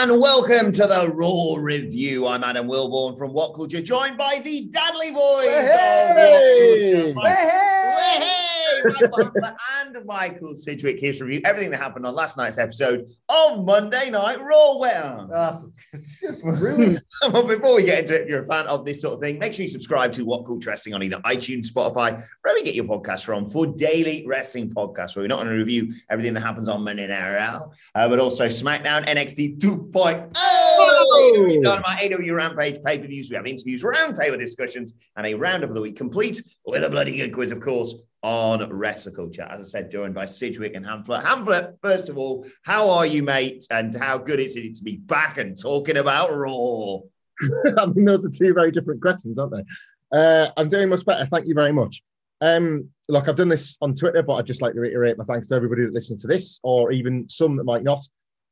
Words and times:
and 0.00 0.18
welcome 0.18 0.72
to 0.72 0.86
the 0.86 1.12
Raw 1.12 1.56
Review. 1.58 2.26
I'm 2.26 2.42
Adam 2.42 2.66
Wilborn 2.66 3.18
from 3.18 3.34
What 3.34 3.54
Culture, 3.54 3.82
joined 3.82 4.16
by 4.16 4.40
the 4.42 4.62
Dudley 4.62 5.10
Boys. 5.10 5.44
Hey! 5.44 7.12
Oh, 7.14 7.18
of 7.18 7.22
Hey! 7.22 8.49
And 8.84 10.06
Michael 10.06 10.54
Sidgwick 10.54 10.98
here 10.98 11.12
to 11.12 11.24
review 11.24 11.42
everything 11.44 11.70
that 11.70 11.78
happened 11.78 12.06
on 12.06 12.14
last 12.14 12.36
night's 12.36 12.58
episode 12.58 13.10
of 13.28 13.64
Monday 13.64 14.10
Night 14.10 14.40
Raw. 14.40 14.78
Well, 14.78 15.72
just 16.20 16.44
ruined. 16.44 17.02
well, 17.32 17.46
before 17.46 17.76
we 17.76 17.84
get 17.84 18.00
into 18.00 18.14
it, 18.14 18.22
if 18.22 18.28
you're 18.28 18.42
a 18.42 18.46
fan 18.46 18.66
of 18.66 18.84
this 18.84 19.00
sort 19.00 19.14
of 19.14 19.20
thing, 19.20 19.38
make 19.38 19.54
sure 19.54 19.62
you 19.62 19.68
subscribe 19.68 20.12
to 20.14 20.24
What 20.24 20.46
Culture 20.46 20.70
Wrestling 20.70 20.94
on 20.94 21.02
either 21.02 21.18
iTunes, 21.18 21.70
Spotify, 21.70 22.22
wherever 22.42 22.58
you 22.58 22.64
get 22.64 22.74
your 22.74 22.84
podcast 22.84 23.24
from, 23.24 23.48
for 23.50 23.66
daily 23.66 24.24
wrestling 24.26 24.70
podcasts 24.70 25.16
where 25.16 25.22
we're 25.22 25.28
not 25.28 25.36
going 25.36 25.48
to 25.48 25.54
review 25.54 25.92
everything 26.10 26.34
that 26.34 26.40
happens 26.40 26.68
on 26.68 26.82
Monday 26.82 27.06
Night 27.06 27.36
Raw, 27.36 27.70
uh, 27.94 28.08
but 28.08 28.18
also 28.18 28.46
SmackDown, 28.46 29.06
NXT 29.06 29.58
2.0, 29.58 30.32
oh! 30.36 31.60
Dynamite, 31.62 32.10
AEW 32.10 32.34
Rampage, 32.34 32.82
pay 32.84 32.98
per 32.98 33.06
views. 33.06 33.30
We 33.30 33.36
have 33.36 33.46
interviews, 33.46 33.82
roundtable 33.82 34.38
discussions, 34.38 34.94
and 35.16 35.26
a 35.26 35.34
roundup 35.34 35.70
of 35.70 35.74
the 35.74 35.82
week 35.82 35.96
complete 35.96 36.42
with 36.64 36.84
a 36.84 36.90
bloody 36.90 37.16
good 37.16 37.32
quiz, 37.32 37.52
of 37.52 37.60
course, 37.60 37.94
on 38.22 38.70
Wrestle 38.70 39.12
Culture. 39.12 39.46
As 39.50 39.60
I 39.60 39.64
said, 39.64 39.90
joined 39.90 40.14
by 40.14 40.26
Sidgwick 40.26 40.74
and 40.74 40.84
Hamflett. 40.84 41.22
Hamflett, 41.22 41.74
first 41.82 42.08
of 42.08 42.18
all, 42.18 42.46
how 42.62 42.90
are 42.90 43.06
you, 43.06 43.22
mate? 43.22 43.66
And 43.70 43.94
how 43.94 44.18
good 44.18 44.40
is 44.40 44.56
it 44.56 44.74
to 44.76 44.82
be 44.82 44.96
back 44.96 45.38
and 45.38 45.60
talking 45.60 45.96
about 45.96 46.30
Raw? 46.30 46.98
I 47.78 47.86
mean, 47.86 48.04
those 48.04 48.26
are 48.26 48.30
two 48.30 48.52
very 48.52 48.70
different 48.70 49.00
questions, 49.00 49.38
aren't 49.38 49.54
they? 49.54 49.64
Uh, 50.12 50.50
I'm 50.56 50.68
doing 50.68 50.88
much 50.88 51.04
better. 51.04 51.24
Thank 51.24 51.46
you 51.46 51.54
very 51.54 51.72
much. 51.72 52.02
Um, 52.42 52.88
look, 53.08 53.28
I've 53.28 53.36
done 53.36 53.48
this 53.48 53.76
on 53.80 53.94
Twitter, 53.94 54.22
but 54.22 54.34
I'd 54.34 54.46
just 54.46 54.62
like 54.62 54.74
to 54.74 54.80
reiterate 54.80 55.18
my 55.18 55.24
thanks 55.24 55.48
to 55.48 55.54
everybody 55.54 55.82
that 55.84 55.92
listens 55.92 56.22
to 56.22 56.28
this, 56.28 56.60
or 56.62 56.92
even 56.92 57.28
some 57.28 57.56
that 57.56 57.64
might 57.64 57.82
not. 57.82 58.00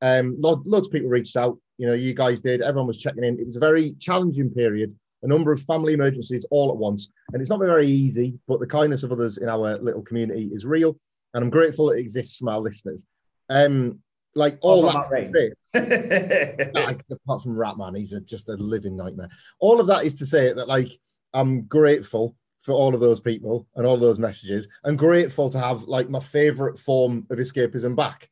Um, 0.00 0.37
lo- 0.38 0.62
loads 0.65 0.88
of 0.88 0.92
people 0.92 1.09
reached 1.09 1.37
out. 1.37 1.59
You 1.78 1.88
know, 1.88 1.94
you 1.94 2.15
guys 2.15 2.41
did. 2.41 2.60
Everyone 2.60 2.87
was 2.87 2.98
checking 2.98 3.25
in. 3.25 3.38
It 3.38 3.47
was 3.47 3.56
a 3.56 3.60
very 3.60 3.94
challenging 3.94 4.50
period. 4.50 4.94
A 5.22 5.26
number 5.26 5.50
of 5.52 5.60
family 5.62 5.94
emergencies 5.94 6.46
all 6.50 6.70
at 6.70 6.76
once, 6.76 7.10
and 7.32 7.40
it's 7.40 7.50
not 7.50 7.58
been 7.58 7.68
very 7.68 7.88
easy. 7.88 8.38
But 8.46 8.60
the 8.60 8.66
kindness 8.66 9.02
of 9.02 9.12
others 9.12 9.38
in 9.38 9.48
our 9.48 9.78
little 9.78 10.02
community 10.02 10.50
is 10.52 10.64
real, 10.64 10.96
and 11.34 11.42
I'm 11.42 11.50
grateful 11.50 11.90
it 11.90 11.98
exists 11.98 12.36
from 12.36 12.48
our 12.48 12.60
listeners. 12.60 13.04
Um, 13.48 13.98
like 14.34 14.58
all 14.60 14.82
that 14.82 14.92
from 14.92 15.02
to 15.02 15.30
Matt 15.32 15.54
say- 15.74 16.70
No, 16.74 16.80
I- 16.82 16.96
apart 17.10 17.42
from 17.42 17.56
Ratman, 17.56 17.96
he's 17.96 18.12
a, 18.12 18.20
just 18.20 18.48
a 18.48 18.54
living 18.54 18.96
nightmare. 18.96 19.28
All 19.58 19.80
of 19.80 19.86
that 19.88 20.04
is 20.04 20.14
to 20.16 20.26
say 20.26 20.52
that, 20.52 20.68
like, 20.68 20.90
I'm 21.34 21.62
grateful 21.62 22.36
for 22.60 22.72
all 22.72 22.94
of 22.94 23.00
those 23.00 23.20
people 23.20 23.66
and 23.76 23.86
all 23.86 23.96
those 23.96 24.18
messages, 24.18 24.68
and 24.84 24.98
grateful 24.98 25.48
to 25.50 25.58
have 25.58 25.82
like 25.84 26.10
my 26.10 26.20
favorite 26.20 26.78
form 26.78 27.26
of 27.30 27.38
escapism 27.38 27.96
back 27.96 28.28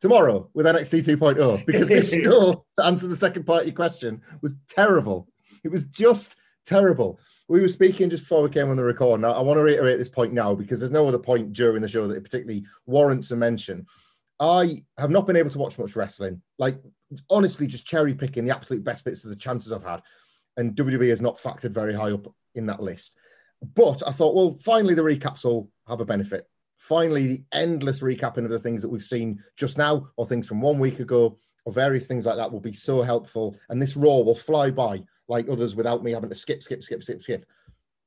tomorrow 0.00 0.48
with 0.54 0.66
NXT 0.66 1.16
2.0 1.16 1.64
because 1.66 1.88
this 1.88 2.12
show, 2.24 2.64
to 2.78 2.84
answer 2.84 3.06
the 3.06 3.16
second 3.16 3.44
part 3.44 3.60
of 3.62 3.66
your 3.68 3.74
question, 3.76 4.20
was 4.42 4.56
terrible. 4.68 5.28
It 5.68 5.70
was 5.70 5.86
just 5.86 6.36
terrible. 6.64 7.18
We 7.48 7.60
were 7.60 7.68
speaking 7.68 8.10
just 8.10 8.24
before 8.24 8.42
we 8.42 8.50
came 8.50 8.70
on 8.70 8.76
the 8.76 8.84
record. 8.84 9.20
Now, 9.20 9.32
I 9.32 9.40
want 9.40 9.58
to 9.58 9.62
reiterate 9.62 9.98
this 9.98 10.08
point 10.08 10.32
now 10.32 10.54
because 10.54 10.80
there's 10.80 10.92
no 10.92 11.06
other 11.06 11.18
point 11.18 11.52
during 11.52 11.82
the 11.82 11.88
show 11.88 12.06
that 12.06 12.16
it 12.16 12.24
particularly 12.24 12.64
warrants 12.86 13.30
a 13.30 13.36
mention. 13.36 13.86
I 14.40 14.82
have 14.98 15.10
not 15.10 15.26
been 15.26 15.36
able 15.36 15.50
to 15.50 15.58
watch 15.58 15.78
much 15.78 15.96
wrestling. 15.96 16.42
Like, 16.58 16.76
honestly, 17.30 17.66
just 17.66 17.86
cherry 17.86 18.14
picking 18.14 18.44
the 18.44 18.54
absolute 18.54 18.84
best 18.84 19.04
bits 19.04 19.24
of 19.24 19.30
the 19.30 19.36
chances 19.36 19.72
I've 19.72 19.84
had. 19.84 20.02
And 20.56 20.74
WWE 20.74 21.08
has 21.10 21.20
not 21.20 21.36
factored 21.36 21.72
very 21.72 21.94
high 21.94 22.12
up 22.12 22.26
in 22.54 22.66
that 22.66 22.82
list. 22.82 23.16
But 23.74 24.02
I 24.06 24.10
thought, 24.10 24.34
well, 24.34 24.50
finally, 24.60 24.94
the 24.94 25.02
recaps 25.02 25.44
will 25.44 25.70
have 25.88 26.00
a 26.00 26.04
benefit. 26.04 26.46
Finally, 26.78 27.26
the 27.26 27.42
endless 27.52 28.02
recapping 28.02 28.44
of 28.44 28.50
the 28.50 28.58
things 28.58 28.82
that 28.82 28.88
we've 28.88 29.02
seen 29.02 29.42
just 29.56 29.78
now, 29.78 30.08
or 30.16 30.26
things 30.26 30.46
from 30.46 30.60
one 30.60 30.78
week 30.78 31.00
ago, 31.00 31.36
or 31.64 31.72
various 31.72 32.06
things 32.06 32.26
like 32.26 32.36
that 32.36 32.52
will 32.52 32.60
be 32.60 32.72
so 32.72 33.00
helpful. 33.02 33.56
And 33.68 33.80
this 33.80 33.96
Raw 33.96 34.18
will 34.18 34.34
fly 34.34 34.70
by 34.70 35.02
like 35.28 35.48
others 35.48 35.74
without 35.74 36.02
me 36.02 36.12
having 36.12 36.28
to 36.28 36.34
skip, 36.34 36.62
skip, 36.62 36.82
skip, 36.82 37.02
skip, 37.02 37.22
skip. 37.22 37.46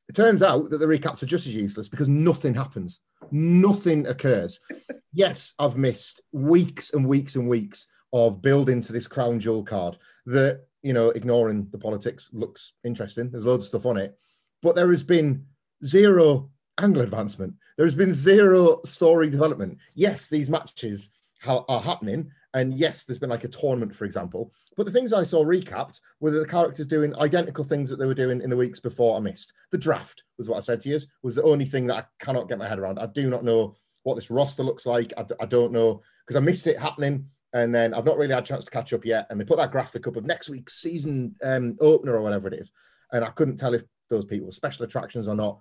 It 0.09 0.15
turns 0.15 0.41
out 0.41 0.69
that 0.69 0.77
the 0.77 0.85
recaps 0.85 1.21
are 1.21 1.27
just 1.27 1.47
as 1.47 1.55
useless 1.55 1.89
because 1.89 2.07
nothing 2.07 2.53
happens, 2.53 3.01
nothing 3.31 4.07
occurs. 4.07 4.59
yes, 5.13 5.53
I've 5.59 5.77
missed 5.77 6.21
weeks 6.31 6.93
and 6.93 7.07
weeks 7.07 7.35
and 7.35 7.49
weeks 7.49 7.87
of 8.13 8.41
building 8.41 8.81
to 8.81 8.93
this 8.93 9.07
crown 9.07 9.39
jewel 9.39 9.63
card 9.63 9.97
that, 10.25 10.65
you 10.81 10.93
know, 10.93 11.09
ignoring 11.09 11.67
the 11.71 11.77
politics 11.77 12.29
looks 12.31 12.73
interesting. 12.85 13.29
There's 13.29 13.45
loads 13.45 13.65
of 13.65 13.67
stuff 13.67 13.85
on 13.85 13.97
it, 13.97 14.17
but 14.61 14.75
there 14.75 14.89
has 14.89 15.03
been 15.03 15.45
zero 15.83 16.49
angle 16.79 17.01
advancement. 17.01 17.55
There 17.75 17.85
has 17.85 17.95
been 17.95 18.13
zero 18.13 18.81
story 18.85 19.29
development. 19.29 19.77
Yes, 19.93 20.29
these 20.29 20.49
matches 20.49 21.11
are 21.45 21.81
happening. 21.81 22.31
And 22.53 22.73
yes, 22.73 23.03
there's 23.03 23.19
been 23.19 23.29
like 23.29 23.43
a 23.43 23.49
tournament, 23.49 23.95
for 23.95 24.05
example. 24.05 24.51
But 24.75 24.85
the 24.85 24.91
things 24.91 25.13
I 25.13 25.23
saw 25.23 25.43
recapped 25.43 25.99
were 26.19 26.31
the 26.31 26.45
characters 26.45 26.87
doing 26.87 27.15
identical 27.17 27.63
things 27.63 27.89
that 27.89 27.97
they 27.97 28.05
were 28.05 28.13
doing 28.13 28.41
in 28.41 28.49
the 28.49 28.57
weeks 28.57 28.79
before 28.79 29.17
I 29.17 29.19
missed. 29.19 29.53
The 29.71 29.77
draft 29.77 30.23
was 30.37 30.47
what 30.47 30.57
I 30.57 30.61
said 30.61 30.79
to 30.81 30.89
you, 30.89 30.99
was 31.23 31.35
the 31.35 31.43
only 31.43 31.65
thing 31.65 31.87
that 31.87 31.97
I 31.97 32.23
cannot 32.23 32.47
get 32.47 32.57
my 32.57 32.67
head 32.67 32.79
around. 32.79 32.99
I 32.99 33.07
do 33.07 33.29
not 33.29 33.43
know 33.43 33.75
what 34.03 34.15
this 34.15 34.31
roster 34.31 34.63
looks 34.63 34.85
like. 34.85 35.13
I, 35.17 35.23
d- 35.23 35.35
I 35.39 35.45
don't 35.45 35.73
know 35.73 36.01
because 36.25 36.37
I 36.37 36.39
missed 36.39 36.67
it 36.67 36.79
happening. 36.79 37.27
And 37.53 37.73
then 37.73 37.93
I've 37.93 38.05
not 38.05 38.17
really 38.17 38.33
had 38.33 38.43
a 38.43 38.47
chance 38.47 38.65
to 38.65 38.71
catch 38.71 38.93
up 38.93 39.05
yet. 39.05 39.27
And 39.29 39.39
they 39.39 39.45
put 39.45 39.57
that 39.57 39.71
graphic 39.71 40.07
up 40.07 40.15
of 40.15 40.25
next 40.25 40.49
week's 40.49 40.81
season 40.81 41.35
um, 41.43 41.75
opener 41.79 42.15
or 42.15 42.21
whatever 42.21 42.47
it 42.47 42.53
is. 42.53 42.71
And 43.11 43.23
I 43.23 43.29
couldn't 43.29 43.57
tell 43.57 43.73
if 43.73 43.83
those 44.09 44.25
people 44.25 44.45
were 44.45 44.51
special 44.51 44.85
attractions 44.85 45.27
or 45.27 45.35
not. 45.35 45.59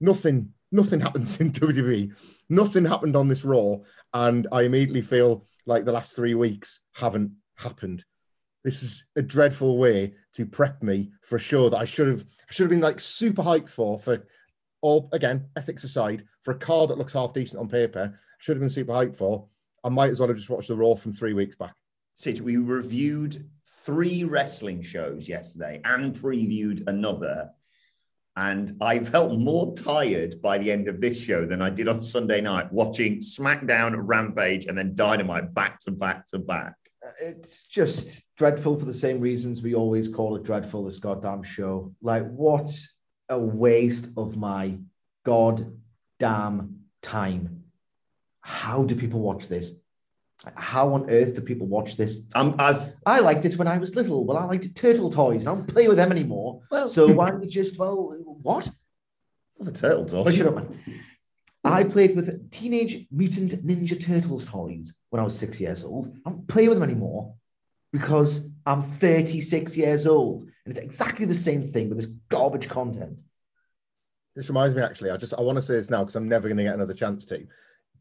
Nothing, 0.00 0.52
nothing 0.72 1.00
happens 1.00 1.40
in 1.40 1.52
WWE. 1.52 2.14
Nothing 2.48 2.84
happened 2.84 3.16
on 3.16 3.28
this 3.28 3.44
Raw. 3.44 3.76
And 4.12 4.46
I 4.52 4.62
immediately 4.62 5.02
feel 5.02 5.46
like 5.66 5.84
the 5.84 5.92
last 5.92 6.16
three 6.16 6.34
weeks 6.34 6.80
haven't 6.94 7.32
happened. 7.56 8.04
This 8.64 8.82
was 8.82 9.04
a 9.16 9.22
dreadful 9.22 9.78
way 9.78 10.14
to 10.34 10.44
prep 10.44 10.82
me 10.82 11.10
for 11.22 11.36
a 11.36 11.40
show 11.40 11.70
that 11.70 11.78
I 11.78 11.86
should 11.86 12.08
have 12.08 12.24
I 12.48 12.52
should 12.52 12.64
have 12.64 12.70
been 12.70 12.80
like 12.80 13.00
super 13.00 13.42
hyped 13.42 13.70
for 13.70 13.98
for 13.98 14.26
all 14.82 15.08
again, 15.12 15.46
ethics 15.56 15.84
aside, 15.84 16.24
for 16.42 16.52
a 16.52 16.58
card 16.58 16.90
that 16.90 16.98
looks 16.98 17.12
half 17.12 17.32
decent 17.32 17.60
on 17.60 17.68
paper, 17.68 18.18
should 18.38 18.56
have 18.56 18.60
been 18.60 18.68
super 18.68 18.92
hyped 18.92 19.16
for. 19.16 19.46
I 19.84 19.88
might 19.88 20.10
as 20.10 20.20
well 20.20 20.28
have 20.28 20.36
just 20.36 20.50
watched 20.50 20.68
the 20.68 20.76
Raw 20.76 20.94
from 20.94 21.12
three 21.12 21.32
weeks 21.32 21.56
back. 21.56 21.74
Sid, 22.14 22.40
we 22.40 22.56
reviewed 22.56 23.48
three 23.84 24.24
wrestling 24.24 24.82
shows 24.82 25.28
yesterday 25.28 25.80
and 25.84 26.14
previewed 26.14 26.86
another. 26.86 27.50
And 28.36 28.76
I 28.80 29.00
felt 29.00 29.38
more 29.38 29.74
tired 29.74 30.40
by 30.40 30.58
the 30.58 30.70
end 30.70 30.88
of 30.88 31.00
this 31.00 31.20
show 31.20 31.44
than 31.44 31.60
I 31.60 31.70
did 31.70 31.88
on 31.88 32.00
Sunday 32.00 32.40
night 32.40 32.72
watching 32.72 33.18
SmackDown, 33.18 33.94
Rampage, 33.96 34.66
and 34.66 34.78
then 34.78 34.94
Dynamite 34.94 35.52
back 35.52 35.80
to 35.80 35.90
back 35.90 36.26
to 36.28 36.38
back. 36.38 36.74
Uh, 37.04 37.10
it's 37.20 37.66
just 37.66 38.22
dreadful 38.36 38.78
for 38.78 38.84
the 38.84 38.94
same 38.94 39.20
reasons 39.20 39.62
we 39.62 39.74
always 39.74 40.08
call 40.08 40.36
it 40.36 40.44
dreadful 40.44 40.84
this 40.84 40.98
goddamn 40.98 41.42
show. 41.42 41.92
Like 42.00 42.26
what 42.30 42.70
a 43.28 43.38
waste 43.38 44.08
of 44.16 44.36
my 44.36 44.78
goddamn 45.24 46.80
time. 47.02 47.64
How 48.40 48.84
do 48.84 48.94
people 48.94 49.20
watch 49.20 49.48
this 49.48 49.72
How 50.54 50.94
on 50.94 51.10
earth 51.10 51.34
do 51.34 51.40
people 51.42 51.66
watch 51.66 51.96
this? 51.96 52.20
I'm, 52.34 52.54
I've 52.58 52.92
I 53.04 53.20
liked 53.20 53.44
it 53.44 53.58
when 53.58 53.68
I 53.68 53.76
was 53.76 53.94
little. 53.94 54.24
Well, 54.24 54.38
I 54.38 54.44
liked 54.46 54.74
turtle 54.74 55.12
toys. 55.12 55.46
I 55.46 55.54
don't 55.54 55.66
play 55.66 55.86
with 55.86 55.98
them 55.98 56.10
anymore. 56.10 56.62
Well- 56.70 56.90
so 56.90 57.12
why 57.12 57.30
don't 57.30 57.40
we 57.40 57.46
just 57.48 57.78
well, 57.78 58.16
what? 58.42 58.68
the 59.60 59.72
turtle 59.72 60.06
dog. 60.06 60.26
Oh, 60.26 60.30
shut 60.30 60.46
up, 60.46 60.54
man. 60.54 60.82
I 61.62 61.84
played 61.84 62.16
with 62.16 62.50
Teenage 62.50 63.06
Mutant 63.10 63.66
Ninja 63.66 64.02
Turtles 64.02 64.46
toys 64.46 64.94
when 65.10 65.20
I 65.20 65.24
was 65.24 65.38
six 65.38 65.60
years 65.60 65.84
old. 65.84 66.16
I 66.24 66.30
don't 66.30 66.48
play 66.48 66.68
with 66.68 66.78
them 66.78 66.88
anymore 66.88 67.34
because 67.92 68.48
I'm 68.64 68.82
36 68.82 69.76
years 69.76 70.06
old. 70.06 70.48
And 70.64 70.76
it's 70.76 70.80
exactly 70.80 71.26
the 71.26 71.34
same 71.34 71.70
thing 71.70 71.88
with 71.90 71.98
this 71.98 72.10
garbage 72.30 72.68
content. 72.68 73.18
This 74.34 74.48
reminds 74.48 74.74
me, 74.74 74.82
actually, 74.82 75.10
I 75.10 75.16
just 75.16 75.34
I 75.34 75.42
want 75.42 75.56
to 75.56 75.62
say 75.62 75.74
this 75.74 75.90
now 75.90 76.00
because 76.00 76.16
I'm 76.16 76.28
never 76.28 76.48
going 76.48 76.56
to 76.56 76.62
get 76.62 76.74
another 76.74 76.94
chance 76.94 77.24
to. 77.26 77.46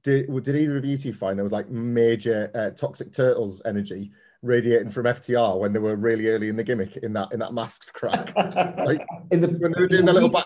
Did, 0.03 0.27
did 0.43 0.55
either 0.55 0.77
of 0.77 0.85
you 0.85 0.97
two 0.97 1.13
find 1.13 1.37
there 1.37 1.43
was 1.43 1.51
like 1.51 1.69
major 1.69 2.51
uh, 2.55 2.71
toxic 2.71 3.11
turtles 3.13 3.61
energy 3.65 4.11
radiating 4.41 4.89
from 4.89 5.05
FTR 5.05 5.59
when 5.59 5.73
they 5.73 5.79
were 5.79 5.95
really 5.95 6.27
early 6.27 6.47
in 6.47 6.55
the 6.55 6.63
gimmick 6.63 6.97
in 6.97 7.11
that 7.13 7.33
in 7.33 7.39
that 7.39 7.53
masked 7.53 7.93
crack? 7.93 8.33
like 8.35 9.05
In 9.31 9.41
the, 9.41 9.47
when 9.47 9.73
they 9.73 9.81
were 9.81 9.87
doing 9.87 10.05
the 10.05 10.13
little 10.13 10.29
back 10.29 10.45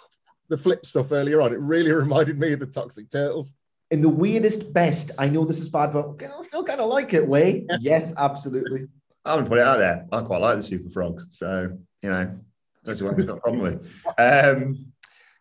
the 0.50 0.58
flip 0.58 0.86
stuff 0.86 1.12
earlier 1.12 1.42
on, 1.42 1.54
it 1.54 1.60
really 1.60 1.92
reminded 2.04 2.40
me 2.40 2.54
of 2.54 2.60
the 2.60 2.66
toxic 2.66 3.10
turtles. 3.10 3.56
in 3.92 4.02
the 4.02 4.10
weirdest, 4.10 4.74
best, 4.74 5.12
I 5.18 5.30
know 5.30 5.46
this 5.46 5.60
is 5.60 5.70
bad, 5.70 5.94
but 5.94 6.16
I 6.22 6.44
still 6.44 6.64
kind 6.64 6.82
of 6.82 6.90
like 6.90 7.14
it 7.14 7.28
way. 7.28 7.66
Yes, 7.80 8.14
absolutely. 8.18 8.88
I 9.26 9.32
haven't 9.32 9.48
put 9.48 9.60
it 9.60 9.66
out 9.66 9.78
there. 9.78 10.06
I 10.12 10.22
quite 10.22 10.42
like 10.42 10.58
the 10.58 10.64
Super 10.64 10.90
Frogs, 10.90 11.28
so 11.32 11.78
you 12.02 12.10
know 12.10 12.36
that's 12.84 13.02
what 13.02 13.12
I've 13.12 13.26
got 13.26 13.38
a 13.38 13.40
problem 13.40 13.62
with. 13.62 14.04
Um, 14.18 14.94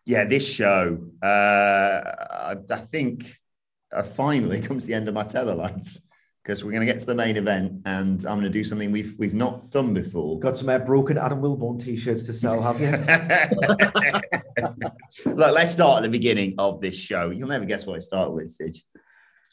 yeah, 0.05 0.25
this 0.25 0.47
show, 0.47 0.99
uh, 1.21 1.25
I, 1.25 2.55
I 2.69 2.77
think, 2.79 3.39
uh, 3.93 4.03
finally 4.03 4.61
comes 4.67 4.85
the 4.85 4.93
end 4.93 5.07
of 5.07 5.13
my 5.13 5.23
tether 5.23 5.55
lines 5.55 6.01
because 6.43 6.63
we're 6.63 6.71
going 6.71 6.85
to 6.85 6.91
get 6.91 6.99
to 6.99 7.05
the 7.05 7.15
main 7.15 7.37
event, 7.37 7.81
and 7.85 8.25
I'm 8.25 8.39
going 8.39 8.43
to 8.43 8.49
do 8.49 8.65
something 8.65 8.91
we've 8.91 9.15
we've 9.17 9.33
not 9.33 9.71
done 9.71 9.93
before. 9.93 10.39
Got 10.39 10.57
some 10.57 10.67
uh, 10.69 10.79
broken 10.79 11.17
Adam 11.17 11.41
Wilborn 11.41 11.81
t-shirts 11.83 12.25
to 12.25 12.33
sell, 12.33 12.61
have 12.61 12.81
you? 12.81 12.91
Look, 15.33 15.55
let's 15.55 15.71
start 15.71 15.99
at 15.99 16.03
the 16.03 16.09
beginning 16.09 16.55
of 16.57 16.81
this 16.81 16.95
show. 16.95 17.29
You'll 17.29 17.47
never 17.47 17.63
guess 17.65 17.85
what 17.85 17.95
I 17.95 17.99
started 17.99 18.31
with, 18.31 18.51
Sid. 18.51 18.75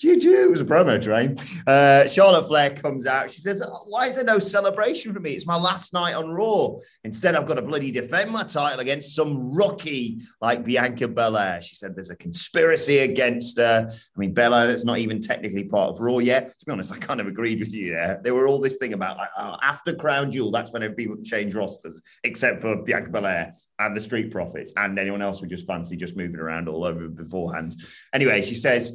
Juju, 0.00 0.30
it 0.30 0.50
was 0.50 0.62
a 0.62 0.64
promo 0.64 1.00
train. 1.00 1.36
Uh, 1.66 2.08
Charlotte 2.08 2.48
Flair 2.48 2.70
comes 2.70 3.06
out. 3.06 3.30
She 3.30 3.42
says, 3.42 3.62
Why 3.86 4.06
is 4.06 4.14
there 4.14 4.24
no 4.24 4.38
celebration 4.38 5.12
for 5.12 5.20
me? 5.20 5.32
It's 5.32 5.46
my 5.46 5.56
last 5.56 5.92
night 5.92 6.14
on 6.14 6.30
Raw. 6.30 6.76
Instead, 7.04 7.34
I've 7.34 7.46
got 7.46 7.56
to 7.56 7.62
bloody 7.62 7.90
defend 7.90 8.30
my 8.30 8.44
title 8.44 8.80
against 8.80 9.14
some 9.14 9.52
rookie 9.52 10.22
like 10.40 10.64
Bianca 10.64 11.06
Belair. 11.06 11.60
She 11.60 11.76
said 11.76 11.94
there's 11.94 12.08
a 12.08 12.16
conspiracy 12.16 13.00
against 13.00 13.58
her. 13.58 13.90
I 13.92 14.18
mean, 14.18 14.32
Belair, 14.32 14.68
that's 14.68 14.86
not 14.86 14.98
even 14.98 15.20
technically 15.20 15.64
part 15.64 15.90
of 15.90 16.00
Raw 16.00 16.16
yet. 16.16 16.58
To 16.58 16.64
be 16.64 16.72
honest, 16.72 16.92
I 16.92 16.96
kind 16.96 17.20
of 17.20 17.26
agreed 17.26 17.60
with 17.60 17.74
you 17.74 17.90
there. 17.90 18.20
There 18.24 18.34
were 18.34 18.48
all 18.48 18.58
this 18.58 18.78
thing 18.78 18.94
about 18.94 19.18
like, 19.18 19.28
oh, 19.38 19.56
after 19.62 19.94
Crown 19.94 20.32
Jewel, 20.32 20.50
that's 20.50 20.72
when 20.72 20.90
people 20.94 21.18
change 21.22 21.54
rosters, 21.54 22.00
except 22.24 22.60
for 22.60 22.82
Bianca 22.82 23.10
Belair 23.10 23.52
and 23.78 23.94
the 23.94 24.00
Street 24.00 24.30
Profits 24.30 24.72
and 24.76 24.98
anyone 24.98 25.20
else 25.20 25.40
who 25.40 25.46
just 25.46 25.66
fancy 25.66 25.96
just 25.96 26.16
moving 26.16 26.40
around 26.40 26.68
all 26.68 26.84
over 26.84 27.06
beforehand. 27.08 27.76
Anyway, 28.14 28.40
she 28.40 28.54
says, 28.54 28.92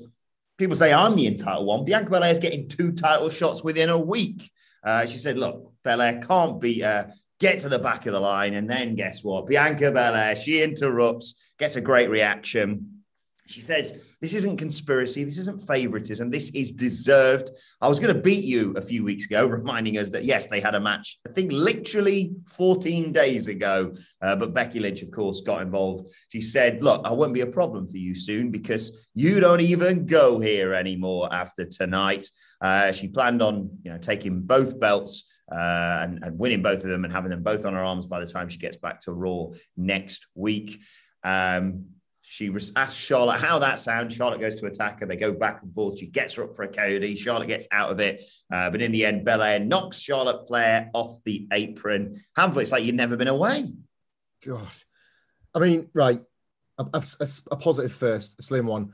people 0.57 0.75
say 0.75 0.93
I'm 0.93 1.15
the 1.15 1.27
entitled 1.27 1.67
one. 1.67 1.85
Bianca 1.85 2.09
Belair 2.11 2.31
is 2.31 2.39
getting 2.39 2.67
two 2.67 2.91
title 2.91 3.29
shots 3.29 3.63
within 3.63 3.89
a 3.89 3.99
week. 3.99 4.49
Uh, 4.83 5.05
she 5.05 5.17
said, 5.17 5.37
look, 5.37 5.73
Belair 5.83 6.21
can't 6.21 6.61
beat 6.61 6.83
her. 6.83 7.11
Get 7.39 7.59
to 7.59 7.69
the 7.69 7.79
back 7.79 8.05
of 8.05 8.13
the 8.13 8.19
line. 8.19 8.53
And 8.53 8.69
then 8.69 8.95
guess 8.95 9.23
what? 9.23 9.47
Bianca 9.47 9.91
Belair, 9.91 10.35
she 10.35 10.61
interrupts, 10.61 11.35
gets 11.59 11.75
a 11.75 11.81
great 11.81 12.09
reaction. 12.09 12.94
She 13.47 13.61
says, 13.61 14.15
This 14.21 14.33
isn't 14.33 14.57
conspiracy. 14.57 15.23
This 15.23 15.37
isn't 15.37 15.67
favoritism. 15.67 16.31
This 16.31 16.49
is 16.51 16.71
deserved. 16.71 17.51
I 17.79 17.87
was 17.87 17.99
going 17.99 18.13
to 18.13 18.21
beat 18.21 18.43
you 18.43 18.73
a 18.75 18.81
few 18.81 19.03
weeks 19.03 19.25
ago, 19.25 19.45
reminding 19.47 19.97
us 19.97 20.09
that, 20.09 20.25
yes, 20.25 20.47
they 20.47 20.59
had 20.59 20.75
a 20.75 20.79
match, 20.79 21.19
I 21.27 21.31
think 21.31 21.51
literally 21.51 22.33
14 22.53 23.11
days 23.11 23.47
ago. 23.47 23.93
Uh, 24.21 24.35
but 24.35 24.53
Becky 24.53 24.79
Lynch, 24.79 25.03
of 25.03 25.11
course, 25.11 25.41
got 25.41 25.61
involved. 25.61 26.11
She 26.29 26.41
said, 26.41 26.83
Look, 26.83 27.01
I 27.05 27.11
won't 27.11 27.33
be 27.33 27.41
a 27.41 27.47
problem 27.47 27.87
for 27.87 27.97
you 27.97 28.15
soon 28.15 28.49
because 28.49 29.07
you 29.13 29.39
don't 29.39 29.61
even 29.61 30.05
go 30.05 30.39
here 30.39 30.73
anymore 30.73 31.29
after 31.31 31.65
tonight. 31.65 32.25
Uh, 32.61 32.91
she 32.91 33.07
planned 33.07 33.41
on, 33.41 33.69
you 33.83 33.91
know, 33.91 33.97
taking 33.97 34.41
both 34.41 34.79
belts. 34.79 35.31
Uh, 35.51 35.99
and, 36.01 36.23
and 36.23 36.39
winning 36.39 36.63
both 36.63 36.83
of 36.83 36.89
them 36.89 37.03
and 37.03 37.13
having 37.13 37.29
them 37.29 37.43
both 37.43 37.65
on 37.65 37.73
her 37.73 37.83
arms 37.83 38.07
by 38.07 38.19
the 38.19 38.25
time 38.25 38.49
she 38.49 38.57
gets 38.57 38.77
back 38.77 38.99
to 38.99 39.11
Raw 39.11 39.49
next 39.77 40.25
week. 40.33 40.81
Um, 41.23 41.85
she 42.35 42.53
asks 42.75 42.97
Charlotte 42.99 43.39
how 43.39 43.59
that 43.59 43.79
sounds. 43.79 44.13
Charlotte 44.13 44.41
goes 44.41 44.55
to 44.55 44.65
attack 44.65 44.99
her. 44.99 45.05
They 45.05 45.15
go 45.15 45.31
back 45.31 45.61
and 45.63 45.73
forth. 45.73 45.97
She 45.97 46.07
gets 46.07 46.33
her 46.33 46.43
up 46.43 46.53
for 46.53 46.63
a 46.63 46.67
KOD. 46.67 47.17
Charlotte 47.17 47.47
gets 47.47 47.65
out 47.71 47.91
of 47.91 48.01
it. 48.01 48.21
Uh, 48.51 48.69
but 48.69 48.81
in 48.81 48.91
the 48.91 49.05
end, 49.05 49.23
Belair 49.23 49.57
knocks 49.59 49.97
Charlotte 49.99 50.45
Flair 50.45 50.89
off 50.93 51.23
the 51.23 51.47
apron. 51.53 52.21
Hamflett, 52.37 52.63
it's 52.63 52.71
like 52.73 52.83
you've 52.83 52.95
never 52.95 53.15
been 53.15 53.29
away. 53.29 53.71
God, 54.45 54.67
I 55.53 55.59
mean, 55.59 55.89
right, 55.93 56.19
a, 56.77 56.85
a- 56.93 57.27
a 57.51 57.55
positive 57.55 57.93
first, 57.93 58.35
a 58.37 58.43
slim 58.43 58.65
one. 58.67 58.91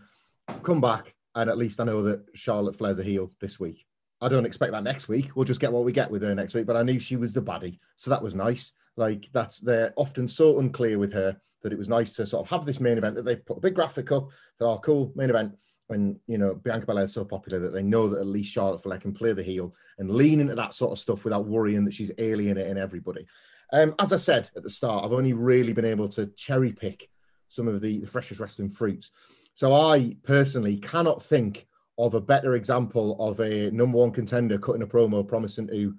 Come 0.62 0.80
back, 0.80 1.16
and 1.34 1.50
at 1.50 1.58
least 1.58 1.80
I 1.80 1.86
know 1.86 2.04
that 2.04 2.24
Charlotte 2.36 2.76
Flair's 2.76 3.00
a 3.00 3.04
heel 3.04 3.32
this 3.42 3.60
week. 3.60 3.88
I 4.22 4.30
don't 4.30 4.46
expect 4.46 4.72
that 4.74 4.84
next 4.84 5.08
week. 5.08 5.32
We'll 5.36 5.46
just 5.46 5.60
get 5.60 5.72
what 5.72 5.84
we 5.84 5.92
get 5.92 6.12
with 6.12 6.22
her 6.22 6.36
next 6.36 6.54
week. 6.54 6.68
But 6.68 6.78
I 6.78 6.84
knew 6.84 7.00
she 7.00 7.16
was 7.16 7.34
the 7.34 7.42
baddie, 7.42 7.80
so 7.96 8.12
that 8.12 8.22
was 8.22 8.36
nice. 8.36 8.72
Like 8.98 9.26
that's 9.34 9.58
they're 9.60 9.94
often 9.96 10.28
so 10.28 10.60
unclear 10.60 11.00
with 11.00 11.12
her 11.14 11.42
that 11.62 11.72
it 11.72 11.78
was 11.78 11.90
nice 11.90 12.14
to 12.16 12.26
sort 12.26 12.46
of 12.46 12.50
have 12.50 12.66
this 12.66 12.80
main 12.80 12.98
event 12.98 13.16
that 13.16 13.26
they 13.26 13.36
put 13.36 13.58
a 13.58 13.62
big 13.62 13.76
graphic 13.76 14.12
up. 14.12 14.30
That 14.60 14.68
our 14.68 14.80
cool 14.80 15.12
main 15.16 15.30
event. 15.30 15.54
And 15.90 16.18
you 16.26 16.38
know 16.38 16.56
Bianca 16.56 16.86
Belair 16.86 17.04
is 17.04 17.14
so 17.14 17.26
popular 17.26 17.60
that 17.60 17.74
they 17.74 17.84
know 17.84 18.08
that 18.08 18.22
at 18.22 18.28
least 18.28 18.54
Charlotte 18.54 18.82
Flair 18.82 18.98
can 18.98 19.14
play 19.14 19.34
the 19.34 19.44
heel 19.44 19.74
and 19.98 20.10
lean 20.10 20.40
into 20.40 20.56
that 20.56 20.74
sort 20.74 20.94
of 20.94 21.00
stuff 21.00 21.26
without 21.26 21.48
worrying 21.48 21.84
that 21.84 21.94
she's 21.94 22.14
alienating 22.18 22.78
everybody. 22.78 23.26
Um, 23.74 23.96
as 24.00 24.14
I 24.14 24.18
said 24.18 24.50
at 24.56 24.64
the 24.64 24.70
start, 24.70 25.04
I've 25.04 25.14
only 25.14 25.34
really 25.34 25.74
been 25.74 25.86
able 25.86 26.08
to 26.10 26.28
cherry 26.38 26.72
pick 26.72 27.10
some 27.48 27.68
of 27.68 27.82
the, 27.82 28.00
the 28.00 28.08
freshest 28.08 28.40
wrestling 28.40 28.70
fruits. 28.70 29.12
So 29.54 29.74
I 29.74 30.16
personally 30.24 30.78
cannot 30.78 31.22
think 31.22 31.68
of 31.98 32.14
a 32.14 32.22
better 32.22 32.56
example 32.56 33.18
of 33.20 33.40
a 33.40 33.70
number 33.72 33.98
one 33.98 34.12
contender 34.12 34.58
cutting 34.58 34.82
a 34.82 34.88
promo 34.88 35.28
promising 35.28 35.68
to 35.68 35.94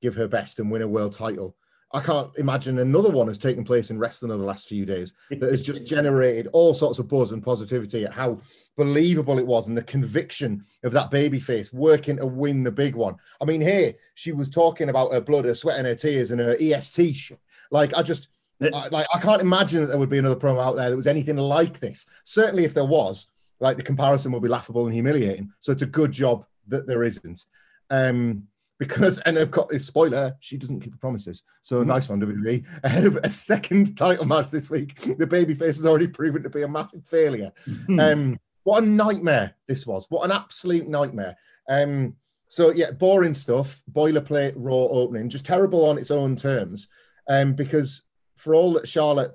give 0.00 0.14
her 0.14 0.28
best 0.28 0.58
and 0.58 0.70
win 0.70 0.82
a 0.82 0.88
world 0.88 1.12
title. 1.12 1.56
I 1.92 2.00
can't 2.00 2.30
imagine 2.36 2.78
another 2.78 3.10
one 3.10 3.28
has 3.28 3.38
taken 3.38 3.64
place 3.64 3.90
in 3.90 3.98
wrestling 3.98 4.30
over 4.30 4.40
the 4.40 4.46
last 4.46 4.68
few 4.68 4.84
days 4.84 5.14
that 5.30 5.50
has 5.50 5.62
just 5.62 5.84
generated 5.86 6.48
all 6.52 6.74
sorts 6.74 6.98
of 6.98 7.08
buzz 7.08 7.32
and 7.32 7.42
positivity 7.42 8.04
at 8.04 8.12
how 8.12 8.40
believable 8.76 9.38
it 9.38 9.46
was 9.46 9.68
and 9.68 9.76
the 9.76 9.82
conviction 9.82 10.62
of 10.84 10.92
that 10.92 11.10
baby 11.10 11.40
face 11.40 11.72
working 11.72 12.18
to 12.18 12.26
win 12.26 12.62
the 12.62 12.70
big 12.70 12.94
one. 12.94 13.16
I 13.40 13.46
mean, 13.46 13.62
here 13.62 13.94
she 14.14 14.32
was 14.32 14.50
talking 14.50 14.90
about 14.90 15.12
her 15.12 15.20
blood, 15.20 15.46
her 15.46 15.54
sweat, 15.54 15.78
and 15.78 15.86
her 15.86 15.94
tears, 15.94 16.30
and 16.30 16.40
her 16.40 16.56
EST 16.60 17.14
shit. 17.14 17.40
Like, 17.70 17.96
I 17.96 18.02
just, 18.02 18.28
I, 18.62 18.88
like, 18.88 19.06
I 19.14 19.18
can't 19.18 19.42
imagine 19.42 19.80
that 19.80 19.86
there 19.86 19.98
would 19.98 20.10
be 20.10 20.18
another 20.18 20.36
promo 20.36 20.62
out 20.62 20.76
there 20.76 20.90
that 20.90 20.96
was 20.96 21.06
anything 21.06 21.36
like 21.36 21.80
this. 21.80 22.04
Certainly, 22.24 22.64
if 22.64 22.74
there 22.74 22.84
was, 22.84 23.28
like, 23.60 23.78
the 23.78 23.82
comparison 23.82 24.32
would 24.32 24.42
be 24.42 24.48
laughable 24.48 24.84
and 24.84 24.94
humiliating. 24.94 25.52
So 25.60 25.72
it's 25.72 25.82
a 25.82 25.86
good 25.86 26.12
job 26.12 26.44
that 26.66 26.86
there 26.86 27.02
isn't. 27.02 27.46
Um, 27.88 28.46
because 28.78 29.18
and 29.18 29.36
they've 29.36 29.50
got 29.50 29.68
this 29.68 29.86
spoiler, 29.86 30.36
she 30.40 30.56
doesn't 30.56 30.80
keep 30.80 30.92
her 30.92 30.98
promises. 30.98 31.42
So 31.62 31.82
nice 31.82 32.08
one, 32.08 32.20
WWE. 32.20 32.64
Ahead 32.84 33.04
of 33.04 33.16
a 33.16 33.30
second 33.30 33.96
title 33.96 34.24
match 34.24 34.50
this 34.50 34.70
week, 34.70 35.00
the 35.18 35.26
babyface 35.26 35.76
has 35.76 35.86
already 35.86 36.08
proven 36.08 36.42
to 36.42 36.50
be 36.50 36.62
a 36.62 36.68
massive 36.68 37.06
failure. 37.06 37.52
um, 37.98 38.38
what 38.64 38.82
a 38.82 38.86
nightmare 38.86 39.54
this 39.66 39.86
was! 39.86 40.06
What 40.10 40.24
an 40.24 40.32
absolute 40.32 40.88
nightmare. 40.88 41.36
Um, 41.68 42.14
so 42.46 42.70
yeah, 42.70 42.90
boring 42.92 43.34
stuff, 43.34 43.82
boilerplate 43.92 44.54
raw 44.56 44.74
opening, 44.74 45.28
just 45.28 45.44
terrible 45.44 45.84
on 45.86 45.98
its 45.98 46.10
own 46.10 46.36
terms. 46.36 46.88
Um, 47.28 47.52
because 47.52 48.02
for 48.36 48.54
all 48.54 48.72
that 48.74 48.88
Charlotte 48.88 49.32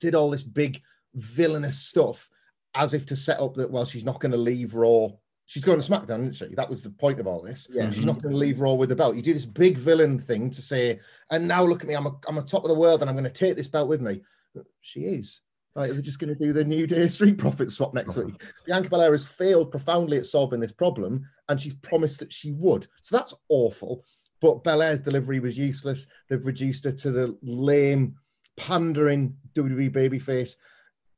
did 0.00 0.14
all 0.14 0.30
this 0.30 0.42
big 0.42 0.80
villainous 1.14 1.78
stuff, 1.78 2.30
as 2.74 2.94
if 2.94 3.06
to 3.06 3.16
set 3.16 3.40
up 3.40 3.54
that 3.54 3.70
well, 3.70 3.84
she's 3.84 4.04
not 4.04 4.20
going 4.20 4.32
to 4.32 4.38
leave 4.38 4.74
Raw 4.74 5.08
she's 5.48 5.64
going 5.64 5.80
to 5.80 5.90
SmackDown, 5.90 6.28
isn't 6.28 6.50
she? 6.50 6.54
That 6.54 6.68
was 6.68 6.82
the 6.82 6.90
point 6.90 7.18
of 7.18 7.26
all 7.26 7.40
this. 7.40 7.68
Yeah. 7.72 7.90
She's 7.90 8.04
not 8.04 8.22
going 8.22 8.32
to 8.32 8.38
leave 8.38 8.60
Raw 8.60 8.74
with 8.74 8.90
the 8.90 8.96
belt. 8.96 9.16
You 9.16 9.22
do 9.22 9.32
this 9.32 9.46
big 9.46 9.78
villain 9.78 10.18
thing 10.18 10.50
to 10.50 10.60
say, 10.60 11.00
and 11.30 11.48
now 11.48 11.64
look 11.64 11.80
at 11.82 11.88
me, 11.88 11.94
I'm 11.94 12.06
a, 12.06 12.12
I'm 12.28 12.36
a 12.36 12.42
top 12.42 12.64
of 12.64 12.68
the 12.68 12.78
world 12.78 13.00
and 13.00 13.08
I'm 13.08 13.16
going 13.16 13.24
to 13.24 13.30
take 13.30 13.56
this 13.56 13.66
belt 13.66 13.88
with 13.88 14.02
me. 14.02 14.20
She 14.82 15.00
is. 15.00 15.40
Like, 15.74 15.92
they're 15.92 16.02
just 16.02 16.18
going 16.18 16.34
to 16.34 16.44
do 16.44 16.52
the 16.52 16.64
New 16.64 16.86
Day 16.86 17.08
Street 17.08 17.38
Profit 17.38 17.70
swap 17.70 17.94
next 17.94 18.18
week. 18.18 18.42
Bianca 18.66 18.90
Belair 18.90 19.12
has 19.12 19.24
failed 19.24 19.70
profoundly 19.70 20.18
at 20.18 20.26
solving 20.26 20.60
this 20.60 20.72
problem, 20.72 21.26
and 21.48 21.58
she's 21.58 21.74
promised 21.74 22.18
that 22.18 22.32
she 22.32 22.52
would. 22.52 22.86
So 23.00 23.16
that's 23.16 23.34
awful. 23.48 24.04
But 24.42 24.64
Belair's 24.64 25.00
delivery 25.00 25.40
was 25.40 25.56
useless. 25.56 26.06
They've 26.28 26.44
reduced 26.44 26.84
her 26.84 26.92
to 26.92 27.10
the 27.10 27.38
lame, 27.42 28.16
pandering 28.58 29.34
WWE 29.54 29.90
babyface. 29.90 30.56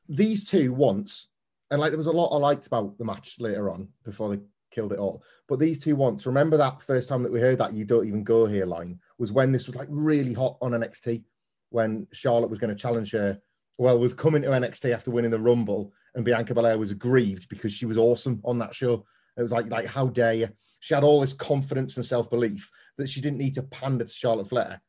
These 0.09 0.49
two 0.49 0.73
once 0.73 1.29
and 1.71 1.81
like 1.81 1.91
there 1.91 1.99
was 1.99 2.07
a 2.07 2.13
lot 2.13 2.35
I 2.35 2.39
liked 2.39 2.67
about 2.67 2.99
the 2.99 3.05
match 3.05 3.37
later 3.39 3.71
on 3.71 3.89
before 4.05 4.35
they 4.35 4.43
killed 4.71 4.93
it 4.93 4.99
all. 4.99 5.23
But 5.49 5.59
these 5.59 5.79
two 5.79 5.97
remember 5.97 6.57
that 6.57 6.81
first 6.81 7.09
time 7.09 7.23
that 7.23 7.33
we 7.33 7.41
heard 7.41 7.59
that 7.59 7.73
you 7.73 7.85
don't 7.85 8.07
even 8.07 8.25
go 8.25 8.47
here 8.47 8.67
line 8.67 8.99
was 9.19 9.33
when 9.33 9.53
this 9.53 9.67
was 9.67 9.77
like 9.77 9.89
really 9.91 10.33
hot 10.33 10.57
on 10.61 10.73
NXT 10.73 11.25
when 11.71 12.07
Charlotte 12.13 12.51
was 12.51 12.59
going 12.59 12.75
to 12.75 12.81
challenge 12.81 13.13
her. 13.13 13.41
Well, 13.79 13.99
was 13.99 14.13
coming 14.13 14.43
to 14.43 14.49
NXT 14.49 14.93
after 14.93 15.11
winning 15.11 15.31
the 15.31 15.41
Rumble, 15.41 15.93
and 16.15 16.25
Bianca 16.25 16.55
Belair 16.55 16.77
was 16.77 16.91
aggrieved 16.91 17.49
because 17.49 17.73
she 17.73 17.87
was 17.87 17.97
awesome 17.97 18.41
on 18.45 18.59
that 18.59 18.75
show, 18.75 19.07
It 19.37 19.43
was 19.43 19.53
like, 19.53 19.71
like, 19.71 19.87
how 19.87 20.09
dare 20.09 20.35
you? 20.35 20.49
She 20.81 20.93
had 20.93 21.05
all 21.05 21.21
this 21.21 21.33
confidence 21.33 21.97
and 21.97 22.05
self 22.05 22.29
belief 22.29 22.71
that 22.99 23.09
she 23.09 23.21
didn't 23.21 23.39
need 23.39 23.55
to 23.55 23.63
pander 23.63 24.05
to 24.05 24.11
Charlotte 24.11 24.49
Flair. 24.49 24.83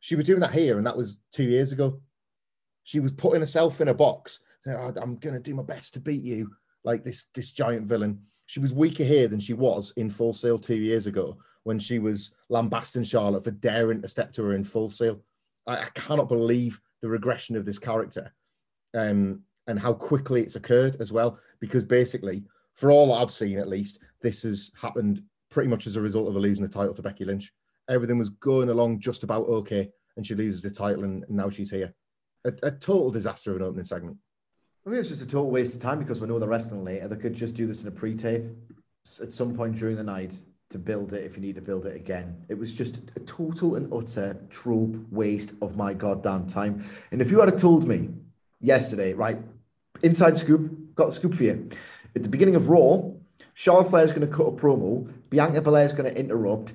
She 0.00 0.16
was 0.16 0.26
doing 0.26 0.40
that 0.40 0.52
here, 0.52 0.76
and 0.76 0.86
that 0.86 0.96
was 0.96 1.20
two 1.32 1.44
years 1.44 1.72
ago. 1.72 2.00
She 2.82 3.00
was 3.00 3.12
putting 3.12 3.40
herself 3.40 3.80
in 3.80 3.88
a 3.88 3.94
box. 3.94 4.40
Saying, 4.66 4.78
"Oh, 4.78 4.92
I'm 5.00 5.16
going 5.16 5.34
to 5.34 5.40
do 5.40 5.54
my 5.54 5.62
best 5.62 5.94
to 5.94 6.00
beat 6.00 6.24
you, 6.24 6.50
like 6.84 7.04
this 7.04 7.26
this 7.34 7.50
giant 7.50 7.86
villain. 7.86 8.20
She 8.46 8.60
was 8.60 8.72
weaker 8.72 9.04
here 9.04 9.28
than 9.28 9.40
she 9.40 9.54
was 9.54 9.92
in 9.96 10.10
Full 10.10 10.32
Sail 10.32 10.58
two 10.58 10.76
years 10.76 11.06
ago 11.06 11.38
when 11.64 11.78
she 11.78 11.98
was 11.98 12.34
lambasting 12.50 13.02
Charlotte 13.02 13.44
for 13.44 13.50
daring 13.50 14.02
to 14.02 14.08
step 14.08 14.32
to 14.34 14.44
her 14.44 14.54
in 14.54 14.64
Full 14.64 14.90
Sail. 14.90 15.20
I, 15.66 15.78
I 15.78 15.88
cannot 15.94 16.28
believe 16.28 16.80
the 17.00 17.08
regression 17.08 17.56
of 17.56 17.64
this 17.64 17.78
character 17.78 18.32
um, 18.94 19.40
and 19.66 19.78
how 19.78 19.92
quickly 19.92 20.42
it's 20.42 20.56
occurred 20.56 20.96
as 21.00 21.10
well. 21.10 21.38
Because 21.58 21.84
basically, 21.84 22.44
for 22.74 22.90
all 22.90 23.12
I've 23.12 23.30
seen 23.30 23.58
at 23.58 23.68
least, 23.68 24.00
this 24.20 24.42
has 24.42 24.70
happened 24.80 25.22
pretty 25.50 25.68
much 25.68 25.86
as 25.86 25.96
a 25.96 26.00
result 26.00 26.28
of 26.28 26.34
her 26.34 26.40
losing 26.40 26.64
the 26.64 26.70
title 26.70 26.94
to 26.94 27.02
Becky 27.02 27.24
Lynch. 27.24 27.52
Everything 27.88 28.18
was 28.18 28.30
going 28.30 28.68
along 28.68 29.00
just 29.00 29.22
about 29.24 29.46
okay, 29.46 29.90
and 30.16 30.26
she 30.26 30.34
loses 30.34 30.62
the 30.62 30.70
title, 30.70 31.04
and 31.04 31.24
now 31.28 31.48
she's 31.48 31.70
here. 31.70 31.94
A, 32.44 32.52
a 32.62 32.70
total 32.70 33.10
disaster 33.10 33.50
of 33.50 33.56
an 33.56 33.62
opening 33.62 33.84
segment. 33.84 34.16
I 34.86 34.90
mean, 34.90 35.00
it's 35.00 35.08
just 35.08 35.22
a 35.22 35.26
total 35.26 35.50
waste 35.50 35.74
of 35.74 35.80
time 35.80 35.98
because 35.98 36.20
we 36.20 36.28
know 36.28 36.38
they're 36.38 36.48
wrestling 36.48 36.84
later. 36.84 37.08
They 37.08 37.16
could 37.16 37.34
just 37.34 37.54
do 37.54 37.66
this 37.66 37.82
in 37.82 37.88
a 37.88 37.90
pre-tape 37.90 38.44
at 39.22 39.32
some 39.32 39.56
point 39.56 39.76
during 39.76 39.96
the 39.96 40.02
night 40.02 40.32
to 40.70 40.78
build 40.78 41.14
it 41.14 41.24
if 41.24 41.36
you 41.36 41.42
need 41.42 41.54
to 41.54 41.62
build 41.62 41.86
it 41.86 41.96
again. 41.96 42.44
It 42.48 42.58
was 42.58 42.74
just 42.74 42.98
a 43.16 43.20
total 43.20 43.76
and 43.76 43.90
utter 43.90 44.36
trope 44.50 44.96
waste 45.10 45.52
of 45.62 45.76
my 45.76 45.94
goddamn 45.94 46.48
time. 46.48 46.84
And 47.10 47.22
if 47.22 47.30
you 47.30 47.40
had 47.40 47.58
told 47.58 47.88
me 47.88 48.10
yesterday, 48.60 49.14
right, 49.14 49.38
inside 50.02 50.36
scoop, 50.36 50.94
got 50.94 51.06
the 51.06 51.16
scoop 51.16 51.34
for 51.34 51.44
you. 51.44 51.70
At 52.14 52.22
the 52.22 52.28
beginning 52.28 52.54
of 52.54 52.68
Raw, 52.68 53.12
Charlotte 53.54 53.88
Flair's 53.88 54.12
going 54.12 54.28
to 54.28 54.36
cut 54.36 54.48
a 54.48 54.52
promo, 54.52 55.10
Bianca 55.30 55.62
Belair's 55.62 55.94
going 55.94 56.12
to 56.12 56.18
interrupt, 56.20 56.72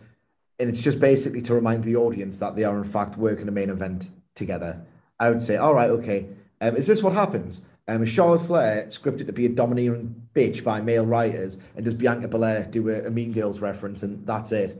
and 0.57 0.69
it's 0.69 0.81
just 0.81 0.99
basically 0.99 1.43
to 1.43 1.53
remind 1.53 1.83
the 1.83 1.95
audience 1.95 2.37
that 2.37 2.55
they 2.55 2.63
are 2.63 2.77
in 2.77 2.85
fact 2.85 3.17
working 3.17 3.47
a 3.47 3.51
main 3.51 3.69
event 3.69 4.09
together. 4.33 4.81
I 5.19 5.29
would 5.29 5.41
say, 5.41 5.57
all 5.57 5.75
right, 5.75 5.89
okay. 5.91 6.27
Um, 6.61 6.75
is 6.75 6.87
this 6.87 7.03
what 7.03 7.13
happens? 7.13 7.65
Um, 7.89 8.05
Charlotte 8.05 8.45
Flair 8.45 8.85
scripted 8.89 9.25
to 9.25 9.33
be 9.33 9.47
a 9.47 9.49
domineering 9.49 10.27
bitch 10.35 10.63
by 10.63 10.79
male 10.79 11.07
writers, 11.07 11.57
and 11.75 11.83
does 11.83 11.95
Bianca 11.95 12.27
Belair 12.27 12.67
do 12.69 12.87
a, 12.89 13.07
a 13.07 13.09
Mean 13.09 13.33
Girls 13.33 13.61
reference, 13.61 14.03
and 14.03 14.25
that's 14.27 14.51
it? 14.51 14.79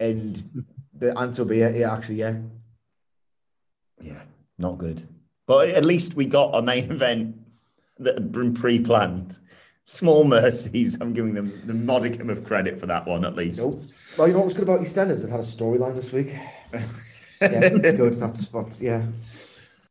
And 0.00 0.66
the 0.92 1.16
answer 1.16 1.44
will 1.44 1.50
be, 1.50 1.58
yeah, 1.58 1.68
yeah, 1.68 1.94
actually, 1.94 2.16
yeah. 2.16 2.34
Yeah, 4.02 4.22
not 4.58 4.78
good. 4.78 5.04
But 5.46 5.68
at 5.68 5.84
least 5.84 6.14
we 6.14 6.26
got 6.26 6.50
a 6.52 6.62
main 6.62 6.90
event 6.90 7.36
that 8.00 8.14
had 8.14 8.32
been 8.32 8.54
pre-planned. 8.54 9.38
Small 9.84 10.24
mercies. 10.24 10.98
I'm 11.00 11.12
giving 11.12 11.34
them 11.34 11.62
the 11.64 11.74
modicum 11.74 12.28
of 12.28 12.44
credit 12.44 12.80
for 12.80 12.86
that 12.86 13.06
one, 13.06 13.24
at 13.24 13.36
least. 13.36 13.60
Nope. 13.60 13.84
Well, 14.18 14.26
you 14.26 14.32
know 14.32 14.40
what 14.40 14.46
was 14.46 14.54
good 14.54 14.64
about 14.64 14.80
EastEnders? 14.80 15.22
It 15.22 15.30
had 15.30 15.40
a 15.40 15.44
storyline 15.44 15.94
this 15.94 16.10
week. 16.10 16.34
yeah, 17.40 17.68
good. 17.92 18.18
That's 18.18 18.52
what's 18.52 18.82
yeah. 18.82 19.02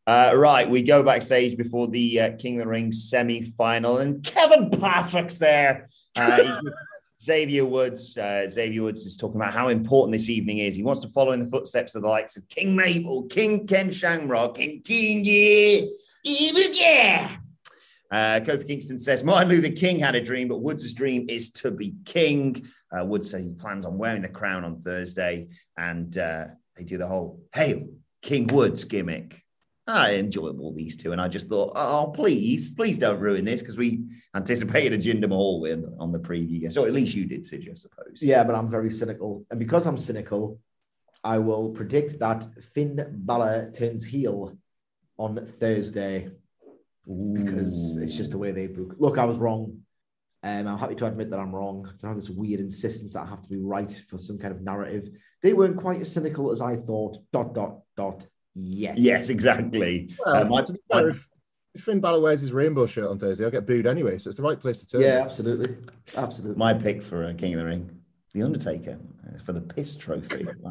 Uh, 0.06 0.34
right, 0.36 0.70
we 0.70 0.84
go 0.84 1.02
backstage 1.02 1.58
before 1.58 1.88
the 1.88 2.20
uh, 2.20 2.36
King 2.38 2.60
of 2.60 2.66
the 2.66 2.70
Ring 2.70 2.92
semi-final, 2.92 4.00
and 4.00 4.24
Kevin 4.24 4.70
Patrick's 4.70 5.38
there. 5.38 5.90
Uh, 6.16 6.60
Xavier 7.24 7.66
Woods. 7.66 8.18
Uh, 8.18 8.50
Xavier 8.50 8.84
Woods 8.84 9.06
is 9.06 9.16
talking 9.16 9.40
about 9.40 9.54
how 9.54 9.70
important 9.70 10.12
this 10.12 10.30
evening 10.30 10.58
is. 10.58 10.76
He 10.76 10.84
wants 10.84 11.02
to 11.02 11.08
follow 11.10 11.32
in 11.32 11.46
the 11.46 11.50
footsteps 11.50 11.96
of 11.96 12.02
the 12.02 12.10
likes 12.10 12.36
of 12.36 12.48
King 12.50 12.76
Mabel, 12.76 13.24
King 13.24 13.66
Ken 13.66 13.90
Shamrock, 13.90 14.56
King 14.56 14.82
King 14.82 15.22
yeah, 15.24 15.88
yeah. 16.24 17.30
Uh, 18.12 18.40
Kofi 18.42 18.68
Kingston 18.68 19.00
says 19.00 19.24
Martin 19.24 19.50
Luther 19.50 19.72
King 19.72 20.00
had 20.00 20.16
a 20.16 20.22
dream, 20.22 20.48
but 20.48 20.62
Woods' 20.62 20.94
dream 20.94 21.26
is 21.30 21.50
to 21.52 21.72
be 21.72 21.96
king. 22.06 22.66
Uh, 22.92 23.06
Woods 23.06 23.32
says 23.32 23.44
he 23.44 23.52
plans 23.52 23.86
on 23.86 23.98
wearing 23.98 24.22
the 24.22 24.30
crown 24.30 24.64
on 24.64 24.82
Thursday, 24.82 25.48
and 25.78 26.18
uh, 26.18 26.46
they 26.76 26.84
do 26.84 26.98
the 26.98 27.08
whole 27.08 27.42
"Hail 27.54 27.88
King 28.22 28.48
Woods" 28.48 28.84
gimmick. 28.84 29.43
I 29.86 30.12
enjoy 30.12 30.50
all 30.50 30.74
these 30.74 30.96
two, 30.96 31.12
and 31.12 31.20
I 31.20 31.28
just 31.28 31.50
thought, 31.50 31.74
oh, 31.76 32.12
please, 32.16 32.74
please 32.74 32.98
don't 32.98 33.20
ruin 33.20 33.44
this 33.44 33.62
because 33.62 33.76
we 33.76 34.06
anticipated 34.34 34.94
a 34.94 34.98
Jinder 34.98 35.28
Mahal 35.28 35.60
win 35.60 35.94
on 36.00 36.12
the 36.14 36.20
preview. 36.20 36.72
So 36.72 36.86
at 36.86 36.94
least 36.94 37.16
you 37.16 37.26
did, 37.26 37.46
Sid, 37.46 37.68
I 37.70 37.74
suppose. 37.74 38.20
Yeah, 38.22 38.44
but 38.46 38.56
I'm 38.56 38.70
very 38.70 38.92
cynical, 38.92 39.46
and 39.50 39.60
because 39.60 39.86
I'm 39.86 39.98
cynical, 39.98 40.60
I 41.24 41.38
will 41.38 41.72
predict 41.72 42.20
that 42.20 42.46
Finn 42.74 43.06
Balor 43.12 43.74
turns 43.76 44.06
heel 44.06 44.58
on 45.18 45.46
Thursday 45.60 46.30
because 47.06 47.98
it's 47.98 48.16
just 48.16 48.32
the 48.32 48.38
way 48.38 48.52
they 48.52 48.68
book. 48.68 48.96
Look, 48.98 49.18
I 49.18 49.26
was 49.26 49.38
wrong. 49.38 49.80
Um, 50.44 50.68
I'm 50.68 50.78
happy 50.78 50.96
to 50.96 51.06
admit 51.06 51.30
that 51.30 51.40
I'm 51.40 51.56
wrong. 51.56 51.90
To 52.00 52.08
have 52.08 52.16
this 52.18 52.30
weird 52.30 52.60
insistence 52.60 53.14
that 53.14 53.24
I 53.24 53.30
have 53.30 53.42
to 53.42 53.50
be 53.50 53.60
right 53.60 53.94
for 54.10 54.18
some 54.18 54.38
kind 54.38 54.54
of 54.54 54.62
narrative. 54.62 55.10
They 55.42 55.54
weren't 55.54 55.78
quite 55.78 56.02
as 56.02 56.12
cynical 56.12 56.52
as 56.52 56.62
I 56.62 56.76
thought. 56.76 57.18
Dot 57.32 57.54
dot 57.54 57.80
dot. 57.96 58.26
Yet. 58.56 58.98
Yes, 58.98 59.30
exactly. 59.30 60.10
Well, 60.26 60.46
my- 60.46 60.62
to 60.62 60.78
if, 61.08 61.28
if 61.74 61.82
Finn 61.82 62.00
Balor 62.00 62.22
wears 62.22 62.42
his 62.42 62.54
rainbow 62.54 62.86
shirt 62.86 63.10
on 63.10 63.18
Thursday, 63.20 63.44
I'll 63.44 63.52
get 63.52 63.66
booed 63.66 63.88
anyway. 63.88 64.18
So 64.18 64.30
it's 64.30 64.38
the 64.38 64.44
right 64.44 64.60
place 64.60 64.78
to 64.80 64.88
turn. 64.88 65.02
Yeah, 65.02 65.24
absolutely, 65.26 65.76
absolutely. 66.16 66.58
my 66.58 66.74
pick 66.74 67.02
for 67.02 67.26
uh, 67.26 67.34
King 67.34 67.54
of 67.56 67.60
the 67.62 67.66
Ring, 67.66 67.90
The 68.34 68.44
Undertaker, 68.44 69.00
for 69.46 69.54
the 69.54 69.62
piss 69.62 69.96
trophy 69.96 70.46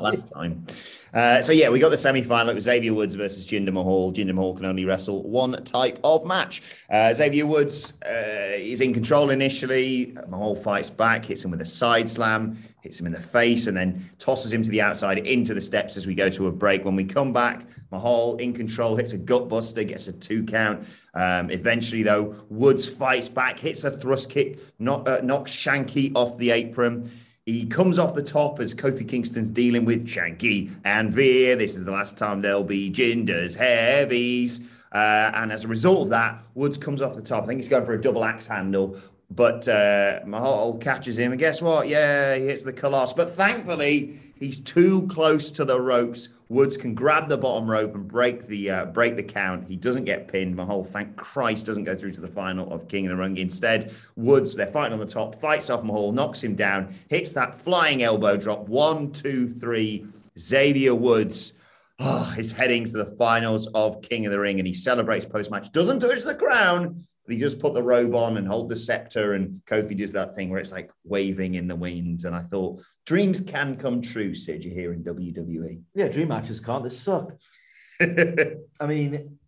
last 0.00 0.32
time. 0.32 0.66
Uh, 1.12 1.40
so 1.40 1.52
yeah, 1.52 1.68
we 1.68 1.78
got 1.78 1.90
the 1.90 1.96
semi-final. 1.96 2.50
It 2.50 2.54
was 2.54 2.64
Xavier 2.64 2.94
Woods 2.94 3.14
versus 3.14 3.46
Jinder 3.46 3.72
Mahal. 3.72 4.12
Jinder 4.12 4.34
Mahal 4.34 4.54
can 4.54 4.66
only 4.66 4.84
wrestle 4.84 5.22
one 5.28 5.62
type 5.64 5.98
of 6.04 6.26
match. 6.26 6.62
Uh, 6.90 7.14
Xavier 7.14 7.46
Woods 7.46 7.94
uh, 8.06 8.56
is 8.56 8.80
in 8.80 8.92
control 8.92 9.30
initially. 9.30 10.16
Mahal 10.28 10.54
fights 10.56 10.90
back, 10.90 11.24
hits 11.24 11.44
him 11.44 11.50
with 11.50 11.60
a 11.60 11.66
side 11.66 12.08
slam, 12.10 12.58
hits 12.82 13.00
him 13.00 13.06
in 13.06 13.12
the 13.12 13.20
face, 13.20 13.66
and 13.66 13.76
then 13.76 14.08
tosses 14.18 14.52
him 14.52 14.62
to 14.62 14.70
the 14.70 14.80
outside 14.80 15.18
into 15.18 15.54
the 15.54 15.60
steps 15.60 15.96
as 15.96 16.06
we 16.06 16.14
go 16.14 16.28
to 16.28 16.46
a 16.46 16.52
break. 16.52 16.84
When 16.84 16.96
we 16.96 17.04
come 17.04 17.32
back, 17.32 17.66
Mahal 17.90 18.36
in 18.36 18.52
control, 18.52 18.96
hits 18.96 19.12
a 19.12 19.18
gut 19.18 19.48
buster, 19.48 19.82
gets 19.84 20.08
a 20.08 20.12
two 20.12 20.44
count. 20.44 20.86
Um, 21.14 21.50
eventually, 21.50 22.02
though, 22.02 22.36
Woods 22.50 22.86
fights 22.86 23.28
back, 23.28 23.58
hits 23.58 23.84
a 23.84 23.90
thrust 23.90 24.28
kick, 24.28 24.58
knock, 24.78 25.08
uh, 25.08 25.20
knocks 25.22 25.52
Shanky 25.52 26.12
off 26.14 26.36
the 26.38 26.50
apron. 26.50 27.10
He 27.48 27.64
comes 27.64 27.98
off 27.98 28.14
the 28.14 28.22
top 28.22 28.60
as 28.60 28.74
Kofi 28.74 29.08
Kingston's 29.08 29.48
dealing 29.48 29.86
with 29.86 30.06
Shanky 30.06 30.70
and 30.84 31.10
Veer. 31.10 31.56
This 31.56 31.76
is 31.76 31.84
the 31.86 31.90
last 31.90 32.18
time 32.18 32.42
there'll 32.42 32.62
be 32.62 32.90
Jinder's 32.90 33.56
heavies. 33.56 34.60
Uh, 34.92 35.30
and 35.32 35.50
as 35.50 35.64
a 35.64 35.68
result 35.68 36.02
of 36.02 36.08
that, 36.10 36.42
Woods 36.52 36.76
comes 36.76 37.00
off 37.00 37.14
the 37.14 37.22
top. 37.22 37.44
I 37.44 37.46
think 37.46 37.60
he's 37.60 37.68
going 37.70 37.86
for 37.86 37.94
a 37.94 38.00
double 38.02 38.22
axe 38.22 38.46
handle, 38.46 38.98
but 39.30 39.66
uh, 39.66 40.20
Mahal 40.26 40.76
catches 40.76 41.18
him. 41.18 41.32
And 41.32 41.38
guess 41.38 41.62
what? 41.62 41.88
Yeah, 41.88 42.34
he 42.34 42.48
hits 42.48 42.64
the 42.64 42.72
Khallas. 42.74 43.16
But 43.16 43.30
thankfully, 43.30 44.20
he's 44.38 44.60
too 44.60 45.06
close 45.06 45.50
to 45.52 45.64
the 45.64 45.80
ropes. 45.80 46.28
Woods 46.50 46.76
can 46.76 46.94
grab 46.94 47.28
the 47.28 47.36
bottom 47.36 47.70
rope 47.70 47.94
and 47.94 48.08
break 48.08 48.46
the 48.46 48.70
uh, 48.70 48.84
break 48.86 49.16
the 49.16 49.22
count. 49.22 49.68
He 49.68 49.76
doesn't 49.76 50.04
get 50.04 50.28
pinned. 50.28 50.56
Mahal, 50.56 50.82
thank 50.82 51.16
Christ, 51.16 51.66
doesn't 51.66 51.84
go 51.84 51.94
through 51.94 52.12
to 52.12 52.20
the 52.20 52.28
final 52.28 52.72
of 52.72 52.88
King 52.88 53.06
of 53.06 53.10
the 53.10 53.16
Ring. 53.16 53.36
Instead, 53.36 53.92
Woods, 54.16 54.54
they're 54.54 54.66
fighting 54.66 54.94
on 54.94 54.98
the 54.98 55.06
top, 55.06 55.40
fights 55.40 55.68
off 55.68 55.84
Mahal, 55.84 56.12
knocks 56.12 56.42
him 56.42 56.54
down, 56.54 56.94
hits 57.08 57.32
that 57.32 57.54
flying 57.54 58.02
elbow 58.02 58.36
drop. 58.36 58.68
One, 58.68 59.12
two, 59.12 59.48
three. 59.48 60.06
Xavier 60.38 60.94
Woods 60.94 61.54
oh, 61.98 62.32
is 62.38 62.52
heading 62.52 62.84
to 62.84 62.92
the 62.92 63.16
finals 63.16 63.66
of 63.74 64.00
King 64.02 64.24
of 64.26 64.32
the 64.32 64.38
Ring, 64.38 64.58
and 64.58 64.66
he 64.66 64.74
celebrates 64.74 65.24
post 65.24 65.50
match. 65.50 65.72
Doesn't 65.72 66.00
touch 66.00 66.22
the 66.22 66.34
crown, 66.34 67.06
but 67.28 67.34
he 67.34 67.40
just 67.42 67.58
put 67.58 67.74
the 67.74 67.82
robe 67.82 68.14
on 68.14 68.38
and 68.38 68.48
hold 68.48 68.70
the 68.70 68.74
scepter. 68.74 69.34
And 69.34 69.60
Kofi 69.66 69.94
does 69.94 70.12
that 70.12 70.34
thing 70.34 70.48
where 70.48 70.60
it's 70.60 70.72
like 70.72 70.90
waving 71.04 71.56
in 71.56 71.68
the 71.68 71.76
wind. 71.76 72.24
And 72.24 72.34
I 72.34 72.40
thought 72.40 72.82
dreams 73.04 73.38
can 73.38 73.76
come 73.76 74.00
true, 74.00 74.32
Sid. 74.32 74.64
You're 74.64 74.72
here 74.72 74.94
in. 74.94 75.04
WWE. 75.04 75.82
Yeah, 75.94 76.08
dream 76.08 76.28
matches 76.28 76.58
can't. 76.58 76.82
This 76.82 76.98
suck. 76.98 77.32
I 78.00 78.86
mean, 78.86 79.38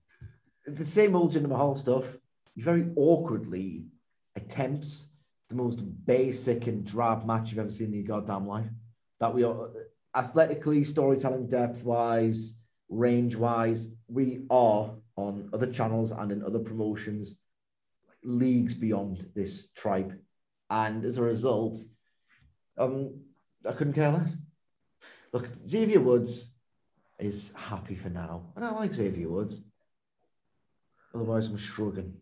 the 0.67 0.87
same 0.87 1.17
old 1.17 1.33
Jinder 1.33 1.49
Mahal 1.49 1.75
stuff. 1.75 2.05
He 2.55 2.61
very 2.61 2.87
awkwardly 2.97 3.87
attempts 4.37 5.07
the 5.49 5.55
most 5.57 5.81
basic 6.05 6.67
and 6.67 6.85
drab 6.85 7.25
match 7.25 7.49
you've 7.49 7.61
ever 7.61 7.71
seen 7.71 7.95
in 7.95 8.05
your 8.05 8.21
goddamn 8.21 8.47
life. 8.47 8.69
That 9.21 9.35
we 9.35 9.43
are 9.43 9.65
uh, 9.65 9.69
athletically, 10.15 10.85
storytelling 10.85 11.49
depth 11.49 11.83
wise, 11.83 12.53
range 12.91 13.37
wise, 13.37 13.89
we 14.07 14.45
are 14.51 14.91
on 15.17 15.49
other 15.55 15.73
channels 15.73 16.11
and 16.11 16.31
in 16.31 16.45
other 16.45 16.59
promotions 16.59 17.37
leagues 18.23 18.75
beyond 18.75 19.27
this 19.35 19.69
tribe. 19.77 20.15
And 20.69 21.05
as 21.05 21.17
a 21.17 21.23
result, 21.23 21.79
um, 22.79 23.21
I 23.69 23.73
couldn't 23.73 23.95
care 23.95 24.13
less. 24.13 24.31
Look, 25.33 25.49
Xavier 25.69 26.01
Woods 26.01 26.51
is 27.19 27.53
happy 27.55 27.95
for 27.95 28.09
now. 28.09 28.53
And 28.57 28.65
I 28.65 28.71
like 28.73 28.95
Xavier 28.95 29.29
Woods. 29.29 29.61
Otherwise, 31.15 31.49
I'm 31.49 31.59
shrugging. 31.59 32.15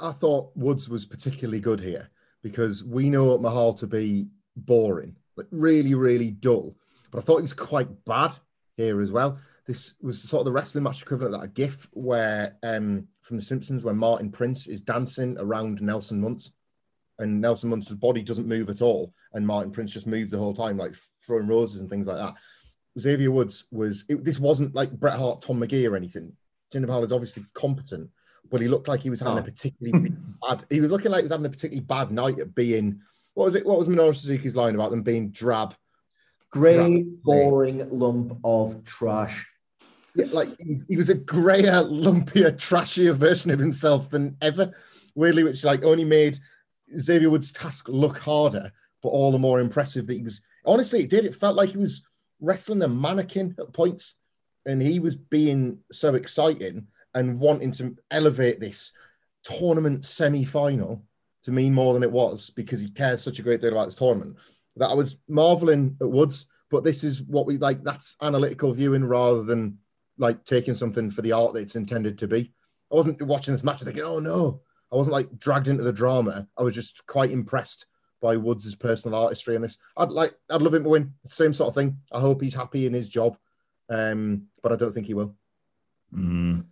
I 0.00 0.12
thought 0.12 0.56
Woods 0.56 0.88
was 0.88 1.04
particularly 1.04 1.60
good 1.60 1.80
here 1.80 2.08
because 2.42 2.84
we 2.84 3.10
know 3.10 3.36
Mahal 3.38 3.74
to 3.74 3.86
be 3.86 4.28
boring, 4.56 5.16
like 5.36 5.46
really, 5.50 5.94
really 5.94 6.30
dull. 6.30 6.74
But 7.10 7.18
I 7.18 7.20
thought 7.22 7.38
he 7.38 7.42
was 7.42 7.52
quite 7.52 8.04
bad 8.04 8.32
here 8.76 9.00
as 9.00 9.12
well. 9.12 9.38
This 9.66 9.94
was 10.02 10.20
sort 10.22 10.40
of 10.42 10.44
the 10.44 10.52
wrestling 10.52 10.84
match 10.84 11.00
equivalent 11.02 11.34
of 11.34 11.40
that 11.40 11.54
GIF 11.54 11.88
where 11.92 12.56
um, 12.62 13.08
from 13.22 13.36
The 13.38 13.42
Simpsons, 13.42 13.82
where 13.82 13.94
Martin 13.94 14.30
Prince 14.30 14.66
is 14.66 14.82
dancing 14.82 15.36
around 15.38 15.80
Nelson 15.80 16.20
Muntz. 16.20 16.52
and 17.18 17.40
Nelson 17.40 17.70
Muntz's 17.70 17.94
body 17.94 18.22
doesn't 18.22 18.46
move 18.46 18.68
at 18.68 18.82
all, 18.82 19.14
and 19.32 19.46
Martin 19.46 19.72
Prince 19.72 19.92
just 19.92 20.06
moves 20.06 20.30
the 20.32 20.38
whole 20.38 20.52
time, 20.52 20.76
like 20.76 20.94
throwing 21.26 21.46
roses 21.46 21.80
and 21.80 21.88
things 21.88 22.06
like 22.06 22.18
that. 22.18 22.34
Xavier 22.98 23.30
Woods 23.30 23.66
was 23.70 24.04
it, 24.08 24.22
this 24.22 24.38
wasn't 24.38 24.74
like 24.74 24.90
Bret 24.92 25.18
Hart, 25.18 25.40
Tom 25.40 25.58
Magee, 25.58 25.86
or 25.86 25.96
anything. 25.96 26.36
Jinder 26.72 26.86
Mahal 26.86 27.04
is 27.04 27.12
obviously 27.12 27.44
competent, 27.54 28.10
but 28.50 28.60
he 28.60 28.68
looked 28.68 28.88
like 28.88 29.00
he 29.00 29.10
was 29.10 29.20
having 29.20 29.38
Oh. 29.38 29.40
a 29.40 29.44
particularly 29.44 30.12
bad. 30.46 30.64
He 30.68 30.80
was 30.80 30.92
looking 30.92 31.10
like 31.10 31.20
he 31.20 31.24
was 31.24 31.32
having 31.32 31.46
a 31.46 31.50
particularly 31.50 31.84
bad 31.86 32.10
night 32.12 32.38
at 32.38 32.54
being. 32.54 33.00
What 33.32 33.44
was 33.44 33.54
it? 33.54 33.64
What 33.64 33.78
was 33.78 33.88
Minoru 33.88 34.14
Suzuki's 34.14 34.54
line 34.56 34.74
about 34.74 34.90
them 34.90 35.02
being 35.02 35.30
drab? 35.30 35.74
Grey, 36.50 37.02
boring 37.24 37.88
lump 37.90 38.38
of 38.44 38.84
trash. 38.84 39.44
Yeah, 40.14 40.26
like 40.32 40.48
he 40.88 40.96
was, 40.96 41.10
a 41.10 41.14
grayer, 41.14 41.82
lumpier, 41.82 42.52
trashier 42.52 43.14
version 43.14 43.50
of 43.50 43.58
himself 43.58 44.10
than 44.10 44.36
ever. 44.40 44.72
Weirdly, 45.16 45.42
which 45.42 45.64
like 45.64 45.84
only 45.84 46.04
made 46.04 46.38
Xavier 46.98 47.30
Woods' 47.30 47.52
task 47.52 47.88
look 47.88 48.18
harder, 48.18 48.72
but 49.02 49.08
all 49.08 49.32
the 49.32 49.38
more 49.38 49.60
impressive 49.60 50.06
that 50.06 50.14
he 50.14 50.22
was. 50.22 50.40
Honestly, 50.64 51.00
it 51.00 51.10
did. 51.10 51.24
It 51.24 51.34
felt 51.34 51.56
like 51.56 51.70
he 51.70 51.78
was 51.78 52.04
wrestling 52.40 52.82
a 52.82 52.88
mannequin 52.88 53.54
at 53.58 53.72
points, 53.72 54.14
and 54.66 54.80
he 54.80 55.00
was 55.00 55.16
being 55.16 55.80
so 55.90 56.14
exciting 56.14 56.86
and 57.14 57.38
wanting 57.38 57.70
to 57.72 57.96
elevate 58.10 58.60
this 58.60 58.92
tournament 59.42 60.04
semi-final 60.04 61.04
to 61.42 61.52
mean 61.52 61.74
more 61.74 61.92
than 61.92 62.02
it 62.02 62.10
was 62.10 62.50
because 62.50 62.80
he 62.80 62.88
cares 62.90 63.22
such 63.22 63.38
a 63.38 63.42
great 63.42 63.60
deal 63.60 63.72
about 63.72 63.84
this 63.86 63.94
tournament. 63.94 64.36
That 64.76 64.90
I 64.90 64.94
was 64.94 65.18
marveling 65.28 65.96
at 66.00 66.10
Woods, 66.10 66.48
but 66.70 66.82
this 66.82 67.04
is 67.04 67.22
what 67.22 67.46
we 67.46 67.58
like. 67.58 67.82
That's 67.84 68.16
analytical 68.22 68.72
viewing 68.72 69.04
rather 69.04 69.44
than 69.44 69.78
like 70.18 70.44
taking 70.44 70.74
something 70.74 71.10
for 71.10 71.22
the 71.22 71.32
art 71.32 71.54
that 71.54 71.60
it's 71.60 71.76
intended 71.76 72.18
to 72.18 72.28
be. 72.28 72.52
I 72.92 72.94
wasn't 72.94 73.22
watching 73.22 73.54
this 73.54 73.64
match 73.64 73.82
thinking, 73.82 74.02
oh 74.02 74.18
no. 74.18 74.60
I 74.92 74.96
wasn't 74.96 75.14
like 75.14 75.38
dragged 75.38 75.68
into 75.68 75.82
the 75.82 75.92
drama. 75.92 76.46
I 76.56 76.62
was 76.62 76.74
just 76.74 77.04
quite 77.06 77.32
impressed 77.32 77.86
by 78.22 78.36
Woods' 78.36 78.74
personal 78.76 79.18
artistry 79.18 79.56
in 79.56 79.62
this. 79.62 79.76
I'd 79.96 80.10
like 80.10 80.34
I'd 80.50 80.62
love 80.62 80.74
him 80.74 80.84
to 80.84 80.88
win. 80.88 81.14
Same 81.26 81.52
sort 81.52 81.68
of 81.68 81.74
thing. 81.74 81.98
I 82.12 82.20
hope 82.20 82.40
he's 82.40 82.54
happy 82.54 82.86
in 82.86 82.94
his 82.94 83.08
job. 83.08 83.36
Um, 83.90 84.44
but 84.62 84.72
I 84.72 84.76
don't 84.76 84.92
think 84.92 85.06
he 85.06 85.14
will. 85.14 85.34
Mm. 86.14 86.64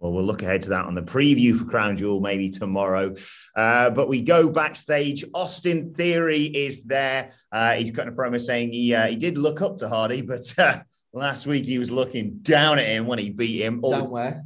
Well, 0.00 0.12
we'll 0.12 0.24
look 0.24 0.42
ahead 0.42 0.62
to 0.62 0.70
that 0.70 0.86
on 0.86 0.94
the 0.94 1.02
preview 1.02 1.56
for 1.56 1.64
Crown 1.64 1.96
Jewel 1.96 2.20
maybe 2.20 2.48
tomorrow. 2.48 3.14
Uh, 3.54 3.90
but 3.90 4.08
we 4.08 4.22
go 4.22 4.48
backstage. 4.48 5.24
Austin 5.34 5.94
Theory 5.94 6.44
is 6.44 6.82
there. 6.84 7.32
Uh, 7.52 7.74
he's 7.74 7.90
cutting 7.90 8.12
a 8.12 8.16
promo 8.16 8.40
saying 8.40 8.72
he 8.72 8.94
uh, 8.94 9.06
he 9.06 9.16
did 9.16 9.38
look 9.38 9.60
up 9.62 9.78
to 9.78 9.88
Hardy, 9.88 10.22
but 10.22 10.52
uh, 10.58 10.80
last 11.12 11.46
week 11.46 11.64
he 11.64 11.78
was 11.78 11.90
looking 11.90 12.38
down 12.42 12.78
at 12.78 12.86
him 12.86 13.06
when 13.06 13.18
he 13.18 13.30
beat 13.30 13.62
him. 13.62 13.80
All 13.82 13.92
Down 13.92 14.10
where? 14.10 14.44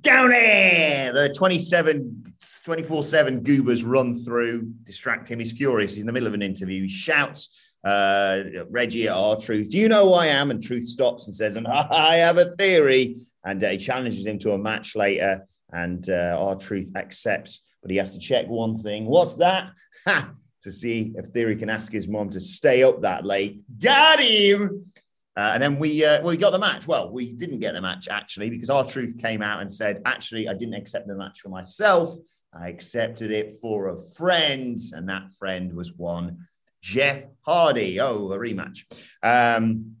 down 0.00 0.30
there. 0.30 1.12
The 1.12 1.32
27, 1.34 2.34
24 2.64 3.02
7 3.02 3.42
goobers 3.42 3.84
run 3.84 4.22
through, 4.24 4.72
distract 4.82 5.30
him. 5.30 5.38
He's 5.38 5.52
furious. 5.52 5.94
He's 5.94 6.02
in 6.02 6.06
the 6.06 6.12
middle 6.12 6.26
of 6.26 6.34
an 6.34 6.42
interview. 6.42 6.82
He 6.82 6.88
shouts, 6.88 7.50
uh, 7.84 8.42
Reggie 8.70 9.08
at 9.08 9.14
R 9.14 9.36
Truth, 9.36 9.70
Do 9.70 9.78
you 9.78 9.88
know 9.88 10.08
who 10.08 10.14
I 10.14 10.26
am? 10.26 10.50
And 10.50 10.62
Truth 10.62 10.86
stops 10.86 11.26
and 11.26 11.36
says, 11.36 11.56
and 11.56 11.66
I 11.68 12.16
have 12.16 12.38
a 12.38 12.56
theory. 12.56 13.16
And 13.44 13.62
uh, 13.62 13.70
he 13.70 13.78
challenges 13.78 14.26
him 14.26 14.38
to 14.40 14.52
a 14.52 14.58
match 14.58 14.96
later. 14.96 15.46
And 15.70 16.08
uh, 16.08 16.36
R 16.40 16.56
Truth 16.56 16.92
accepts, 16.96 17.60
but 17.82 17.90
he 17.90 17.98
has 17.98 18.12
to 18.12 18.18
check 18.18 18.46
one 18.46 18.82
thing. 18.82 19.06
What's 19.06 19.34
that? 19.34 19.70
Ha! 20.06 20.30
To 20.62 20.70
see 20.72 21.12
if 21.16 21.26
Theory 21.26 21.56
can 21.56 21.70
ask 21.70 21.90
his 21.90 22.06
mom 22.06 22.30
to 22.30 22.40
stay 22.40 22.82
up 22.84 23.02
that 23.02 23.24
late. 23.24 23.62
Got 23.80 24.20
him. 24.20 24.84
Uh, 25.38 25.52
and 25.54 25.62
then 25.62 25.78
we 25.78 26.04
uh, 26.04 26.20
we 26.22 26.36
got 26.36 26.50
the 26.50 26.58
match. 26.58 26.88
Well, 26.88 27.12
we 27.12 27.30
didn't 27.30 27.60
get 27.60 27.74
the 27.74 27.80
match 27.80 28.08
actually 28.08 28.50
because 28.50 28.70
R 28.70 28.84
Truth 28.84 29.18
came 29.18 29.40
out 29.40 29.60
and 29.60 29.70
said, 29.70 30.02
actually, 30.04 30.48
I 30.48 30.54
didn't 30.54 30.74
accept 30.74 31.06
the 31.06 31.14
match 31.14 31.40
for 31.40 31.48
myself. 31.48 32.12
I 32.52 32.68
accepted 32.70 33.30
it 33.30 33.54
for 33.62 33.86
a 33.86 34.02
friend, 34.16 34.76
and 34.92 35.08
that 35.08 35.32
friend 35.38 35.74
was 35.74 35.92
one 35.92 36.48
Jeff 36.82 37.22
Hardy. 37.42 38.00
Oh, 38.00 38.32
a 38.32 38.36
rematch. 38.36 38.80
Um, 39.22 39.97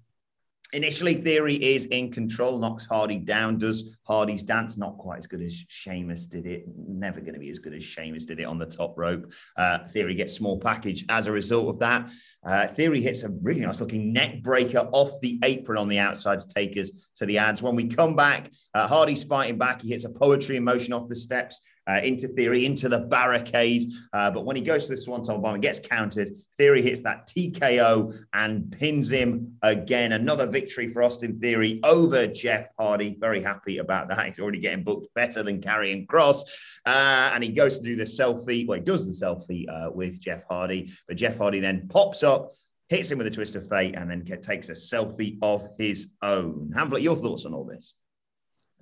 initially, 0.72 1.14
Theory 1.14 1.54
is 1.54 1.86
in 1.86 2.10
control, 2.10 2.58
knocks 2.58 2.86
Hardy 2.86 3.18
down, 3.18 3.58
does 3.58 3.96
Hardy's 4.04 4.42
dance, 4.42 4.76
not 4.76 4.98
quite 4.98 5.18
as 5.18 5.26
good 5.26 5.40
as 5.40 5.64
Sheamus 5.68 6.26
did 6.26 6.46
it. 6.46 6.64
Never 6.76 7.20
going 7.20 7.34
to 7.34 7.40
be 7.40 7.50
as 7.50 7.58
good 7.58 7.74
as 7.74 7.82
Sheamus 7.82 8.26
did 8.26 8.40
it 8.40 8.44
on 8.44 8.58
the 8.58 8.66
top 8.66 8.96
rope. 8.96 9.32
Uh, 9.56 9.86
Theory 9.88 10.14
gets 10.14 10.34
small 10.34 10.58
package 10.58 11.04
as 11.08 11.26
a 11.26 11.32
result 11.32 11.68
of 11.68 11.78
that. 11.80 12.10
Uh, 12.44 12.66
Theory 12.68 13.02
hits 13.02 13.22
a 13.22 13.28
really 13.28 13.60
nice 13.60 13.80
looking 13.80 14.12
neck 14.12 14.42
breaker 14.42 14.88
off 14.92 15.20
the 15.20 15.38
apron 15.44 15.78
on 15.78 15.88
the 15.88 15.98
outside 15.98 16.40
to 16.40 16.48
take 16.48 16.76
us 16.76 16.90
to 17.16 17.26
the 17.26 17.38
ads. 17.38 17.62
When 17.62 17.76
we 17.76 17.88
come 17.88 18.16
back, 18.16 18.50
uh, 18.74 18.86
Hardy's 18.86 19.24
fighting 19.24 19.58
back. 19.58 19.82
He 19.82 19.90
hits 19.90 20.04
a 20.04 20.10
poetry 20.10 20.56
in 20.56 20.64
motion 20.64 20.92
off 20.92 21.08
the 21.08 21.16
steps. 21.16 21.60
Uh, 21.88 22.00
into 22.02 22.28
Theory, 22.28 22.66
into 22.66 22.88
the 22.88 23.00
barricade. 23.00 23.90
Uh, 24.12 24.30
but 24.30 24.44
when 24.44 24.56
he 24.56 24.62
goes 24.62 24.84
to 24.84 24.90
the 24.90 24.96
Swanton 24.96 25.40
bomb, 25.40 25.56
it 25.56 25.62
gets 25.62 25.80
countered. 25.80 26.30
Theory 26.58 26.82
hits 26.82 27.00
that 27.02 27.26
TKO 27.26 28.14
and 28.32 28.70
pins 28.70 29.10
him 29.10 29.56
again. 29.62 30.12
Another 30.12 30.46
victory 30.46 30.90
for 30.90 31.02
Austin 31.02 31.38
Theory 31.40 31.80
over 31.84 32.26
Jeff 32.26 32.68
Hardy. 32.78 33.16
Very 33.18 33.42
happy 33.42 33.78
about 33.78 34.08
that. 34.08 34.26
He's 34.26 34.38
already 34.38 34.60
getting 34.60 34.84
booked 34.84 35.08
better 35.14 35.42
than 35.42 35.60
Karrion 35.60 36.06
Kross. 36.06 36.42
Uh, 36.84 37.30
and 37.32 37.42
he 37.42 37.50
goes 37.50 37.78
to 37.78 37.84
do 37.84 37.96
the 37.96 38.04
selfie. 38.04 38.66
Well, 38.66 38.78
he 38.78 38.84
does 38.84 39.06
the 39.06 39.26
selfie 39.26 39.66
uh, 39.68 39.90
with 39.90 40.20
Jeff 40.20 40.42
Hardy. 40.48 40.92
But 41.06 41.16
Jeff 41.16 41.38
Hardy 41.38 41.60
then 41.60 41.88
pops 41.88 42.22
up, 42.22 42.52
hits 42.88 43.10
him 43.10 43.18
with 43.18 43.26
a 43.26 43.30
twist 43.30 43.56
of 43.56 43.68
fate, 43.68 43.94
and 43.96 44.10
then 44.10 44.24
takes 44.24 44.68
a 44.68 44.72
selfie 44.72 45.38
of 45.42 45.68
his 45.78 46.08
own. 46.22 46.72
Hamflett, 46.74 47.02
your 47.02 47.16
thoughts 47.16 47.44
on 47.44 47.54
all 47.54 47.64
this? 47.64 47.94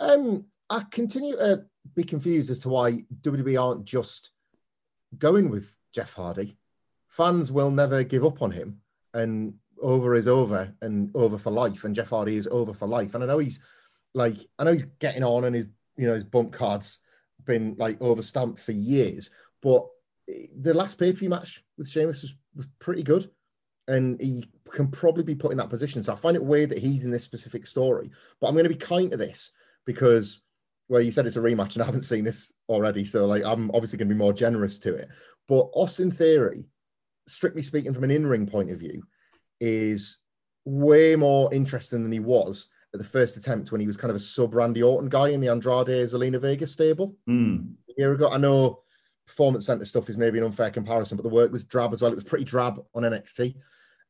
Um, 0.01 0.47
I 0.69 0.83
continue 0.91 1.37
to 1.37 1.65
be 1.95 2.05
confused 2.05 2.51
as 2.51 2.59
to 2.61 2.69
why 2.69 3.05
WWE 3.23 3.61
aren't 3.63 3.85
just 3.85 4.31
going 5.19 5.51
with 5.51 5.77
Jeff 5.93 6.15
Hardy. 6.15 6.57
Fans 7.07 7.51
will 7.51 7.71
never 7.71 8.05
give 8.05 8.25
up 8.25 8.43
on 8.43 8.51
him, 8.51 8.81
and 9.15 9.55
over 9.81 10.15
is 10.15 10.29
over, 10.29 10.75
and 10.83 11.11
over 11.15 11.39
for 11.39 11.51
life. 11.51 11.85
And 11.85 11.95
Jeff 11.95 12.11
Hardy 12.11 12.37
is 12.37 12.49
over 12.49 12.75
for 12.75 12.87
life. 12.87 13.15
And 13.15 13.23
I 13.23 13.27
know 13.27 13.39
he's 13.39 13.61
like, 14.15 14.39
I 14.59 14.65
know 14.65 14.73
he's 14.73 14.87
getting 14.99 15.25
on, 15.25 15.45
and 15.45 15.57
his 15.57 15.67
you 15.97 16.07
know 16.07 16.15
his 16.15 16.25
bump 16.25 16.53
cards 16.53 16.99
been 17.45 17.77
like 17.79 17.99
overstamped 18.01 18.61
for 18.61 18.73
years. 18.73 19.31
But 19.63 19.87
the 20.27 20.75
last 20.75 20.99
pay 20.99 21.13
per 21.13 21.19
view 21.19 21.31
match 21.31 21.65
with 21.79 21.89
Sheamus 21.89 22.23
was, 22.23 22.35
was 22.55 22.67
pretty 22.79 23.03
good, 23.03 23.31
and 23.89 24.21
he 24.21 24.49
can 24.71 24.89
probably 24.89 25.23
be 25.23 25.35
put 25.35 25.53
in 25.53 25.59
that 25.59 25.71
position. 25.71 26.03
So 26.03 26.13
I 26.13 26.17
find 26.17 26.37
it 26.37 26.45
weird 26.45 26.71
that 26.71 26.79
he's 26.79 27.05
in 27.05 27.11
this 27.11 27.25
specific 27.25 27.67
story. 27.67 28.11
But 28.41 28.49
I'm 28.49 28.55
going 28.55 28.65
to 28.65 28.71
be 28.71 28.77
kind 28.77 29.11
to 29.13 29.17
this 29.17 29.53
because 29.85 30.43
well, 30.89 31.01
you 31.01 31.11
said 31.11 31.27
it's 31.27 31.37
a 31.37 31.41
rematch, 31.41 31.75
and 31.75 31.83
I 31.83 31.87
haven't 31.87 32.05
seen 32.05 32.25
this 32.25 32.53
already, 32.69 33.05
so 33.05 33.27
like 33.27 33.45
I'm 33.45 33.71
obviously 33.73 33.99
going 33.99 34.09
to 34.09 34.15
be 34.15 34.19
more 34.19 34.33
generous 34.33 34.79
to 34.81 34.95
it. 34.95 35.09
But 35.49 35.69
Austin 35.75 36.11
Theory, 36.11 36.65
strictly 37.29 37.63
speaking, 37.63 37.93
from 37.93 38.05
an 38.05 38.11
in-ring 38.11 38.47
point 38.47 38.71
of 38.71 38.79
view, 38.79 39.03
is 39.61 40.19
way 40.65 41.17
more 41.17 41.53
interesting 41.55 42.03
than 42.03 42.13
he 42.13 42.21
was 42.21 42.69
at 42.95 42.99
the 42.99 43.05
first 43.05 43.37
attempt 43.37 43.73
when 43.73 43.81
he 43.81 43.87
was 43.87 43.97
kind 43.97 44.11
of 44.11 44.17
a 44.17 44.21
sub 44.21 44.55
Randy 44.55 44.83
Orton 44.83 45.09
guy 45.09 45.29
in 45.29 45.41
the 45.41 45.49
Andrade 45.49 45.89
Zelina 45.89 46.41
Vega 46.41 46.67
stable 46.67 47.17
Mm. 47.29 47.75
a 47.89 47.93
year 47.99 48.13
ago. 48.13 48.29
I 48.31 48.39
know 48.39 48.81
performance 49.27 49.67
center 49.67 49.85
stuff 49.85 50.09
is 50.09 50.17
maybe 50.17 50.39
an 50.39 50.45
unfair 50.45 50.71
comparison, 50.71 51.17
but 51.17 51.25
the 51.25 51.29
work 51.29 51.51
was 51.51 51.65
drab 51.65 51.93
as 51.93 52.01
well. 52.03 52.13
It 52.13 52.17
was 52.17 52.25
pretty 52.25 52.45
drab 52.45 52.81
on 52.95 53.03
NXT. 53.03 53.57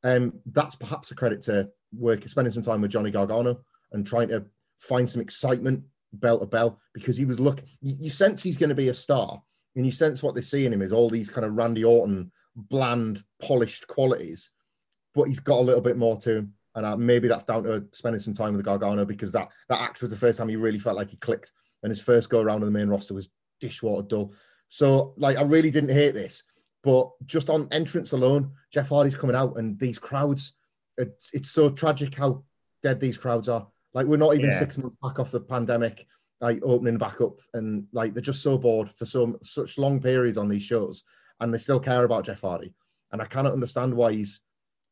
Um, 0.04 0.34
that's 0.52 0.76
perhaps 0.76 1.10
a 1.10 1.14
credit 1.14 1.40
to 1.42 1.70
work 1.96 2.28
spending 2.28 2.52
some 2.52 2.62
time 2.62 2.82
with 2.82 2.90
Johnny 2.90 3.10
Gargano 3.10 3.60
and 3.92 4.06
trying 4.06 4.28
to 4.28 4.44
find 4.78 5.08
some 5.08 5.22
excitement 5.22 5.82
bell 6.12 6.38
to 6.38 6.46
bell 6.46 6.80
because 6.94 7.16
he 7.16 7.24
was 7.24 7.40
look 7.40 7.62
you, 7.82 8.08
sense 8.08 8.42
he's 8.42 8.56
going 8.56 8.68
to 8.68 8.74
be 8.74 8.88
a 8.88 8.94
star 8.94 9.42
and 9.74 9.84
you 9.84 9.92
sense 9.92 10.22
what 10.22 10.34
they 10.34 10.40
see 10.40 10.64
in 10.64 10.72
him 10.72 10.82
is 10.82 10.92
all 10.92 11.10
these 11.10 11.30
kind 11.30 11.44
of 11.44 11.54
Randy 11.54 11.84
Orton 11.84 12.30
bland 12.54 13.22
polished 13.42 13.86
qualities 13.86 14.50
but 15.14 15.24
he's 15.24 15.40
got 15.40 15.58
a 15.58 15.62
little 15.62 15.80
bit 15.80 15.96
more 15.96 16.16
to 16.18 16.38
him 16.38 16.54
and 16.74 16.84
uh, 16.84 16.96
maybe 16.96 17.28
that's 17.28 17.44
down 17.44 17.64
to 17.64 17.84
spending 17.92 18.20
some 18.20 18.34
time 18.34 18.54
with 18.54 18.64
Gargano 18.64 19.04
because 19.04 19.32
that 19.32 19.48
that 19.68 19.80
act 19.80 20.00
was 20.00 20.10
the 20.10 20.16
first 20.16 20.38
time 20.38 20.48
he 20.48 20.56
really 20.56 20.78
felt 20.78 20.96
like 20.96 21.10
he 21.10 21.16
clicked 21.16 21.52
and 21.82 21.90
his 21.90 22.02
first 22.02 22.30
go 22.30 22.40
around 22.40 22.62
on 22.62 22.66
the 22.66 22.78
main 22.78 22.88
roster 22.88 23.14
was 23.14 23.30
dishwater 23.60 24.06
dull. 24.06 24.32
So 24.68 25.14
like 25.16 25.36
I 25.36 25.42
really 25.42 25.70
didn't 25.70 25.90
hate 25.90 26.14
this 26.14 26.44
but 26.82 27.10
just 27.24 27.50
on 27.50 27.68
entrance 27.72 28.12
alone 28.12 28.52
Jeff 28.72 28.88
Hardy's 28.88 29.16
coming 29.16 29.36
out 29.36 29.58
and 29.58 29.78
these 29.78 29.98
crowds 29.98 30.54
it's, 30.98 31.30
it's 31.34 31.50
so 31.50 31.68
tragic 31.68 32.14
how 32.14 32.42
dead 32.82 33.00
these 33.00 33.18
crowds 33.18 33.48
are 33.48 33.66
like 33.96 34.06
we're 34.06 34.18
not 34.18 34.34
even 34.34 34.50
Yeah. 34.50 34.58
six 34.58 34.76
months 34.76 34.96
back 35.02 35.18
off 35.18 35.30
the 35.30 35.40
pandemic, 35.40 36.06
like 36.42 36.60
opening 36.62 36.98
back 36.98 37.20
up, 37.22 37.40
and 37.54 37.86
like 37.92 38.12
they're 38.12 38.20
just 38.22 38.42
so 38.42 38.58
bored 38.58 38.90
for 38.90 39.06
some 39.06 39.38
such 39.42 39.78
long 39.78 40.00
periods 40.00 40.36
on 40.36 40.48
these 40.48 40.62
shows, 40.62 41.02
and 41.40 41.52
they 41.52 41.58
still 41.58 41.80
care 41.80 42.04
about 42.04 42.26
Jeff 42.26 42.42
Hardy, 42.42 42.74
and 43.10 43.22
I 43.22 43.24
cannot 43.24 43.54
understand 43.54 43.94
why 43.94 44.12
he's 44.12 44.40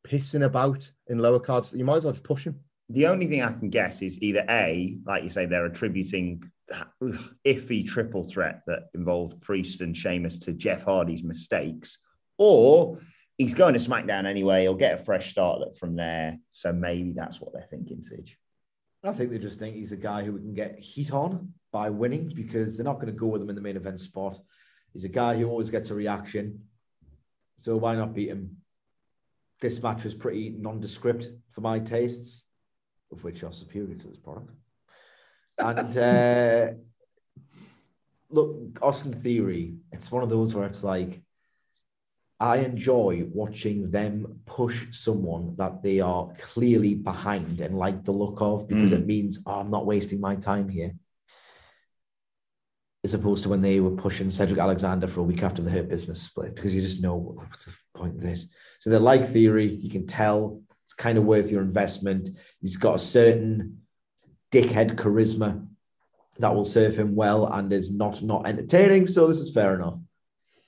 pissing 0.09 0.45
about 0.45 0.91
in 1.07 1.19
lower 1.19 1.39
cards. 1.39 1.75
You 1.75 1.85
might 1.85 1.97
as 1.97 2.05
well 2.05 2.15
just 2.15 2.25
push 2.25 2.47
him. 2.47 2.61
The 2.89 3.07
only 3.07 3.27
thing 3.27 3.43
I 3.43 3.53
can 3.53 3.69
guess 3.69 4.01
is 4.01 4.19
either 4.23 4.45
A, 4.49 4.99
like 5.07 5.23
you 5.23 5.29
say, 5.29 5.45
they're 5.45 5.67
attributing 5.67 6.43
that 6.69 6.89
iffy 7.45 7.87
triple 7.87 8.25
threat 8.25 8.63
that 8.67 8.85
involved 8.95 9.41
Priest 9.43 9.83
and 9.83 9.95
Sheamus 9.95 10.39
to 10.41 10.55
Jeff 10.55 10.85
Hardy's 10.85 11.23
mistakes, 11.23 11.99
or 12.39 12.99
he's 13.37 13.53
going 13.53 13.75
to 13.75 13.81
SmackDown 13.81 14.25
anyway. 14.25 14.63
He'll 14.63 14.75
get 14.75 14.99
a 14.99 15.05
fresh 15.05 15.31
start 15.31 15.77
from 15.77 15.95
there. 15.95 16.39
So 16.49 16.73
maybe 16.73 17.13
that's 17.13 17.39
what 17.39 17.53
they're 17.53 17.69
thinking, 17.71 18.01
Sidge. 18.03 18.39
I 19.05 19.13
think 19.13 19.31
they 19.31 19.39
just 19.39 19.59
think 19.59 19.77
he's 19.77 19.93
a 19.93 19.97
guy 19.97 20.25
who 20.25 20.33
we 20.33 20.41
can 20.41 20.55
get 20.55 20.79
heat 20.79 21.13
on 21.13 21.53
by 21.73 21.91
winning 21.91 22.33
because 22.35 22.77
they're 22.77 22.85
not 22.85 22.95
going 22.95 23.07
to 23.07 23.13
go 23.13 23.27
with 23.27 23.43
him 23.43 23.51
in 23.51 23.55
the 23.55 23.61
main 23.61 23.77
event 23.77 24.01
spot. 24.01 24.39
He's 24.93 25.05
a 25.05 25.09
guy 25.09 25.37
who 25.37 25.49
always 25.49 25.71
gets 25.71 25.91
a 25.91 25.95
reaction. 25.95 26.61
So 27.61 27.77
why 27.77 27.97
not 27.97 28.15
beat 28.15 28.29
him? 28.29 28.59
This 29.61 29.83
match 29.83 30.05
was 30.05 30.15
pretty 30.15 30.55
nondescript 30.59 31.27
for 31.53 31.61
my 31.61 31.81
tastes, 31.81 32.45
of 33.13 33.23
which 33.25 33.43
are 33.43 33.53
superior 33.53 33.95
to 33.95 34.07
this 34.07 34.17
product. 34.17 34.51
And 35.59 35.99
uh, 35.99 36.67
look, 38.31 38.79
Austin 38.81 39.21
Theory, 39.21 39.75
it's 39.93 40.11
one 40.11 40.23
of 40.23 40.31
those 40.31 40.55
where 40.55 40.67
it's 40.67 40.85
like, 40.85 41.24
I 42.45 42.59
enjoy 42.59 43.25
watching 43.33 43.91
them 43.91 44.41
push 44.45 44.79
someone 44.93 45.55
that 45.57 45.83
they 45.83 46.01
are 46.01 46.29
clearly 46.53 46.95
behind 46.95 47.59
and 47.61 47.79
like 47.79 48.05
the 48.05 48.13
look 48.13 48.39
of 48.43 48.69
because 48.69 48.91
Mm. 48.91 48.99
it 48.99 49.07
means 49.07 49.43
oh, 49.47 49.61
I'm 49.61 49.71
not 49.71 49.87
wasting 49.87 50.21
my 50.21 50.37
time 50.37 50.69
here. 50.69 50.93
As 53.03 53.15
opposed 53.15 53.45
to 53.45 53.49
when 53.49 53.63
they 53.63 53.81
were 53.81 53.97
pushing 54.07 54.31
Cedric 54.31 54.59
Alexander 54.59 55.09
for 55.09 55.21
a 55.21 55.31
week 55.31 55.43
after 55.43 55.63
the 55.63 55.71
Hurt 55.71 55.89
Business 55.89 56.21
split 56.21 56.55
because 56.55 56.75
you 56.75 56.83
just 56.83 57.01
know 57.01 57.17
what's 57.17 57.65
the 57.65 57.73
point 57.95 58.17
of 58.17 58.21
this. 58.21 58.47
So 58.81 58.91
they're 58.91 59.11
like 59.13 59.33
theory. 59.33 59.69
You 59.75 59.91
can 59.91 60.07
tell 60.07 60.61
it's 60.85 60.93
kind 60.93 61.17
of 61.17 61.25
worth 61.25 61.51
your 61.51 61.63
investment. 61.63 62.29
He's 62.61 62.77
got 62.77 62.97
a 62.97 62.99
certain 63.17 63.81
dickhead 64.53 64.97
charisma 64.97 65.67
that 66.41 66.55
will 66.55 66.67
serve 66.67 66.99
him 66.99 67.15
well 67.15 67.47
and 67.47 67.73
is 67.73 67.91
not 67.91 68.23
not 68.23 68.47
entertaining. 68.47 69.07
So 69.07 69.29
this 69.29 69.39
is 69.39 69.55
fair 69.55 69.75
enough. 69.77 69.99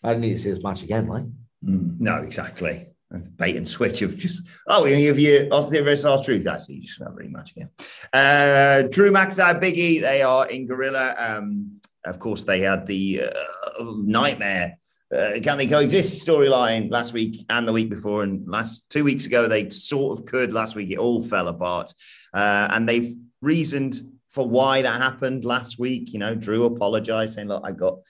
I 0.03 0.13
don't 0.13 0.23
need 0.23 0.37
to 0.37 0.39
see 0.39 0.53
this 0.53 0.63
match 0.65 0.83
again, 0.83 1.07
like. 1.09 1.25
Mm, 1.65 2.01
no, 2.01 2.17
exactly. 2.17 2.89
Bait 3.37 3.57
and 3.57 3.67
switch 3.67 4.03
of 4.03 4.19
just 4.19 4.43
oh, 4.67 4.85
give 4.85 5.19
you 5.19 5.49
Austin 5.53 5.85
versus 5.85 6.05
R 6.05 6.23
Truth. 6.23 6.47
Actually, 6.47 6.77
you 6.77 6.89
should 6.89 7.07
have 7.07 7.17
a 7.17 7.29
much 7.29 7.53
again. 7.53 7.71
Uh, 8.13 8.83
Drew 8.89 9.13
McIntyre, 9.13 9.63
Biggie, 9.63 10.01
they 10.01 10.23
are 10.23 10.49
in 10.49 10.67
Gorilla. 10.67 11.15
Um, 11.17 11.81
of 12.05 12.19
course, 12.19 12.43
they 12.43 12.61
had 12.61 12.85
the 12.85 13.23
uh, 13.23 13.85
nightmare. 13.99 14.79
Uh, 15.15 15.35
can 15.41 15.57
they 15.57 15.69
coexist 15.69 16.27
storyline 16.27 16.91
last 16.91 17.13
week 17.13 17.47
and 17.49 17.67
the 17.67 17.73
week 17.73 17.91
before, 17.91 18.25
and 18.25 18.47
last 18.49 18.85
two 18.91 19.05
weeks 19.05 19.25
ago 19.25 19.47
they 19.47 19.71
sort 19.71 20.19
of 20.19 20.27
could. 20.27 20.53
Last 20.53 20.75
week 20.75 20.91
it 20.91 20.99
all 20.99 21.23
fell 21.23 21.47
apart, 21.47 21.95
uh, 22.35 22.67
and 22.71 22.89
they've 22.89 23.15
reasoned 23.41 24.01
for 24.31 24.49
why 24.49 24.83
that 24.83 25.01
happened 25.01 25.45
last 25.45 25.79
week. 25.79 26.13
You 26.13 26.19
know, 26.19 26.35
Drew 26.35 26.65
apologized, 26.65 27.35
saying, 27.35 27.47
"Look, 27.47 27.63
I 27.65 27.71
got 27.71 28.01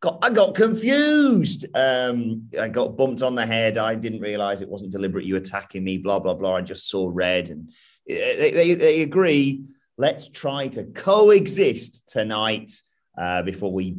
got 0.00 0.18
I 0.22 0.30
got 0.30 0.54
confused. 0.54 1.66
Um, 1.74 2.48
I 2.58 2.68
got 2.68 2.96
bumped 2.96 3.22
on 3.22 3.34
the 3.34 3.46
head. 3.46 3.78
I 3.78 3.94
didn't 3.94 4.20
realize 4.20 4.62
it 4.62 4.68
wasn't 4.68 4.92
deliberate. 4.92 5.26
You 5.26 5.36
attacking 5.36 5.84
me. 5.84 5.98
Blah 5.98 6.18
blah 6.18 6.34
blah. 6.34 6.56
I 6.56 6.62
just 6.62 6.88
saw 6.88 7.08
red, 7.12 7.50
and 7.50 7.70
they, 8.06 8.50
they, 8.52 8.74
they 8.74 9.02
agree. 9.02 9.66
Let's 9.96 10.28
try 10.28 10.68
to 10.68 10.84
coexist 10.84 12.08
tonight 12.08 12.72
uh, 13.16 13.42
before 13.42 13.72
we 13.72 13.98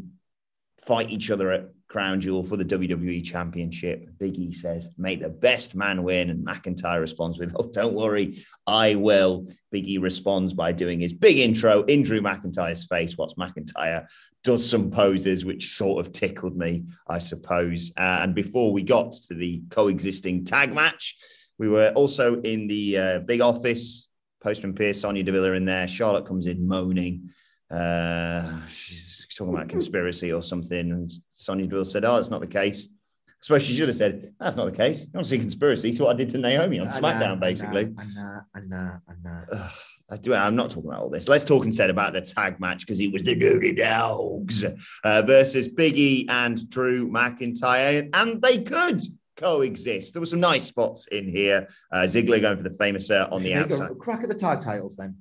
fight 0.85 1.11
each 1.11 1.29
other 1.29 1.51
at 1.51 1.69
Crown 1.91 2.21
Jewel 2.21 2.45
for 2.45 2.55
the 2.55 2.63
WWE 2.63 3.21
Championship. 3.21 4.07
Big 4.17 4.39
E 4.39 4.53
says, 4.53 4.89
"Make 4.97 5.19
the 5.19 5.29
best 5.29 5.75
man 5.75 6.03
win," 6.03 6.29
and 6.29 6.45
McIntyre 6.45 7.01
responds 7.01 7.37
with, 7.37 7.53
"Oh, 7.59 7.69
don't 7.69 7.93
worry, 7.93 8.37
I 8.65 8.95
will." 8.95 9.45
Big 9.71 9.89
E 9.89 9.97
responds 9.97 10.53
by 10.53 10.71
doing 10.71 11.01
his 11.01 11.11
big 11.11 11.37
intro 11.37 11.83
in 11.83 12.03
Drew 12.03 12.21
McIntyre's 12.21 12.85
face. 12.85 13.17
Whilst 13.17 13.37
McIntyre 13.37 14.07
does 14.41 14.67
some 14.67 14.89
poses 14.89 15.43
which 15.43 15.75
sort 15.75 16.05
of 16.05 16.13
tickled 16.13 16.55
me, 16.55 16.85
I 17.07 17.17
suppose. 17.17 17.91
Uh, 17.97 18.19
and 18.21 18.33
before 18.33 18.71
we 18.71 18.83
got 18.83 19.11
to 19.27 19.33
the 19.33 19.61
coexisting 19.69 20.45
tag 20.45 20.73
match, 20.73 21.17
we 21.57 21.67
were 21.67 21.89
also 21.89 22.39
in 22.39 22.67
the 22.67 22.97
uh, 22.97 23.19
big 23.19 23.41
office. 23.41 24.07
Postman 24.41 24.73
Pearce, 24.73 25.01
Sonya 25.01 25.23
Deville 25.23 25.53
in 25.53 25.65
there. 25.65 25.89
Charlotte 25.89 26.25
comes 26.25 26.47
in 26.47 26.67
moaning. 26.67 27.31
Uh, 27.69 28.65
she's 28.67 29.10
talking 29.41 29.55
about 29.55 29.69
conspiracy 29.69 30.31
or 30.31 30.43
something. 30.43 30.91
And 30.91 31.11
Sonya 31.33 31.65
Deville 31.65 31.85
said, 31.85 32.05
Oh, 32.05 32.17
it's 32.17 32.29
not 32.29 32.41
the 32.41 32.47
case. 32.47 32.87
I 33.27 33.33
suppose 33.41 33.63
she 33.63 33.73
should 33.73 33.87
have 33.87 33.97
said, 33.97 34.33
That's 34.39 34.55
not 34.55 34.65
the 34.65 34.77
case. 34.77 35.01
You 35.01 35.07
don't 35.13 35.25
see 35.25 35.39
conspiracy. 35.39 35.89
It's 35.89 35.99
what 35.99 36.11
I 36.11 36.17
did 36.17 36.29
to 36.29 36.37
Naomi 36.37 36.79
on 36.79 36.87
SmackDown, 36.87 37.39
basically. 37.39 37.93
Anna, 37.97 38.45
Anna, 38.55 39.01
Anna. 39.09 39.45
Ugh, 39.51 39.71
I 40.11 40.17
do, 40.17 40.33
I'm 40.33 40.55
not 40.55 40.69
talking 40.69 40.89
about 40.89 41.01
all 41.01 41.09
this. 41.09 41.27
Let's 41.27 41.45
talk 41.45 41.65
instead 41.65 41.89
about 41.89 42.13
the 42.13 42.21
tag 42.21 42.59
match 42.59 42.81
because 42.81 42.99
it 42.99 43.11
was 43.11 43.23
the 43.23 43.33
Dirty 43.33 43.73
Dogs 43.73 44.65
uh, 45.03 45.21
versus 45.21 45.69
Biggie 45.69 46.25
and 46.29 46.69
Drew 46.69 47.09
McIntyre, 47.09 48.09
and 48.13 48.41
they 48.41 48.59
could 48.59 49.01
coexist. 49.37 50.13
There 50.13 50.19
were 50.19 50.25
some 50.25 50.41
nice 50.41 50.65
spots 50.65 51.07
in 51.07 51.29
here. 51.29 51.67
Uh, 51.91 52.01
Ziggler 52.01 52.41
going 52.41 52.57
for 52.57 52.63
the 52.63 52.75
famous 52.77 53.09
uh, 53.09 53.27
on 53.31 53.41
the 53.41 53.53
outside, 53.53 53.97
crack 53.97 54.21
at 54.21 54.29
the 54.29 54.35
tag 54.35 54.61
titles 54.61 54.97
then. 54.97 55.15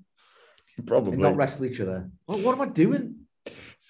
And 0.76 0.86
probably. 0.86 1.16
not 1.16 1.36
wrestle 1.36 1.66
each 1.66 1.80
other. 1.80 2.10
What 2.26 2.54
am 2.54 2.60
I 2.60 2.66
doing? 2.66 3.19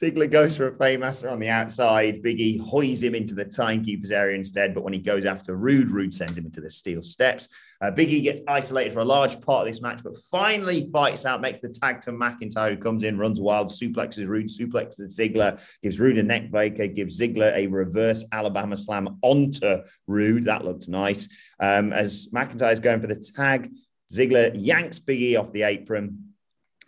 Ziggler 0.01 0.31
goes 0.31 0.57
for 0.57 0.69
a 0.69 0.73
Fameasser 0.73 1.31
on 1.31 1.39
the 1.39 1.51
outside. 1.51 2.23
Biggie 2.23 2.59
hoys 2.59 3.03
him 3.03 3.15
into 3.15 3.35
the 3.35 3.45
timekeeper's 3.45 4.11
area 4.11 4.35
instead. 4.35 4.75
But 4.75 4.83
when 4.83 4.95
he 4.95 4.99
goes 4.99 5.27
after 5.27 5.57
Roode, 5.57 5.91
Roode 5.91 6.15
sends 6.15 6.39
him 6.39 6.47
into 6.47 6.63
the 6.63 6.71
steel 6.71 7.03
steps. 7.03 7.49
Uh, 7.83 7.91
Biggie 7.91 8.23
gets 8.23 8.41
isolated 8.49 8.95
for 8.95 9.01
a 9.01 9.05
large 9.05 9.41
part 9.43 9.61
of 9.61 9.67
this 9.67 9.83
match, 9.83 10.01
but 10.03 10.17
finally 10.31 10.89
fights 10.91 11.27
out, 11.27 11.43
makes 11.43 11.61
the 11.61 11.69
tag 11.69 12.01
to 12.03 12.13
McIntyre, 12.13 12.71
who 12.71 12.77
comes 12.79 13.03
in, 13.03 13.19
runs 13.19 13.43
wild, 13.43 13.69
suplexes 13.69 14.27
Roode, 14.27 14.47
suplexes 14.47 15.19
Ziggler, 15.19 15.63
gives 15.83 16.01
Roode 16.01 16.17
a 16.17 16.23
neck 16.23 16.51
breaker, 16.51 16.87
gives 16.87 17.21
Ziggler 17.21 17.55
a 17.55 17.67
reverse 17.67 18.25
Alabama 18.33 18.79
slam 18.79 19.19
onto 19.21 19.83
Roode. 20.07 20.47
That 20.47 20.65
looked 20.65 20.89
nice. 20.89 21.29
Um, 21.59 21.93
as 21.93 22.29
McIntyre's 22.29 22.81
going 22.81 23.03
for 23.03 23.07
the 23.07 23.17
tag, 23.17 23.71
Ziggler 24.11 24.53
yanks 24.55 24.99
Biggie 24.99 25.39
off 25.39 25.53
the 25.53 25.65
apron 25.65 26.30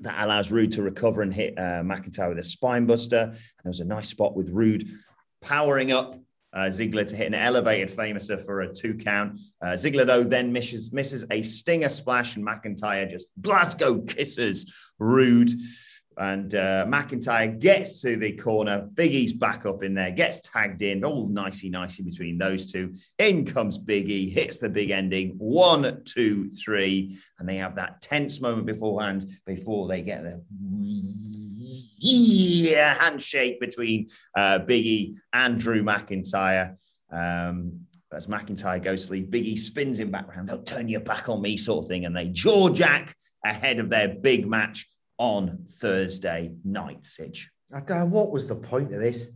that 0.02 0.24
allows 0.24 0.52
Roode 0.52 0.72
to 0.72 0.82
recover 0.82 1.22
and 1.22 1.32
hit 1.32 1.58
uh, 1.58 1.82
McIntyre 1.82 2.28
with 2.28 2.38
a 2.38 2.42
spine 2.42 2.86
buster. 2.86 3.22
And 3.22 3.64
there 3.64 3.70
was 3.70 3.80
a 3.80 3.84
nice 3.84 4.08
spot 4.08 4.36
with 4.36 4.50
Roode 4.50 4.84
powering 5.40 5.92
up 5.92 6.14
uh, 6.54 6.66
Ziggler 6.66 7.08
to 7.08 7.16
hit 7.16 7.28
an 7.28 7.34
elevated 7.34 7.90
Fameasser 7.96 8.44
for 8.44 8.60
a 8.60 8.72
two 8.72 8.94
count. 8.94 9.40
Uh, 9.62 9.68
Ziggler, 9.68 10.04
though, 10.04 10.22
then 10.22 10.52
misses, 10.52 10.92
misses 10.92 11.24
a 11.30 11.42
stinger 11.42 11.88
splash, 11.88 12.36
and 12.36 12.46
McIntyre 12.46 13.08
just 13.08 13.26
Glasgow 13.40 14.00
kisses 14.02 14.72
Roode. 14.98 15.50
And 16.16 16.54
uh, 16.54 16.86
McIntyre 16.86 17.58
gets 17.58 18.00
to 18.02 18.16
the 18.16 18.32
corner. 18.32 18.88
Biggie's 18.94 19.32
back 19.32 19.66
up 19.66 19.82
in 19.82 19.94
there, 19.94 20.10
gets 20.10 20.40
tagged 20.40 20.82
in, 20.82 21.04
all 21.04 21.28
nicey 21.28 21.70
nicey 21.70 22.02
between 22.02 22.38
those 22.38 22.66
two. 22.66 22.94
In 23.18 23.44
comes 23.44 23.78
Big 23.78 24.10
E, 24.10 24.28
hits 24.28 24.58
the 24.58 24.68
big 24.68 24.90
ending. 24.90 25.34
One, 25.38 26.02
two, 26.04 26.50
three. 26.50 27.18
And 27.38 27.48
they 27.48 27.56
have 27.56 27.76
that 27.76 28.02
tense 28.02 28.40
moment 28.40 28.66
beforehand 28.66 29.26
before 29.46 29.88
they 29.88 30.02
get 30.02 30.22
the 30.22 30.42
yeah, 31.98 32.94
handshake 32.94 33.60
between 33.60 34.08
uh, 34.36 34.58
Big 34.58 34.86
E 34.86 35.18
and 35.32 35.58
Drew 35.58 35.82
McIntyre. 35.82 36.76
Um, 37.10 37.80
as 38.12 38.26
McIntyre 38.26 38.82
goes 38.82 39.06
to 39.06 39.12
leave, 39.12 39.30
Big 39.30 39.46
E 39.46 39.56
spins 39.56 39.98
him 39.98 40.10
back 40.10 40.28
around. 40.28 40.46
Don't 40.46 40.66
turn 40.66 40.88
your 40.88 41.00
back 41.00 41.28
on 41.28 41.40
me, 41.40 41.56
sort 41.56 41.84
of 41.84 41.88
thing. 41.88 42.04
And 42.04 42.14
they 42.14 42.26
jaw 42.26 42.68
jack 42.68 43.14
ahead 43.44 43.80
of 43.80 43.90
their 43.90 44.08
big 44.08 44.46
match 44.46 44.86
on 45.18 45.66
Thursday 45.80 46.54
night, 46.64 47.04
don't 47.04 48.04
what 48.06 48.30
was 48.30 48.46
the 48.46 48.56
point 48.56 48.92
of 48.92 49.00
this? 49.00 49.28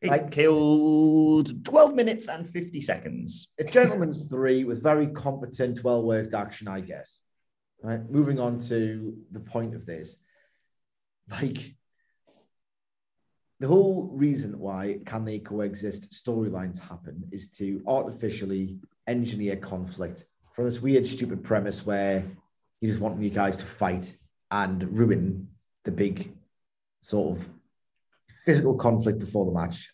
It 0.00 0.08
Like- 0.08 0.30
killed 0.30 1.64
12 1.64 1.94
minutes 1.94 2.28
and 2.28 2.48
50 2.48 2.80
seconds. 2.80 3.48
A 3.58 3.64
gentleman's 3.64 4.26
three 4.26 4.64
with 4.64 4.82
very 4.82 5.08
competent, 5.08 5.84
well 5.84 6.02
worked 6.02 6.32
action, 6.34 6.68
I 6.68 6.80
guess. 6.80 7.20
Right. 7.82 8.08
Moving 8.10 8.38
on 8.38 8.60
to 8.68 9.16
the 9.30 9.40
point 9.40 9.74
of 9.74 9.86
this. 9.86 10.16
Like, 11.30 11.74
the 13.58 13.68
whole 13.68 14.08
reason 14.12 14.58
why 14.58 15.00
can 15.04 15.24
they 15.24 15.38
coexist 15.38 16.10
storylines 16.12 16.78
happen 16.78 17.28
is 17.30 17.50
to 17.52 17.82
artificially 17.86 18.78
engineer 19.06 19.56
conflict 19.56 20.24
from 20.54 20.64
this 20.64 20.80
weird, 20.80 21.06
stupid 21.06 21.44
premise 21.44 21.84
where 21.84 22.24
you 22.80 22.88
just 22.88 23.00
want 23.00 23.20
you 23.20 23.30
guys 23.30 23.58
to 23.58 23.64
fight 23.64 24.16
and 24.50 24.98
ruin 24.98 25.48
the 25.84 25.90
big 25.90 26.32
sort 27.02 27.38
of 27.38 27.48
physical 28.44 28.76
conflict 28.76 29.18
before 29.18 29.46
the 29.46 29.52
match. 29.52 29.90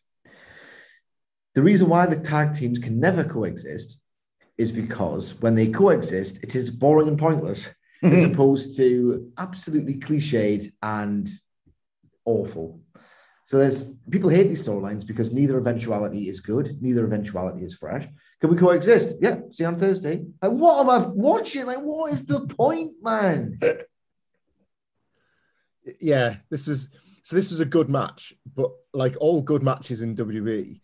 The 1.54 1.62
reason 1.62 1.88
why 1.88 2.06
the 2.06 2.16
tag 2.16 2.56
teams 2.56 2.78
can 2.78 3.00
never 3.00 3.24
coexist 3.24 3.98
is 4.58 4.72
because 4.72 5.40
when 5.40 5.54
they 5.54 5.68
coexist, 5.68 6.42
it 6.42 6.54
is 6.54 6.70
boring 6.70 7.08
and 7.08 7.18
pointless, 7.18 7.72
as 8.02 8.24
opposed 8.24 8.76
to 8.76 9.32
absolutely 9.38 9.94
cliched 9.94 10.72
and 10.82 11.30
awful. 12.24 12.80
So 13.44 13.58
there's 13.58 13.94
people 14.10 14.28
hate 14.28 14.48
these 14.48 14.66
storylines 14.66 15.06
because 15.06 15.32
neither 15.32 15.56
eventuality 15.56 16.28
is 16.28 16.40
good, 16.40 16.82
neither 16.82 17.04
eventuality 17.04 17.64
is 17.64 17.74
fresh. 17.74 18.06
Can 18.40 18.50
we 18.50 18.56
coexist? 18.56 19.14
Yeah, 19.20 19.36
see 19.52 19.62
you 19.62 19.68
on 19.68 19.78
Thursday. 19.78 20.24
Like, 20.42 20.52
what 20.52 20.80
am 20.80 20.90
I 20.90 21.06
watching? 21.06 21.64
Like, 21.64 21.78
what 21.78 22.12
is 22.12 22.26
the 22.26 22.40
point, 22.46 22.92
man? 23.00 23.58
yeah, 26.00 26.36
this 26.50 26.66
was 26.66 26.88
so 27.22 27.36
this 27.36 27.50
was 27.50 27.60
a 27.60 27.64
good 27.64 27.88
match, 27.88 28.34
but 28.54 28.70
like 28.92 29.16
all 29.20 29.42
good 29.42 29.62
matches 29.62 30.00
in 30.00 30.14
WWE, 30.14 30.80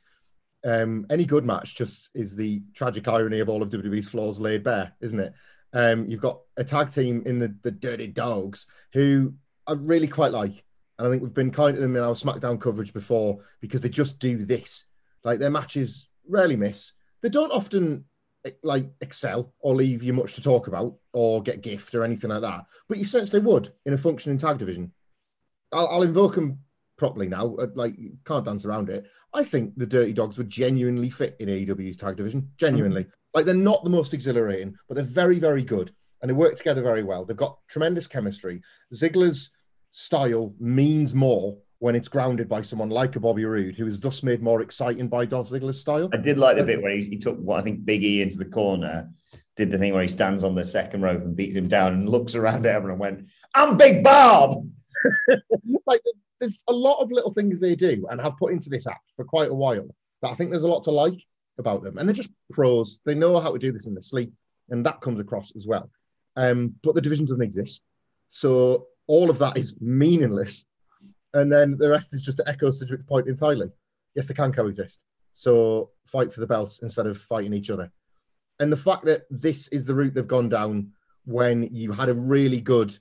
um, 0.65 1.07
any 1.11 1.25
good 1.25 1.45
match 1.45 1.75
just 1.75 2.11
is 2.15 2.35
the 2.37 2.63
tragic 2.75 3.09
irony 3.09 3.41
of 3.41 3.49
all 3.49 3.63
of 3.63 3.69
WWE's 3.71 4.09
flaws 4.09 4.41
laid 4.41 4.65
bare, 4.65 4.93
isn't 5.01 5.21
it? 5.21 5.33
Um, 5.73 6.07
you've 6.07 6.21
got 6.21 6.41
a 6.57 6.65
tag 6.65 6.91
team 6.91 7.23
in 7.27 7.39
the 7.39 7.55
the 7.63 7.71
Dirty 7.71 8.09
Dogs 8.09 8.67
who 8.93 9.35
I 9.67 9.73
really 9.73 10.09
quite 10.09 10.33
like, 10.33 10.65
and 10.99 11.07
I 11.07 11.11
think 11.11 11.23
we've 11.23 11.35
been 11.35 11.51
kind 11.51 11.75
to 11.75 11.81
them 11.81 11.97
in 11.97 12.03
our 12.03 12.15
SmackDown 12.15 12.61
coverage 12.61 12.93
before 12.93 13.39
because 13.61 13.81
they 13.81 13.89
just 13.89 14.19
do 14.19 14.45
this. 14.45 14.85
Like 15.25 15.39
their 15.39 15.51
matches 15.51 16.09
rarely 16.29 16.57
miss. 16.57 16.93
they 17.23 17.29
don't 17.29 17.53
often 17.53 18.05
like 18.63 18.87
excel 19.01 19.53
or 19.61 19.75
leave 19.75 20.03
you 20.03 20.13
much 20.13 20.35
to 20.35 20.43
talk 20.43 20.67
about 20.67 20.97
or 21.13 21.43
get 21.43 21.63
gift 21.63 21.95
or 21.95 22.05
anything 22.05 22.31
like 22.31 22.43
that. 22.43 22.65
But 22.89 22.99
you 22.99 23.05
sense 23.05 23.31
they 23.31 23.39
would 23.39 23.73
in 23.87 23.93
a 23.93 23.99
functioning 23.99 24.39
tag 24.39 24.59
division. 24.59 24.93
I'll, 25.73 25.89
I'll 25.89 26.03
invoke 26.03 26.35
them 26.35 26.59
properly 26.99 27.29
now. 27.29 27.55
Uh, 27.57 27.69
like 27.75 27.99
you 27.99 28.17
can't 28.25 28.45
dance 28.45 28.65
around 28.65 28.91
it. 28.91 29.07
I 29.35 29.45
think 29.45 29.75
the 29.77 29.87
Dirty 29.87 30.13
Dogs 30.13 30.39
would 30.39 30.51
genuinely 30.51 31.11
fit 31.11 31.37
in 31.41 31.49
AEW's 31.49 31.97
tag 31.97 32.17
division. 32.17 32.51
Genuinely, 32.59 33.05
mm-hmm. 33.05 33.13
like 33.35 33.47
they're 33.47 33.55
not 33.55 33.85
the 33.85 33.91
most 33.91 34.13
exhilarating, 34.13 34.77
but 34.89 34.95
they're 34.95 35.05
very, 35.05 35.39
very 35.39 35.65
good, 35.65 35.91
and 36.21 36.29
they 36.29 36.35
work 36.35 36.55
together 36.55 36.83
very 36.83 37.03
well. 37.03 37.25
They've 37.25 37.37
got 37.37 37.59
tremendous 37.69 38.07
chemistry. 38.07 38.61
Ziggler's 38.93 39.51
style 39.91 40.55
means 40.59 41.15
more 41.15 41.57
when 41.83 41.97
it's 41.97 42.07
grounded 42.07 42.49
by 42.49 42.63
someone 42.63 42.91
like 42.91 43.17
a 43.17 43.21
Bobby 43.21 43.45
Roode, 43.45 43.75
who 43.75 43.89
is 43.89 43.99
thus 43.99 44.23
made 44.23 44.41
more 44.41 44.63
exciting 44.63 45.09
by 45.09 45.25
Dolph 45.25 45.51
Ziggler's 45.51 45.81
style. 45.81 46.09
I 46.13 46.17
did 46.17 46.39
like 46.39 46.57
the 46.57 46.63
bit 46.63 46.81
where 46.81 46.93
he, 46.93 47.03
he 47.03 47.19
took 47.19 47.37
what 47.41 47.59
I 47.59 47.65
think 47.65 47.85
Big 47.85 48.05
E 48.05 48.23
into 48.23 48.39
the 48.39 48.45
corner, 48.45 49.11
did 49.57 49.73
the 49.73 49.79
thing 49.79 49.93
where 49.93 50.05
he 50.05 50.09
stands 50.09 50.45
on 50.45 50.55
the 50.55 50.65
second 50.65 51.03
rope 51.03 51.23
and 51.23 51.35
beats 51.35 51.57
him 51.57 51.67
down 51.67 51.95
and 51.95 52.09
looks 52.09 52.37
around 52.37 52.67
at 52.67 52.77
everyone 52.77 52.93
and 52.93 53.01
went, 53.01 53.29
I'm 53.53 53.77
Big 53.77 54.05
Bob. 54.05 54.59
like 55.87 56.01
there's 56.39 56.63
a 56.69 56.73
lot 56.73 57.03
of 57.03 57.11
little 57.11 57.33
things 57.33 57.59
they 57.59 57.75
do 57.75 58.07
and 58.11 58.21
have 58.21 58.39
put 58.39 58.53
into 58.53 58.71
this 58.71 58.87
act 58.87 59.11
for 59.17 59.25
quite 59.25 59.51
a 59.51 59.55
while 59.55 59.89
that 60.23 60.31
I 60.31 60.35
think 60.35 60.51
there's 60.51 60.63
a 60.63 60.69
lot 60.69 60.85
to 60.85 60.93
like 60.93 61.19
about 61.59 61.83
them. 61.83 61.99
And 61.99 62.09
they're 62.09 62.15
just 62.15 62.31
pros. 62.53 63.01
They 63.05 63.17
know 63.17 63.41
how 63.41 63.53
to 63.53 63.59
do 63.59 63.73
this 63.73 63.89
in 63.89 63.95
their 63.95 64.03
sleep, 64.03 64.33
and 64.71 64.87
that 64.87 65.01
comes 65.01 65.19
across 65.19 65.53
as 65.57 65.67
well. 65.67 65.91
Um, 66.37 66.77
but 66.85 66.95
the 66.95 67.01
division 67.01 67.27
doesn't 67.27 67.43
exist. 67.43 67.83
So 68.29 68.87
all 69.09 69.31
of 69.31 69.39
that 69.39 69.57
is 69.57 69.81
meaningless. 69.81 70.65
And 71.35 71.51
then 71.51 71.77
the 71.79 71.89
rest 71.89 72.15
is 72.15 72.23
just 72.23 72.39
to 72.39 72.49
echo 72.49 72.71
Cedric's 72.71 73.05
point 73.05 73.29
entirely. 73.29 73.71
Yes, 74.15 74.27
they 74.27 74.35
can 74.35 74.53
coexist. 74.53 75.05
So 75.33 75.91
fight 76.07 76.33
for 76.33 76.41
the 76.41 76.47
belts 76.47 76.81
instead 76.83 77.07
of 77.07 77.17
fighting 77.17 77.55
each 77.55 77.71
other. 77.71 77.91
And 78.61 78.71
the 78.71 78.77
fact 78.77 79.05
that 79.07 79.23
this 79.31 79.69
is 79.69 79.87
the 79.87 79.95
route 79.95 80.15
they've 80.15 80.27
gone 80.27 80.49
down 80.49 80.93
when 81.25 81.69
you 81.73 81.93
had 81.93 82.09
a 82.09 82.15
really 82.15 82.61
good 82.61 82.97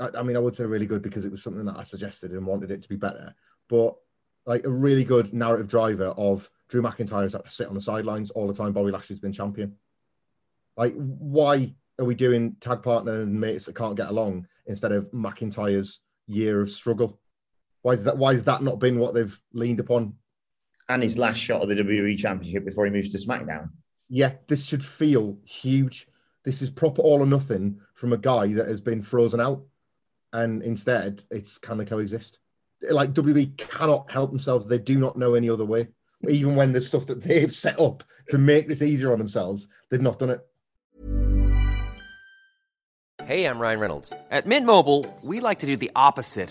I, 0.00 0.22
mean, 0.22 0.36
I 0.36 0.40
would 0.40 0.54
say 0.54 0.64
really 0.64 0.86
good 0.86 1.02
because 1.02 1.26
it 1.26 1.30
was 1.30 1.42
something 1.42 1.64
that 1.66 1.76
I 1.76 1.82
suggested 1.82 2.32
and 2.32 2.46
wanted 2.46 2.70
it 2.70 2.82
to 2.82 2.88
be 2.88 2.96
better. 2.96 3.34
But 3.68 3.96
like 4.46 4.64
a 4.64 4.70
really 4.70 5.04
good 5.04 5.34
narrative 5.34 5.68
driver 5.68 6.06
of 6.06 6.50
Drew 6.68 6.82
McIntyre's 6.82 7.34
had 7.34 7.44
to 7.44 7.50
sit 7.50 7.68
on 7.68 7.74
the 7.74 7.80
sidelines 7.80 8.30
all 8.30 8.46
the 8.46 8.54
time. 8.54 8.72
Bobby 8.72 8.90
Lashley's 8.90 9.20
been 9.20 9.32
champion. 9.32 9.76
Like, 10.76 10.94
why 10.94 11.74
are 11.98 12.04
we 12.04 12.14
doing 12.14 12.56
tag 12.60 12.82
partner 12.82 13.20
and 13.20 13.38
mates 13.38 13.66
that 13.66 13.76
can't 13.76 13.96
get 13.96 14.08
along 14.08 14.46
instead 14.66 14.92
of 14.92 15.10
McIntyre's 15.12 16.00
year 16.26 16.62
of 16.62 16.70
struggle? 16.70 17.20
Why 17.82 17.92
is 17.92 18.04
that? 18.04 18.18
Why 18.18 18.32
has 18.32 18.44
that 18.44 18.62
not 18.62 18.78
been 18.78 18.98
what 18.98 19.14
they've 19.14 19.38
leaned 19.52 19.80
upon? 19.80 20.14
And 20.88 21.02
his 21.02 21.18
last 21.18 21.38
shot 21.38 21.62
of 21.62 21.68
the 21.68 21.76
WWE 21.76 22.18
Championship 22.18 22.64
before 22.64 22.84
he 22.84 22.90
moves 22.90 23.10
to 23.10 23.18
SmackDown. 23.18 23.70
Yeah, 24.08 24.32
this 24.48 24.66
should 24.66 24.84
feel 24.84 25.38
huge. 25.44 26.06
This 26.44 26.62
is 26.62 26.70
proper 26.70 27.00
all 27.00 27.20
or 27.20 27.26
nothing 27.26 27.80
from 27.94 28.12
a 28.12 28.18
guy 28.18 28.48
that 28.54 28.66
has 28.66 28.80
been 28.80 29.02
frozen 29.02 29.40
out, 29.40 29.62
and 30.32 30.62
instead 30.62 31.22
it's 31.30 31.58
can 31.58 31.78
they 31.78 31.84
coexist? 31.84 32.38
Like 32.90 33.12
WWE 33.12 33.56
cannot 33.56 34.10
help 34.10 34.30
themselves; 34.30 34.66
they 34.66 34.78
do 34.78 34.98
not 34.98 35.16
know 35.16 35.34
any 35.34 35.48
other 35.48 35.64
way. 35.64 35.88
Even 36.28 36.54
when 36.54 36.72
there's 36.72 36.86
stuff 36.86 37.06
that 37.06 37.22
they've 37.22 37.52
set 37.52 37.78
up 37.78 38.04
to 38.28 38.36
make 38.36 38.68
this 38.68 38.82
easier 38.82 39.12
on 39.12 39.18
themselves, 39.18 39.68
they've 39.90 40.02
not 40.02 40.18
done 40.18 40.30
it. 40.30 40.46
Hey, 43.24 43.44
I'm 43.46 43.58
Ryan 43.58 43.80
Reynolds. 43.80 44.12
At 44.30 44.46
Mint 44.46 44.66
Mobile, 44.66 45.06
we 45.22 45.40
like 45.40 45.60
to 45.60 45.66
do 45.66 45.76
the 45.76 45.92
opposite 45.94 46.50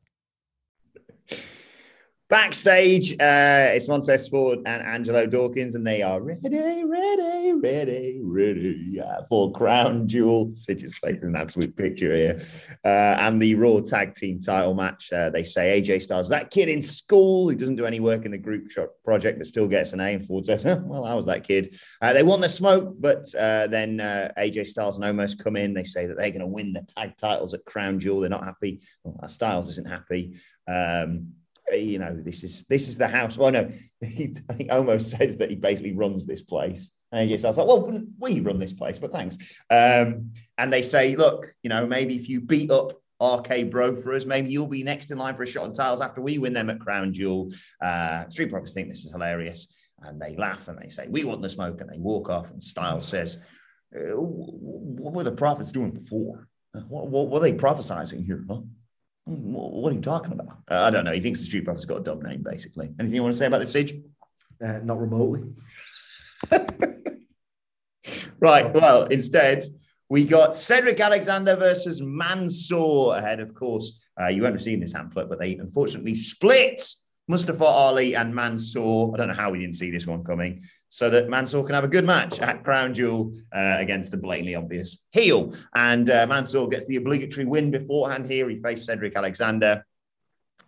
Backstage, 2.31 3.11
uh, 3.19 3.75
it's 3.75 3.89
Montez 3.89 4.29
Ford 4.29 4.59
and 4.65 4.81
Angelo 4.81 5.25
Dawkins, 5.25 5.75
and 5.75 5.85
they 5.85 6.01
are 6.01 6.21
ready, 6.21 6.81
ready, 6.85 7.51
ready, 7.51 8.21
ready 8.23 9.01
uh, 9.01 9.23
for 9.27 9.51
Crown 9.51 10.07
Jewel. 10.07 10.55
Sidge's 10.55 10.97
face 10.97 11.17
is 11.17 11.23
an 11.23 11.35
absolute 11.35 11.75
picture 11.75 12.15
here. 12.15 12.39
Uh, 12.85 13.17
and 13.19 13.41
the 13.41 13.53
Raw 13.55 13.81
Tag 13.81 14.15
Team 14.15 14.39
title 14.39 14.73
match. 14.73 15.11
Uh, 15.11 15.29
they 15.29 15.43
say 15.43 15.81
AJ 15.81 16.03
Styles, 16.03 16.29
that 16.29 16.51
kid 16.51 16.69
in 16.69 16.81
school 16.81 17.49
who 17.49 17.55
doesn't 17.55 17.75
do 17.75 17.85
any 17.85 17.99
work 17.99 18.23
in 18.23 18.31
the 18.31 18.37
group 18.37 18.71
shot 18.71 18.87
project 19.03 19.37
but 19.37 19.45
still 19.45 19.67
gets 19.67 19.91
an 19.91 19.99
A. 19.99 20.13
And 20.13 20.25
Ford 20.25 20.45
says, 20.45 20.63
Well, 20.63 21.03
I 21.03 21.13
was 21.15 21.25
that 21.25 21.43
kid. 21.43 21.75
Uh, 22.01 22.13
they 22.13 22.23
want 22.23 22.41
the 22.41 22.47
smoke, 22.47 22.95
but 22.97 23.25
uh, 23.35 23.67
then 23.67 23.97
AJ 23.97 24.67
Styles 24.67 24.97
and 24.97 25.05
Omos 25.05 25.37
come 25.37 25.57
in. 25.57 25.73
They 25.73 25.83
say 25.83 26.05
that 26.05 26.15
they're 26.15 26.31
going 26.31 26.39
to 26.39 26.47
win 26.47 26.71
the 26.71 26.87
tag 26.95 27.17
titles 27.17 27.53
at 27.53 27.65
Crown 27.65 27.99
Jewel. 27.99 28.21
They're 28.21 28.29
not 28.29 28.45
happy. 28.45 28.79
Well, 29.03 29.27
Styles 29.27 29.67
isn't 29.67 29.89
happy. 29.89 30.37
Um, 30.65 31.33
you 31.79 31.99
know, 31.99 32.15
this 32.15 32.43
is 32.43 32.65
this 32.65 32.89
is 32.89 32.97
the 32.97 33.07
house. 33.07 33.37
Well, 33.37 33.51
no, 33.51 33.71
he, 34.01 34.27
think 34.27 34.69
Omos 34.69 35.03
says 35.03 35.37
that 35.37 35.49
he 35.49 35.55
basically 35.55 35.93
runs 35.93 36.25
this 36.25 36.41
place. 36.43 36.91
And 37.11 37.29
AJ 37.29 37.39
Styles 37.39 37.57
like, 37.57 37.67
well, 37.67 38.01
we 38.19 38.39
run 38.39 38.59
this 38.59 38.73
place, 38.73 38.97
but 38.97 39.11
thanks. 39.11 39.37
Um, 39.69 40.31
and 40.57 40.71
they 40.71 40.81
say, 40.81 41.15
look, 41.15 41.53
you 41.61 41.69
know, 41.69 41.85
maybe 41.85 42.15
if 42.15 42.29
you 42.29 42.39
beat 42.39 42.71
up 42.71 42.93
RK 43.21 43.69
Bro 43.69 43.97
for 43.97 44.13
us, 44.13 44.25
maybe 44.25 44.49
you'll 44.49 44.67
be 44.67 44.83
next 44.83 45.11
in 45.11 45.17
line 45.17 45.35
for 45.35 45.43
a 45.43 45.47
shot 45.47 45.67
the 45.67 45.75
titles 45.75 46.01
after 46.01 46.21
we 46.21 46.37
win 46.37 46.53
them 46.53 46.69
at 46.69 46.79
Crown 46.79 47.11
Jewel. 47.13 47.51
Uh, 47.81 48.29
Street 48.29 48.49
Profits 48.49 48.73
think 48.73 48.87
this 48.87 49.03
is 49.03 49.11
hilarious, 49.11 49.67
and 49.99 50.21
they 50.21 50.35
laugh 50.37 50.67
and 50.69 50.79
they 50.81 50.89
say, 50.89 51.07
we 51.07 51.23
want 51.23 51.41
the 51.41 51.49
smoke, 51.49 51.81
and 51.81 51.89
they 51.89 51.97
walk 51.97 52.29
off. 52.29 52.49
And 52.49 52.63
Styles 52.63 53.07
says, 53.07 53.37
uh, 53.93 54.15
what 54.15 55.13
were 55.13 55.23
the 55.23 55.31
prophets 55.31 55.71
doing 55.71 55.91
before? 55.91 56.47
What, 56.87 57.09
what 57.09 57.29
were 57.29 57.39
they 57.41 57.53
prophesizing 57.53 58.25
here? 58.25 58.45
Huh? 58.49 58.61
What 59.25 59.71
what 59.73 59.91
are 59.91 59.95
you 59.95 60.01
talking 60.01 60.33
about? 60.33 60.57
Uh, 60.69 60.81
I 60.81 60.89
don't 60.89 61.05
know. 61.05 61.13
He 61.13 61.21
thinks 61.21 61.39
the 61.39 61.45
Street 61.45 61.65
Profits 61.65 61.85
got 61.85 61.99
a 61.99 62.03
dumb 62.03 62.21
name, 62.21 62.43
basically. 62.43 62.89
Anything 62.99 63.15
you 63.15 63.23
want 63.23 63.33
to 63.33 63.37
say 63.37 63.45
about 63.45 63.59
this, 63.59 63.71
Sidge? 63.71 63.93
Uh, 64.63 64.79
not 64.83 64.99
remotely. 64.99 65.43
Right. 68.41 68.73
Well, 68.73 69.03
instead, 69.05 69.63
we 70.09 70.25
got 70.25 70.55
Cedric 70.55 70.99
Alexander 70.99 71.55
versus 71.55 72.01
Mansoor 72.01 73.15
ahead, 73.15 73.39
of 73.39 73.53
course. 73.53 73.99
Uh, 74.19 74.29
you 74.29 74.41
won't 74.41 74.55
have 74.55 74.63
seen 74.63 74.79
this 74.79 74.93
pamphlet, 74.93 75.29
but 75.29 75.39
they 75.39 75.57
unfortunately 75.57 76.15
split 76.15 76.81
Mustafa 77.27 77.63
Ali 77.63 78.15
and 78.15 78.33
Mansoor. 78.33 79.13
I 79.13 79.17
don't 79.17 79.27
know 79.27 79.35
how 79.35 79.51
we 79.51 79.59
didn't 79.59 79.75
see 79.75 79.91
this 79.91 80.07
one 80.07 80.23
coming, 80.23 80.63
so 80.93 81.09
that 81.09 81.29
Mansoor 81.29 81.63
can 81.63 81.73
have 81.73 81.85
a 81.85 81.87
good 81.87 82.03
match 82.03 82.39
at 82.39 82.65
Crown 82.65 82.93
Jewel 82.93 83.31
uh, 83.55 83.77
against 83.79 84.11
the 84.11 84.17
blatantly 84.17 84.55
obvious 84.55 84.97
heel. 85.13 85.55
And 85.73 86.09
uh, 86.09 86.27
Mansoor 86.27 86.67
gets 86.67 86.85
the 86.85 86.97
obligatory 86.97 87.45
win 87.45 87.71
beforehand 87.71 88.29
here. 88.29 88.49
He 88.49 88.59
faced 88.59 88.87
Cedric 88.87 89.15
Alexander. 89.15 89.85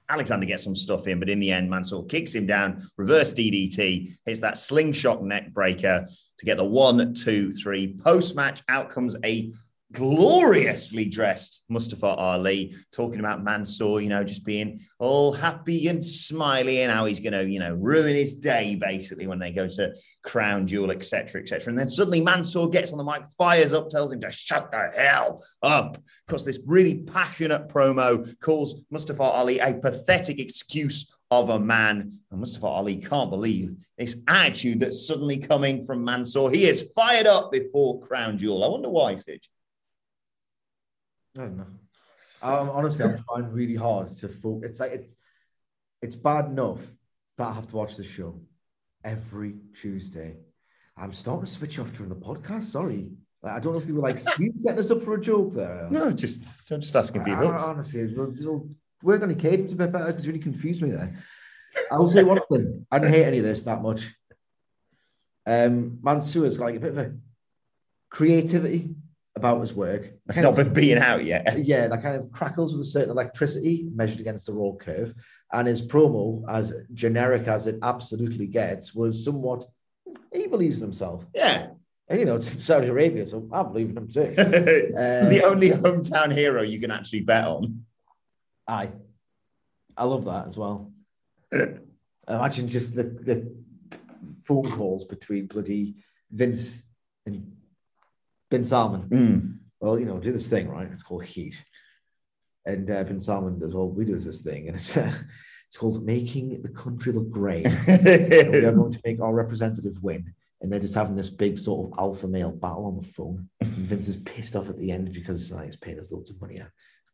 Alexander 0.08 0.46
gets 0.46 0.64
some 0.64 0.78
stuff 0.78 1.08
in, 1.08 1.20
but 1.20 1.30
in 1.30 1.42
the 1.42 1.52
end, 1.52 1.70
Mansoor 1.70 2.06
kicks 2.06 2.34
him 2.34 2.46
down, 2.46 2.90
reverse 2.96 3.34
DDT, 3.34 4.14
hits 4.26 4.40
that 4.40 4.58
slingshot 4.58 5.22
neck 5.24 5.52
breaker 5.52 6.06
to 6.38 6.46
get 6.46 6.56
the 6.56 6.64
one, 6.64 7.14
two, 7.14 7.52
three. 7.52 7.94
Post 7.94 8.34
match 8.34 8.64
out 8.70 8.90
comes 8.90 9.18
a 9.26 9.52
gloriously 9.94 11.06
dressed 11.06 11.64
Mustafa 11.70 12.08
Ali 12.08 12.76
talking 12.92 13.20
about 13.20 13.44
Mansoor, 13.44 14.02
you 14.02 14.10
know, 14.10 14.24
just 14.24 14.44
being 14.44 14.80
all 15.00 15.32
happy 15.32 15.88
and 15.88 16.04
smiley 16.04 16.82
and 16.82 16.92
how 16.92 17.06
he's 17.06 17.20
going 17.20 17.34
to, 17.34 17.46
you 17.46 17.60
know, 17.60 17.74
ruin 17.76 18.16
his 18.16 18.34
day 18.34 18.76
basically 18.76 19.28
when 19.28 19.40
they 19.40 19.52
go 19.52 19.68
to 19.68 19.96
Crown 20.24 20.68
Jewel, 20.68 20.92
etc., 20.92 21.42
etc. 21.42 21.70
And 21.70 21.80
then 21.80 21.88
suddenly 21.88 22.22
Mansoor 22.22 22.70
gets 22.70 22.92
on 22.92 22.98
the 22.98 23.04
mic, 23.04 23.24
fires 23.38 23.72
up, 23.72 23.90
tells 23.90 24.12
him 24.12 24.20
to 24.22 24.32
shut 24.32 24.72
the 24.72 24.92
hell 24.98 25.44
up 25.62 25.98
because 26.28 26.46
this 26.46 26.60
really 26.66 26.96
passionate 26.96 27.70
promo 27.70 28.34
calls 28.42 28.82
Mustafa 28.90 29.24
Ali 29.24 29.60
a 29.60 29.74
pathetic 29.74 30.40
excuse 30.40 31.14
of 31.30 31.50
a 31.50 31.60
man. 31.60 32.20
And 32.32 32.40
Mustafa 32.40 32.66
Ali 32.66 32.98
can't 32.98 33.30
believe 33.30 33.76
this 33.98 34.16
attitude 34.28 34.80
that's 34.80 35.08
suddenly 35.08 35.38
coming 35.38 35.84
from 35.86 36.04
Mansoor. 36.04 36.52
He 36.52 36.66
is 36.66 36.90
fired 36.96 37.28
up 37.28 37.52
before 37.52 38.02
Crown 38.02 38.38
Jewel. 38.38 38.64
I 38.64 38.68
wonder 38.68 38.90
why, 38.90 39.16
Sidge. 39.16 39.50
I 41.36 41.40
don't 41.42 41.58
know. 41.58 41.66
Um, 42.42 42.70
honestly, 42.70 43.06
I'm 43.06 43.24
trying 43.24 43.52
really 43.52 43.76
hard 43.76 44.16
to 44.18 44.28
focus. 44.28 44.72
It's 44.72 44.80
like 44.80 44.92
it's 44.92 45.16
it's 46.02 46.16
bad 46.16 46.46
enough 46.46 46.82
that 47.38 47.48
I 47.48 47.54
have 47.54 47.68
to 47.70 47.76
watch 47.76 47.96
the 47.96 48.04
show 48.04 48.42
every 49.04 49.56
Tuesday. 49.82 50.36
I'm 50.98 51.14
starting 51.14 51.46
to 51.46 51.52
switch 51.52 51.80
off 51.80 51.94
during 51.94 52.10
the 52.10 52.16
podcast. 52.16 52.64
Sorry, 52.66 53.12
I 53.44 53.60
don't 53.60 53.74
know 53.74 53.80
if 53.80 53.88
they 53.88 53.94
were 53.94 54.02
like 54.02 54.18
setting 54.20 54.54
us 54.68 54.92
up 54.92 55.04
for 55.04 55.16
a 55.16 55.22
joke 55.22 55.54
there. 55.54 55.88
No, 55.90 56.12
just 56.12 56.44
I'm 56.70 56.82
just 56.82 56.96
asking 56.96 57.24
for 57.24 57.30
your 57.30 57.58
I- 57.58 57.64
honestly, 57.64 58.02
it'll, 58.02 58.34
it'll 58.34 58.70
work 59.02 59.22
on 59.22 59.30
your 59.30 59.40
cadence 59.40 59.72
a 59.72 59.76
bit 59.76 59.92
better 59.92 60.08
because 60.08 60.28
really 60.28 60.40
confused 60.40 60.82
me 60.82 60.92
there. 60.92 61.24
I'll 61.92 62.10
say 62.10 62.24
one 62.24 62.40
thing. 62.52 62.86
I 62.92 63.00
didn't 63.00 63.14
hate 63.14 63.26
any 63.26 63.38
of 63.40 63.46
this 63.46 63.64
that 63.64 63.82
much. 63.82 64.08
Um, 65.46 66.00
Mansoor's 66.02 66.60
like 66.60 66.76
a 66.76 66.80
bit 66.80 66.92
of 66.92 66.98
a 67.00 67.14
creativity 68.10 68.96
about 69.44 69.60
his 69.60 69.74
work. 69.74 70.04
Kind 70.32 70.44
not 70.44 70.56
been 70.56 70.72
beaten 70.72 71.04
out 71.04 71.26
yet. 71.26 71.58
yeah, 71.66 71.90
that 71.90 72.02
kind 72.02 72.16
of 72.16 72.32
crackles 72.32 72.72
with 72.72 72.88
a 72.88 72.90
certain 72.90 73.10
electricity 73.10 73.86
measured 73.94 74.22
against 74.22 74.46
the 74.46 74.54
raw 74.54 74.72
curve. 74.72 75.14
And 75.52 75.68
his 75.68 75.86
promo, 75.86 76.46
as 76.50 76.72
generic 76.94 77.50
as 77.50 77.68
it 77.68 77.78
absolutely 77.84 78.48
gets, 78.48 78.96
was 78.96 79.26
somewhat 79.26 79.68
he 80.32 80.48
believes 80.48 80.78
in 80.78 80.84
himself. 80.84 81.26
Yeah. 81.36 81.72
And 82.08 82.20
you 82.20 82.26
know, 82.26 82.36
it's 82.36 82.64
Saudi 82.64 82.88
Arabia, 82.88 83.28
so 83.28 83.50
I 83.52 83.64
believe 83.64 83.90
in 83.90 83.98
him 83.98 84.10
too. 84.10 84.34
It's 84.38 85.28
the 85.28 85.44
uh, 85.44 85.50
only 85.50 85.72
hometown 85.72 86.34
hero 86.34 86.62
you 86.62 86.80
can 86.80 86.92
actually 86.92 87.22
bet 87.22 87.46
on. 87.46 87.86
Aye. 88.66 88.92
I 89.98 90.06
love 90.06 90.24
that 90.26 90.48
as 90.48 90.58
well. 90.58 90.90
Imagine 92.28 92.70
just 92.70 92.96
the, 92.96 93.04
the 93.04 93.54
phone 94.46 94.72
calls 94.72 95.04
between 95.04 95.48
bloody 95.48 95.96
Vince 96.32 96.82
and 97.26 97.56
bin 98.54 98.66
Salman. 98.66 99.10
Mm. 99.10 99.58
Well, 99.80 100.00
you 100.00 100.06
know, 100.06 100.20
do 100.20 100.32
this 100.32 100.46
thing, 100.48 100.70
right? 100.70 100.88
It's 100.94 101.02
called 101.02 101.26
Heat. 101.26 101.56
And 102.66 102.90
uh, 102.90 103.04
bin 103.04 103.20
Salman 103.20 103.58
does, 103.58 103.74
well, 103.74 103.90
we 103.90 104.06
do 104.06 104.16
this 104.18 104.42
thing. 104.42 104.68
And 104.68 104.78
it's, 104.78 104.96
uh, 104.96 105.12
it's 105.68 105.78
called 105.78 106.06
Making 106.06 106.62
the 106.62 106.70
Country 106.70 107.14
Look 107.14 107.32
Great. 107.32 107.66
We 107.88 107.94
are 108.64 108.72
going 108.72 108.94
to 108.94 109.02
make 109.04 109.20
our 109.20 109.34
representative 109.34 110.02
win. 110.04 110.36
And 110.62 110.72
they're 110.72 110.80
just 110.80 110.94
having 110.94 111.16
this 111.16 111.32
big 111.32 111.58
sort 111.58 111.92
of 111.92 112.00
alpha 112.00 112.28
male 112.28 112.52
battle 112.52 112.86
on 112.86 113.02
the 113.02 113.08
phone. 113.08 113.50
And 113.60 113.70
Vince 113.90 114.08
is 114.08 114.18
pissed 114.18 114.56
off 114.56 114.70
at 114.70 114.78
the 114.78 114.92
end 114.92 115.12
because 115.14 115.52
uh, 115.52 115.58
he's 115.64 115.76
paying 115.76 116.00
us 116.00 116.12
loads 116.12 116.30
of 116.30 116.40
money. 116.40 116.62
I 116.62 116.68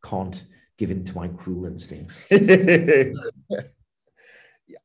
can't 0.07 0.43
give 0.77 0.91
in 0.91 1.05
to 1.05 1.15
my 1.15 1.29
cruel 1.29 1.67
instincts. 1.67 2.27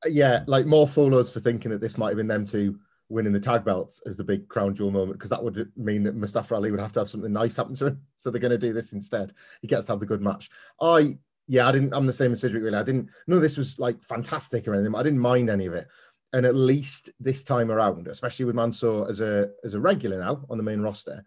yeah, 0.07 0.45
like 0.47 0.67
more 0.67 0.87
photos 0.87 1.33
for 1.33 1.41
thinking 1.41 1.73
that 1.73 1.81
this 1.81 1.99
might 1.99 2.11
have 2.11 2.17
been 2.17 2.29
them 2.29 2.47
two 2.47 2.79
winning 3.15 3.33
the 3.33 3.41
tag 3.41 3.65
belts 3.65 4.03
as 4.07 4.17
the 4.17 4.25
big 4.25 4.49
crown 4.49 4.75
jewel 4.75 4.91
moment 4.91 5.13
because 5.13 5.31
that 5.31 5.43
would 5.43 5.71
mean 5.77 6.03
that 6.03 6.17
Mustafa 6.17 6.57
Ali 6.57 6.71
would 6.71 6.81
have 6.81 6.93
to 6.93 7.01
have 7.01 7.09
something 7.09 7.33
nice 7.33 7.57
happen 7.57 7.75
to 7.77 7.87
him. 7.87 8.01
So 8.17 8.31
they're 8.31 8.41
going 8.41 8.51
to 8.53 8.59
do 8.59 8.73
this 8.73 8.95
instead. 8.95 9.35
He 9.61 9.69
gets 9.69 9.85
to 9.87 9.93
have 9.93 10.01
the 10.01 10.07
good 10.07 10.23
match. 10.23 10.49
I 10.81 11.19
yeah, 11.47 11.69
I 11.69 11.73
didn't. 11.73 11.93
I'm 11.93 12.07
the 12.07 12.13
same 12.13 12.33
as 12.33 12.41
Cedric. 12.41 12.63
Really, 12.63 12.77
I 12.77 12.83
didn't. 12.83 13.11
No, 13.27 13.39
this 13.39 13.59
was 13.59 13.79
like 13.79 14.03
fantastic 14.03 14.67
or 14.67 14.75
anything. 14.75 14.95
I 14.95 15.03
didn't 15.03 15.19
mind 15.19 15.51
any 15.51 15.67
of 15.67 15.75
it. 15.75 15.87
And 16.33 16.47
at 16.47 16.55
least 16.55 17.11
this 17.21 17.45
time 17.45 17.71
around, 17.71 18.09
especially 18.09 18.47
with 18.47 18.57
Mansoor 18.57 19.09
as 19.11 19.21
a 19.21 19.51
as 19.63 19.75
a 19.75 19.81
regular 19.81 20.19
now 20.19 20.45
on 20.49 20.57
the 20.57 20.65
main 20.65 20.81
roster, 20.81 21.25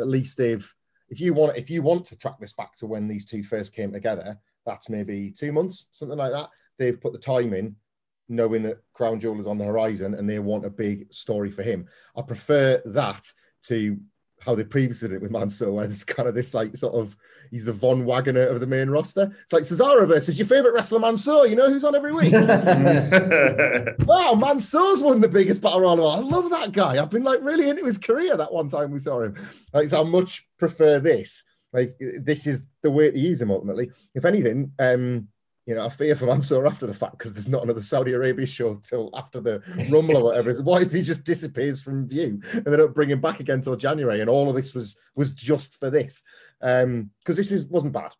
at 0.00 0.08
least 0.08 0.38
they've. 0.38 0.74
If 1.10 1.20
you 1.20 1.32
want, 1.32 1.56
if 1.56 1.70
you 1.70 1.82
want 1.82 2.04
to 2.06 2.18
track 2.18 2.38
this 2.38 2.52
back 2.52 2.76
to 2.76 2.86
when 2.86 3.08
these 3.08 3.24
two 3.24 3.42
first 3.42 3.74
came 3.74 3.92
together, 3.92 4.38
that's 4.66 4.88
maybe 4.88 5.30
two 5.30 5.52
months, 5.52 5.86
something 5.90 6.18
like 6.18 6.32
that. 6.32 6.50
They've 6.78 7.00
put 7.00 7.12
the 7.12 7.18
time 7.18 7.54
in 7.54 7.76
knowing 8.28 8.62
that 8.62 8.82
Crown 8.92 9.20
Jewel 9.20 9.40
is 9.40 9.46
on 9.46 9.58
the 9.58 9.64
horizon 9.64 10.14
and 10.14 10.28
they 10.28 10.38
want 10.38 10.66
a 10.66 10.70
big 10.70 11.12
story 11.12 11.50
for 11.50 11.62
him. 11.62 11.86
I 12.16 12.22
prefer 12.22 12.80
that 12.86 13.24
to 13.64 13.98
how 14.40 14.54
they 14.54 14.64
previously 14.64 15.08
did 15.08 15.16
it 15.16 15.22
with 15.22 15.30
Mansoor, 15.30 15.72
where 15.72 15.84
it's 15.84 16.04
kind 16.04 16.28
of 16.28 16.34
this 16.34 16.54
like 16.54 16.76
sort 16.76 16.94
of 16.94 17.16
he's 17.50 17.64
the 17.64 17.72
Von 17.72 18.04
Wagner 18.04 18.46
of 18.46 18.60
the 18.60 18.66
main 18.66 18.88
roster. 18.88 19.32
It's 19.42 19.52
like 19.52 19.62
Cesaro 19.62 20.06
versus 20.06 20.38
your 20.38 20.46
favorite 20.46 20.74
wrestler 20.74 21.00
Mansoor. 21.00 21.46
You 21.46 21.56
know 21.56 21.68
who's 21.68 21.84
on 21.84 21.96
every 21.96 22.12
week? 22.12 22.32
wow, 24.06 24.34
Mansoor's 24.34 25.02
won 25.02 25.20
the 25.20 25.28
biggest 25.28 25.60
battle 25.60 25.80
royal. 25.80 25.94
of 25.94 26.00
all. 26.00 26.16
I 26.16 26.20
love 26.20 26.50
that 26.50 26.72
guy. 26.72 27.02
I've 27.02 27.10
been 27.10 27.24
like 27.24 27.40
really 27.42 27.68
into 27.68 27.84
his 27.84 27.98
career 27.98 28.36
that 28.36 28.52
one 28.52 28.68
time 28.68 28.92
we 28.92 28.98
saw 28.98 29.22
him. 29.22 29.34
Like, 29.72 29.88
so 29.88 30.00
I 30.00 30.04
much 30.04 30.46
prefer 30.58 31.00
this. 31.00 31.44
Like 31.72 31.96
this 31.98 32.46
is 32.46 32.66
the 32.82 32.90
way 32.90 33.10
to 33.10 33.18
use 33.18 33.42
him 33.42 33.50
ultimately. 33.50 33.90
If 34.14 34.24
anything, 34.24 34.72
um, 34.78 35.28
you 35.68 35.74
know, 35.74 35.84
I 35.84 35.90
fear 35.90 36.16
for 36.16 36.24
Mansoor 36.24 36.66
after 36.66 36.86
the 36.86 36.94
fact 36.94 37.18
because 37.18 37.34
there's 37.34 37.46
not 37.46 37.62
another 37.62 37.82
Saudi 37.82 38.14
Arabia 38.14 38.46
show 38.46 38.76
till 38.76 39.10
after 39.12 39.38
the 39.38 39.62
Rumble 39.90 40.16
or 40.16 40.24
whatever. 40.24 40.54
What 40.62 40.80
if 40.80 40.92
he 40.92 41.02
just 41.02 41.24
disappears 41.24 41.82
from 41.82 42.08
view 42.08 42.40
and 42.54 42.64
they 42.64 42.76
don't 42.78 42.94
bring 42.94 43.10
him 43.10 43.20
back 43.20 43.38
again 43.38 43.60
till 43.60 43.76
January? 43.76 44.22
And 44.22 44.30
all 44.30 44.48
of 44.48 44.56
this 44.56 44.74
was 44.74 44.96
was 45.14 45.30
just 45.32 45.78
for 45.78 45.90
this 45.90 46.22
um, 46.62 47.10
because 47.18 47.36
this 47.36 47.52
is 47.52 47.66
wasn't 47.66 47.92
bad. 47.92 48.12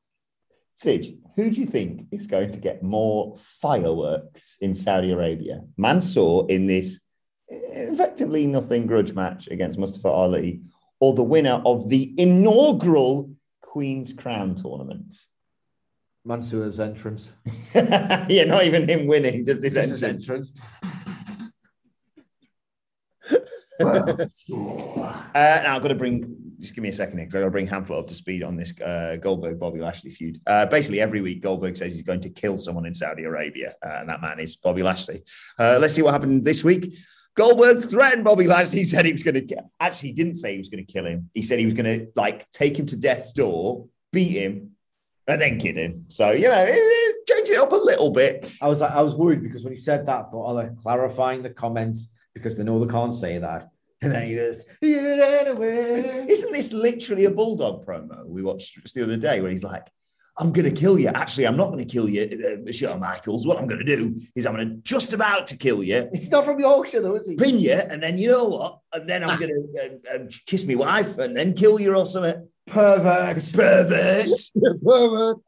Sid, 0.74 1.20
who 1.36 1.48
do 1.48 1.58
you 1.58 1.64
think 1.64 2.02
is 2.12 2.26
going 2.26 2.50
to 2.50 2.60
get 2.60 2.82
more 2.82 3.34
fireworks 3.38 4.58
in 4.60 4.74
Saudi 4.74 5.10
Arabia? 5.10 5.62
Mansoor 5.78 6.44
in 6.50 6.66
this 6.66 7.00
effectively 7.48 8.46
nothing 8.46 8.86
grudge 8.86 9.14
match 9.14 9.48
against 9.48 9.78
Mustafa 9.78 10.08
Ali, 10.08 10.60
or 11.00 11.14
the 11.14 11.22
winner 11.22 11.62
of 11.64 11.88
the 11.88 12.14
inaugural 12.18 13.30
Queen's 13.62 14.12
Crown 14.12 14.54
tournament? 14.54 15.14
Mansoor's 16.28 16.78
entrance. 16.78 17.32
yeah, 17.74 18.44
not 18.44 18.64
even 18.64 18.86
him 18.86 19.06
winning, 19.06 19.46
just 19.46 19.62
his 19.62 19.72
Just 19.72 19.88
his 19.90 20.02
entrance. 20.02 20.52
entrance. 20.52 20.52
Uh, 23.80 25.60
now 25.62 25.76
I've 25.76 25.82
got 25.82 25.88
to 25.88 25.94
bring, 25.94 26.36
just 26.60 26.74
give 26.74 26.82
me 26.82 26.90
a 26.90 26.92
second 26.92 27.16
here, 27.16 27.26
because 27.26 27.36
I've 27.36 27.42
got 27.42 27.46
to 27.46 27.50
bring 27.50 27.66
Hamflett 27.66 27.98
up 27.98 28.08
to 28.08 28.14
speed 28.14 28.42
on 28.42 28.56
this 28.56 28.78
uh, 28.80 29.16
Goldberg 29.20 29.58
Bobby 29.58 29.80
Lashley 29.80 30.10
feud. 30.10 30.40
Uh, 30.46 30.66
basically, 30.66 31.00
every 31.00 31.22
week 31.22 31.40
Goldberg 31.40 31.76
says 31.76 31.92
he's 31.92 32.02
going 32.02 32.20
to 32.20 32.30
kill 32.30 32.58
someone 32.58 32.84
in 32.84 32.92
Saudi 32.92 33.24
Arabia, 33.24 33.74
uh, 33.84 33.98
and 34.00 34.08
that 34.08 34.20
man 34.20 34.38
is 34.38 34.56
Bobby 34.56 34.82
Lashley. 34.82 35.22
Uh, 35.58 35.78
let's 35.80 35.94
see 35.94 36.02
what 36.02 36.12
happened 36.12 36.44
this 36.44 36.62
week. 36.62 36.94
Goldberg 37.36 37.88
threatened 37.88 38.24
Bobby 38.24 38.46
Lashley. 38.46 38.80
He 38.80 38.84
said 38.92 39.06
he 39.06 39.12
was 39.12 39.22
going 39.22 39.46
to, 39.46 39.56
actually, 39.80 40.08
he 40.08 40.14
didn't 40.14 40.34
say 40.34 40.52
he 40.52 40.58
was 40.58 40.68
going 40.68 40.84
to 40.84 40.92
kill 40.92 41.06
him. 41.06 41.30
He 41.32 41.42
said 41.42 41.58
he 41.58 41.64
was 41.64 41.74
going 41.74 42.00
to 42.00 42.08
like 42.16 42.50
take 42.50 42.78
him 42.78 42.86
to 42.86 42.96
death's 42.96 43.32
door, 43.32 43.86
beat 44.12 44.32
him, 44.32 44.72
and 45.28 45.40
then 45.40 45.60
him. 45.60 46.06
So, 46.08 46.30
you 46.32 46.48
know, 46.48 46.64
change 47.28 47.50
it 47.50 47.58
up 47.58 47.72
a 47.72 47.76
little 47.76 48.10
bit. 48.10 48.52
I 48.60 48.68
was 48.68 48.80
I 48.82 49.02
was 49.02 49.14
worried 49.14 49.42
because 49.42 49.62
when 49.62 49.72
he 49.72 49.78
said 49.78 50.06
that, 50.06 50.16
I 50.16 50.22
thought, 50.30 50.50
oh, 50.50 50.56
they're 50.56 50.74
clarifying 50.82 51.42
the 51.42 51.50
comments 51.50 52.12
because 52.34 52.56
they 52.56 52.64
know 52.64 52.82
they 52.84 52.90
can't 52.90 53.14
say 53.14 53.38
that. 53.38 53.68
And 54.00 54.12
then 54.12 54.28
he 54.28 54.36
goes. 54.36 54.62
Isn't 54.80 56.52
this 56.52 56.72
literally 56.72 57.24
a 57.24 57.32
Bulldog 57.32 57.84
promo 57.84 58.24
we 58.26 58.44
watched 58.44 58.80
just 58.80 58.94
the 58.94 59.02
other 59.02 59.16
day 59.16 59.40
where 59.40 59.50
he's 59.50 59.64
like, 59.64 59.88
I'm 60.38 60.52
going 60.52 60.72
to 60.72 60.80
kill 60.80 61.00
you. 61.00 61.08
Actually, 61.08 61.48
I'm 61.48 61.56
not 61.56 61.72
going 61.72 61.84
to 61.84 61.92
kill 61.92 62.08
you, 62.08 62.62
uh, 62.68 62.70
Shawn 62.70 63.00
Michaels. 63.00 63.44
What 63.44 63.58
I'm 63.58 63.66
going 63.66 63.84
to 63.84 63.96
do 63.96 64.14
is 64.36 64.46
I'm 64.46 64.54
going 64.54 64.68
to 64.68 64.76
just 64.82 65.12
about 65.14 65.48
to 65.48 65.56
kill 65.56 65.82
you, 65.82 66.08
He's 66.12 66.30
not 66.30 66.44
from 66.44 66.60
Yorkshire, 66.60 67.02
though, 67.02 67.16
is 67.16 67.26
he? 67.26 67.34
pin 67.34 67.58
you, 67.58 67.72
and 67.72 68.00
then 68.00 68.18
you 68.18 68.30
know 68.30 68.44
what? 68.44 68.78
And 68.92 69.08
then 69.08 69.24
I'm 69.24 69.36
going 69.36 69.50
to 69.50 69.98
uh, 70.12 70.14
uh, 70.14 70.26
kiss 70.46 70.64
my 70.64 70.76
wife 70.76 71.18
and 71.18 71.36
then 71.36 71.54
kill 71.54 71.80
you 71.80 71.92
or 71.92 72.06
something. 72.06 72.48
Pervert. 72.68 73.42
Pervert. 73.52 75.38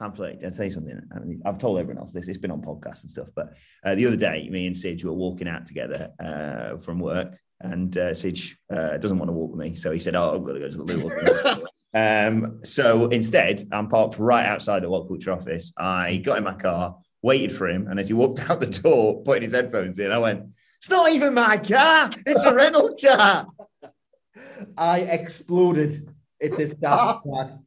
Hamflett. 0.00 0.42
I'll 0.44 0.50
tell 0.50 0.64
you 0.64 0.70
something. 0.70 1.00
I 1.14 1.18
mean, 1.20 1.42
I've 1.44 1.58
told 1.58 1.78
everyone 1.78 1.98
else 1.98 2.12
this. 2.12 2.28
It's 2.28 2.38
been 2.38 2.50
on 2.50 2.62
podcasts 2.62 3.02
and 3.02 3.10
stuff. 3.10 3.28
But 3.34 3.54
uh, 3.84 3.94
the 3.94 4.06
other 4.06 4.16
day, 4.16 4.48
me 4.50 4.66
and 4.66 4.76
Sidge 4.76 5.04
were 5.04 5.12
walking 5.12 5.46
out 5.46 5.66
together 5.66 6.10
uh, 6.18 6.78
from 6.78 6.98
work, 6.98 7.38
and 7.60 7.96
uh, 7.96 8.14
Sidge 8.14 8.56
uh, 8.72 8.96
doesn't 8.96 9.18
want 9.18 9.28
to 9.28 9.32
walk 9.32 9.50
with 9.50 9.60
me, 9.60 9.74
so 9.74 9.92
he 9.92 9.98
said, 9.98 10.14
"Oh, 10.16 10.36
I've 10.36 10.44
got 10.44 10.52
to 10.54 10.60
go 10.60 10.70
to 10.70 10.76
the 10.76 10.84
loo." 10.84 11.64
um, 11.94 12.60
so 12.64 13.08
instead, 13.08 13.62
I'm 13.72 13.88
parked 13.88 14.18
right 14.18 14.46
outside 14.46 14.82
the 14.82 14.90
What 14.90 15.06
Culture 15.06 15.32
office. 15.32 15.72
I 15.76 16.16
got 16.18 16.38
in 16.38 16.44
my 16.44 16.54
car, 16.54 16.96
waited 17.20 17.52
for 17.52 17.68
him, 17.68 17.86
and 17.88 18.00
as 18.00 18.08
he 18.08 18.14
walked 18.14 18.40
out 18.50 18.60
the 18.60 18.66
door, 18.66 19.22
putting 19.22 19.42
his 19.42 19.52
headphones 19.52 19.98
in, 19.98 20.10
I 20.10 20.18
went, 20.18 20.46
"It's 20.78 20.88
not 20.88 21.12
even 21.12 21.34
my 21.34 21.58
car. 21.58 22.10
It's 22.24 22.44
a 22.44 22.54
rental 22.54 22.96
car." 23.02 23.48
I 24.76 25.00
exploded 25.00 26.08
at 26.42 26.56
this 26.56 26.72
damn 26.72 27.20
chat. 27.22 27.58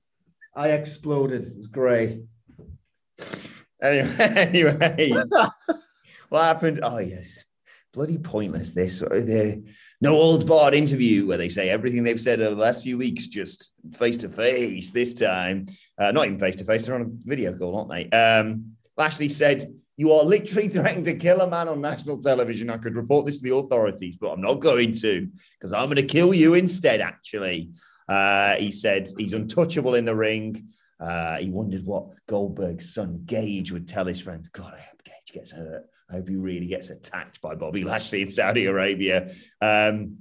I 0.55 0.69
exploded. 0.69 1.47
It 1.47 1.57
was 1.57 1.67
great. 1.67 2.21
Anyway, 3.81 4.15
anyway, 4.19 5.11
what 6.29 6.43
happened? 6.43 6.79
Oh 6.83 6.99
yes, 6.99 7.45
bloody 7.93 8.17
pointless. 8.17 8.73
This 8.73 8.99
the 8.99 9.63
no 9.99 10.11
holds 10.11 10.45
barred 10.45 10.73
interview 10.73 11.25
where 11.25 11.37
they 11.37 11.49
say 11.49 11.69
everything 11.69 12.03
they've 12.03 12.19
said 12.19 12.41
over 12.41 12.55
the 12.55 12.61
last 12.61 12.83
few 12.83 12.97
weeks 12.97 13.27
just 13.27 13.73
face 13.93 14.17
to 14.17 14.29
face. 14.29 14.91
This 14.91 15.13
time, 15.13 15.65
uh, 15.97 16.11
not 16.11 16.27
even 16.27 16.39
face 16.39 16.55
to 16.57 16.65
face. 16.65 16.85
They're 16.85 16.95
on 16.95 17.01
a 17.01 17.27
video 17.27 17.57
call, 17.57 17.77
aren't 17.77 17.89
they? 17.89 18.17
Um, 18.17 18.75
Lashley 18.97 19.29
said. 19.29 19.73
You 19.95 20.11
are 20.13 20.23
literally 20.23 20.67
threatening 20.69 21.03
to 21.03 21.13
kill 21.13 21.41
a 21.41 21.47
man 21.47 21.67
on 21.67 21.79
national 21.79 22.19
television. 22.19 22.71
I 22.71 22.77
could 22.77 22.95
report 22.95 23.27
this 23.27 23.37
to 23.37 23.43
the 23.43 23.53
authorities, 23.53 24.17
but 24.17 24.31
I'm 24.31 24.41
not 24.41 24.55
going 24.55 24.91
to 24.93 25.29
because 25.59 25.71
I'm 25.71 25.85
going 25.85 25.97
to 25.97 26.01
kill 26.01 26.33
you 26.33 26.55
instead, 26.55 26.99
actually. 26.99 27.69
Uh, 28.07 28.55
he 28.55 28.71
said 28.71 29.09
he's 29.17 29.33
untouchable 29.33 29.95
in 29.95 30.05
the 30.05 30.15
ring. 30.15 30.67
Uh, 30.99 31.37
he 31.37 31.49
wondered 31.49 31.85
what 31.85 32.07
Goldberg's 32.27 32.93
son 32.93 33.23
Gage 33.25 33.71
would 33.71 33.87
tell 33.87 34.05
his 34.05 34.21
friends. 34.21 34.49
God, 34.49 34.73
I 34.73 34.79
hope 34.79 35.03
Gage 35.03 35.33
gets 35.33 35.51
hurt. 35.51 35.85
I 36.09 36.13
hope 36.13 36.29
he 36.29 36.35
really 36.35 36.67
gets 36.67 36.89
attacked 36.89 37.41
by 37.41 37.55
Bobby 37.55 37.83
Lashley 37.85 38.21
in 38.21 38.29
Saudi 38.29 38.65
Arabia. 38.65 39.31
Um, 39.61 40.17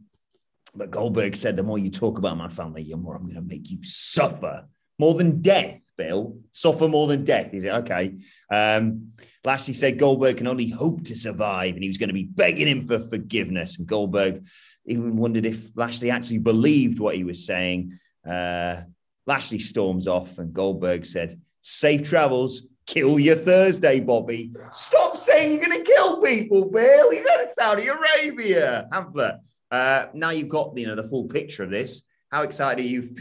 but 0.74 0.91
Goldberg 0.91 1.37
said, 1.37 1.57
the 1.57 1.62
more 1.62 1.78
you 1.78 1.91
talk 1.91 2.18
about 2.18 2.37
my 2.37 2.49
family, 2.49 2.85
the 2.85 2.97
more 2.97 3.14
I'm 3.14 3.24
going 3.24 3.35
to 3.35 3.43
make 3.43 3.70
you 3.70 3.78
suffer 3.83 4.64
more 4.99 5.14
than 5.14 5.43
death, 5.43 5.80
Bill. 5.99 6.39
Suffer 6.53 6.89
more 6.89 7.07
than 7.07 7.24
death. 7.24 7.53
Is 7.53 7.64
it 7.64 7.72
okay? 7.72 8.16
Um, 8.51 9.12
Lashley 9.45 9.74
said 9.74 9.99
Goldberg 9.99 10.39
can 10.39 10.47
only 10.47 10.68
hope 10.68 11.05
to 11.05 11.16
survive, 11.16 11.74
and 11.74 11.83
he 11.83 11.89
was 11.89 11.99
going 11.99 12.09
to 12.09 12.14
be 12.14 12.24
begging 12.24 12.68
him 12.68 12.87
for 12.87 12.99
forgiveness. 12.99 13.78
And 13.78 13.87
Goldberg 13.87 14.47
even 14.87 15.16
wondered 15.16 15.47
if 15.47 15.76
Lashley 15.76 16.11
actually 16.11 16.39
believed 16.39 16.99
what 16.99 17.14
he 17.14 17.24
was 17.24 17.47
saying. 17.47 17.99
Uh, 18.26 18.83
Lashley 19.26 19.59
storms 19.59 20.09
off, 20.09 20.39
and 20.39 20.53
Goldberg 20.53 21.05
said, 21.05 21.35
Safe 21.61 22.03
travels. 22.03 22.62
Kill 22.87 23.20
your 23.20 23.37
Thursday, 23.37 24.01
Bobby. 24.01 24.53
Stop 24.72 25.16
saying 25.16 25.53
you're 25.53 25.64
going 25.64 25.85
to 25.85 25.85
kill 25.85 26.20
people, 26.20 26.64
Bill. 26.64 27.12
You 27.12 27.24
go 27.24 27.43
to 27.43 27.49
Saudi 27.51 27.87
Arabia. 27.87 28.89
Hamflett. 28.93 29.39
Uh, 29.70 30.07
now 30.12 30.30
you've 30.30 30.49
got 30.49 30.76
you 30.76 30.89
know 30.89 30.97
the 30.97 31.09
full 31.09 31.28
picture 31.28 31.62
of 31.62 31.70
this. 31.70 32.03
How 32.30 32.43
excited 32.43 32.85
are 32.85 32.89
you? 32.89 33.14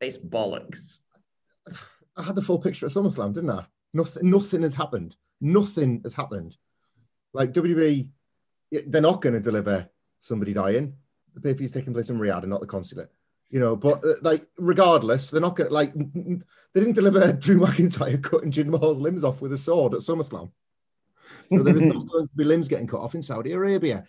It's 0.00 0.18
bollocks. 0.18 0.98
I 2.16 2.22
had 2.24 2.34
the 2.34 2.42
full 2.42 2.58
picture 2.58 2.86
at 2.86 2.92
SummerSlam, 2.92 3.32
didn't 3.32 3.50
I? 3.50 3.66
Nothing, 3.94 4.30
nothing 4.30 4.62
has 4.62 4.74
happened. 4.74 5.16
Nothing 5.40 6.00
has 6.02 6.14
happened. 6.14 6.56
Like 7.32 7.52
WWE, 7.52 8.08
they're 8.86 9.00
not 9.00 9.22
going 9.22 9.34
to 9.34 9.40
deliver 9.40 9.88
somebody 10.20 10.52
dying. 10.52 10.94
The 11.34 11.40
pay 11.40 11.52
per 11.52 11.58
view's 11.58 11.72
taking 11.72 11.92
place 11.92 12.10
in 12.10 12.18
Riyadh 12.18 12.42
and 12.42 12.50
not 12.50 12.60
the 12.60 12.66
consulate. 12.66 13.10
You 13.50 13.60
know, 13.60 13.76
but 13.76 14.04
uh, 14.04 14.14
like, 14.22 14.46
regardless, 14.58 15.30
they're 15.30 15.40
not 15.40 15.56
going 15.56 15.68
to 15.68 15.74
like. 15.74 15.92
They 15.94 16.80
didn't 16.80 16.96
deliver 16.96 17.32
Drew 17.32 17.60
McIntyre 17.60 18.22
cutting 18.22 18.52
Jinder 18.52 18.78
Mahal's 18.78 19.00
limbs 19.00 19.24
off 19.24 19.40
with 19.40 19.52
a 19.52 19.58
sword 19.58 19.94
at 19.94 20.00
SummerSlam. 20.00 20.50
So 21.46 21.62
there 21.62 21.76
is 21.76 21.84
not 21.84 22.06
going 22.12 22.28
to 22.28 22.36
be 22.36 22.44
limbs 22.44 22.68
getting 22.68 22.86
cut 22.86 23.00
off 23.00 23.14
in 23.14 23.22
Saudi 23.22 23.52
Arabia. 23.52 24.04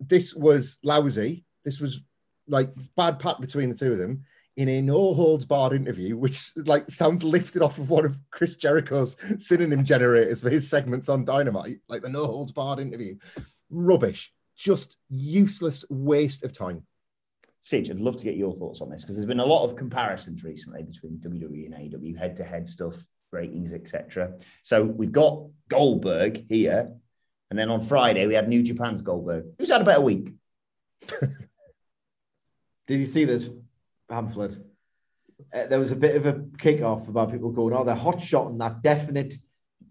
This 0.00 0.34
was 0.34 0.78
lousy. 0.82 1.44
This 1.64 1.80
was 1.80 2.02
like 2.48 2.72
bad 2.96 3.20
pat 3.20 3.40
between 3.40 3.68
the 3.68 3.76
two 3.76 3.92
of 3.92 3.98
them 3.98 4.24
in 4.56 4.68
a 4.68 4.82
no 4.82 5.14
holds 5.14 5.44
barred 5.44 5.72
interview, 5.72 6.16
which 6.16 6.52
like 6.56 6.88
sounds 6.90 7.22
lifted 7.24 7.62
off 7.62 7.78
of 7.78 7.90
one 7.90 8.04
of 8.04 8.18
Chris 8.30 8.56
Jericho's 8.56 9.16
synonym 9.38 9.84
generators 9.84 10.42
for 10.42 10.50
his 10.50 10.68
segments 10.68 11.08
on 11.08 11.24
Dynamite, 11.24 11.78
like 11.88 12.02
the 12.02 12.08
no 12.08 12.26
holds 12.26 12.52
barred 12.52 12.78
interview. 12.78 13.16
Rubbish, 13.70 14.32
just 14.60 14.98
useless 15.08 15.86
waste 15.88 16.44
of 16.44 16.52
time. 16.52 16.82
Sidge, 17.60 17.90
I'd 17.90 17.98
love 17.98 18.18
to 18.18 18.24
get 18.24 18.36
your 18.36 18.54
thoughts 18.54 18.82
on 18.82 18.90
this 18.90 19.02
because 19.02 19.16
there's 19.16 19.26
been 19.26 19.40
a 19.40 19.46
lot 19.46 19.64
of 19.64 19.74
comparisons 19.74 20.44
recently 20.44 20.82
between 20.82 21.18
WWE 21.18 21.66
and 21.66 21.74
AEW, 21.74 22.16
head 22.18 22.36
to 22.36 22.44
head 22.44 22.68
stuff, 22.68 22.94
ratings, 23.32 23.72
etc. 23.72 24.34
So 24.62 24.84
we've 24.84 25.12
got 25.12 25.46
Goldberg 25.68 26.46
here, 26.48 26.92
and 27.50 27.58
then 27.58 27.70
on 27.70 27.80
Friday 27.80 28.26
we 28.26 28.34
had 28.34 28.48
New 28.48 28.62
Japan's 28.62 29.00
Goldberg. 29.00 29.46
Who's 29.58 29.70
had 29.70 29.80
a 29.80 29.84
better 29.84 30.02
week? 30.02 30.34
Did 32.86 33.00
you 33.00 33.06
see 33.06 33.24
this 33.24 33.48
Hamflett? 34.10 34.62
Uh, 35.54 35.66
there 35.66 35.80
was 35.80 35.90
a 35.90 35.96
bit 35.96 36.16
of 36.16 36.26
a 36.26 36.44
kick-off 36.58 37.08
about 37.08 37.32
people 37.32 37.50
going, 37.50 37.74
"Oh, 37.74 37.84
they're 37.84 37.94
hot 37.94 38.22
shot 38.22 38.50
and 38.50 38.60
that 38.60 38.82
definite 38.82 39.36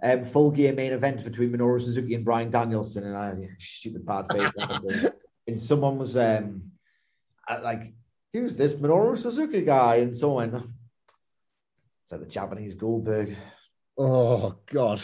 um, 0.02 0.26
full 0.26 0.52
gear 0.52 0.74
main 0.74 0.93
event 0.93 1.24
between 1.24 1.52
Minoru 1.52 1.82
Suzuki 1.82 2.16
and 2.16 2.26
Bryan 2.26 2.52
Danielson," 2.52 3.06
and 3.06 3.18
I 3.18 3.50
stupid 3.60 4.06
bad 4.06 4.32
face. 4.32 5.10
and 5.47 5.60
someone 5.60 5.97
was 5.97 6.16
um, 6.16 6.72
like, 7.50 7.93
"Who's 8.34 8.56
this 8.56 8.74
Minoru 8.74 9.18
Suzuki 9.18 9.62
guy?" 9.62 9.97
And 9.97 10.16
so 10.16 10.39
on. 10.39 10.56
It's 10.56 12.12
like 12.12 12.22
the 12.22 12.28
Japanese 12.28 12.76
Goldberg. 12.76 13.36
Oh 13.97 14.58
God! 14.68 15.04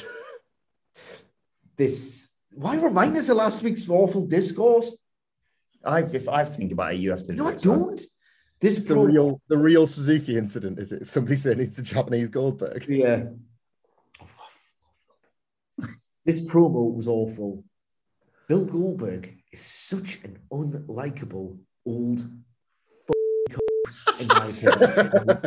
this 1.78 2.30
why 2.54 2.78
remind 2.78 3.18
us 3.18 3.30
of 3.30 3.38
last 3.38 3.62
week's 3.62 3.90
awful 3.90 4.26
discourse? 4.26 4.98
I 5.84 6.00
if 6.00 6.30
I 6.30 6.46
think 6.46 6.72
about 6.72 6.94
it, 6.94 7.00
you 7.00 7.12
have 7.12 7.24
to. 7.24 7.34
No, 7.34 7.44
do 7.44 7.50
I 7.50 7.54
it, 7.54 7.60
so- 7.60 7.76
don't. 7.76 8.02
This 8.62 8.86
The 8.86 8.98
real, 8.98 9.42
the 9.50 9.58
real 9.58 9.86
Suzuki 9.86 10.38
incident 10.38 10.80
is 10.80 10.92
it? 10.92 11.06
Somebody 11.06 11.36
saying 11.36 11.60
he's 11.60 11.76
the 11.76 11.82
Japanese 11.82 12.30
Goldberg. 12.30 12.88
Yeah. 12.88 13.26
This 16.26 16.42
promo 16.42 16.94
was 16.94 17.08
awful. 17.08 17.64
Bill 18.48 18.66
Goldberg 18.66 19.38
is 19.52 19.62
such 19.62 20.20
an 20.24 20.40
unlikable 20.52 21.58
old 21.86 22.24
in 24.20 24.28
my 24.28 24.46
opinion. 24.46 25.42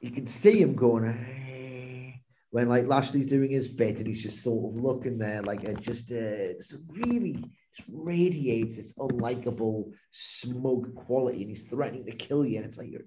you 0.00 0.10
can 0.10 0.26
see 0.26 0.60
him 0.60 0.74
going 0.74 1.04
"Eh," 1.04 2.12
when 2.50 2.68
like 2.68 2.86
Lashley's 2.86 3.26
doing 3.26 3.50
his 3.50 3.68
bit 3.68 3.98
and 3.98 4.06
he's 4.06 4.22
just 4.22 4.42
sort 4.42 4.72
of 4.72 4.82
looking 4.82 5.18
there 5.18 5.42
like 5.42 5.64
it 5.64 5.80
just 5.80 6.12
uh, 6.12 6.14
it's 6.14 6.74
really 6.88 7.44
just 7.74 7.88
radiates 7.90 8.76
this 8.76 8.96
unlikable 8.98 9.92
smug 10.10 10.94
quality 10.94 11.42
and 11.42 11.50
he's 11.50 11.64
threatening 11.64 12.06
to 12.06 12.12
kill 12.12 12.44
you 12.44 12.58
and 12.58 12.66
it's 12.66 12.78
like 12.78 12.90
you're 12.90 13.02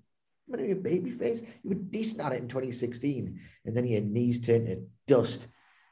are 0.54 0.66
you, 0.66 0.76
baby 0.76 1.12
face? 1.12 1.42
You 1.64 1.70
were 1.70 1.76
decent 1.76 2.20
at 2.20 2.34
it 2.34 2.42
in 2.42 2.50
2016, 2.50 3.39
and 3.66 3.78
then 3.78 3.88
your 3.88 4.02
knees 4.02 4.42
turned 4.42 4.68
to 4.68 4.84
dust, 5.08 5.48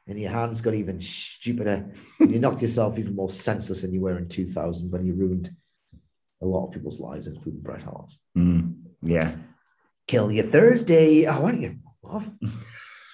and 0.06 0.18
your 0.18 0.30
hands 0.30 0.60
got 0.60 0.74
even 0.74 1.00
stupider. 1.00 1.90
and 2.18 2.30
you 2.30 2.38
knocked 2.38 2.62
yourself 2.62 2.98
even 2.98 3.14
more 3.14 3.30
senseless 3.30 3.82
than 3.82 3.92
you 3.92 4.00
were 4.00 4.18
in 4.18 4.28
2000 4.28 4.90
when 4.90 5.06
you 5.06 5.14
ruined 5.14 5.54
a 6.42 6.46
lot 6.46 6.66
of 6.66 6.72
people's 6.72 7.00
lives, 7.00 7.26
including 7.26 7.60
Bret 7.60 7.82
Hart. 7.82 8.10
Mm, 8.36 8.74
yeah. 9.02 9.32
Kill 10.06 10.32
you 10.32 10.42
Thursday. 10.42 11.26
I 11.26 11.38
want 11.38 11.60
you 11.60 11.78
off. 12.02 12.28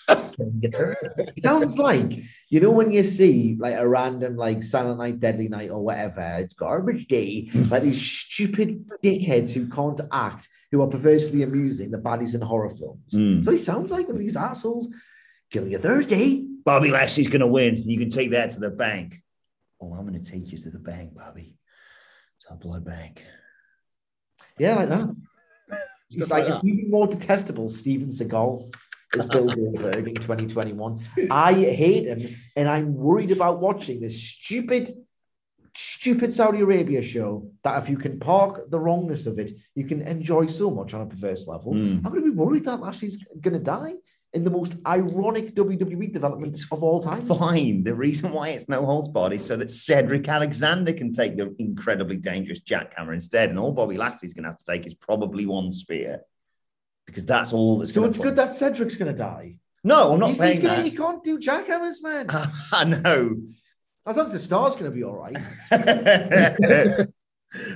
Kill 0.09 0.53
you 0.61 0.71
Thursday. 0.71 1.33
It 1.37 1.43
sounds 1.43 1.79
like 1.79 2.23
you 2.49 2.61
know 2.61 2.71
when 2.71 2.93
you 2.93 3.03
see 3.03 3.57
like 3.59 3.75
a 3.75 3.87
random 3.87 4.37
like 4.37 4.63
Silent 4.63 4.99
Night, 4.99 5.21
Deadly 5.21 5.49
Night, 5.49 5.71
or 5.71 5.83
whatever. 5.83 6.39
It's 6.39 6.55
garbage 6.55 7.09
day. 7.09 7.51
Like 7.53 7.83
these 7.83 8.01
stupid 8.01 8.89
dickheads 9.03 9.53
who 9.53 9.69
can't 9.69 10.01
act, 10.13 10.49
who 10.71 10.81
are 10.83 10.87
perversely 10.87 11.43
amusing, 11.43 11.91
the 11.91 11.99
baddies 11.99 12.35
in 12.35 12.41
horror 12.41 12.71
films. 12.71 13.13
Mm. 13.13 13.45
So 13.45 13.51
he 13.51 13.57
sounds 13.57 13.91
like 13.91 14.07
one 14.07 14.17
of 14.17 14.21
these 14.21 14.37
assholes. 14.37 14.89
Kill 15.51 15.67
you 15.67 15.79
Thursday. 15.79 16.47
Bobby 16.67 16.91
Lashley's 16.91 17.29
going 17.29 17.41
to 17.41 17.47
win. 17.47 17.85
You 17.87 17.97
can 17.97 18.11
take 18.11 18.33
that 18.33 18.51
to 18.51 18.61
the 18.61 18.71
bank. 18.71 19.23
Oh, 19.81 19.93
I'm 19.93 20.05
going 20.05 20.21
to 20.21 20.31
take 20.31 20.51
you 20.51 20.59
to 20.59 20.71
the 20.71 20.81
bank, 20.81 21.15
Bobby. 21.15 21.57
To 22.41 22.47
the 22.51 22.59
blood 22.59 22.85
bank. 22.85 23.25
Yeah, 24.59 24.75
like 24.75 24.89
that. 24.91 25.17
It's 26.11 26.31
like 26.31 26.49
like 26.49 26.65
even 26.65 26.91
more 26.91 27.07
detestable 27.07 27.71
Steven 27.71 28.09
Seagal 28.09 28.75
is 29.15 29.25
Bill 29.27 29.47
Goldberg 29.47 30.09
in 30.09 30.15
2021. 30.17 31.05
I 31.31 31.53
hate 31.53 32.07
him, 32.07 32.29
and 32.57 32.69
I'm 32.69 32.95
worried 32.95 33.31
about 33.31 33.61
watching 33.61 34.01
this 34.01 34.21
stupid, 34.21 34.93
stupid 35.77 36.33
Saudi 36.33 36.61
Arabia 36.61 37.03
show. 37.03 37.49
That 37.63 37.83
if 37.83 37.89
you 37.89 37.97
can 37.97 38.19
park 38.19 38.71
the 38.71 38.81
wrongness 38.81 39.27
of 39.27 39.39
it, 39.39 39.53
you 39.77 39.85
can 39.85 40.03
enjoy 40.03 40.49
so 40.49 40.71
much 40.71 40.95
on 40.95 41.03
a 41.03 41.07
perverse 41.07 41.47
level. 41.47 41.75
Mm. 41.75 41.99
I'm 42.05 42.13
going 42.13 42.25
to 42.25 42.31
be 42.31 42.37
worried 42.37 42.65
that 42.65 42.81
Lashley's 42.81 43.19
going 43.41 43.55
to 43.55 43.63
die 43.63 43.95
in 44.37 44.45
the 44.45 44.51
most 44.51 44.75
ironic 44.87 45.55
WWE 45.55 46.13
developments 46.13 46.67
of 46.71 46.83
all 46.83 47.03
time. 47.03 47.23
Fine. 47.23 47.85
The 47.85 47.95
reason 47.95 48.33
why 48.33 48.51
it's 48.51 48.69
no 48.69 48.85
holds 48.85 49.09
barred 49.09 49.33
is 49.33 49.45
so 49.45 49.57
that 49.57 49.71
Cedric 49.71 50.29
Alexander 50.29 50.93
can 50.93 51.11
take 51.11 51.39
the 51.39 51.57
incredibly 51.59 52.19
dangerous 52.19 52.61
jackhammer 52.61 53.15
instead. 53.15 53.49
And 53.49 53.59
all 53.59 53.73
Bobby 53.73 53.97
Lashley's 53.97 54.35
going 54.35 54.45
to 54.45 54.51
have 54.51 54.59
to 54.59 54.65
take 54.67 54.87
is 54.87 54.93
probably 54.93 55.47
one 55.47 55.73
spear 55.73 56.21
because 57.07 57.25
that's 57.25 57.55
all 57.55 57.79
that's 57.79 57.95
So 57.95 58.03
going 58.03 58.11
it's 58.11 58.19
to 58.19 58.25
good 58.25 58.37
that 58.37 58.55
Cedric's 58.55 58.97
going 58.97 59.11
to 59.11 59.17
die. 59.19 59.57
No, 59.83 60.13
I'm 60.13 60.21
not 60.21 60.29
He's, 60.31 60.39
saying 60.39 60.53
he's 60.53 60.63
gonna, 60.63 60.77
that. 60.77 60.85
he 60.85 60.91
can't 60.91 61.25
do 61.25 61.41
jackhammers, 61.41 62.03
man. 62.03 62.27
I 62.73 62.85
know. 62.85 63.37
As 64.07 64.17
long 64.17 64.27
as 64.27 64.33
the 64.33 64.39
star's 64.39 64.75
going 64.75 64.85
to 64.85 64.91
be 64.91 65.03
all 65.03 65.17
right. 65.17 65.37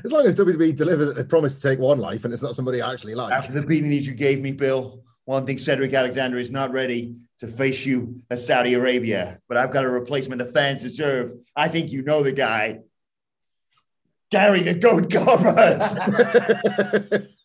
As 0.05 0.13
long 0.13 0.27
as 0.27 0.37
WWE 0.37 0.77
deliver 0.77 1.07
that 1.07 1.17
they 1.17 1.25
promise 1.25 1.59
to 1.59 1.61
take 1.61 1.79
one 1.79 1.99
life 1.99 2.25
and 2.25 2.35
it's 2.35 2.43
not 2.43 2.55
somebody 2.55 2.83
I 2.83 2.93
actually 2.93 3.15
like. 3.15 3.33
After 3.33 3.53
the 3.53 3.63
beating 3.63 3.91
that 3.91 4.03
you 4.03 4.13
gave 4.13 4.41
me, 4.41 4.53
Bill, 4.53 5.03
one 5.31 5.47
thing 5.47 5.59
Cedric 5.59 5.95
Alexander 5.95 6.39
is 6.39 6.51
not 6.51 6.73
ready 6.73 7.15
to 7.39 7.47
face 7.47 7.87
you 7.87 8.17
as 8.31 8.45
Saudi 8.45 8.75
Arabia, 8.75 9.39
but 9.49 9.57
I've 9.57 9.71
got 9.71 9.85
a 9.85 9.89
replacement 9.89 10.41
the 10.41 10.51
fans 10.51 10.83
deserve. 10.83 11.35
I 11.55 11.69
think 11.69 11.93
you 11.93 12.03
know 12.03 12.25
the 12.25 12.33
guy. 12.33 12.81
Gary 14.33 14.63
the 14.63 14.75
Goat 14.75 15.09
Gorbert. 15.09 15.83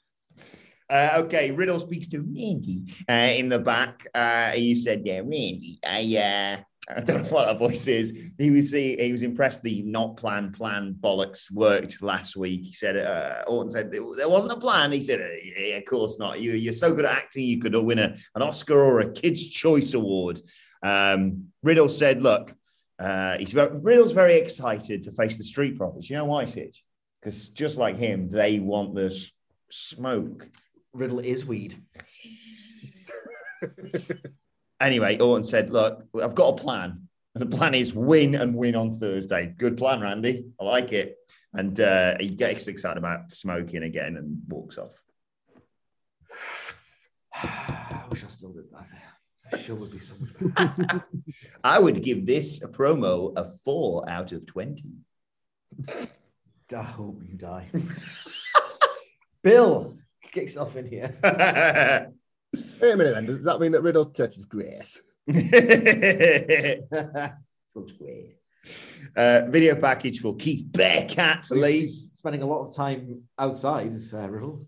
Uh, 0.88 1.14
okay, 1.18 1.50
Riddle 1.50 1.80
speaks 1.80 2.08
to 2.08 2.20
Randy 2.20 2.84
uh, 3.10 3.34
in 3.36 3.50
the 3.50 3.58
back. 3.58 4.06
Uh, 4.14 4.52
he 4.52 4.76
said, 4.76 5.02
"Yeah, 5.04 5.22
Randy, 5.22 5.80
I, 5.84 6.02
uh, 6.16 6.62
I 6.90 7.02
don't 7.02 7.24
know 7.24 7.30
what 7.30 7.46
that 7.46 7.60
voice 7.60 7.88
is." 7.88 8.14
He 8.38 8.52
was 8.52 8.72
he, 8.72 8.96
he 8.98 9.12
was 9.12 9.24
impressed 9.24 9.64
the 9.64 9.82
not 9.84 10.18
plan 10.18 10.52
plan 10.52 10.96
bollocks 11.00 11.52
worked 11.52 12.02
last 12.02 12.36
week. 12.36 12.64
He 12.64 12.74
said, 12.74 12.98
uh, 12.98 13.44
"Orton 13.48 13.70
said 13.70 13.92
there 13.92 14.30
wasn't 14.30 14.54
a 14.54 14.60
plan." 14.60 14.92
He 14.92 15.02
said, 15.02 15.20
"Yeah, 15.58 15.78
of 15.78 15.86
course 15.86 16.20
not. 16.20 16.40
You 16.40 16.52
you're 16.54 16.74
so 16.74 16.94
good 16.94 17.06
at 17.06 17.12
acting, 17.12 17.46
you 17.46 17.60
could 17.60 17.76
win 17.76 18.00
a, 18.00 18.16
an 18.36 18.42
Oscar 18.42 18.80
or 18.80 19.02
a 19.02 19.12
Kids 19.12 19.48
Choice 19.50 19.94
Award." 19.94 20.42
Um, 20.84 21.48
Riddle 21.64 21.90
said, 21.90 22.22
"Look, 22.22 22.54
uh, 23.00 23.38
he's 23.38 23.52
very, 23.52 23.78
Riddle's 23.78 24.14
very 24.14 24.36
excited 24.36 25.04
to 25.04 25.12
face 25.12 25.38
the 25.38 25.44
Street 25.44 25.78
Profits. 25.78 26.10
You 26.10 26.18
know 26.18 26.26
why, 26.26 26.46
Sidge? 26.46 26.84
Because 27.22 27.50
just 27.50 27.78
like 27.78 27.98
him, 27.98 28.30
they 28.30 28.60
want 28.60 28.96
this 28.96 29.32
smoke." 29.72 30.48
Riddle 30.94 31.20
is 31.20 31.46
weed. 31.46 31.82
Anyway, 34.80 35.18
Orton 35.20 35.44
said, 35.44 35.70
Look, 35.70 36.06
I've 36.22 36.36
got 36.36 36.60
a 36.60 36.64
plan. 36.64 37.08
And 37.34 37.42
the 37.42 37.58
plan 37.58 37.74
is 37.74 37.94
win 37.94 38.36
and 38.36 38.56
win 38.56 38.76
on 38.76 38.94
Thursday. 38.94 39.54
Good 39.58 39.76
plan, 39.76 40.00
Randy. 40.00 40.46
I 40.60 40.64
like 40.64 40.94
it. 40.94 41.18
And 41.54 41.78
uh, 41.80 42.16
he 42.20 42.30
gets 42.30 42.68
excited 42.68 42.98
about 42.98 43.32
smoking 43.32 43.84
again 43.84 44.16
and 44.16 44.42
walks 44.48 44.78
off. 44.78 44.92
I 47.34 48.04
wish 48.10 48.24
I 48.24 48.30
still 48.30 48.54
did 48.54 48.72
that. 48.72 48.88
The 49.52 49.60
show 49.60 49.76
would 49.76 49.92
be 49.92 50.00
so. 50.00 50.16
I 51.64 51.80
would 51.80 52.02
give 52.02 52.26
this 52.26 52.64
a 52.64 52.68
promo 52.68 53.34
a 53.36 53.54
four 53.64 54.10
out 54.10 54.32
of 54.32 54.46
20. 54.46 54.84
I 56.76 56.82
hope 56.82 57.22
you 57.28 57.36
die. 57.36 57.70
Bill, 59.44 59.98
get 60.32 60.58
off 60.58 60.76
in 60.76 60.88
here. 60.88 61.16
Wait 62.82 62.92
a 62.92 62.98
minute 62.98 63.14
then. 63.16 63.26
Does 63.26 63.44
that 63.46 63.60
mean 63.60 63.72
that 63.74 63.82
Riddle 63.82 64.06
touches 64.06 64.46
grace? 64.46 65.02
Looks 65.28 65.42
weird. 68.00 68.32
uh, 69.16 69.42
video 69.50 69.76
package 69.76 70.20
for 70.22 70.36
Keith 70.36 70.66
Bearcats 70.72 71.52
Lee. 71.52 71.82
He's 71.82 72.10
spending 72.16 72.42
a 72.42 72.46
lot 72.46 72.68
of 72.68 72.76
time 72.76 73.24
outside, 73.38 73.94
is 73.94 74.14
uh, 74.14 74.28
Riddle. 74.30 74.66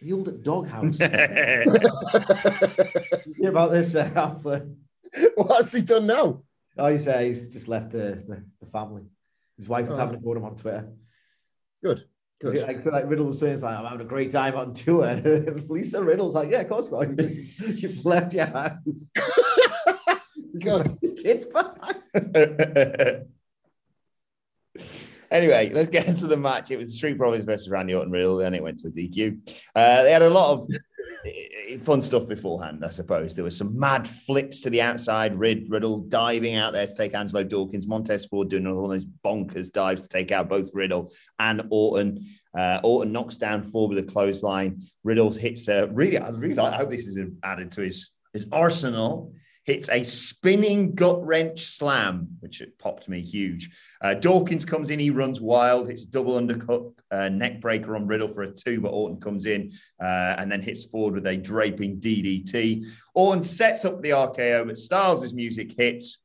The 0.00 0.12
old 0.12 0.42
doghouse. 0.42 0.98
yeah, 0.98 1.64
you 3.26 3.34
hear 3.36 3.50
about 3.50 3.72
this, 3.72 3.94
uh, 3.94 4.10
Alpha? 4.16 4.66
What's 5.36 5.72
he 5.72 5.82
done 5.82 6.06
now? 6.06 6.42
Oh, 6.76 6.90
he 6.90 6.98
says 6.98 7.38
he's 7.38 7.50
just 7.50 7.68
left 7.68 7.92
the, 7.92 8.22
the, 8.26 8.44
the 8.60 8.66
family. 8.66 9.02
His 9.58 9.68
wife 9.68 9.86
was 9.88 9.98
Oh, 9.98 10.00
having 10.00 10.18
to 10.20 10.24
go 10.24 10.34
to 10.34 10.40
him 10.40 10.46
on 10.46 10.56
Twitter. 10.56 10.88
Good. 11.84 12.04
Good. 12.42 12.60
Like, 12.62 12.82
so 12.82 12.90
like 12.90 13.08
Riddle 13.08 13.26
was 13.26 13.38
saying, 13.38 13.54
it's 13.54 13.62
like, 13.62 13.78
I'm 13.78 13.84
having 13.84 14.00
a 14.00 14.04
great 14.04 14.32
time 14.32 14.56
on 14.56 14.74
tour. 14.74 15.06
And 15.06 15.70
Lisa 15.70 16.02
Riddle's 16.02 16.34
like, 16.34 16.50
yeah, 16.50 16.62
of 16.62 16.68
course 16.68 16.90
not. 16.90 17.08
You 17.08 17.14
just, 17.14 17.60
you've 17.82 18.04
left 18.04 18.34
your 18.34 18.46
house. 18.46 18.78
God. 20.64 20.98
Kids 21.22 21.46
behind. 21.46 22.02
Anyway, 25.30 25.70
let's 25.72 25.88
get 25.88 26.08
into 26.08 26.26
the 26.26 26.36
match. 26.36 26.70
It 26.70 26.76
was 26.76 26.88
the 26.88 26.94
Street 26.94 27.16
Profits 27.16 27.44
versus 27.44 27.70
Randy 27.70 27.94
Orton 27.94 28.12
Riddle, 28.12 28.36
then 28.36 28.54
it 28.54 28.62
went 28.62 28.80
to 28.80 28.88
a 28.88 28.90
DQ. 28.90 29.38
Uh, 29.74 30.02
they 30.02 30.12
had 30.12 30.22
a 30.22 30.28
lot 30.28 30.58
of 30.58 30.68
fun 31.84 32.02
stuff 32.02 32.26
beforehand, 32.26 32.84
I 32.84 32.88
suppose. 32.88 33.34
There 33.34 33.44
was 33.44 33.56
some 33.56 33.78
mad 33.78 34.08
flips 34.08 34.60
to 34.62 34.70
the 34.70 34.82
outside, 34.82 35.38
Rid, 35.38 35.70
Riddle 35.70 36.00
diving 36.00 36.56
out 36.56 36.72
there 36.72 36.86
to 36.86 36.94
take 36.94 37.14
Angelo 37.14 37.44
Dawkins, 37.44 37.86
Montez 37.86 38.24
Ford 38.24 38.48
doing 38.48 38.66
all 38.66 38.88
those 38.88 39.06
bonkers 39.24 39.70
dives 39.72 40.02
to 40.02 40.08
take 40.08 40.32
out 40.32 40.48
both 40.48 40.70
Riddle 40.74 41.12
and 41.38 41.62
Orton. 41.70 42.26
Uh, 42.54 42.80
Orton 42.82 43.12
knocks 43.12 43.36
down 43.36 43.62
Ford 43.62 43.90
with 43.90 43.98
a 43.98 44.10
clothesline. 44.10 44.82
Riddle 45.04 45.32
hits 45.32 45.68
a 45.68 45.86
really, 45.88 46.18
I 46.18 46.28
really 46.30 46.54
like, 46.54 46.72
I 46.72 46.76
hope 46.76 46.90
this 46.90 47.06
is 47.06 47.18
added 47.42 47.72
to 47.72 47.82
his, 47.82 48.10
his 48.32 48.46
arsenal 48.52 49.32
hits 49.64 49.88
a 49.90 50.02
spinning 50.02 50.94
gut 50.94 51.24
wrench 51.24 51.66
slam, 51.66 52.28
which 52.40 52.62
popped 52.78 53.08
me 53.08 53.20
huge. 53.20 53.70
Uh, 54.00 54.14
Dawkins 54.14 54.64
comes 54.64 54.90
in, 54.90 54.98
he 54.98 55.10
runs 55.10 55.40
wild, 55.40 55.88
hits 55.88 56.04
double 56.04 56.36
undercut 56.36 56.82
uh, 57.10 57.28
neck 57.28 57.60
breaker 57.60 57.94
on 57.94 58.06
Riddle 58.06 58.28
for 58.28 58.42
a 58.42 58.50
two, 58.50 58.80
but 58.80 58.88
Orton 58.88 59.20
comes 59.20 59.46
in 59.46 59.70
uh, 60.02 60.34
and 60.38 60.50
then 60.50 60.62
hits 60.62 60.84
Ford 60.84 61.14
with 61.14 61.26
a 61.26 61.36
draping 61.36 62.00
DDT. 62.00 62.86
Orton 63.14 63.42
sets 63.42 63.84
up 63.84 64.02
the 64.02 64.10
RKO, 64.10 64.66
but 64.66 64.78
Styles' 64.78 65.32
music 65.32 65.74
hits. 65.76 66.18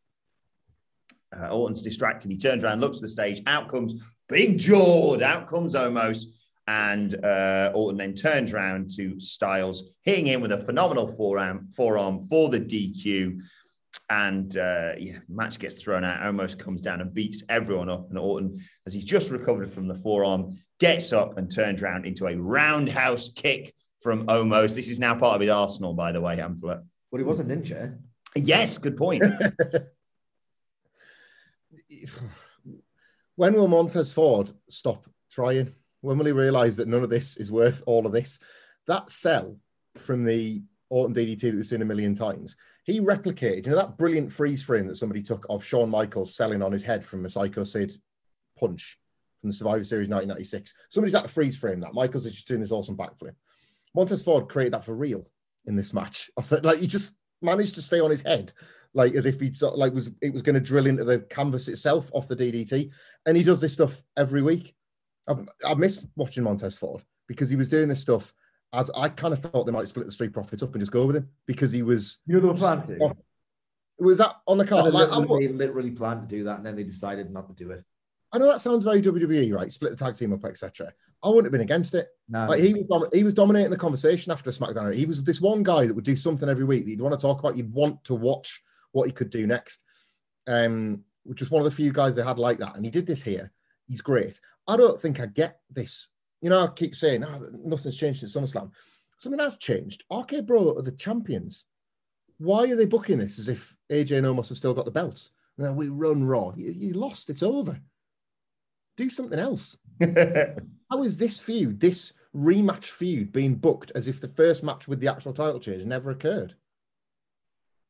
Uh, 1.38 1.50
Orton's 1.50 1.82
distracted. 1.82 2.32
He 2.32 2.38
turns 2.38 2.64
around, 2.64 2.82
looks 2.82 2.98
at 2.98 3.02
the 3.02 3.08
stage. 3.10 3.42
Out 3.46 3.70
comes 3.70 3.96
Big 4.30 4.58
Jawed. 4.58 5.22
Out 5.22 5.48
comes 5.48 5.76
Omos. 5.76 6.26
And 6.68 7.24
uh, 7.24 7.72
Orton 7.74 7.98
then 7.98 8.14
turns 8.14 8.54
around 8.54 8.92
to 8.98 9.20
Styles, 9.20 9.94
hitting 10.04 10.26
him 10.28 10.42
with 10.42 10.52
a 10.52 10.58
phenomenal 10.58 11.08
forearm, 11.08 11.70
forearm 11.74 12.28
for 12.28 12.50
the 12.50 12.60
DQ. 12.60 13.42
And 14.10 14.56
uh, 14.58 14.92
yeah, 14.98 15.20
match 15.30 15.60
gets 15.60 15.82
thrown 15.82 16.04
out. 16.04 16.22
Omos 16.22 16.58
comes 16.60 16.82
down 16.82 17.00
and 17.02 17.14
beats 17.14 17.44
everyone 17.48 17.90
up. 17.90 18.10
And 18.10 18.20
Orton, 18.20 18.60
as 18.86 18.94
he's 18.94 19.06
just 19.06 19.30
recovered 19.32 19.72
from 19.72 19.88
the 19.88 19.96
forearm, 19.96 20.58
gets 20.80 21.14
up 21.14 21.38
and 21.38 21.50
turns 21.50 21.82
around 21.82 22.06
into 22.06 22.28
a 22.28 22.36
roundhouse 22.36 23.30
kick 23.30 23.74
from 24.02 24.28
Omos. 24.28 24.76
This 24.76 24.90
is 24.90 25.00
now 25.00 25.16
part 25.16 25.36
of 25.36 25.42
his 25.42 25.50
arsenal, 25.50 25.94
by 25.94 26.12
the 26.12 26.22
way, 26.22 26.36
Hamflett. 26.36 26.84
But 27.12 27.18
he 27.18 27.24
was 27.24 27.40
a 27.40 27.46
ninja. 27.46 27.98
Yes, 28.36 28.78
good 28.78 28.98
point. 28.98 29.24
when 33.36 33.54
will 33.54 33.68
Montez 33.70 34.12
Ford 34.12 34.52
stop 34.70 35.08
trying? 35.32 35.74
When 36.08 36.18
will 36.18 36.26
he 36.26 36.32
realize 36.32 36.78
that 36.78 36.88
none 36.88 37.04
of 37.04 37.10
this 37.10 37.36
is 37.36 37.52
worth 37.52 37.84
all 37.86 38.06
of 38.06 38.14
this? 38.14 38.40
That 38.88 39.10
sell 39.10 39.58
from 39.98 40.24
the 40.24 40.64
Orton 40.90 41.14
DDT 41.14 41.42
that 41.42 41.56
we've 41.56 41.66
seen 41.66 41.82
a 41.82 41.86
million 41.86 42.16
times, 42.16 42.56
he 42.86 43.02
replicated, 43.02 43.66
you 43.66 43.72
know, 43.72 43.78
that 43.78 43.98
brilliant 43.98 44.32
freeze 44.32 44.64
frame 44.64 44.88
that 44.88 44.96
somebody 44.96 45.22
took 45.22 45.46
of 45.50 45.66
Shawn 45.66 45.90
Michaels 45.90 46.34
selling 46.34 46.62
on 46.62 46.72
his 46.72 46.84
head 46.84 47.06
from 47.06 47.26
a 47.26 47.30
Psycho 47.30 47.66
Sid 47.66 47.92
punch 48.58 48.98
from 49.42 49.50
the 49.50 49.54
Survivor 49.54 49.84
Series 49.84 50.08
1996. 50.08 50.74
Somebody's 50.90 51.14
had 51.14 51.24
to 51.24 51.28
freeze 51.28 51.58
frame 51.58 51.82
that. 51.82 51.94
Michaels 51.94 52.26
is 52.26 52.34
just 52.34 52.48
doing 52.48 52.62
this 52.62 52.72
awesome 52.72 52.96
backflip. 52.96 53.36
Montez 53.94 54.24
Ford 54.24 54.48
created 54.48 54.74
that 54.74 54.86
for 54.86 54.96
real 54.96 55.30
in 55.66 55.76
this 55.76 55.94
match. 55.94 56.30
Like 56.64 56.80
he 56.80 56.88
just 56.88 57.16
managed 57.42 57.76
to 57.76 57.82
stay 57.82 58.00
on 58.00 58.12
his 58.12 58.22
head, 58.22 58.54
like 58.94 59.14
as 59.14 59.26
if 59.26 59.42
he 59.42 59.54
like 59.62 59.94
was 59.94 60.10
it 60.22 60.32
was 60.32 60.42
going 60.42 60.56
to 60.56 60.62
drill 60.62 60.88
into 60.88 61.04
the 61.04 61.20
canvas 61.20 61.68
itself 61.68 62.10
off 62.14 62.30
the 62.30 62.36
DDT. 62.38 62.92
And 63.26 63.36
he 63.36 63.44
does 63.44 63.60
this 63.60 63.74
stuff 63.74 64.02
every 64.16 64.42
week. 64.42 64.74
I've, 65.28 65.48
I 65.66 65.74
miss 65.74 66.04
watching 66.16 66.44
Montez 66.44 66.78
Ford 66.78 67.04
because 67.28 67.50
he 67.50 67.56
was 67.56 67.70
doing 67.70 67.88
this 67.88 68.02
stuff 68.02 68.34
as 68.74 68.90
I 68.96 69.10
kind 69.10 69.34
of 69.34 69.40
thought 69.40 69.66
they 69.66 69.72
might 69.72 69.88
split 69.88 70.06
the 70.06 70.12
Street 70.12 70.34
Profits 70.34 70.64
up 70.64 70.74
and 70.74 70.82
just 70.82 70.92
go 70.92 71.06
with 71.06 71.16
him 71.16 71.30
because 71.46 71.72
he 71.72 71.84
was. 71.84 72.20
You 72.26 72.36
know 72.36 72.42
they 72.42 72.48
were 72.48 72.54
planning 72.54 73.00
to. 73.00 73.16
Was 74.00 74.20
that 74.20 74.36
on 74.46 74.58
the 74.58 74.64
They 74.64 74.70
card? 74.70 74.94
Like, 74.94 75.10
literally, 75.10 75.48
they 75.48 75.54
literally 75.54 75.92
planned 75.92 76.30
to 76.30 76.36
do 76.36 76.44
that, 76.44 76.58
and 76.58 76.66
then 76.66 76.76
they 76.76 76.84
decided 76.84 77.32
not 77.32 77.48
to 77.48 77.56
do 77.56 77.72
it. 77.72 77.84
I 78.32 78.38
know 78.38 78.48
that 78.48 78.62
sounds 78.62 78.84
very 78.84 79.02
WWE, 79.02 79.54
right? 79.54 79.72
Split 79.72 79.92
the 79.92 79.98
tag 79.98 80.16
team 80.16 80.34
up, 80.34 80.46
etc. 80.46 80.94
I 81.24 81.30
wouldn't 81.30 81.46
have 81.46 81.52
been 81.52 81.62
against 81.62 81.96
it. 81.96 82.08
No. 82.30 82.46
Like 82.46 82.60
he 82.60 82.74
was, 82.74 82.86
dom- 82.86 83.10
he 83.12 83.24
was 83.24 83.34
dominating 83.34 83.72
the 83.72 83.78
conversation 83.78 84.32
after 84.32 84.50
a 84.50 84.54
SmackDown. 84.54 84.94
He 84.94 85.06
was 85.06 85.24
this 85.24 85.42
one 85.42 85.64
guy 85.64 85.88
that 85.88 85.94
would 85.94 86.04
do 86.04 86.16
something 86.16 86.48
every 86.48 86.66
week 86.66 86.86
that 86.86 86.92
you'd 86.92 87.02
want 87.02 87.20
to 87.20 87.22
talk 87.22 87.40
about. 87.40 87.56
You'd 87.56 87.74
want 87.74 88.04
to 88.04 88.14
watch 88.14 88.62
what 88.92 89.08
he 89.08 89.14
could 89.14 89.30
do 89.30 89.48
next. 89.48 89.84
Um, 90.46 91.04
which 91.24 91.42
was 91.42 91.50
one 91.50 91.62
of 91.62 91.66
the 91.66 91.76
few 91.76 91.92
guys 91.92 92.16
they 92.16 92.24
had 92.24 92.38
like 92.38 92.60
that, 92.60 92.76
and 92.76 92.86
he 92.86 92.92
did 92.92 93.08
this 93.08 93.24
here. 93.24 93.52
He's 93.88 94.02
great. 94.02 94.40
I 94.68 94.78
don't 94.78 95.00
think 95.00 95.20
I 95.20 95.28
get 95.28 95.60
this. 95.70 96.10
You 96.42 96.50
know, 96.50 96.64
I 96.66 96.68
keep 96.68 96.96
saying 96.96 97.24
oh, 97.24 97.50
nothing's 97.64 97.98
changed 97.98 98.20
since 98.20 98.36
SummerSlam. 98.36 98.72
Something 99.18 99.40
has 99.40 99.56
changed. 99.56 100.04
RK 100.14 100.46
Bro 100.46 100.78
are 100.78 100.82
the 100.82 100.92
champions. 100.92 101.66
Why 102.38 102.70
are 102.70 102.76
they 102.76 102.86
booking 102.86 103.18
this 103.18 103.40
as 103.40 103.48
if 103.48 103.76
AJ 103.92 104.18
and 104.18 104.28
Omos 104.28 104.50
have 104.50 104.58
still 104.58 104.74
got 104.74 104.86
the 104.86 104.92
belts? 104.92 105.32
No, 105.58 105.72
we 105.72 105.88
run 105.88 106.24
Raw. 106.24 106.54
You, 106.56 106.72
you 106.72 106.94
lost. 106.94 107.30
It's 107.32 107.42
over. 107.42 107.80
Do 108.96 109.10
something 109.10 109.40
else. 109.40 109.78
How 110.92 111.02
is 111.04 111.18
this 111.18 111.40
feud, 111.40 111.80
this 111.80 112.14
rematch 112.36 112.86
feud, 112.86 113.32
being 113.32 113.56
booked 113.56 113.92
as 113.96 114.08
if 114.08 114.22
the 114.22 114.28
first 114.28 114.64
match 114.64 114.88
with 114.88 115.00
the 115.00 115.08
actual 115.08 115.34
title 115.34 115.60
change 115.60 115.86
never 115.86 116.12
occurred? 116.12 116.54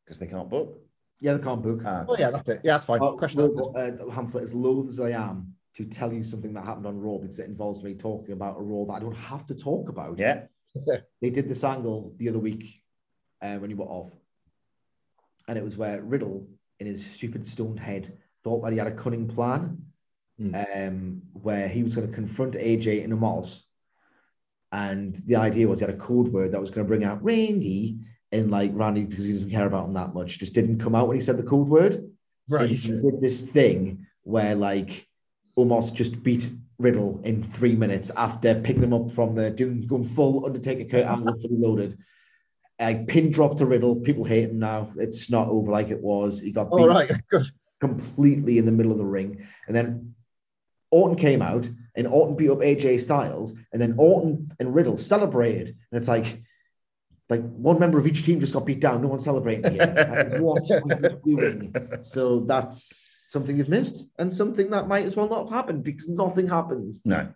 Because 0.05 0.19
they 0.19 0.27
can't 0.27 0.49
book. 0.49 0.79
Yeah, 1.19 1.33
they 1.33 1.43
can't 1.43 1.61
book. 1.61 1.81
Ah, 1.85 2.05
Oh 2.07 2.15
yeah, 2.17 2.29
that's 2.29 2.47
it. 2.47 2.61
Yeah, 2.63 2.73
that's 2.73 2.85
fine. 2.85 3.01
Uh, 3.01 3.11
Question 3.13 3.41
look, 3.41 3.75
answered. 3.77 4.01
uh, 4.01 4.05
Hamflett, 4.05 4.43
as 4.43 4.53
loath 4.53 4.87
as 4.87 4.99
I 5.01 5.09
am 5.11 5.56
to 5.77 5.85
tell 5.85 6.11
you 6.11 6.23
something 6.23 6.53
that 6.53 6.65
happened 6.65 6.87
on 6.87 6.99
Raw 6.99 7.17
because 7.17 7.39
it 7.39 7.45
involves 7.45 7.83
me 7.83 7.93
talking 7.93 8.33
about 8.33 8.57
a 8.57 8.61
Raw 8.61 8.85
that 8.85 8.93
I 8.93 8.99
don't 8.99 9.15
have 9.15 9.45
to 9.47 9.55
talk 9.55 9.89
about. 9.89 10.19
Yeah. 10.19 10.43
They 11.21 11.31
did 11.31 11.49
this 11.49 11.63
angle 11.63 12.13
the 12.17 12.29
other 12.29 12.37
week 12.37 12.83
uh, 13.41 13.55
when 13.55 13.71
you 13.71 13.77
were 13.77 13.85
off. 13.85 14.11
and 15.47 15.57
it 15.57 15.63
was 15.63 15.75
where 15.75 16.01
Riddle, 16.01 16.47
in 16.79 16.85
his 16.85 17.03
stupid 17.03 17.47
stoned 17.47 17.79
head, 17.79 18.17
thought 18.43 18.61
that 18.61 18.73
he 18.73 18.77
had 18.77 18.87
a 18.87 18.91
cunning 18.91 19.27
plan, 19.27 19.85
um, 20.53 21.23
where 21.33 21.67
he 21.67 21.81
was 21.81 21.95
going 21.95 22.07
to 22.07 22.13
confront 22.13 22.53
AJ 22.53 23.03
in 23.03 23.11
a 23.11 23.15
moss, 23.15 23.65
and 24.71 25.15
the 25.25 25.37
idea 25.37 25.67
was 25.67 25.79
he 25.79 25.85
had 25.85 25.95
a 25.95 25.97
code 25.97 26.31
word 26.31 26.51
that 26.51 26.61
was 26.61 26.69
going 26.69 26.85
to 26.85 26.87
bring 26.87 27.03
out 27.03 27.23
Randy, 27.23 27.97
and 28.31 28.51
like 28.51 28.71
Randy, 28.75 29.03
because 29.03 29.25
he 29.25 29.33
doesn't 29.33 29.49
care 29.49 29.65
about 29.65 29.87
him 29.87 29.93
that 29.93 30.13
much, 30.13 30.37
just 30.37 30.53
didn't 30.53 30.79
come 30.79 30.93
out 30.93 31.07
when 31.07 31.17
he 31.17 31.23
said 31.23 31.37
the 31.37 31.43
code 31.43 31.67
word. 31.67 32.11
Right. 32.47 32.69
He 32.69 32.75
did 32.75 33.19
this 33.19 33.41
thing 33.41 34.05
where 34.23 34.53
like 34.53 35.06
almost 35.57 35.95
just 35.95 36.23
beat 36.23 36.47
Riddle 36.77 37.19
in 37.23 37.43
three 37.43 37.75
minutes 37.75 38.11
after 38.15 38.55
picking 38.61 38.83
him 38.83 38.93
up 38.93 39.11
from 39.11 39.35
the 39.35 39.49
doing 39.49 39.85
going 39.87 40.07
full 40.07 40.45
Undertaker 40.45 40.85
Kurt 40.85 41.05
Angle 41.05 41.39
fully 41.41 41.57
loaded. 41.57 41.97
Like 42.79 43.07
pin 43.07 43.31
drop 43.31 43.57
to 43.57 43.65
Riddle. 43.65 43.95
People 43.95 44.23
hate 44.23 44.45
him 44.45 44.59
now. 44.59 44.93
It's 44.97 45.31
not 45.31 45.47
over 45.47 45.71
like 45.71 45.89
it 45.89 45.99
was. 45.99 46.39
He 46.39 46.51
got 46.51 46.65
beat 46.65 46.83
All 46.83 46.87
right. 46.87 47.11
Good. 47.29 47.47
completely 47.81 48.59
in 48.59 48.65
the 48.65 48.71
middle 48.71 48.91
of 48.91 48.99
the 48.99 49.05
ring. 49.05 49.47
And 49.65 49.75
then 49.75 50.13
Orton 50.91 51.17
came 51.17 51.41
out 51.41 51.67
and 51.95 52.07
Orton 52.07 52.35
beat 52.35 52.51
up 52.51 52.59
AJ 52.59 53.03
Styles. 53.03 53.53
And 53.73 53.81
then 53.81 53.95
Orton 53.97 54.51
and 54.59 54.75
Riddle 54.75 54.99
celebrated. 54.99 55.75
And 55.91 55.99
it's 55.99 56.07
like, 56.07 56.43
like 57.29 57.41
one 57.41 57.79
member 57.79 57.97
of 57.97 58.05
each 58.05 58.23
team 58.23 58.39
just 58.39 58.53
got 58.53 58.67
beat 58.67 58.79
down. 58.79 59.01
No 59.01 59.07
one 59.07 59.19
celebrating 59.19 59.73
here. 59.73 59.81
Like, 59.81 60.39
what 60.39 60.69
are 60.69 61.19
you 61.25 61.35
doing? 61.35 61.73
So 62.03 62.41
that's 62.41 63.06
something 63.27 63.57
you've 63.57 63.69
missed 63.69 64.05
and 64.17 64.33
something 64.33 64.71
that 64.71 64.87
might 64.87 65.05
as 65.05 65.15
well 65.15 65.29
not 65.29 65.43
have 65.43 65.53
happened 65.53 65.83
because 65.83 66.09
nothing 66.09 66.47
happens. 66.47 67.01
No. 67.05 67.27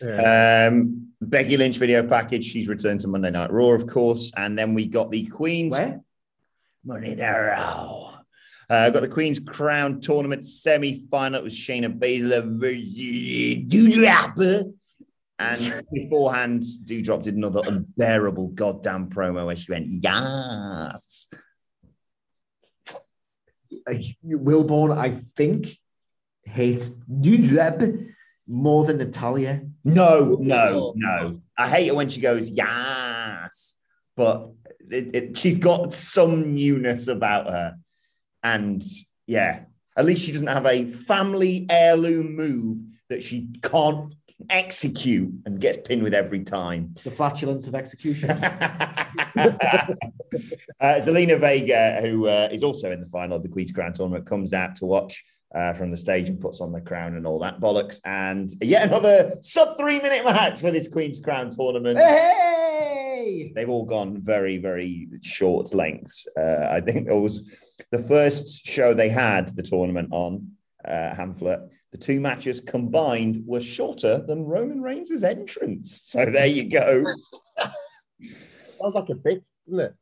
Yeah. 0.00 0.68
Um, 0.70 1.08
Becky 1.20 1.56
Lynch 1.58 1.76
video 1.76 2.06
package. 2.06 2.44
She's 2.44 2.68
returned 2.68 3.00
to 3.00 3.08
Monday 3.08 3.30
Night 3.30 3.52
Raw, 3.52 3.72
of 3.72 3.86
course. 3.86 4.32
And 4.36 4.58
then 4.58 4.72
we 4.72 4.86
got 4.86 5.10
the 5.10 5.26
Queen's 5.26 5.72
Where? 5.72 6.00
Money 6.84 7.16
Raw. 7.16 8.20
Uh, 8.70 8.88
got 8.90 9.00
the 9.00 9.08
Queen's 9.08 9.40
Crown 9.40 10.00
Tournament 10.00 10.46
semi 10.46 11.04
final. 11.10 11.40
It 11.40 11.44
was 11.44 11.54
Shayna 11.54 11.98
Baszler 11.98 12.58
versus 12.58 13.66
Doudrop. 13.66 14.72
And 15.40 15.84
beforehand, 15.92 16.62
Doudrop 16.84 17.24
did 17.24 17.34
another 17.34 17.62
unbearable 17.66 18.48
goddamn 18.48 19.10
promo 19.10 19.46
where 19.46 19.56
she 19.56 19.72
went, 19.72 19.88
Yes. 19.88 21.26
Like, 23.86 24.02
Wilborn, 24.24 24.96
I 24.96 25.20
think, 25.36 25.76
hates 26.44 26.90
Doudrop 27.10 28.08
more 28.46 28.84
than 28.84 28.98
Natalia. 28.98 29.62
No, 29.84 30.36
no, 30.40 30.92
no. 30.96 31.40
I 31.56 31.68
hate 31.68 31.88
it 31.88 31.94
when 31.94 32.08
she 32.08 32.20
goes, 32.20 32.50
Yes. 32.50 33.76
But 34.16 34.50
it, 34.90 35.14
it, 35.14 35.38
she's 35.38 35.58
got 35.58 35.94
some 35.94 36.54
newness 36.54 37.08
about 37.08 37.50
her. 37.50 37.76
And 38.42 38.82
yeah, 39.26 39.64
at 39.96 40.04
least 40.04 40.24
she 40.24 40.32
doesn't 40.32 40.46
have 40.46 40.66
a 40.66 40.86
family 40.86 41.66
heirloom 41.70 42.34
move 42.34 42.78
that 43.08 43.22
she 43.22 43.48
can't 43.62 44.12
execute 44.48 45.32
and 45.44 45.60
gets 45.60 45.86
pinned 45.86 46.02
with 46.02 46.14
every 46.14 46.42
time. 46.44 46.94
The 47.04 47.10
flatulence 47.10 47.66
of 47.66 47.74
execution. 47.74 48.30
uh, 48.30 49.96
Zelina 50.80 51.38
Vega, 51.38 52.00
who 52.00 52.26
uh, 52.26 52.48
is 52.50 52.62
also 52.62 52.90
in 52.90 53.00
the 53.00 53.08
final 53.08 53.36
of 53.36 53.42
the 53.42 53.48
Queen's 53.48 53.72
Crown 53.72 53.92
tournament, 53.92 54.26
comes 54.26 54.52
out 54.52 54.74
to 54.76 54.86
watch 54.86 55.24
uh, 55.54 55.72
from 55.72 55.90
the 55.90 55.96
stage 55.96 56.28
and 56.28 56.40
puts 56.40 56.60
on 56.60 56.72
the 56.72 56.80
crown 56.80 57.16
and 57.16 57.26
all 57.26 57.38
that 57.40 57.60
bollocks. 57.60 58.00
And 58.04 58.50
yet 58.62 58.86
another 58.86 59.36
sub 59.42 59.76
three 59.78 60.00
minute 60.00 60.24
match 60.24 60.60
for 60.60 60.70
this 60.70 60.88
Queen's 60.88 61.18
Crown 61.18 61.50
tournament. 61.50 61.98
hey! 61.98 63.52
They've 63.54 63.68
all 63.68 63.84
gone 63.84 64.20
very, 64.20 64.58
very 64.58 65.08
short 65.22 65.74
lengths. 65.74 66.26
Uh, 66.38 66.68
I 66.70 66.80
think 66.80 67.08
it 67.08 67.14
was 67.14 67.42
the 67.90 67.98
first 67.98 68.64
show 68.66 68.94
they 68.94 69.08
had 69.08 69.48
the 69.56 69.62
tournament 69.62 70.08
on, 70.12 70.52
uh, 70.86 71.14
Hamflett. 71.14 71.68
The 71.92 71.98
two 71.98 72.20
matches 72.20 72.60
combined 72.60 73.42
were 73.46 73.60
shorter 73.60 74.24
than 74.26 74.44
Roman 74.44 74.80
Reigns' 74.80 75.24
entrance. 75.24 76.00
So 76.04 76.24
there 76.24 76.46
you 76.46 76.68
go. 76.68 77.04
Sounds 78.78 78.94
like 78.94 79.08
a 79.08 79.14
bit, 79.14 79.46
doesn't 79.66 79.80
it? 79.80 79.94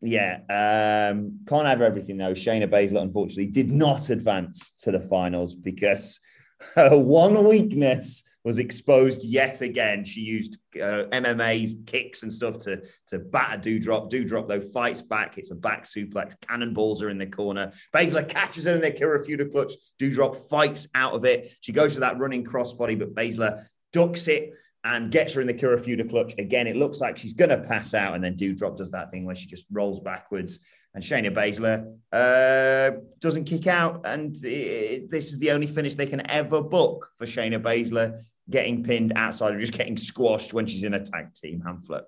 Yeah, 0.00 0.40
um, 0.48 1.40
can't 1.48 1.66
have 1.66 1.82
everything 1.82 2.18
though. 2.18 2.32
Shayna 2.32 2.70
Baszler 2.70 3.02
unfortunately 3.02 3.46
did 3.46 3.70
not 3.70 4.10
advance 4.10 4.72
to 4.82 4.92
the 4.92 5.00
finals 5.00 5.54
because 5.54 6.20
her 6.74 6.96
one 6.96 7.48
weakness 7.48 8.22
was 8.48 8.58
exposed 8.58 9.24
yet 9.24 9.60
again. 9.60 10.06
She 10.06 10.22
used 10.22 10.56
uh, 10.76 11.04
MMA 11.12 11.86
kicks 11.86 12.22
and 12.22 12.32
stuff 12.32 12.56
to 12.60 12.80
to 13.08 13.18
batter 13.18 13.60
Doudrop. 13.60 14.10
Doudrop 14.10 14.48
though 14.48 14.62
fights 14.62 15.02
back. 15.02 15.36
It's 15.36 15.50
a 15.50 15.54
back 15.54 15.84
suplex. 15.84 16.34
Cannonballs 16.40 17.02
are 17.02 17.10
in 17.10 17.18
the 17.18 17.26
corner. 17.26 17.70
Baszler 17.94 18.26
catches 18.26 18.64
her 18.64 18.74
in 18.74 18.80
the 18.80 18.90
Kirifuda 18.90 19.52
clutch. 19.52 19.74
Doudrop 20.00 20.48
fights 20.48 20.88
out 20.94 21.12
of 21.12 21.26
it. 21.26 21.54
She 21.60 21.72
goes 21.72 21.92
for 21.92 22.00
that 22.00 22.18
running 22.18 22.42
crossbody, 22.42 22.98
but 22.98 23.14
Baszler 23.14 23.62
ducks 23.92 24.28
it 24.28 24.54
and 24.84 25.10
gets 25.10 25.34
her 25.34 25.42
in 25.42 25.46
the 25.46 25.52
Kirifuda 25.52 26.08
clutch. 26.08 26.34
Again, 26.38 26.66
it 26.66 26.76
looks 26.76 27.00
like 27.00 27.18
she's 27.18 27.34
going 27.34 27.50
to 27.50 27.58
pass 27.58 27.92
out. 27.92 28.14
And 28.14 28.24
then 28.24 28.36
Doudrop 28.36 28.78
does 28.78 28.92
that 28.92 29.10
thing 29.10 29.26
where 29.26 29.34
she 29.34 29.46
just 29.46 29.66
rolls 29.70 30.00
backwards. 30.00 30.58
And 30.94 31.04
Shayna 31.04 31.34
Baszler 31.34 31.94
uh, 32.12 32.96
doesn't 33.20 33.44
kick 33.44 33.66
out. 33.66 34.06
And 34.06 34.34
it, 34.42 35.10
this 35.10 35.32
is 35.32 35.38
the 35.38 35.50
only 35.50 35.66
finish 35.66 35.94
they 35.94 36.06
can 36.06 36.28
ever 36.30 36.62
book 36.62 37.10
for 37.18 37.26
Shayna 37.26 37.60
Baszler 37.60 38.18
getting 38.50 38.82
pinned 38.82 39.12
outside 39.16 39.54
of 39.54 39.60
just 39.60 39.72
getting 39.74 39.96
squashed 39.96 40.52
when 40.54 40.66
she's 40.66 40.84
in 40.84 40.94
a 40.94 41.04
tag 41.04 41.34
team, 41.34 41.62
Hamflett. 41.66 42.04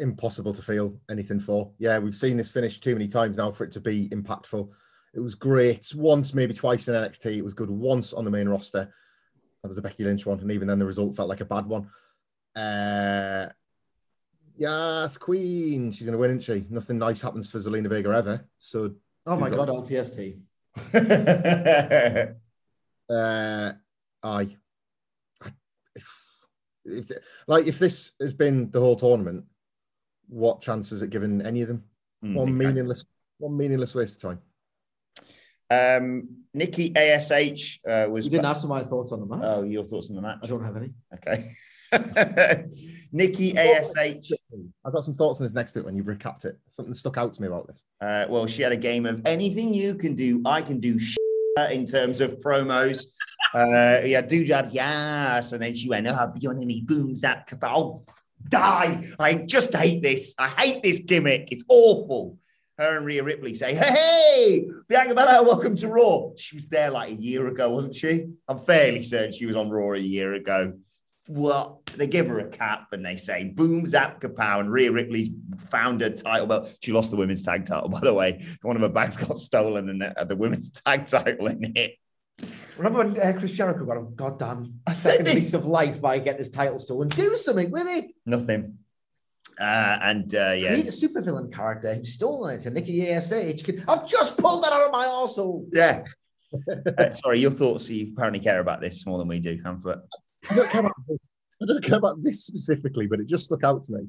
Impossible 0.00 0.52
to 0.52 0.62
feel 0.62 1.00
anything 1.10 1.40
for. 1.40 1.72
Yeah, 1.78 1.98
we've 1.98 2.14
seen 2.14 2.36
this 2.36 2.50
finish 2.50 2.78
too 2.80 2.94
many 2.94 3.08
times 3.08 3.36
now 3.36 3.50
for 3.50 3.64
it 3.64 3.72
to 3.72 3.80
be 3.80 4.08
impactful. 4.10 4.68
It 5.14 5.20
was 5.20 5.34
great 5.34 5.92
once, 5.94 6.34
maybe 6.34 6.54
twice 6.54 6.88
in 6.88 6.94
NXT. 6.94 7.36
It 7.36 7.44
was 7.44 7.54
good 7.54 7.70
once 7.70 8.12
on 8.12 8.24
the 8.24 8.30
main 8.30 8.48
roster. 8.48 8.92
That 9.62 9.68
was 9.68 9.78
a 9.78 9.82
Becky 9.82 10.04
Lynch 10.04 10.26
one, 10.26 10.38
and 10.40 10.52
even 10.52 10.68
then 10.68 10.78
the 10.78 10.84
result 10.84 11.16
felt 11.16 11.28
like 11.28 11.40
a 11.40 11.44
bad 11.44 11.66
one. 11.66 11.90
Uh, 12.54 13.48
yes, 14.56 15.16
Queen. 15.16 15.90
She's 15.90 16.06
going 16.06 16.12
to 16.12 16.18
win, 16.18 16.36
isn't 16.36 16.54
she? 16.54 16.66
Nothing 16.70 16.98
nice 16.98 17.20
happens 17.20 17.50
for 17.50 17.58
Zelina 17.58 17.88
Vega 17.88 18.10
ever. 18.10 18.44
So, 18.58 18.94
Oh 19.26 19.36
my 19.36 19.50
Doudrop- 19.50 19.66
god, 19.66 19.88
LTST. 19.88 20.38
uh, 23.10 23.72
aye. 24.22 24.56
I, 26.88 26.98
if, 26.98 27.10
if, 27.10 27.18
like 27.46 27.66
if 27.66 27.78
this 27.78 28.12
has 28.20 28.34
been 28.34 28.70
the 28.70 28.80
whole 28.80 28.96
tournament, 28.96 29.44
what 30.28 30.60
chance 30.60 30.90
has 30.90 31.02
it 31.02 31.10
given 31.10 31.44
any 31.44 31.62
of 31.62 31.68
them? 31.68 31.84
Mm, 32.24 32.34
one 32.34 32.48
exactly. 32.48 32.66
meaningless, 32.66 33.04
one 33.38 33.56
meaningless 33.56 33.94
waste 33.94 34.22
of 34.22 34.30
time. 34.30 34.40
Um, 35.70 36.28
Nikki 36.54 36.94
ASH 36.96 37.80
uh, 37.88 38.06
was. 38.08 38.24
You 38.24 38.30
didn't 38.30 38.46
ask 38.46 38.62
for 38.62 38.68
my 38.68 38.84
thoughts 38.84 39.12
on 39.12 39.20
the 39.20 39.26
match. 39.26 39.40
Oh, 39.44 39.62
your 39.62 39.84
thoughts 39.84 40.08
on 40.10 40.16
the 40.16 40.22
match? 40.22 40.38
I 40.42 40.46
don't 40.46 40.64
have 40.64 40.76
any. 40.76 40.92
Okay. 41.14 41.44
Nikki 43.12 43.56
ASH. 43.56 43.88
I've 44.84 44.92
got 44.92 45.04
some 45.04 45.14
thoughts 45.14 45.40
on 45.40 45.46
this 45.46 45.54
next 45.54 45.72
bit 45.72 45.84
when 45.84 45.96
you've 45.96 46.06
recapped 46.06 46.44
it. 46.44 46.58
Something 46.70 46.94
stuck 46.94 47.18
out 47.18 47.34
to 47.34 47.42
me 47.42 47.48
about 47.48 47.66
this. 47.66 47.84
Uh, 48.00 48.26
well, 48.28 48.46
she 48.46 48.62
had 48.62 48.72
a 48.72 48.76
game 48.76 49.06
of 49.06 49.22
anything 49.26 49.72
you 49.74 49.94
can 49.94 50.14
do, 50.14 50.42
I 50.44 50.62
can 50.62 50.80
do 50.80 50.98
sh- 50.98 51.16
in 51.70 51.86
terms 51.86 52.20
of 52.20 52.38
promos. 52.38 53.04
Uh, 53.54 54.00
yeah, 54.04 54.20
do 54.20 54.44
jobs, 54.44 54.74
yes. 54.74 55.52
And 55.52 55.62
then 55.62 55.74
she 55.74 55.88
went, 55.88 56.06
oh, 56.08 56.32
beyond 56.38 56.62
any 56.62 56.82
boom 56.82 57.14
zap, 57.16 57.46
kapa- 57.46 57.72
oh, 57.74 58.02
die. 58.48 59.04
I 59.18 59.34
just 59.34 59.74
hate 59.74 60.02
this. 60.02 60.34
I 60.38 60.48
hate 60.48 60.82
this 60.82 61.00
gimmick. 61.00 61.48
It's 61.50 61.64
awful. 61.68 62.38
Her 62.76 62.96
and 62.96 63.06
Rhea 63.06 63.24
Ripley 63.24 63.54
say, 63.54 63.74
hey, 63.74 63.90
hey, 63.92 64.68
Bianca 64.88 65.14
Belair, 65.14 65.42
welcome 65.42 65.74
to 65.76 65.88
Raw. 65.88 66.30
She 66.36 66.54
was 66.54 66.66
there 66.68 66.90
like 66.90 67.10
a 67.10 67.20
year 67.20 67.48
ago, 67.48 67.70
wasn't 67.70 67.96
she? 67.96 68.28
I'm 68.46 68.58
fairly 68.58 69.02
certain 69.02 69.32
she 69.32 69.46
was 69.46 69.56
on 69.56 69.68
Raw 69.68 69.94
a 69.94 69.98
year 69.98 70.34
ago. 70.34 70.74
Well, 71.26 71.82
they 71.96 72.06
give 72.06 72.28
her 72.28 72.38
a 72.38 72.48
cap 72.48 72.92
and 72.92 73.04
they 73.04 73.16
say, 73.16 73.44
boom, 73.44 73.86
zap, 73.86 74.20
kapow. 74.20 74.60
And 74.60 74.72
Rhea 74.72 74.92
Ripley's 74.92 75.28
found 75.70 76.00
her 76.02 76.10
title 76.10 76.46
belt. 76.46 76.78
She 76.80 76.92
lost 76.92 77.10
the 77.10 77.16
women's 77.16 77.42
tag 77.42 77.66
title, 77.66 77.88
by 77.88 78.00
the 78.00 78.14
way. 78.14 78.44
One 78.62 78.76
of 78.76 78.82
her 78.82 78.88
bags 78.88 79.16
got 79.16 79.38
stolen 79.38 79.88
and 79.88 80.28
the 80.28 80.36
women's 80.36 80.70
tag 80.86 81.06
title 81.06 81.48
in 81.48 81.72
it. 81.76 81.96
Remember 82.78 83.04
when 83.04 83.20
uh, 83.20 83.38
Chris 83.38 83.52
Jericho 83.52 83.84
got 83.84 83.96
a 83.96 84.02
goddamn 84.02 84.80
I 84.86 84.92
second 84.92 85.26
this. 85.26 85.34
lease 85.34 85.54
of 85.54 85.66
life 85.66 86.00
by 86.00 86.18
getting 86.18 86.38
his 86.44 86.52
title 86.52 86.78
stolen? 86.78 87.08
Do 87.08 87.36
something 87.36 87.70
with 87.70 87.86
it. 87.88 88.12
Nothing. 88.24 88.78
Uh, 89.60 89.98
and 90.02 90.32
uh, 90.34 90.52
yeah, 90.56 90.68
Create 90.68 90.86
a 90.86 90.90
supervillain 90.92 91.52
character 91.52 91.92
who's 91.94 92.14
stolen 92.14 92.56
it 92.58 92.62
to 92.62 92.70
Nikki 92.70 93.10
ASH. 93.10 93.32
I've 93.32 94.08
just 94.08 94.38
pulled 94.38 94.62
that 94.62 94.72
out 94.72 94.82
of 94.86 94.92
my 94.92 95.06
arsehole. 95.06 95.66
yeah. 95.72 96.04
Uh, 96.96 97.10
sorry, 97.10 97.40
your 97.40 97.50
thoughts. 97.50 97.90
You 97.90 98.10
apparently 98.14 98.40
care 98.40 98.60
about 98.60 98.80
this 98.80 99.04
more 99.04 99.18
than 99.18 99.28
we 99.28 99.38
do, 99.38 99.60
Hamflett. 99.62 100.00
I 100.48 100.54
don't 100.54 100.70
care 100.70 100.80
about 100.80 100.94
this. 101.06 101.28
I 101.62 101.66
don't 101.66 101.84
care 101.84 101.98
about 101.98 102.22
this 102.22 102.46
specifically, 102.46 103.06
but 103.06 103.20
it 103.20 103.26
just 103.26 103.44
stuck 103.44 103.64
out 103.64 103.84
to 103.84 103.92
me. 103.92 104.08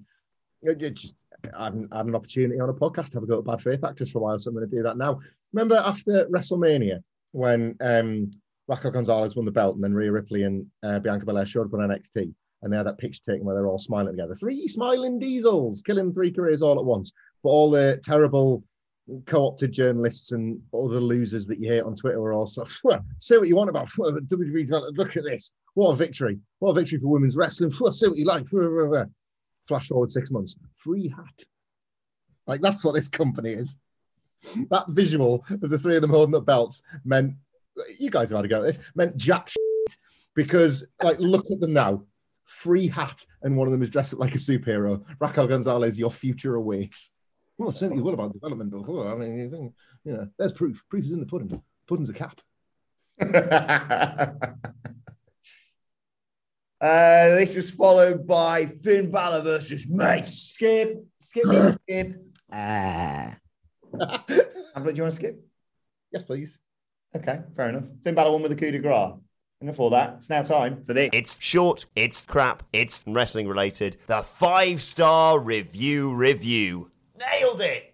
It 0.62 0.82
it 0.82 0.94
just 0.94 1.26
I 1.54 1.66
haven't 1.66 1.92
I 1.92 1.98
had 1.98 2.06
an 2.06 2.16
opportunity 2.16 2.58
on 2.62 2.70
a 2.70 2.74
podcast 2.74 3.08
to 3.08 3.14
have 3.16 3.24
a 3.24 3.28
go 3.28 3.40
at 3.40 3.44
bad 3.46 3.62
faith 3.62 3.84
actors 3.84 4.12
for 4.12 4.20
a 4.20 4.22
while, 4.22 4.40
so 4.40 4.50
I'm 4.52 4.56
going 4.56 4.70
to 4.70 4.74
do 4.74 4.84
that 4.84 4.98
now. 4.98 5.20
Remember 5.52 5.76
after 5.86 6.28
WrestleMania 6.28 7.00
when 7.34 7.76
um, 7.82 8.32
Raquel 8.70 8.92
Gonzalez 8.92 9.36
won 9.36 9.46
the 9.46 9.52
belt, 9.52 9.76
and 9.76 9.84
then 9.84 9.94
Rhea 9.94 10.12
Ripley 10.12 10.44
and 10.44 10.66
uh, 10.84 11.00
Bianca 11.00 11.26
Belair 11.26 11.46
showed 11.46 11.66
up 11.66 11.74
on 11.74 11.90
NXT, 11.90 12.32
and 12.62 12.72
they 12.72 12.78
had 12.78 12.86
that 12.86 13.00
picture 13.00 13.22
taken 13.26 13.44
where 13.44 13.56
they're 13.56 13.68
all 13.68 13.80
smiling 13.80 14.14
together. 14.14 14.36
Three 14.36 14.68
smiling 14.68 15.18
diesels, 15.18 15.82
killing 15.82 16.14
three 16.14 16.32
careers 16.32 16.62
all 16.62 16.78
at 16.78 16.86
once. 16.86 17.12
But 17.42 17.50
all 17.50 17.72
the 17.72 18.00
terrible 18.04 18.64
co-opted 19.26 19.72
journalists 19.72 20.34
and 20.34 20.62
other 20.72 21.00
losers 21.00 21.48
that 21.48 21.60
you 21.60 21.72
hate 21.72 21.82
on 21.82 21.96
Twitter 21.96 22.20
are 22.20 22.34
also 22.34 22.64
say 23.18 23.38
what 23.38 23.48
you 23.48 23.56
want 23.56 23.72
about 23.72 23.90
WWE 23.90 24.66
development. 24.66 24.98
Look 25.00 25.18
at 25.18 25.24
this. 25.24 25.52
What 25.74 25.92
a 25.92 25.96
victory. 25.96 26.38
What 26.60 26.72
a 26.72 26.74
victory 26.76 27.00
for 27.00 27.08
women's 27.08 27.38
wrestling. 27.38 27.72
Say 27.72 28.08
what 28.08 28.18
you 28.18 28.26
like. 28.26 28.48
Flash 29.68 29.88
forward 29.88 30.12
six 30.12 30.30
months. 30.30 30.58
Free 30.78 31.10
hat. 31.10 31.44
Like 32.46 32.62
that's 32.62 32.86
what 32.86 32.94
this 32.94 33.10
company 33.10 33.52
is. 33.52 33.80
That 34.70 34.86
visual 34.90 35.44
of 35.50 35.70
the 35.70 35.80
three 35.80 35.96
of 35.96 36.04
them 36.04 36.12
holding 36.12 36.36
up 36.36 36.46
belts 36.46 36.84
meant 37.04 37.34
you 37.98 38.10
guys 38.10 38.30
have 38.30 38.38
had 38.38 38.46
a 38.46 38.48
go 38.48 38.60
at 38.60 38.66
this, 38.66 38.80
meant 38.96 39.18
jack 39.18 39.50
shit 39.50 39.98
because 40.36 40.86
like 41.02 41.20
look 41.20 41.46
at 41.52 41.60
them 41.60 41.74
now. 41.74 42.04
Free 42.46 42.88
hat, 42.88 43.24
and 43.44 43.56
one 43.56 43.68
of 43.68 43.72
them 43.72 43.84
is 43.84 43.92
dressed 43.92 44.14
up 44.14 44.20
like 44.20 44.34
a 44.34 44.40
superhero. 44.40 45.04
Raquel 45.20 45.46
Gonzalez, 45.46 46.00
your 46.00 46.10
future 46.10 46.56
awaits. 46.56 47.14
Well, 47.60 47.72
certainly 47.72 48.02
what 48.02 48.14
about 48.16 48.34
development 48.34 48.72
before. 48.72 49.12
I 49.12 49.16
mean, 49.16 49.38
you 49.38 49.50
think, 49.52 49.74
you 50.04 50.14
know, 50.14 50.30
there's 50.40 50.54
proof. 50.54 50.82
Proof 50.90 51.06
is 51.06 51.12
in 51.12 51.20
the 51.20 51.26
pudding. 51.28 51.62
Pudding's 51.86 52.10
a 52.10 52.14
cap. 52.14 52.40
uh, 53.22 54.46
this 56.80 57.56
was 57.56 57.70
followed 57.70 58.26
by 58.26 58.66
Finn 58.66 59.12
Balor 59.12 59.42
versus 59.42 59.86
Mace. 59.90 60.54
Skip, 60.54 61.06
skip, 61.22 61.46
skip. 61.84 62.16
Ah. 62.52 63.38
Uh. 64.76 64.82
do 64.82 64.94
you 64.94 65.02
want 65.02 65.12
to 65.12 65.12
skip? 65.12 65.44
Yes, 66.14 66.24
please. 66.24 66.60
Okay, 67.16 67.40
fair 67.56 67.70
enough. 67.70 67.86
Finn 68.04 68.16
Balor 68.16 68.32
won 68.32 68.42
with 68.44 68.52
the 68.52 68.58
coup 68.58 68.72
de 68.72 68.80
grace. 68.80 69.14
And 69.62 69.68
before 69.70 69.90
that, 69.90 70.16
it's 70.18 70.30
now 70.30 70.42
time 70.42 70.84
for 70.86 70.94
this. 70.94 71.10
It's 71.12 71.38
short, 71.42 71.86
it's 71.96 72.22
crap, 72.22 72.64
it's 72.72 73.02
wrestling 73.06 73.48
related. 73.48 73.98
The 74.08 74.24
five 74.24 74.82
star 74.82 75.40
review 75.40 76.14
review. 76.14 76.92
Nailed 77.20 77.60
it. 77.62 77.94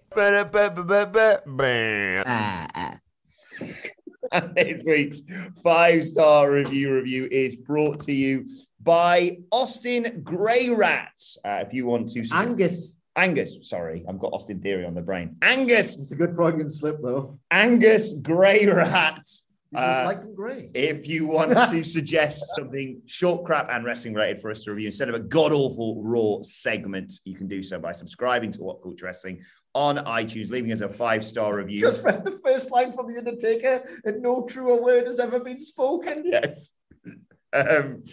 and 4.32 4.54
this 4.56 4.84
week's 4.86 5.22
five 5.64 6.04
star 6.04 6.52
review 6.52 6.94
review 6.94 7.28
is 7.32 7.56
brought 7.56 8.00
to 8.02 8.12
you 8.12 8.48
by 8.82 9.38
Austin 9.52 10.22
Grey 10.24 10.70
Rats. 10.70 11.38
Uh, 11.44 11.64
if 11.66 11.74
you 11.74 11.86
want 11.88 12.10
to, 12.10 12.24
Angus. 12.32 12.96
Angus, 13.16 13.58
sorry, 13.62 14.04
I've 14.08 14.20
got 14.20 14.34
Austin 14.34 14.60
Theory 14.62 14.86
on 14.86 14.94
the 14.94 15.02
brain. 15.02 15.38
Angus, 15.42 15.98
it's 15.98 16.12
a 16.12 16.16
good 16.16 16.36
frog 16.36 16.60
and 16.60 16.72
slip 16.72 16.98
though. 17.02 17.40
Angus 17.52 18.14
Grey 18.14 18.66
Rats 18.66 19.46
uh, 19.76 20.04
like 20.06 20.22
them 20.22 20.36
great. 20.36 20.72
If 20.74 21.08
you 21.08 21.28
want 21.28 21.52
to 21.72 21.84
suggest 21.84 22.56
something 22.56 23.02
short, 23.06 23.46
crap, 23.46 23.70
and 23.70 23.86
wrestling 23.86 24.14
related 24.14 24.42
for 24.42 24.52
us 24.52 24.64
to 24.64 24.72
review 24.72 24.88
instead 24.88 25.10
of 25.10 25.16
a 25.16 25.20
god 25.20 25.52
awful 25.52 26.02
raw 26.02 26.42
segment, 26.42 27.20
you 27.26 27.36
can 27.36 27.48
do 27.48 27.62
so 27.62 27.80
by 27.80 27.92
subscribing 27.92 28.52
to 28.52 28.62
What 28.62 28.82
Culture 28.82 29.06
Wrestling 29.06 29.44
on 29.74 29.98
iTunes, 29.98 30.50
leaving 30.50 30.72
us 30.72 30.82
a 30.82 30.90
five 30.90 31.26
star 31.26 31.56
review. 31.56 31.82
Just 31.82 32.04
read 32.04 32.24
the 32.24 32.40
first 32.44 32.72
line 32.72 32.94
from 32.94 33.12
The 33.12 33.18
Undertaker, 33.18 33.84
and 34.06 34.22
no 34.22 34.44
truer 34.44 34.82
word 34.82 35.08
has 35.08 35.20
ever 35.20 35.40
been 35.40 35.64
spoken. 35.64 36.24
Yes. 36.26 36.72
Um, 37.54 38.04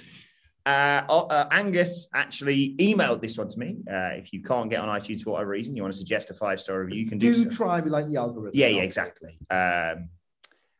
uh, 0.67 1.03
uh, 1.09 1.47
Angus 1.51 2.09
actually 2.15 2.77
emailed 2.77 3.21
this 3.21 3.37
one 3.37 3.49
to 3.49 3.59
me. 3.59 3.79
Uh, 3.91 4.11
if 4.15 4.33
you 4.33 4.43
can't 4.43 4.71
get 4.71 4.81
on 4.81 4.89
iTunes 4.89 5.23
for 5.23 5.33
whatever 5.33 5.51
reason, 5.51 5.75
you 5.75 5.83
want 5.83 5.93
to 5.93 5.99
suggest 5.99 6.31
a 6.31 6.35
five 6.35 6.61
star 6.61 6.81
review, 6.81 7.01
you 7.01 7.09
can 7.09 7.19
do. 7.19 7.33
Do 7.33 7.51
so. 7.51 7.57
try 7.57 7.81
me 7.81 7.91
like 7.91 8.09
the 8.09 8.17
algorithm. 8.17 8.53
Yeah, 8.55 8.69
yeah, 8.69 8.83
exactly. 8.83 9.39
Um, 9.51 10.09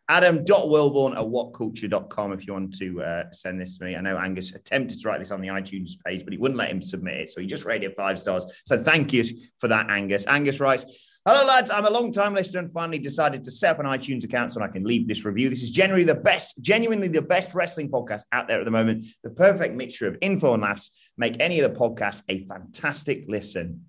Adam.wilborn 0.09 1.13
at 1.13 1.25
whatculture.com 1.25 2.33
if 2.33 2.47
you 2.47 2.53
want 2.53 2.77
to 2.79 3.03
uh, 3.03 3.31
send 3.31 3.61
this 3.61 3.79
to 3.79 3.85
me. 3.85 3.97
I 3.97 4.01
know 4.01 4.19
Angus 4.19 4.53
attempted 4.53 5.01
to 5.01 5.09
write 5.09 5.21
this 5.21 5.31
on 5.31 5.41
the 5.41 5.49
iTunes 5.49 5.93
page, 6.05 6.25
but 6.25 6.33
he 6.33 6.39
wouldn't 6.39 6.59
let 6.59 6.71
him 6.71 6.83
submit 6.83 7.15
it. 7.15 7.31
So 7.31 7.41
he 7.41 7.47
just 7.47 7.65
rated 7.65 7.95
five 7.97 8.19
stars. 8.19 8.45
So 8.67 8.79
thank 8.79 9.13
you 9.13 9.25
for 9.59 9.69
that, 9.69 9.91
Angus. 9.91 10.27
Angus 10.27 10.61
writes, 10.61 10.85
Hello, 11.25 11.47
lads. 11.47 11.71
I'm 11.71 11.87
a 11.87 11.91
long 11.91 12.11
time 12.11 12.35
listener 12.35 12.59
and 12.59 12.73
finally 12.73 12.99
decided 12.99 13.45
to 13.45 13.51
set 13.53 13.71
up 13.71 13.79
an 13.79 13.87
iTunes 13.87 14.25
account 14.25 14.51
so 14.51 14.61
I 14.61 14.67
can 14.67 14.83
leave 14.83 15.07
this 15.07 15.25
review. 15.25 15.49
This 15.49 15.63
is 15.63 15.71
generally 15.71 16.03
the 16.03 16.17
best, 16.17 16.61
genuinely 16.61 17.07
the 17.07 17.23
best 17.23 17.55
wrestling 17.55 17.93
podcast 17.93 18.23
out 18.33 18.49
there 18.49 18.59
at 18.59 18.65
the 18.65 18.73
moment. 18.73 19.05
The 19.23 19.31
perfect 19.31 19.77
mixture 19.77 20.09
of 20.09 20.17
info 20.21 20.53
and 20.55 20.65
laughs 20.65 20.91
make 21.17 21.37
any 21.39 21.61
of 21.61 21.73
the 21.73 21.79
podcasts 21.79 22.25
a 22.29 22.41
fantastic 22.47 23.27
listen. 23.29 23.85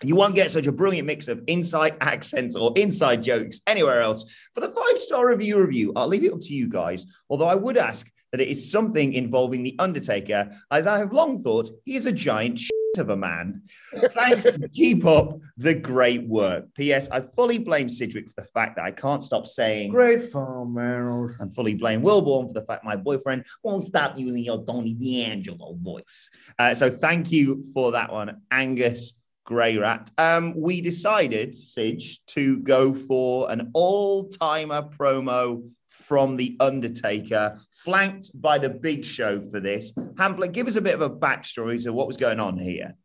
You 0.00 0.14
won't 0.14 0.36
get 0.36 0.52
such 0.52 0.68
a 0.68 0.72
brilliant 0.72 1.08
mix 1.08 1.26
of 1.26 1.42
inside 1.48 1.96
accents 2.00 2.54
or 2.54 2.72
inside 2.76 3.24
jokes 3.24 3.62
anywhere 3.66 4.00
else. 4.00 4.32
For 4.54 4.60
the 4.60 4.70
five 4.70 4.98
star 4.98 5.26
review 5.28 5.60
review, 5.60 5.92
I'll 5.96 6.06
leave 6.06 6.22
it 6.22 6.32
up 6.32 6.40
to 6.40 6.54
you 6.54 6.68
guys. 6.68 7.04
Although 7.28 7.48
I 7.48 7.56
would 7.56 7.78
ask 7.78 8.08
that 8.30 8.40
it 8.40 8.46
is 8.46 8.70
something 8.70 9.12
involving 9.14 9.64
The 9.64 9.74
Undertaker, 9.80 10.52
as 10.70 10.86
I 10.86 10.98
have 10.98 11.12
long 11.12 11.42
thought 11.42 11.68
he 11.84 11.96
is 11.96 12.06
a 12.06 12.12
giant 12.12 12.60
shit 12.60 12.79
of 12.98 13.10
a 13.10 13.16
man. 13.16 13.62
Thanks. 13.94 14.46
keep 14.74 15.04
up 15.04 15.38
the 15.56 15.74
great 15.74 16.26
work. 16.26 16.72
P.S. 16.74 17.08
I 17.10 17.20
fully 17.20 17.58
blame 17.58 17.88
Sidgwick 17.88 18.28
for 18.28 18.40
the 18.40 18.46
fact 18.46 18.76
that 18.76 18.84
I 18.84 18.90
can't 18.90 19.22
stop 19.22 19.46
saying 19.46 19.90
great 19.90 20.30
fun, 20.30 20.74
man. 20.74 21.36
And 21.38 21.54
fully 21.54 21.74
blame 21.74 22.02
Wilborn 22.02 22.48
for 22.48 22.54
the 22.54 22.62
fact 22.62 22.84
my 22.84 22.96
boyfriend 22.96 23.46
won't 23.62 23.84
stop 23.84 24.18
using 24.18 24.44
your 24.44 24.64
Tony 24.64 24.94
D'Angelo 24.94 25.74
voice. 25.80 26.30
Uh, 26.58 26.74
so 26.74 26.90
thank 26.90 27.30
you 27.30 27.64
for 27.74 27.92
that 27.92 28.12
one, 28.12 28.40
Angus. 28.50 29.14
Grey 29.44 29.76
Rat. 29.76 30.08
Um, 30.16 30.54
we 30.56 30.80
decided, 30.80 31.56
Sidge, 31.56 32.20
to 32.28 32.60
go 32.60 32.94
for 32.94 33.50
an 33.50 33.70
all 33.74 34.28
timer 34.28 34.82
promo 34.82 35.68
from 36.10 36.34
The 36.34 36.56
Undertaker, 36.58 37.60
flanked 37.70 38.30
by 38.34 38.58
The 38.58 38.68
Big 38.68 39.04
Show 39.04 39.48
for 39.48 39.60
this. 39.60 39.92
Hamflett, 39.92 40.50
give 40.50 40.66
us 40.66 40.74
a 40.74 40.80
bit 40.80 40.96
of 40.96 41.02
a 41.02 41.08
backstory 41.08 41.80
to 41.84 41.92
what 41.92 42.08
was 42.08 42.16
going 42.16 42.40
on 42.40 42.58
here. 42.58 42.96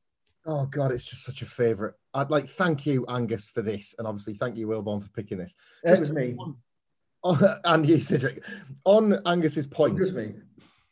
Oh 0.48 0.66
God, 0.66 0.92
it's 0.92 1.08
just 1.08 1.24
such 1.24 1.44
a 1.44 1.46
favourite. 1.46 1.94
I'd 2.16 2.32
like 2.32 2.48
thank 2.48 2.88
you, 2.88 3.06
Angus, 3.08 3.48
for 3.48 3.62
this, 3.62 3.94
and 4.00 4.08
obviously 4.08 4.34
thank 4.34 4.58
you, 4.58 4.66
Wilborn, 4.66 5.04
for 5.04 5.10
picking 5.10 5.38
this. 5.38 5.56
Just 5.86 6.00
was 6.00 6.12
me. 6.12 6.36
On, 6.40 6.56
on, 7.24 7.38
and 7.66 7.86
you, 7.86 8.00
Cedric. 8.00 8.44
On 8.86 9.22
Angus's 9.28 9.68
point, 9.68 10.00
me. 10.00 10.34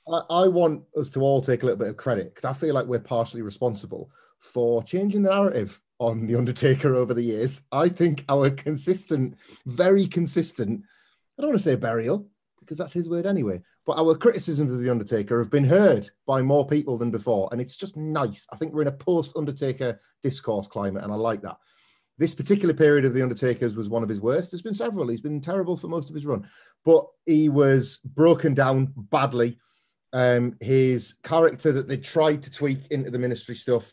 I, 0.08 0.22
I 0.30 0.48
want 0.50 0.84
us 0.96 1.10
to 1.12 1.22
all 1.22 1.42
take 1.42 1.64
a 1.64 1.66
little 1.66 1.80
bit 1.80 1.88
of 1.88 1.98
credit 1.98 2.36
because 2.36 2.46
I 2.46 2.54
feel 2.54 2.76
like 2.76 2.86
we're 2.86 3.00
partially 3.00 3.42
responsible 3.42 4.12
for 4.38 4.84
changing 4.84 5.24
the 5.24 5.32
narrative 5.32 5.82
on 5.98 6.28
The 6.28 6.36
Undertaker 6.36 6.94
over 6.94 7.16
the 7.16 7.24
years. 7.24 7.64
I 7.72 7.90
think 7.90 8.24
our 8.30 8.52
consistent, 8.52 9.36
very 9.66 10.06
consistent, 10.06 10.84
I 11.38 11.42
don't 11.42 11.52
want 11.52 11.62
to 11.62 11.70
say 11.70 11.76
burial, 11.76 12.28
because 12.60 12.78
that's 12.78 12.94
his 12.94 13.10
word 13.10 13.26
anyway, 13.26 13.62
but 13.86 13.98
our 13.98 14.16
criticisms 14.16 14.72
of 14.72 14.80
The 14.80 14.90
Undertaker 14.90 15.40
have 15.40 15.50
been 15.50 15.64
heard 15.64 16.10
by 16.26 16.42
more 16.42 16.66
people 16.66 16.98
than 16.98 17.12
before. 17.12 17.50
And 17.52 17.60
it's 17.60 17.76
just 17.76 17.98
nice. 17.98 18.48
I 18.52 18.56
think 18.56 18.74
we're 18.74 18.84
in 18.84 18.88
a 18.88 18.92
post 18.92 19.34
Undertaker 19.36 20.00
discourse 20.22 20.68
climate, 20.68 21.04
and 21.04 21.12
I 21.12 21.16
like 21.16 21.42
that. 21.42 21.58
This 22.18 22.36
particular 22.36 22.74
period 22.74 23.06
of 23.06 23.14
The 23.14 23.24
Undertaker's 23.24 23.76
was 23.76 23.90
one 23.90 24.04
of 24.04 24.10
his 24.10 24.22
worst. 24.22 24.52
There's 24.52 24.62
been 24.62 24.74
several. 24.74 25.08
He's 25.08 25.22
been 25.22 25.42
terrible 25.42 25.76
for 25.76 25.88
most 25.88 26.10
of 26.10 26.16
his 26.16 26.26
run, 26.26 26.48
but 26.86 27.06
he 27.26 27.50
was 27.50 27.98
broken 27.98 28.54
down 28.54 28.94
badly. 28.96 29.60
Um, 30.14 30.56
his 30.62 31.16
character 31.24 31.72
that 31.72 31.88
they 31.88 31.98
tried 31.98 32.44
to 32.44 32.52
tweak 32.52 32.86
into 32.92 33.10
the 33.10 33.18
ministry 33.18 33.56
stuff 33.56 33.92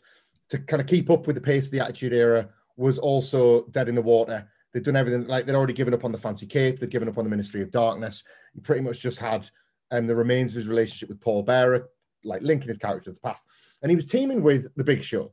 to 0.49 0.59
kind 0.59 0.79
of 0.79 0.85
keep 0.85 1.09
up 1.09 1.25
with 1.25 1.35
the 1.35 1.41
pace 1.41 1.65
of 1.65 1.71
the 1.71 1.79
Attitude 1.79 2.13
Era 2.13 2.49
was 2.77 2.99
also 2.99 3.65
dead 3.69 3.89
in 3.89 3.95
the 3.95 4.03
water. 4.03 4.47
They'd 4.73 4.83
done 4.83 4.95
everything 4.95 5.27
like 5.27 5.45
they'd 5.45 5.55
already 5.55 5.73
given 5.73 5.93
up 5.93 6.05
on 6.05 6.11
the 6.11 6.17
fancy 6.17 6.45
cape, 6.45 6.79
they'd 6.79 6.89
given 6.89 7.09
up 7.09 7.17
on 7.17 7.23
the 7.23 7.29
Ministry 7.29 7.61
of 7.61 7.71
Darkness. 7.71 8.23
He 8.53 8.61
pretty 8.61 8.81
much 8.81 8.99
just 8.99 9.19
had 9.19 9.49
um, 9.91 10.07
the 10.07 10.15
remains 10.15 10.51
of 10.51 10.55
his 10.55 10.67
relationship 10.67 11.09
with 11.09 11.19
Paul 11.19 11.43
Bearer, 11.43 11.89
like 12.23 12.41
linking 12.41 12.69
his 12.69 12.77
character 12.77 13.11
to 13.11 13.13
the 13.13 13.19
past. 13.19 13.45
And 13.81 13.89
he 13.89 13.95
was 13.95 14.05
teaming 14.05 14.41
with 14.43 14.73
the 14.75 14.83
Big 14.83 15.03
Show. 15.03 15.31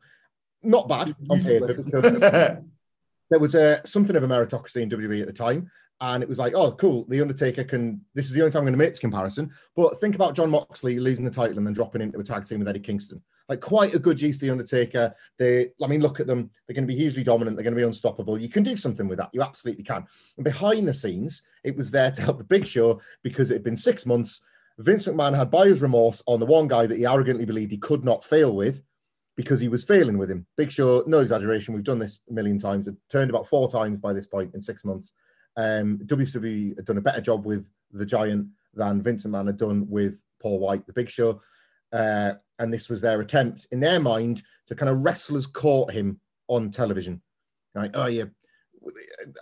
Not 0.62 0.88
bad 0.88 1.14
on 1.30 1.42
paper 1.44 1.72
because 1.72 2.20
there 3.30 3.38
was 3.38 3.54
a 3.54 3.80
something 3.84 4.16
of 4.16 4.24
a 4.24 4.28
meritocracy 4.28 4.82
in 4.82 4.90
WWE 4.90 5.20
at 5.20 5.26
the 5.28 5.32
time. 5.32 5.70
And 6.00 6.22
it 6.22 6.28
was 6.28 6.38
like, 6.38 6.54
oh, 6.54 6.70
cool. 6.72 7.04
The 7.08 7.20
Undertaker 7.20 7.64
can. 7.64 8.00
This 8.14 8.26
is 8.26 8.32
the 8.32 8.40
only 8.40 8.52
time 8.52 8.60
I'm 8.60 8.66
going 8.66 8.74
to 8.74 8.78
make 8.78 8.90
this 8.90 9.00
comparison. 9.00 9.50
But 9.74 9.98
think 9.98 10.14
about 10.14 10.34
Jon 10.34 10.50
Moxley 10.50 11.00
losing 11.00 11.24
the 11.24 11.30
title 11.30 11.58
and 11.58 11.66
then 11.66 11.74
dropping 11.74 12.02
into 12.02 12.20
a 12.20 12.24
tag 12.24 12.44
team 12.46 12.60
with 12.60 12.68
Eddie 12.68 12.78
Kingston. 12.78 13.20
Like 13.48 13.60
quite 13.60 13.94
a 13.94 13.98
good 13.98 14.20
use 14.20 14.38
the 14.38 14.50
Undertaker. 14.50 15.12
They, 15.38 15.70
I 15.82 15.86
mean, 15.88 16.00
look 16.00 16.20
at 16.20 16.28
them. 16.28 16.50
They're 16.66 16.74
going 16.74 16.86
to 16.86 16.92
be 16.92 16.98
hugely 16.98 17.24
dominant. 17.24 17.56
They're 17.56 17.64
going 17.64 17.74
to 17.74 17.80
be 17.80 17.86
unstoppable. 17.86 18.38
You 18.38 18.48
can 18.48 18.62
do 18.62 18.76
something 18.76 19.08
with 19.08 19.18
that. 19.18 19.30
You 19.32 19.42
absolutely 19.42 19.82
can. 19.82 20.06
And 20.36 20.44
behind 20.44 20.86
the 20.86 20.94
scenes, 20.94 21.42
it 21.64 21.76
was 21.76 21.90
there 21.90 22.12
to 22.12 22.22
help 22.22 22.38
the 22.38 22.44
Big 22.44 22.66
Show 22.66 23.00
because 23.24 23.50
it 23.50 23.54
had 23.54 23.64
been 23.64 23.76
six 23.76 24.06
months. 24.06 24.40
Vince 24.78 25.08
McMahon 25.08 25.34
had 25.34 25.50
buyer's 25.50 25.82
remorse 25.82 26.22
on 26.26 26.38
the 26.38 26.46
one 26.46 26.68
guy 26.68 26.86
that 26.86 26.98
he 26.98 27.06
arrogantly 27.06 27.44
believed 27.44 27.72
he 27.72 27.78
could 27.78 28.04
not 28.04 28.22
fail 28.22 28.54
with 28.54 28.84
because 29.36 29.58
he 29.60 29.68
was 29.68 29.84
failing 29.84 30.18
with 30.18 30.30
him. 30.30 30.46
Big 30.56 30.70
Show, 30.70 31.02
no 31.06 31.18
exaggeration. 31.20 31.74
We've 31.74 31.82
done 31.82 31.98
this 31.98 32.20
a 32.28 32.32
million 32.32 32.58
times. 32.58 32.86
It 32.86 32.94
turned 33.08 33.30
about 33.30 33.48
four 33.48 33.68
times 33.68 33.98
by 33.98 34.12
this 34.12 34.26
point 34.26 34.54
in 34.54 34.60
six 34.60 34.84
months. 34.84 35.12
Um, 35.58 35.98
WWE 36.04 36.76
had 36.76 36.84
done 36.86 36.98
a 36.98 37.02
better 37.02 37.20
job 37.20 37.44
with 37.44 37.68
the 37.90 38.06
Giant 38.06 38.46
than 38.74 39.02
Vince 39.02 39.26
McMahon 39.26 39.46
had 39.46 39.58
done 39.58 39.86
with 39.90 40.22
Paul 40.40 40.60
White, 40.60 40.86
the 40.86 40.92
Big 40.92 41.10
Show. 41.10 41.40
Uh, 41.92 42.34
and 42.60 42.72
this 42.72 42.88
was 42.88 43.00
their 43.00 43.20
attempt, 43.20 43.66
in 43.72 43.80
their 43.80 43.98
mind, 43.98 44.42
to 44.68 44.76
kind 44.76 44.88
of 44.88 45.00
wrestlers 45.00 45.46
caught 45.46 45.90
him 45.92 46.20
on 46.46 46.70
television. 46.70 47.20
Like, 47.74 47.90
oh 47.94 48.06
yeah, 48.06 48.24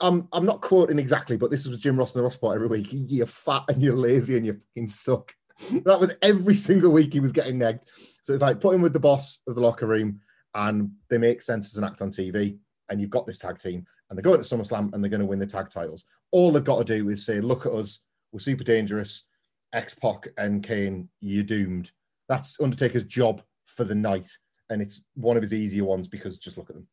I'm 0.01 0.27
I'm 0.33 0.47
not 0.47 0.63
quoting 0.63 0.99
exactly, 0.99 1.37
but 1.37 1.51
this 1.51 1.67
was 1.67 1.81
Jim 1.81 1.97
Ross 1.97 2.15
in 2.15 2.19
the 2.19 2.25
Ross 2.25 2.37
Report 2.37 2.55
every 2.55 2.69
week. 2.69 2.89
You're 2.91 3.27
fat 3.27 3.65
and 3.69 3.83
you're 3.83 3.97
lazy 3.97 4.37
and 4.37 4.47
you 4.47 4.55
fucking 4.55 4.89
suck. 4.89 5.35
that 5.85 6.01
was 6.01 6.13
every 6.23 6.55
single 6.55 6.93
week 6.93 7.13
he 7.13 7.21
was 7.21 7.33
getting 7.33 7.59
negged. 7.59 7.85
So 8.23 8.33
it's 8.33 8.43
like 8.43 8.61
put 8.61 8.75
him 8.75 8.83
with 8.83 8.93
the 8.93 9.01
boss 9.01 9.41
of 9.47 9.55
the 9.55 9.61
locker 9.61 9.87
room, 9.87 10.21
and 10.55 10.91
they 11.11 11.19
make 11.19 11.43
sense 11.43 11.73
as 11.73 11.79
an 11.79 11.85
act 11.85 12.03
on 12.03 12.11
TV. 12.11 12.59
and 12.89 13.01
you've 13.01 13.11
got 13.11 13.27
this 13.27 13.39
tag 13.39 13.59
team, 13.59 13.85
and 14.09 14.17
they're 14.19 14.23
going 14.23 14.41
to 14.43 14.45
SummerSlam 14.57 14.93
and 14.93 15.03
they're 15.03 15.11
going 15.11 15.21
to 15.21 15.27
win 15.27 15.39
the 15.39 15.47
tag 15.47 15.69
titles. 15.71 16.05
All 16.31 16.53
they've 16.53 16.63
got 16.65 16.79
to 16.79 16.97
do 16.97 17.09
is 17.09 17.25
say, 17.25 17.41
"Look 17.41 17.67
at 17.67 17.73
us, 17.73 18.01
we're 18.33 18.39
super 18.41 18.65
dangerous." 18.65 19.25
X 19.73 19.95
Pac 19.95 20.29
and 20.39 20.63
Kane, 20.63 21.09
you're 21.21 21.43
doomed. 21.43 21.91
That's 22.29 22.59
Undertaker's 22.61 23.03
job 23.05 23.43
for 23.67 23.85
the 23.85 23.95
night, 23.95 24.29
and 24.71 24.81
it's 24.81 25.05
one 25.15 25.37
of 25.37 25.43
his 25.43 25.53
easier 25.53 25.85
ones 25.85 26.09
because 26.09 26.39
just 26.39 26.57
look 26.57 26.71
at 26.71 26.77
them. 26.77 26.87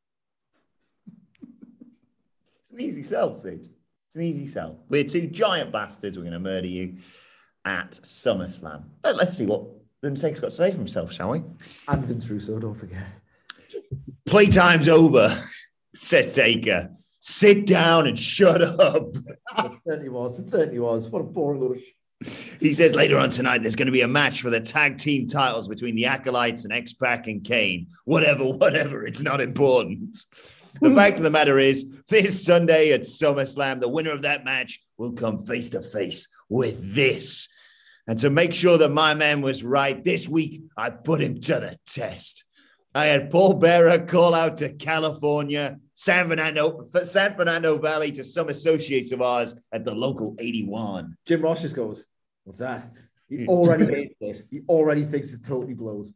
It's 2.62 2.72
an 2.72 2.80
easy 2.82 3.04
sell, 3.04 3.36
Sid. 3.36 3.70
It's 4.08 4.16
an 4.16 4.22
easy 4.24 4.48
sell. 4.48 4.80
We're 4.90 5.04
two 5.04 5.28
giant 5.28 5.72
bastards. 5.72 6.18
We're 6.18 6.24
going 6.24 6.34
to 6.34 6.40
murder 6.40 6.68
you 6.68 6.98
at 7.66 7.92
SummerSlam. 7.92 8.84
Let- 9.04 9.16
Let's 9.16 9.38
see 9.38 9.46
what 9.46 9.66
Undertaker's 10.04 10.40
got 10.40 10.50
to 10.50 10.56
say 10.56 10.72
for 10.72 10.78
himself, 10.78 11.14
shall 11.14 11.30
we? 11.32 11.44
And 11.88 12.06
Vince 12.06 12.28
Russo, 12.28 12.60
don't 12.60 12.76
forget. 12.76 13.08
Playtime's 14.28 14.90
over, 14.90 15.40
says 15.96 16.34
Taker. 16.34 16.92
Sit 17.26 17.66
down 17.66 18.06
and 18.06 18.20
shut 18.20 18.62
up. 18.62 19.16
It 19.16 19.72
certainly 19.88 20.10
was. 20.10 20.38
It 20.40 20.52
certainly 20.52 20.80
was. 20.80 21.08
What 21.08 21.22
a 21.22 21.24
boring 21.24 21.62
little. 21.62 21.78
He 22.60 22.74
says 22.74 22.96
later 22.96 23.18
on 23.18 23.30
tonight 23.30 23.62
there's 23.62 23.78
going 23.78 23.86
to 23.86 23.94
be 23.94 24.02
a 24.02 24.10
match 24.10 24.42
for 24.42 24.50
the 24.50 24.60
tag 24.60 24.98
team 24.98 25.30
titles 25.30 25.70
between 25.70 25.96
the 25.96 26.08
Acolytes 26.08 26.66
and 26.66 26.74
X 26.74 26.92
Pac 26.92 27.28
and 27.28 27.42
Kane. 27.42 27.88
Whatever, 28.04 28.44
whatever. 28.44 29.08
It's 29.08 29.22
not 29.22 29.40
important. 29.40 30.18
The 30.82 30.90
hmm. 30.90 30.96
fact 30.98 31.16
of 31.16 31.24
the 31.24 31.32
matter 31.32 31.60
is, 31.60 31.90
this 32.10 32.44
Sunday 32.44 32.92
at 32.92 33.04
SummerSlam, 33.04 33.80
the 33.80 33.88
winner 33.88 34.12
of 34.12 34.24
that 34.24 34.44
match 34.44 34.82
will 34.98 35.14
come 35.14 35.46
face 35.46 35.70
to 35.70 35.82
face 35.82 36.28
with 36.50 36.94
this. 36.94 37.48
And 38.06 38.20
to 38.20 38.30
make 38.32 38.54
sure 38.54 38.78
that 38.80 38.90
my 38.90 39.14
man 39.14 39.40
was 39.40 39.64
right, 39.64 40.04
this 40.04 40.28
week 40.28 40.62
I 40.76 40.90
put 40.90 41.22
him 41.22 41.40
to 41.40 41.54
the 41.62 41.80
test. 41.88 42.44
I 42.94 43.06
had 43.06 43.32
Paul 43.32 43.54
Bearer 43.54 44.00
call 44.00 44.34
out 44.34 44.58
to 44.58 44.74
California, 44.74 45.80
San 45.94 46.28
Fernando, 46.28 46.88
San 47.04 47.36
Fernando 47.36 47.78
Valley 47.78 48.12
to 48.14 48.24
some 48.24 48.50
associates 48.50 49.12
of 49.12 49.22
ours 49.22 49.56
at 49.72 49.86
the 49.86 49.94
local 49.94 50.36
81. 50.40 51.16
Jim 51.26 51.42
Ross 51.42 51.62
just 51.62 51.76
goes, 51.76 52.06
What's 52.44 52.60
that? 52.60 52.92
He 53.30 53.44
hmm. 53.44 53.50
already 53.50 53.86
hates 53.86 54.16
this. 54.20 54.44
He 54.50 54.62
already 54.68 55.06
thinks 55.06 55.34
it 55.34 55.46
totally 55.46 55.74
blows. 55.74 56.12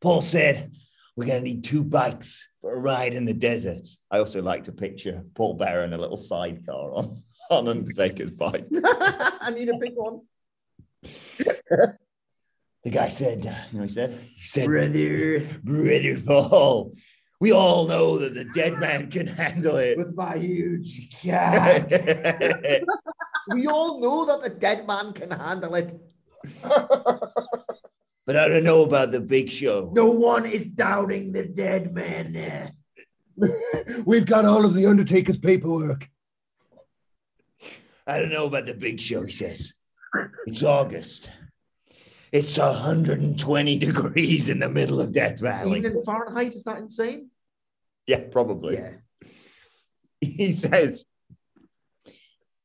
Paul 0.00 0.22
said, 0.22 0.72
We're 1.16 1.26
going 1.26 1.42
to 1.42 1.48
need 1.48 1.64
two 1.64 1.82
bikes 1.82 2.46
for 2.60 2.72
a 2.72 2.78
ride 2.78 3.14
in 3.14 3.24
the 3.24 3.34
desert. 3.34 3.88
I 4.10 4.18
also 4.18 4.42
like 4.42 4.64
to 4.64 4.72
picture 4.72 5.24
Paul 5.34 5.54
Bearer 5.54 5.84
in 5.84 5.92
a 5.92 5.98
little 5.98 6.18
sidecar 6.18 6.92
on, 6.94 7.16
on 7.50 7.68
Undertaker's 7.68 8.30
bike. 8.30 8.66
I 8.84 9.50
need 9.54 9.68
a 9.68 9.78
big 9.78 9.94
one. 9.94 10.20
The 12.86 12.92
guy 12.92 13.08
said, 13.08 13.44
You 13.44 13.50
know, 13.50 13.80
what 13.80 13.88
he 13.88 13.94
said, 13.94 14.20
He 14.36 14.46
said, 14.46 14.66
Brother, 14.66 15.44
Brother 15.64 16.20
Paul, 16.24 16.92
we 17.40 17.52
all 17.52 17.86
know 17.86 18.18
that 18.18 18.34
the 18.34 18.44
dead 18.44 18.78
man 18.78 19.10
can 19.10 19.26
handle 19.26 19.76
it. 19.76 19.98
with 19.98 20.14
my 20.14 20.36
huge 20.36 21.10
cat. 21.20 21.90
we 23.52 23.66
all 23.66 24.00
know 24.00 24.24
that 24.26 24.42
the 24.42 24.58
dead 24.58 24.86
man 24.86 25.12
can 25.12 25.30
handle 25.30 25.74
it. 25.74 25.94
but 26.62 28.36
I 28.36 28.48
don't 28.48 28.64
know 28.64 28.82
about 28.84 29.10
the 29.10 29.20
big 29.20 29.50
show. 29.50 29.90
No 29.94 30.06
one 30.06 30.46
is 30.46 30.66
doubting 30.66 31.32
the 31.32 31.44
dead 31.44 31.94
man 31.94 32.32
there. 32.32 32.72
We've 34.06 34.26
got 34.26 34.44
all 34.44 34.64
of 34.64 34.74
the 34.74 34.86
Undertaker's 34.86 35.38
paperwork. 35.38 36.08
I 38.06 38.18
don't 38.18 38.30
know 38.30 38.46
about 38.46 38.66
the 38.66 38.74
big 38.74 39.00
show, 39.00 39.24
he 39.24 39.32
says. 39.32 39.74
It's 40.46 40.62
August. 40.62 41.30
It's 42.36 42.58
120 42.58 43.78
degrees 43.86 44.50
in 44.50 44.58
the 44.58 44.68
middle 44.68 45.00
of 45.00 45.10
Death 45.10 45.40
Valley. 45.40 45.78
Even 45.78 45.96
in 45.96 46.04
Fahrenheit, 46.04 46.54
is 46.54 46.64
that 46.64 46.76
insane? 46.76 47.30
Yeah, 48.06 48.24
probably. 48.30 48.74
Yeah. 48.74 48.90
He 50.18 50.52
says, 50.52 51.04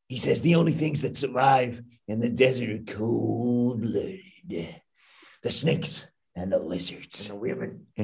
he 0.08 0.16
says 0.18 0.42
the 0.42 0.56
only 0.56 0.72
things 0.72 1.02
that 1.02 1.18
survive 1.18 1.82
in 2.08 2.22
the 2.22 2.30
desert 2.30 2.70
are 2.70 2.94
cold 2.94 3.82
blood, 3.82 4.16
the 4.48 5.52
snakes 5.52 6.10
and 6.34 6.52
the 6.52 6.60
lizards. 6.60 7.30
And 7.30 7.38
the 7.38 7.42
women. 7.42 7.88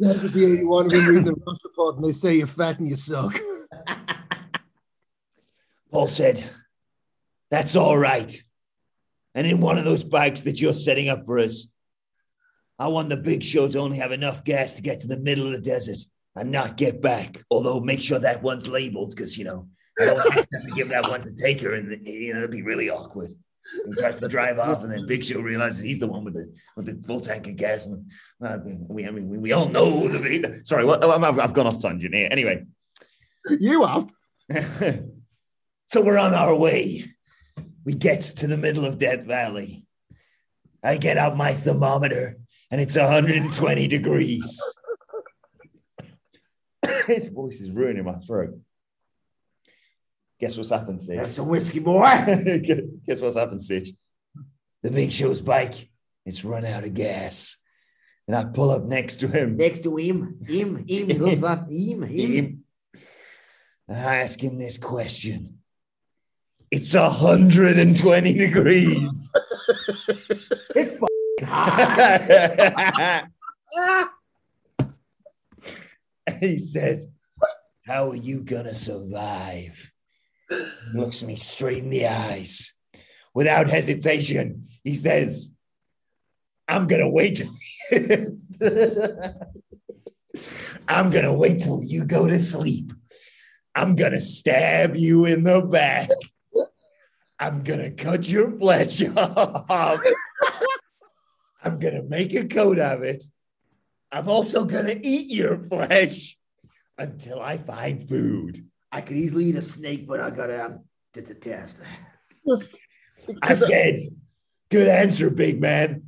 That's 0.00 0.24
at 0.24 0.32
the 0.32 0.44
81 0.44 0.88
when 0.88 1.04
reading 1.04 1.24
the 1.24 1.34
Ross 1.46 1.58
report 1.62 1.96
and 1.96 2.04
they 2.04 2.12
say 2.12 2.36
you're 2.36 2.46
fat 2.46 2.78
and 2.78 2.88
you 2.88 2.96
suck. 2.96 3.38
Paul 5.92 6.08
said, 6.08 6.42
That's 7.50 7.76
all 7.76 7.98
right. 7.98 8.34
And 9.36 9.46
in 9.46 9.60
one 9.60 9.76
of 9.76 9.84
those 9.84 10.02
bikes 10.02 10.42
that 10.42 10.60
you're 10.60 10.72
setting 10.72 11.10
up 11.10 11.26
for 11.26 11.38
us, 11.38 11.68
I 12.78 12.88
want 12.88 13.10
the 13.10 13.16
big 13.18 13.44
show 13.44 13.68
to 13.68 13.78
only 13.78 13.98
have 13.98 14.10
enough 14.10 14.42
gas 14.44 14.72
to 14.74 14.82
get 14.82 15.00
to 15.00 15.08
the 15.08 15.18
middle 15.18 15.46
of 15.46 15.52
the 15.52 15.60
desert 15.60 15.98
and 16.34 16.50
not 16.50 16.76
get 16.76 17.00
back. 17.00 17.42
Although 17.50 17.80
make 17.80 18.02
sure 18.02 18.18
that 18.18 18.42
one's 18.42 18.66
labeled 18.66 19.10
because, 19.10 19.36
you 19.36 19.44
know, 19.44 19.68
I 20.00 20.06
don't 20.06 20.16
want 20.16 20.34
to 20.34 20.74
give 20.74 20.88
that 20.88 21.08
one 21.08 21.20
to 21.20 21.32
Taker 21.32 21.74
and, 21.74 22.04
you 22.04 22.32
know, 22.32 22.40
it'd 22.40 22.50
be 22.50 22.62
really 22.62 22.90
awkward. 22.90 23.30
He 23.86 24.00
tries 24.00 24.20
to 24.20 24.28
drive 24.28 24.60
off, 24.60 24.84
and 24.84 24.92
then 24.92 25.08
Big 25.08 25.24
Show 25.24 25.40
realizes 25.40 25.80
he's 25.80 25.98
the 25.98 26.06
one 26.06 26.22
with 26.22 26.34
the 26.34 26.54
with 26.76 26.86
the 26.86 27.04
full 27.04 27.18
tank 27.18 27.48
of 27.48 27.56
gas. 27.56 27.86
And 27.86 28.08
uh, 28.40 28.58
we, 28.62 29.04
I 29.04 29.10
mean, 29.10 29.28
we, 29.28 29.38
we 29.38 29.50
all 29.50 29.68
know 29.68 30.06
the. 30.06 30.60
Sorry, 30.62 30.84
what, 30.84 31.04
I've, 31.04 31.40
I've 31.40 31.52
gone 31.52 31.66
off 31.66 31.82
tangent 31.82 32.14
here. 32.14 32.28
Anyway, 32.30 32.64
You 33.58 33.84
have. 33.84 34.08
so 35.86 36.00
we're 36.00 36.16
on 36.16 36.32
our 36.32 36.54
way. 36.54 37.15
We 37.86 37.94
get 37.94 38.20
to 38.20 38.48
the 38.48 38.56
middle 38.56 38.84
of 38.84 38.98
Death 38.98 39.22
Valley. 39.22 39.86
I 40.82 40.96
get 40.96 41.18
out 41.18 41.36
my 41.36 41.52
thermometer 41.52 42.36
and 42.68 42.80
it's 42.80 42.96
120 42.96 43.86
degrees. 43.86 44.60
His 47.06 47.26
voice 47.26 47.60
is 47.60 47.70
ruining 47.70 48.04
my 48.04 48.16
throat. 48.16 48.58
Guess 50.40 50.56
what's 50.56 50.70
happened, 50.70 51.00
Sid? 51.00 51.20
That's 51.20 51.38
a 51.38 51.44
whiskey, 51.44 51.78
boy. 51.78 52.00
Guess 53.06 53.20
what's 53.20 53.36
happened, 53.36 53.62
Sid? 53.62 53.96
The 54.82 54.90
Big 54.90 55.12
Show's 55.12 55.40
bike, 55.40 55.88
it's 56.26 56.44
run 56.44 56.64
out 56.64 56.84
of 56.84 56.92
gas. 56.92 57.56
And 58.26 58.36
I 58.36 58.44
pull 58.44 58.70
up 58.70 58.82
next 58.82 59.18
to 59.18 59.28
him. 59.28 59.56
Next 59.56 59.84
to 59.84 59.96
him, 59.96 60.40
him, 60.44 60.78
him, 60.78 60.86
he 60.86 61.04
does 61.04 61.40
that. 61.40 61.70
Him, 61.70 62.02
him. 62.02 62.32
him. 62.32 62.64
And 63.86 63.98
I 63.98 64.16
ask 64.16 64.42
him 64.42 64.58
this 64.58 64.76
question. 64.76 65.55
It's 66.70 66.94
120 66.94 68.34
degrees. 68.34 69.32
It's 70.74 71.00
hot. 71.44 73.28
he 76.40 76.58
says, 76.58 77.08
How 77.86 78.10
are 78.10 78.16
you 78.16 78.42
gonna 78.42 78.74
survive? 78.74 79.90
He 80.48 80.56
looks 80.94 81.22
me 81.22 81.36
straight 81.36 81.78
in 81.78 81.90
the 81.90 82.06
eyes. 82.06 82.74
Without 83.34 83.68
hesitation, 83.68 84.66
he 84.84 84.94
says, 84.94 85.50
I'm 86.68 86.86
gonna 86.86 87.08
wait. 87.08 87.42
I'm 90.88 91.10
gonna 91.10 91.34
wait 91.34 91.60
till 91.60 91.82
you 91.82 92.04
go 92.04 92.26
to 92.26 92.38
sleep. 92.38 92.92
I'm 93.74 93.94
gonna 93.94 94.20
stab 94.20 94.96
you 94.96 95.24
in 95.26 95.42
the 95.42 95.60
back. 95.60 96.10
I'm 97.38 97.62
gonna 97.62 97.90
cut 97.90 98.28
your 98.28 98.50
flesh 98.58 99.02
off. 99.16 100.00
I'm 101.62 101.78
gonna 101.78 102.02
make 102.02 102.34
a 102.34 102.46
coat 102.46 102.78
of 102.78 103.02
it. 103.02 103.24
I'm 104.10 104.28
also 104.28 104.64
gonna 104.64 104.94
eat 105.02 105.30
your 105.30 105.58
flesh 105.58 106.38
until 106.96 107.40
I 107.40 107.58
find 107.58 108.08
food. 108.08 108.66
I 108.90 109.00
could 109.00 109.16
easily 109.16 109.46
eat 109.46 109.56
a 109.56 109.62
snake, 109.62 110.06
but 110.06 110.20
I 110.20 110.30
gotta. 110.30 110.64
Um, 110.64 110.80
it's 111.14 111.30
a 111.30 111.34
test. 111.34 111.76
Just, 112.46 112.78
I 113.42 113.54
said, 113.54 113.96
good 114.70 114.86
answer, 114.86 115.30
big 115.30 115.60
man. 115.60 116.04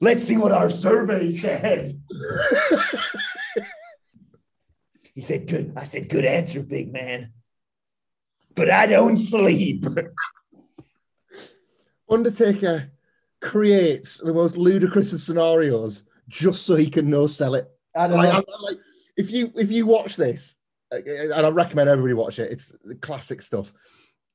Let's 0.00 0.24
see 0.24 0.36
what 0.36 0.52
our 0.52 0.70
survey 0.70 1.30
said. 1.30 2.00
he 5.14 5.22
said, 5.22 5.46
good. 5.46 5.72
I 5.76 5.84
said, 5.84 6.08
good 6.08 6.24
answer, 6.24 6.62
big 6.62 6.92
man. 6.92 7.32
But 8.54 8.70
I 8.70 8.86
don't 8.86 9.16
sleep. 9.16 9.84
Undertaker 12.10 12.90
creates 13.40 14.18
the 14.18 14.34
most 14.34 14.56
ludicrous 14.56 15.12
of 15.12 15.20
scenarios 15.20 16.04
just 16.28 16.64
so 16.66 16.76
he 16.76 16.90
can 16.90 17.08
no 17.08 17.26
sell 17.26 17.54
it. 17.54 17.68
I 17.96 18.08
know. 18.08 18.16
Like, 18.16 18.34
I'm- 18.34 18.44
I'm 18.54 18.62
like, 18.62 18.78
if 19.16 19.30
you 19.30 19.52
if 19.56 19.70
you 19.70 19.86
watch 19.86 20.16
this, 20.16 20.56
uh, 20.92 20.98
and 21.06 21.32
I 21.46 21.48
recommend 21.50 21.88
everybody 21.88 22.14
watch 22.14 22.38
it, 22.38 22.50
it's 22.50 22.74
classic 23.00 23.42
stuff. 23.42 23.72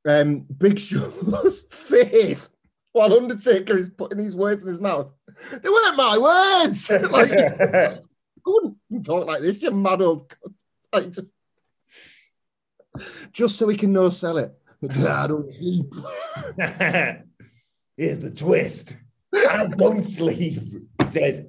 Um, 0.07 0.41
Big 0.57 0.77
Show's 0.79 1.63
face 1.69 2.49
while 2.91 3.13
Undertaker 3.13 3.77
is 3.77 3.89
putting 3.89 4.17
these 4.17 4.35
words 4.35 4.61
in 4.61 4.69
his 4.69 4.79
mouth. 4.79 5.11
They 5.51 5.69
weren't 5.69 5.97
my 5.97 6.17
words. 6.17 6.89
like, 7.11 7.31
I 7.31 7.97
wouldn't 8.45 8.77
talk 9.05 9.25
like 9.25 9.41
this, 9.41 9.61
you 9.61 9.71
mad 9.71 10.01
old. 10.01 10.29
cunt. 10.29 10.53
Like 10.93 11.11
just, 11.11 11.33
just 13.31 13.57
so 13.57 13.67
he 13.67 13.75
can 13.75 13.91
no 13.91 14.09
sell 14.09 14.37
it. 14.37 14.53
I 14.89 15.27
don't 15.27 15.51
sleep. 15.51 15.93
Here's 17.97 18.19
the 18.19 18.31
twist. 18.31 18.95
I 19.33 19.67
don't 19.67 20.03
sleep. 20.03 20.61
He 21.01 21.07
says, 21.07 21.41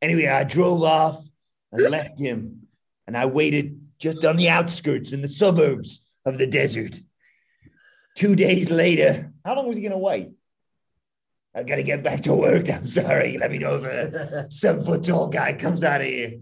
anyway, 0.00 0.26
I 0.26 0.44
drove 0.44 0.82
off 0.82 1.24
and 1.70 1.90
left 1.90 2.18
him, 2.18 2.68
and 3.06 3.16
I 3.16 3.26
waited 3.26 3.80
just 3.98 4.24
on 4.24 4.36
the 4.36 4.48
outskirts 4.48 5.12
in 5.12 5.22
the 5.22 5.28
suburbs 5.28 6.04
of 6.24 6.38
the 6.38 6.46
desert. 6.46 6.98
Two 8.16 8.34
days 8.34 8.70
later, 8.70 9.32
how 9.44 9.54
long 9.56 9.68
was 9.68 9.76
he 9.76 9.82
going 9.82 9.92
to 9.92 9.98
wait? 9.98 10.30
I 11.54 11.62
got 11.62 11.76
to 11.76 11.82
get 11.82 12.02
back 12.02 12.22
to 12.22 12.34
work. 12.34 12.70
I'm 12.70 12.88
sorry. 12.88 13.36
Let 13.38 13.50
me 13.50 13.58
know 13.58 13.76
if 13.76 13.84
a 13.84 14.50
seven 14.50 14.84
foot 14.84 15.04
tall 15.04 15.28
guy 15.28 15.52
comes 15.52 15.84
out 15.84 16.00
of 16.00 16.06
here. 16.06 16.40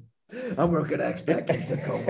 I'm 0.57 0.71
working 0.71 0.99
gonna 0.99 1.11
expect 1.11 1.51
him 1.51 1.67
to 1.67 1.77
come. 1.85 2.05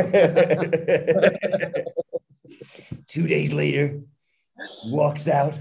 Two 3.09 3.27
days 3.27 3.53
later, 3.53 4.01
walks 4.87 5.27
out 5.27 5.59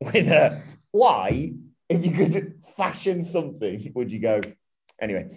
with 0.00 0.28
a 0.28 0.62
why? 0.92 1.52
If 1.88 2.04
you 2.04 2.12
could 2.12 2.60
fashion 2.76 3.24
something, 3.24 3.92
would 3.94 4.12
you 4.12 4.18
go? 4.20 4.40
Anyway, 5.00 5.30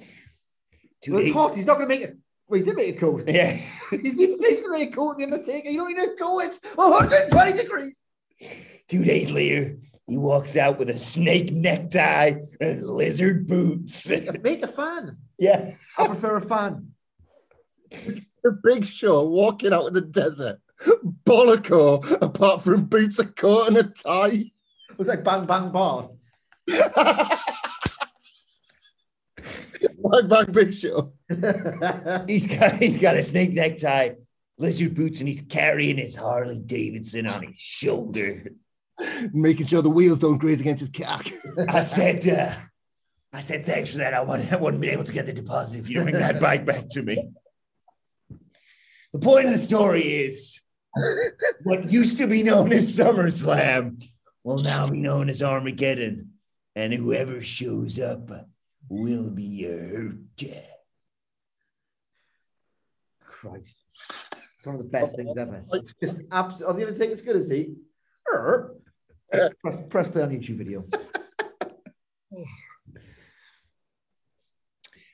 well, 1.07 1.19
it's 1.21 1.33
hot. 1.33 1.55
He's 1.55 1.65
not 1.65 1.75
gonna 1.75 1.87
make 1.87 2.01
it. 2.01 2.17
Well, 2.47 2.59
he 2.59 2.65
did 2.65 2.75
make 2.75 2.97
a 2.97 2.99
coat. 2.99 3.23
Yeah. 3.27 3.51
he's, 3.91 4.39
he's 4.39 4.61
gonna 4.61 4.77
make 4.77 4.91
a 4.91 4.95
coat. 4.95 5.17
The 5.17 5.23
Undertaker. 5.23 5.69
You 5.69 5.77
don't 5.77 5.93
need 5.93 6.03
a 6.03 6.15
coat. 6.15 6.39
It's 6.41 6.59
120 6.75 7.53
degrees. 7.53 7.93
Two 8.87 9.03
days 9.03 9.31
later, 9.31 9.77
he 10.07 10.17
walks 10.17 10.57
out 10.57 10.77
with 10.77 10.89
a 10.89 10.99
snake 10.99 11.53
necktie 11.53 12.33
and 12.59 12.85
lizard 12.85 13.47
boots. 13.47 14.09
Make 14.41 14.63
a 14.63 14.67
fan. 14.67 15.17
yeah. 15.37 15.75
I 15.97 16.07
prefer 16.07 16.37
a 16.37 16.41
fan. 16.41 16.93
The 18.43 18.59
big 18.63 18.83
show 18.83 19.23
walking 19.29 19.71
out 19.71 19.85
in 19.85 19.93
the 19.93 20.01
desert. 20.01 20.59
Bolloco, 21.23 22.19
apart 22.23 22.63
from 22.63 22.85
boots, 22.85 23.19
a 23.19 23.25
coat, 23.25 23.67
and 23.67 23.77
a 23.77 23.83
tie. 23.83 24.51
Looks 25.01 25.09
like 25.09 25.23
Bang 25.23 25.47
Bang 25.47 25.71
Bar. 25.71 26.11
Bang 30.03 30.27
bang 30.27 30.51
big 30.51 30.71
show. 30.75 31.13
He's 32.27 32.45
got 32.45 32.75
he's 32.75 32.97
got 32.97 33.15
a 33.15 33.23
snake 33.23 33.53
necktie, 33.53 34.11
lizard 34.59 34.93
boots, 34.93 35.19
and 35.19 35.27
he's 35.27 35.41
carrying 35.41 35.97
his 35.97 36.15
Harley 36.15 36.59
Davidson 36.59 37.25
on 37.25 37.41
his 37.41 37.57
shoulder. 37.57 38.51
Making 39.33 39.65
sure 39.65 39.81
the 39.81 39.89
wheels 39.89 40.19
don't 40.19 40.37
graze 40.37 40.61
against 40.61 40.81
his 40.81 40.91
cock. 40.91 41.27
I 41.67 41.81
said, 41.81 42.27
uh, 42.27 42.53
I 43.33 43.39
said, 43.39 43.65
thanks 43.65 43.93
for 43.93 43.97
that. 43.97 44.13
I 44.13 44.21
wouldn't, 44.21 44.53
I 44.53 44.57
wouldn't 44.57 44.81
be 44.81 44.89
able 44.89 45.05
to 45.05 45.13
get 45.13 45.25
the 45.25 45.33
deposit 45.33 45.79
if 45.79 45.89
you 45.89 45.95
don't 45.95 46.03
bring 46.03 46.19
that 46.19 46.39
bike 46.39 46.63
back 46.63 46.89
to 46.89 47.01
me. 47.01 47.27
The 49.13 49.19
point 49.19 49.47
of 49.47 49.53
the 49.53 49.57
story 49.57 50.03
is 50.03 50.61
what 51.63 51.91
used 51.91 52.19
to 52.19 52.27
be 52.27 52.43
known 52.43 52.71
as 52.71 52.95
SummerSlam 52.95 54.03
will 54.43 54.59
now 54.59 54.87
be 54.87 54.97
known 54.97 55.29
as 55.29 55.41
Armageddon. 55.41 56.33
And 56.75 56.93
whoever 56.93 57.41
shows 57.41 57.99
up 57.99 58.31
will 58.87 59.29
be 59.29 59.63
hurt. 59.63 60.15
Christ. 63.23 63.83
It's 64.31 64.65
one 64.65 64.75
of 64.75 64.83
the 64.83 64.89
best 64.89 65.15
things 65.15 65.35
ever. 65.37 65.63
It's 65.73 65.93
just 66.01 66.21
absolutely. 66.31 66.65
Are 66.65 66.73
the 66.77 66.87
Undertaker 66.93 67.13
as 67.13 67.21
good 67.21 67.35
as 67.35 67.49
he? 67.49 67.75
Er. 68.31 68.75
press, 69.31 69.77
press 69.89 70.07
play 70.07 70.21
on 70.21 70.29
YouTube 70.29 70.57
video. 70.57 70.85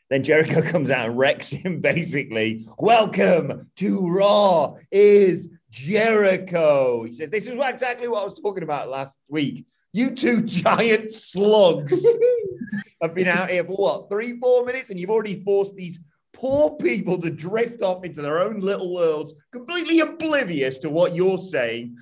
Then 0.09 0.23
Jericho 0.23 0.61
comes 0.61 0.89
out 0.89 1.09
and 1.09 1.17
wrecks 1.17 1.49
him 1.51 1.81
basically. 1.81 2.65
Welcome 2.77 3.69
to 3.75 4.07
Raw 4.07 4.75
is 4.89 5.49
Jericho. 5.77 7.03
He 7.03 7.11
says, 7.11 7.29
This 7.29 7.47
is 7.47 7.53
exactly 7.63 8.07
what 8.07 8.23
I 8.23 8.25
was 8.25 8.39
talking 8.39 8.63
about 8.63 8.89
last 8.89 9.19
week. 9.27 9.65
You 9.93 10.11
two 10.11 10.41
giant 10.41 11.11
slugs 11.11 12.05
have 13.01 13.13
been 13.13 13.27
out 13.27 13.49
here 13.49 13.63
for 13.63 13.75
what, 13.75 14.09
three, 14.09 14.39
four 14.39 14.65
minutes? 14.65 14.89
And 14.89 14.99
you've 14.99 15.11
already 15.11 15.41
forced 15.43 15.75
these 15.75 15.99
poor 16.33 16.71
people 16.71 17.19
to 17.19 17.29
drift 17.29 17.81
off 17.81 18.03
into 18.03 18.21
their 18.21 18.39
own 18.39 18.59
little 18.59 18.93
worlds, 18.93 19.33
completely 19.51 19.99
oblivious 19.99 20.79
to 20.79 20.89
what 20.89 21.15
you're 21.15 21.37
saying 21.37 21.95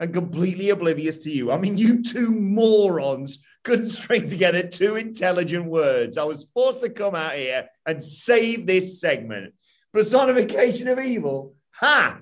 and 0.00 0.14
completely 0.14 0.70
oblivious 0.70 1.18
to 1.18 1.30
you. 1.30 1.50
I 1.52 1.58
mean, 1.58 1.76
you 1.76 2.02
two 2.02 2.30
morons 2.30 3.38
couldn't 3.64 3.90
string 3.90 4.28
together 4.28 4.62
two 4.62 4.96
intelligent 4.96 5.64
words. 5.66 6.18
I 6.18 6.24
was 6.24 6.48
forced 6.54 6.80
to 6.82 6.88
come 6.88 7.14
out 7.14 7.34
here 7.34 7.68
and 7.84 8.02
save 8.02 8.66
this 8.66 9.00
segment. 9.00 9.54
Personification 9.92 10.88
of 10.88 11.00
evil. 11.00 11.54
Ha! 11.74 12.20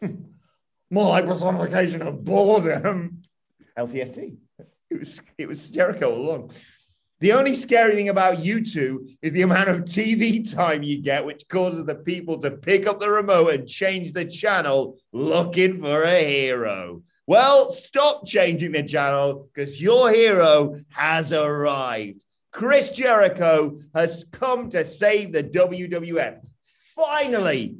More 0.90 1.08
like 1.08 1.26
personification 1.26 2.02
of 2.02 2.24
boredom. 2.24 3.22
LTST. 3.78 4.36
It 4.90 4.98
was 4.98 5.22
it 5.38 5.48
was 5.48 5.70
Jericho 5.70 6.12
all 6.12 6.20
along. 6.20 6.50
The 7.20 7.32
only 7.32 7.54
scary 7.54 7.94
thing 7.94 8.10
about 8.10 8.44
you 8.44 8.64
two 8.64 9.08
is 9.22 9.32
the 9.32 9.42
amount 9.42 9.70
of 9.70 9.82
TV 9.82 10.52
time 10.54 10.82
you 10.82 11.00
get, 11.00 11.24
which 11.24 11.48
causes 11.48 11.86
the 11.86 11.94
people 11.94 12.38
to 12.40 12.50
pick 12.50 12.86
up 12.86 13.00
the 13.00 13.08
remote 13.08 13.54
and 13.54 13.66
change 13.66 14.12
the 14.12 14.24
channel 14.24 14.98
looking 15.12 15.80
for 15.80 16.02
a 16.02 16.24
hero. 16.24 17.02
Well, 17.26 17.70
stop 17.70 18.26
changing 18.26 18.72
the 18.72 18.82
channel 18.82 19.48
because 19.54 19.80
your 19.80 20.10
hero 20.10 20.80
has 20.90 21.32
arrived. 21.32 22.24
Chris 22.52 22.90
Jericho 22.90 23.80
has 23.94 24.26
come 24.30 24.68
to 24.70 24.84
save 24.84 25.32
the 25.32 25.42
WWF. 25.42 26.40
Finally, 26.94 27.76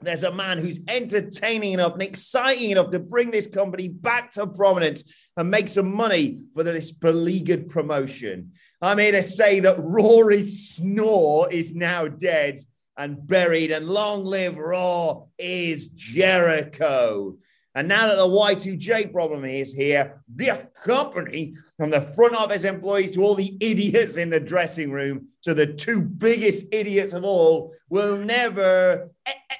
there's 0.00 0.22
a 0.22 0.32
man 0.32 0.58
who's 0.58 0.80
entertaining 0.88 1.74
enough 1.74 1.94
and 1.94 2.02
exciting 2.02 2.70
enough 2.70 2.90
to 2.90 2.98
bring 2.98 3.30
this 3.30 3.46
company 3.46 3.88
back 3.88 4.30
to 4.32 4.46
prominence 4.46 5.04
and 5.36 5.50
make 5.50 5.68
some 5.68 5.94
money 5.94 6.44
for 6.54 6.62
this 6.62 6.92
beleaguered 6.92 7.68
promotion. 7.68 8.52
I'm 8.82 8.98
here 8.98 9.12
to 9.12 9.22
say 9.22 9.60
that 9.60 9.78
Rory 9.78 10.42
Snore 10.42 11.50
is 11.50 11.74
now 11.74 12.08
dead 12.08 12.58
and 12.98 13.26
buried, 13.26 13.70
and 13.70 13.86
long 13.86 14.24
live 14.24 14.58
Raw 14.58 15.24
is 15.38 15.88
Jericho. 15.90 17.36
And 17.74 17.88
now 17.88 18.06
that 18.06 18.16
the 18.16 18.26
Y2J 18.26 19.12
problem 19.12 19.44
is 19.44 19.74
here, 19.74 20.22
this 20.28 20.64
company, 20.82 21.56
from 21.76 21.90
the 21.90 22.00
front 22.00 22.34
office 22.34 22.64
employees 22.64 23.12
to 23.12 23.22
all 23.22 23.34
the 23.34 23.54
idiots 23.60 24.16
in 24.16 24.30
the 24.30 24.40
dressing 24.40 24.90
room 24.90 25.28
to 25.42 25.52
the 25.52 25.66
two 25.66 26.00
biggest 26.00 26.64
idiots 26.72 27.12
of 27.12 27.22
all, 27.24 27.74
will 27.90 28.16
never, 28.16 29.10
e- 29.28 29.30
e- 29.30 29.56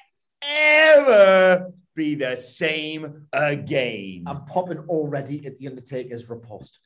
ever 0.49 1.73
be 1.95 2.15
the 2.15 2.37
same 2.37 3.27
again. 3.33 4.25
I'm 4.27 4.45
popping 4.47 4.79
already 4.89 5.47
at 5.47 5.59
the 5.59 5.69
Undertaker's 5.69 6.29
riposte. 6.29 6.79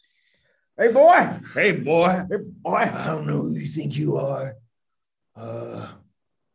Hey 0.78 0.88
boy, 0.92 1.28
Hey, 1.52 1.72
boy, 1.72 2.24
hey 2.30 2.36
boy. 2.38 2.74
I 2.74 3.06
don't 3.06 3.26
know 3.26 3.42
who 3.42 3.56
you 3.56 3.66
think 3.66 3.96
you 3.96 4.16
are. 4.16 4.54
Uh, 5.36 5.88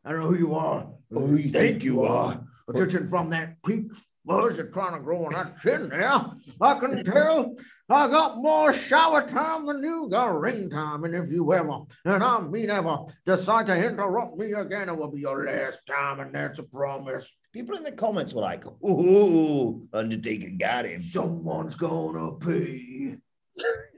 I 0.03 0.11
don't 0.11 0.21
know 0.21 0.27
who 0.29 0.37
you 0.37 0.55
are. 0.55 0.87
who 1.11 1.35
you 1.35 1.51
think 1.51 1.83
you 1.83 2.03
are. 2.03 2.43
But 2.65 2.77
judging 2.77 3.07
from 3.09 3.29
that 3.29 3.61
peak 3.63 3.87
buzz 4.25 4.57
you're 4.57 4.67
trying 4.67 4.93
to 4.93 4.99
grow 4.99 5.25
on 5.25 5.33
that 5.33 5.59
chin 5.61 5.89
there, 5.89 6.21
I 6.61 6.79
can 6.79 7.03
tell 7.03 7.55
I 7.87 8.07
got 8.07 8.37
more 8.37 8.73
shower 8.73 9.27
time 9.27 9.67
than 9.67 9.83
you 9.83 10.07
got 10.09 10.39
ring 10.39 10.69
time. 10.69 11.03
And 11.03 11.13
if 11.13 11.29
you 11.29 11.53
ever, 11.53 11.81
and 12.03 12.23
I 12.23 12.41
mean 12.41 12.69
ever, 12.69 12.97
decide 13.25 13.67
to 13.67 13.75
interrupt 13.75 14.37
me 14.37 14.53
again, 14.53 14.89
it 14.89 14.97
will 14.97 15.11
be 15.11 15.21
your 15.21 15.45
last 15.45 15.85
time, 15.85 16.19
and 16.19 16.33
that's 16.33 16.57
a 16.57 16.63
promise. 16.63 17.31
People 17.53 17.77
in 17.77 17.83
the 17.83 17.91
comments 17.91 18.33
were 18.33 18.41
like, 18.41 18.65
ooh, 18.83 19.87
Undertaker 19.93 20.49
got 20.57 20.85
him. 20.85 21.03
Someone's 21.03 21.75
gonna 21.75 22.31
pay. 22.33 23.17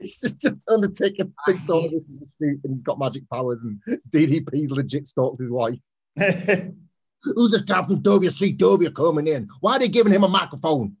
It's 0.00 0.20
just, 0.20 0.40
just 0.40 0.68
Undertaker 0.68 1.24
thinks 1.44 1.68
all 1.68 1.84
of 1.84 1.90
this 1.90 2.08
is 2.08 2.22
a 2.22 2.26
shoot 2.38 2.60
and 2.62 2.72
he's 2.72 2.84
got 2.84 3.00
magic 3.00 3.28
powers 3.28 3.64
and 3.64 3.80
DDP's 4.10 4.70
legit 4.70 5.08
stalked 5.08 5.40
his 5.40 5.50
wife. 5.50 5.80
Who's 7.22 7.50
this 7.50 7.62
guy 7.62 7.82
from 7.82 8.02
WCW 8.02 8.94
coming 8.94 9.26
in? 9.26 9.48
Why 9.60 9.76
are 9.76 9.78
they 9.78 9.88
giving 9.88 10.12
him 10.12 10.24
a 10.24 10.28
microphone? 10.28 10.96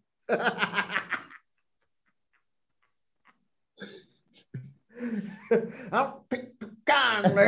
I'll 5.92 6.24
pick 6.28 6.52
kindly. 6.84 7.46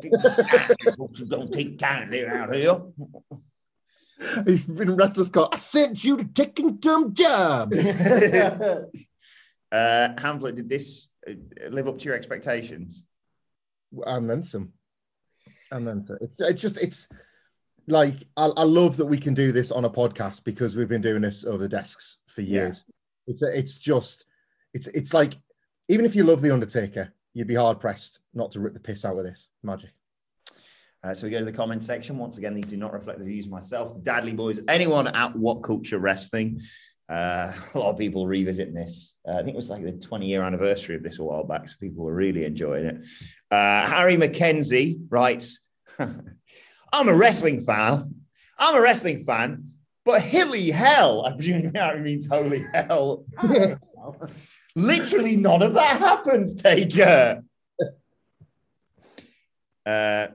Don't 1.28 1.52
take 1.52 1.78
kindly 1.78 2.26
out 2.26 2.54
here. 2.54 2.82
He's 4.46 4.66
been 4.66 4.96
restless. 4.96 5.28
Got 5.28 5.54
I 5.54 5.58
sent 5.58 6.02
you 6.02 6.16
to 6.16 6.24
taking 6.24 6.76
dumb 6.76 7.14
jobs. 7.14 7.78
uh, 7.86 8.86
Hamflett, 9.72 10.56
did 10.56 10.68
this 10.68 11.08
uh, 11.28 11.32
live 11.70 11.88
up 11.88 11.98
to 11.98 12.04
your 12.06 12.14
expectations? 12.14 13.04
and 14.06 14.28
then 14.28 14.42
some, 14.42 14.72
and 15.70 15.86
then 15.86 16.02
some. 16.02 16.18
It's 16.20 16.40
it's 16.40 16.60
just 16.60 16.78
it's 16.78 17.08
like 17.86 18.16
I, 18.36 18.46
I 18.56 18.62
love 18.62 18.96
that 18.96 19.06
we 19.06 19.18
can 19.18 19.34
do 19.34 19.52
this 19.52 19.70
on 19.70 19.84
a 19.84 19.90
podcast 19.90 20.44
because 20.44 20.76
we've 20.76 20.88
been 20.88 21.02
doing 21.02 21.22
this 21.22 21.44
over 21.44 21.58
the 21.58 21.68
desks 21.68 22.18
for 22.26 22.42
years. 22.42 22.84
It's 23.26 23.42
it's 23.42 23.78
just 23.78 24.24
it's 24.72 24.86
it's 24.88 25.14
like 25.14 25.34
even 25.88 26.04
if 26.04 26.16
you 26.16 26.24
love 26.24 26.40
the 26.40 26.52
Undertaker, 26.52 27.12
you'd 27.34 27.48
be 27.48 27.54
hard 27.54 27.80
pressed 27.80 28.20
not 28.32 28.52
to 28.52 28.60
rip 28.60 28.74
the 28.74 28.80
piss 28.80 29.04
out 29.04 29.18
of 29.18 29.24
this 29.24 29.48
magic. 29.62 29.90
Uh, 31.02 31.12
so 31.12 31.26
we 31.26 31.30
go 31.30 31.38
to 31.38 31.44
the 31.44 31.52
comment 31.52 31.84
section. 31.84 32.16
Once 32.16 32.38
again, 32.38 32.54
these 32.54 32.64
do 32.64 32.78
not 32.78 32.94
reflect 32.94 33.18
the 33.18 33.24
views 33.26 33.44
of 33.44 33.52
myself, 33.52 33.94
the 33.94 34.00
Dudley 34.00 34.32
Boys, 34.32 34.58
anyone 34.68 35.08
at 35.08 35.36
What 35.36 35.62
Culture 35.62 35.98
Wrestling. 35.98 36.60
Uh, 37.10 37.52
a 37.74 37.78
lot 37.78 37.90
of 37.90 37.98
people 37.98 38.26
revisiting 38.26 38.72
this. 38.72 39.16
Uh, 39.28 39.32
I 39.32 39.42
think 39.42 39.50
it 39.50 39.56
was 39.56 39.68
like 39.68 39.84
the 39.84 39.92
20 39.92 40.26
year 40.26 40.42
anniversary 40.42 40.96
of 40.96 41.02
this 41.02 41.18
a 41.18 41.24
while 41.24 41.44
back, 41.44 41.68
so 41.68 41.74
people 41.78 42.04
were 42.04 42.14
really 42.14 42.46
enjoying 42.46 42.86
it. 42.86 43.06
Uh, 43.50 43.86
Harry 43.86 44.16
McKenzie 44.16 45.04
writes, 45.10 45.60
I'm 46.94 47.08
a 47.08 47.14
wrestling 47.14 47.60
fan. 47.60 48.14
I'm 48.56 48.76
a 48.76 48.80
wrestling 48.80 49.24
fan, 49.24 49.72
but 50.04 50.22
hilly 50.22 50.70
hell, 50.70 51.26
I 51.26 51.32
presume 51.32 51.72
that 51.72 52.00
means 52.00 52.28
holy 52.28 52.64
hell. 52.72 53.24
Literally 54.76 55.36
none 55.36 55.62
of 55.62 55.74
that 55.74 55.98
happened, 55.98 56.56
Taker. 56.58 57.42
Uh, 59.86 60.28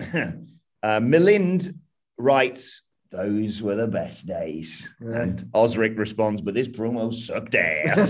uh, 0.00 1.00
Milind 1.00 1.74
writes, 2.16 2.80
those 3.10 3.60
were 3.60 3.74
the 3.74 3.86
best 3.86 4.26
days. 4.26 4.94
And 5.00 5.44
Osric 5.54 5.98
responds, 5.98 6.40
but 6.40 6.54
this 6.54 6.66
promo 6.66 7.12
sucked 7.12 7.54
ass. 7.54 8.08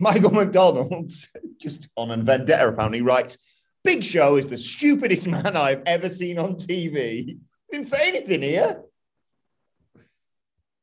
Michael 0.00 0.32
McDonald, 0.32 1.12
just 1.60 1.88
on 1.96 2.10
a 2.10 2.16
vendetta, 2.16 2.66
apparently 2.66 3.00
writes, 3.00 3.38
Big 3.82 4.04
Show 4.04 4.36
is 4.36 4.48
the 4.48 4.56
stupidest 4.56 5.26
man 5.34 5.56
I've 5.56 5.82
ever 5.86 6.08
seen 6.08 6.38
on 6.38 6.54
TV. 6.56 7.38
Didn't 7.70 7.86
say 7.86 8.08
anything 8.08 8.42
here. 8.42 8.82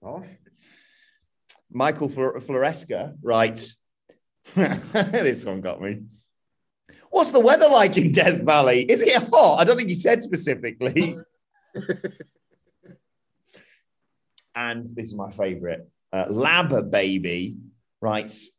Gosh. 0.03 0.27
Michael 1.71 2.09
Flor- 2.09 2.39
Floresca 2.39 3.15
writes, 3.21 3.77
this 4.55 5.45
one 5.45 5.61
got 5.61 5.81
me. 5.81 6.03
What's 7.09 7.31
the 7.31 7.39
weather 7.39 7.67
like 7.67 7.97
in 7.97 8.11
Death 8.11 8.41
Valley? 8.41 8.81
Is 8.83 9.01
it 9.01 9.23
hot? 9.29 9.59
I 9.59 9.63
don't 9.63 9.77
think 9.77 9.89
he 9.89 9.95
said 9.95 10.21
specifically. 10.21 11.17
and 14.55 14.87
this 14.87 15.07
is 15.07 15.15
my 15.15 15.31
favorite. 15.31 15.89
Uh, 16.11 16.25
Lab 16.29 16.89
Baby 16.89 17.57
writes, 18.01 18.49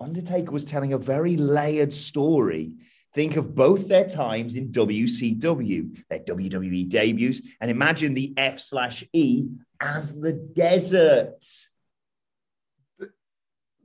Undertaker 0.00 0.50
was 0.52 0.64
telling 0.64 0.92
a 0.92 0.98
very 0.98 1.36
layered 1.36 1.92
story. 1.92 2.72
Think 3.14 3.36
of 3.36 3.54
both 3.54 3.86
their 3.86 4.08
times 4.08 4.56
in 4.56 4.72
WCW, 4.72 6.02
their 6.10 6.18
WWE 6.18 6.88
debuts, 6.88 7.40
and 7.60 7.70
imagine 7.70 8.12
the 8.12 8.34
F 8.36 8.58
slash 8.58 9.04
E 9.12 9.50
as 9.80 10.18
the 10.18 10.32
desert. 10.32 11.44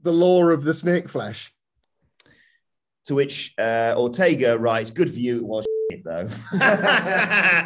The 0.01 0.13
law 0.13 0.45
of 0.45 0.63
the 0.63 0.73
snake 0.73 1.09
flesh. 1.09 1.53
To 3.05 3.15
which 3.15 3.53
uh, 3.57 3.95
Ortega 3.97 4.57
writes, 4.57 4.91
"Good 4.91 5.11
for 5.11 5.19
you, 5.19 5.37
it 5.37 5.43
was 5.43 5.65
shit 5.91 6.03
though." 6.03 6.27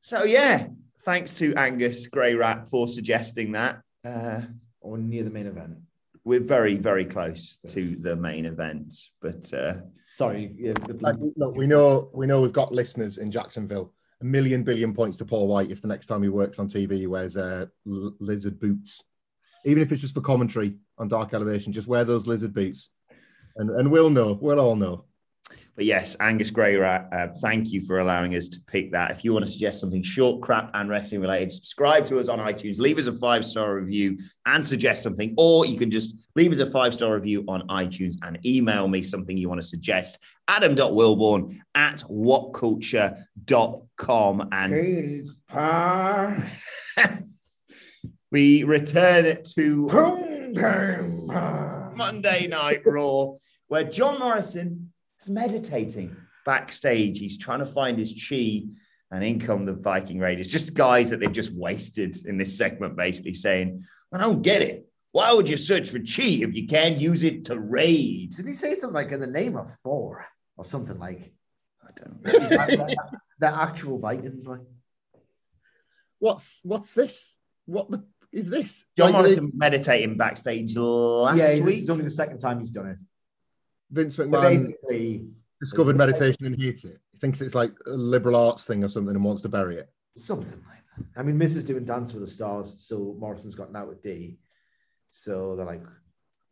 so 0.00 0.24
yeah, 0.24 0.68
thanks 1.00 1.34
to 1.38 1.54
Angus 1.54 2.06
Grey 2.06 2.34
Rat 2.34 2.68
for 2.68 2.88
suggesting 2.88 3.52
that. 3.52 3.82
Uh, 4.04 4.42
Or 4.80 4.96
near 4.96 5.24
the 5.24 5.30
main 5.30 5.46
event. 5.46 5.78
We're 6.24 6.40
very, 6.40 6.76
very 6.76 7.04
close 7.04 7.58
to 7.68 7.96
the 8.00 8.16
main 8.16 8.46
event, 8.46 8.94
but 9.20 9.52
uh, 9.54 9.74
Sorry. 10.20 10.54
Yeah, 10.58 10.74
the 10.74 10.98
Like, 11.00 11.16
look, 11.36 11.56
we 11.56 11.66
know 11.66 12.10
we 12.12 12.26
know 12.26 12.42
we've 12.42 12.52
got 12.52 12.74
listeners 12.74 13.16
in 13.16 13.30
Jacksonville. 13.30 13.94
A 14.20 14.24
million 14.24 14.62
billion 14.62 14.92
points 14.92 15.16
to 15.18 15.24
Paul 15.24 15.48
White 15.48 15.70
if 15.70 15.80
the 15.80 15.88
next 15.88 16.06
time 16.06 16.22
he 16.22 16.28
works 16.28 16.58
on 16.58 16.68
TV 16.68 16.98
he 16.98 17.06
wears 17.06 17.38
uh, 17.38 17.66
l- 17.86 18.14
lizard 18.20 18.60
boots, 18.60 19.02
even 19.64 19.82
if 19.82 19.92
it's 19.92 20.02
just 20.02 20.14
for 20.14 20.20
commentary 20.20 20.76
on 20.98 21.08
Dark 21.08 21.32
Elevation. 21.32 21.72
Just 21.72 21.88
wear 21.88 22.04
those 22.04 22.26
lizard 22.26 22.52
boots, 22.52 22.90
and 23.56 23.70
and 23.70 23.90
we'll 23.90 24.10
know. 24.10 24.38
We'll 24.38 24.60
all 24.60 24.76
know. 24.76 25.06
But 25.80 25.86
yes, 25.86 26.14
Angus 26.20 26.50
Grey 26.50 26.78
uh, 26.78 27.28
thank 27.40 27.72
you 27.72 27.80
for 27.80 28.00
allowing 28.00 28.36
us 28.36 28.50
to 28.50 28.60
pick 28.66 28.92
that. 28.92 29.12
If 29.12 29.24
you 29.24 29.32
want 29.32 29.46
to 29.46 29.50
suggest 29.50 29.80
something 29.80 30.02
short, 30.02 30.42
crap, 30.42 30.70
and 30.74 30.90
wrestling 30.90 31.22
related, 31.22 31.52
subscribe 31.52 32.04
to 32.08 32.18
us 32.18 32.28
on 32.28 32.38
iTunes, 32.38 32.78
leave 32.78 32.98
us 32.98 33.06
a 33.06 33.14
five 33.14 33.46
star 33.46 33.76
review 33.76 34.18
and 34.44 34.66
suggest 34.66 35.02
something, 35.02 35.34
or 35.38 35.64
you 35.64 35.78
can 35.78 35.90
just 35.90 36.16
leave 36.36 36.52
us 36.52 36.58
a 36.58 36.66
five 36.66 36.92
star 36.92 37.14
review 37.14 37.46
on 37.48 37.66
iTunes 37.68 38.16
and 38.20 38.38
email 38.44 38.88
me 38.88 39.02
something 39.02 39.38
you 39.38 39.48
want 39.48 39.58
to 39.58 39.66
suggest. 39.66 40.18
Adam.wilborn 40.48 41.58
at 41.74 42.00
whatculture.com. 42.00 44.48
And 44.52 45.30
we 48.30 48.64
return 48.64 49.24
it 49.24 49.46
to 49.54 49.88
Monday 51.94 52.48
Night 52.48 52.82
Raw, 52.84 53.36
where 53.68 53.84
John 53.84 54.18
Morrison 54.18 54.92
is 55.22 55.30
meditating 55.30 56.16
backstage. 56.44 57.18
He's 57.18 57.38
trying 57.38 57.60
to 57.60 57.66
find 57.66 57.98
his 57.98 58.12
chi, 58.28 58.62
and 59.10 59.24
in 59.24 59.40
come 59.40 59.64
the 59.64 59.74
Viking 59.74 60.18
Raiders, 60.18 60.48
just 60.48 60.74
guys 60.74 61.10
that 61.10 61.20
they've 61.20 61.32
just 61.32 61.52
wasted 61.52 62.16
in 62.26 62.38
this 62.38 62.56
segment, 62.56 62.96
basically 62.96 63.34
saying, 63.34 63.84
I 64.12 64.18
don't 64.18 64.42
get 64.42 64.62
it. 64.62 64.86
Why 65.12 65.32
would 65.32 65.48
you 65.48 65.56
search 65.56 65.90
for 65.90 65.98
chi 65.98 66.44
if 66.44 66.54
you 66.54 66.66
can't 66.66 66.98
use 66.98 67.24
it 67.24 67.46
to 67.46 67.58
raid? 67.58 68.36
Did 68.36 68.46
he 68.46 68.52
say 68.52 68.74
something 68.74 68.94
like 68.94 69.10
in 69.10 69.20
the 69.20 69.26
name 69.26 69.56
of 69.56 69.74
Thor 69.82 70.24
or 70.56 70.64
something 70.64 70.98
like 70.98 71.32
I 71.82 71.90
don't 71.96 72.22
the, 72.22 72.96
the 73.40 73.46
actual 73.48 73.98
Vikings? 73.98 74.46
Like 74.46 74.60
What's 76.20 76.60
what's 76.62 76.94
this? 76.94 77.36
What 77.66 77.90
the, 77.90 78.04
is 78.30 78.50
this? 78.50 78.84
John 78.96 79.12
Like, 79.12 79.22
Morrison 79.22 79.44
was 79.46 79.54
meditating 79.54 80.16
backstage 80.16 80.76
last 80.76 81.38
yeah, 81.38 81.52
this 81.52 81.60
week. 81.60 81.82
is 81.82 81.90
only 81.90 82.04
the 82.04 82.10
second 82.10 82.38
time 82.38 82.60
he's 82.60 82.70
done 82.70 82.86
it. 82.88 82.98
Vince 83.90 84.16
McMahon 84.16 85.30
discovered 85.60 85.96
meditation 85.96 86.46
and 86.46 86.60
hates 86.60 86.84
it. 86.84 86.98
He 87.12 87.18
thinks 87.18 87.40
it's 87.40 87.54
like 87.54 87.72
a 87.86 87.90
liberal 87.90 88.36
arts 88.36 88.64
thing 88.64 88.82
or 88.82 88.88
something 88.88 89.14
and 89.14 89.24
wants 89.24 89.42
to 89.42 89.48
bury 89.48 89.76
it. 89.76 89.90
something 90.16 90.62
like 90.68 90.82
that. 90.96 91.20
I 91.20 91.22
mean, 91.22 91.38
Miz 91.38 91.56
is 91.56 91.64
doing 91.64 91.84
Dance 91.84 92.12
with 92.12 92.26
the 92.26 92.30
Stars, 92.30 92.84
so 92.86 93.16
Morrison's 93.18 93.54
gotten 93.54 93.76
out 93.76 93.88
with 93.88 94.02
D. 94.02 94.38
So 95.12 95.56
they're 95.56 95.66
like, 95.66 95.82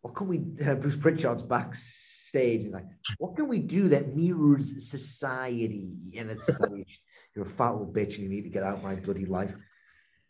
what 0.03 0.15
can 0.15 0.29
we? 0.29 0.39
Uh, 0.65 0.75
Bruce 0.75 0.97
Prichard's 0.97 1.43
backstage. 1.43 2.63
He's 2.63 2.73
like, 2.73 2.87
what 3.19 3.37
can 3.37 3.49
we 3.49 3.59
do 3.59 3.89
that 3.89 4.15
mirrors 4.15 4.89
society? 4.89 5.89
And 6.17 6.31
it's 6.31 6.61
like, 6.61 6.87
you're 7.35 7.47
a 7.47 7.49
fat 7.49 7.71
little 7.71 7.93
bitch 7.93 8.15
and 8.15 8.25
you 8.25 8.29
need 8.29 8.43
to 8.43 8.49
get 8.51 8.63
out 8.63 8.77
of 8.77 8.83
my 8.83 8.97
bloody 8.97 9.27
life. 9.27 9.55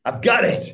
I've 0.04 0.22
got 0.22 0.44
it. 0.44 0.68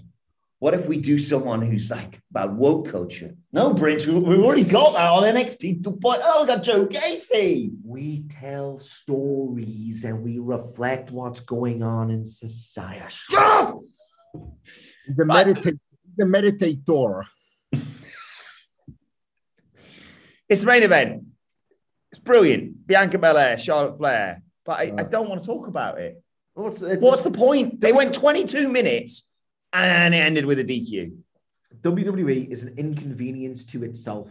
What 0.64 0.72
if 0.72 0.86
we 0.86 0.96
do 0.96 1.18
someone 1.18 1.60
who's 1.60 1.90
like 1.90 2.18
about 2.30 2.54
woke 2.54 2.88
culture? 2.90 3.34
No, 3.52 3.74
Prince, 3.74 4.06
we- 4.06 4.14
we've 4.14 4.42
already 4.42 4.64
got 4.64 4.94
that 4.94 5.10
on 5.10 5.24
NXT 5.24 5.82
2.0. 5.82 6.20
Oh, 6.22 6.40
we 6.40 6.46
got 6.46 6.62
Joe 6.62 6.86
Gacy. 6.86 7.70
We 7.84 8.24
tell 8.40 8.78
stories 8.78 10.04
and 10.04 10.22
we 10.22 10.38
reflect 10.38 11.10
what's 11.10 11.40
going 11.40 11.82
on 11.82 12.10
in 12.10 12.24
society. 12.24 13.04
Shut 13.10 13.42
up! 13.42 13.82
He's 15.06 15.18
a 15.18 15.26
meditate, 15.26 15.78
he's 16.02 16.24
a 16.24 16.26
meditator. 16.26 17.24
It's 20.48 20.62
the 20.62 20.66
main 20.66 20.82
event. 20.82 21.24
It's 22.10 22.20
brilliant. 22.20 22.86
Bianca 22.86 23.18
Belair, 23.18 23.58
Charlotte 23.58 23.98
Flair. 23.98 24.42
But 24.64 24.80
I, 24.80 24.84
I 24.96 25.02
uh. 25.02 25.08
don't 25.10 25.28
want 25.28 25.42
to 25.42 25.46
talk 25.46 25.66
about 25.66 25.98
it. 25.98 26.22
What's, 26.54 26.80
it's, 26.80 27.02
What's 27.02 27.20
the 27.20 27.30
point? 27.30 27.82
They 27.82 27.92
went 27.92 28.14
22 28.14 28.70
minutes 28.70 29.24
and 29.74 30.14
it 30.14 30.18
ended 30.18 30.46
with 30.46 30.58
a 30.60 30.64
DQ. 30.64 31.16
WWE 31.82 32.48
is 32.48 32.62
an 32.62 32.74
inconvenience 32.78 33.64
to 33.66 33.82
itself. 33.84 34.30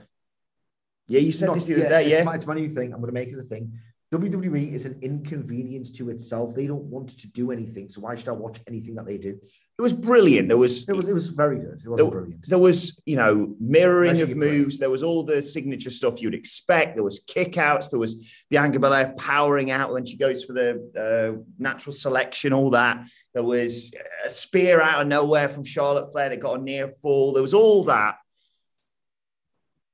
Yeah, 1.08 1.20
you 1.20 1.34
said 1.34 1.48
Not- 1.48 1.56
this 1.56 1.66
the 1.66 1.74
other 1.74 1.84
yeah, 1.84 1.90
day, 1.90 2.02
It's 2.04 2.10
yeah? 2.12 2.24
my, 2.24 2.36
it's 2.36 2.48
my 2.48 2.56
new 2.56 2.70
thing. 2.70 2.94
I'm 2.94 3.02
going 3.02 3.08
to 3.08 3.14
make 3.14 3.30
it 3.30 3.38
a 3.38 3.44
thing. 3.44 3.78
WWE 4.14 4.74
is 4.74 4.86
an 4.86 5.00
inconvenience 5.02 5.92
to 5.94 6.10
itself. 6.12 6.54
They 6.54 6.68
don't 6.68 6.84
want 6.84 7.18
to 7.18 7.28
do 7.28 7.52
anything, 7.52 7.90
so 7.90 8.02
why 8.02 8.16
should 8.16 8.28
I 8.28 8.34
watch 8.34 8.60
anything 8.68 8.96
that 8.96 9.06
they 9.06 9.18
do? 9.18 9.40
It 9.80 9.82
was 9.82 9.92
brilliant. 9.92 10.50
There 10.50 10.58
was 10.58 10.88
It 10.88 10.96
was 10.96 11.10
it 11.10 11.14
was 11.14 11.30
very 11.30 11.58
good. 11.58 11.82
It 11.84 11.90
was 11.90 11.98
there, 11.98 12.12
brilliant. 12.12 12.48
there 12.48 12.60
was, 12.60 13.02
you 13.06 13.16
know, 13.16 13.56
mirroring 13.60 14.22
of 14.22 14.36
moves. 14.36 14.78
There 14.78 14.92
was 14.92 15.02
all 15.02 15.24
the 15.24 15.42
signature 15.42 15.90
stuff 15.90 16.22
you'd 16.22 16.36
expect. 16.36 16.96
There 16.96 17.04
was 17.04 17.24
kickouts. 17.26 17.90
There 17.90 18.00
was 18.00 18.46
Bianca 18.52 18.78
Belair 18.78 19.16
powering 19.18 19.72
out 19.72 19.92
when 19.92 20.06
she 20.06 20.16
goes 20.16 20.44
for 20.44 20.54
the 20.54 20.70
uh, 20.96 21.42
natural 21.58 21.94
selection. 21.94 22.54
All 22.54 22.70
that. 22.70 23.08
There 23.34 23.42
was 23.42 23.92
a 24.24 24.30
spear 24.30 24.80
out 24.80 25.02
of 25.02 25.08
nowhere 25.08 25.50
from 25.50 25.64
Charlotte 25.64 26.12
Flair 26.12 26.30
that 26.30 26.40
got 26.40 26.60
a 26.60 26.62
near 26.62 26.90
fall. 27.02 27.34
There 27.34 27.42
was 27.42 27.56
all 27.56 27.86
that. 27.86 28.18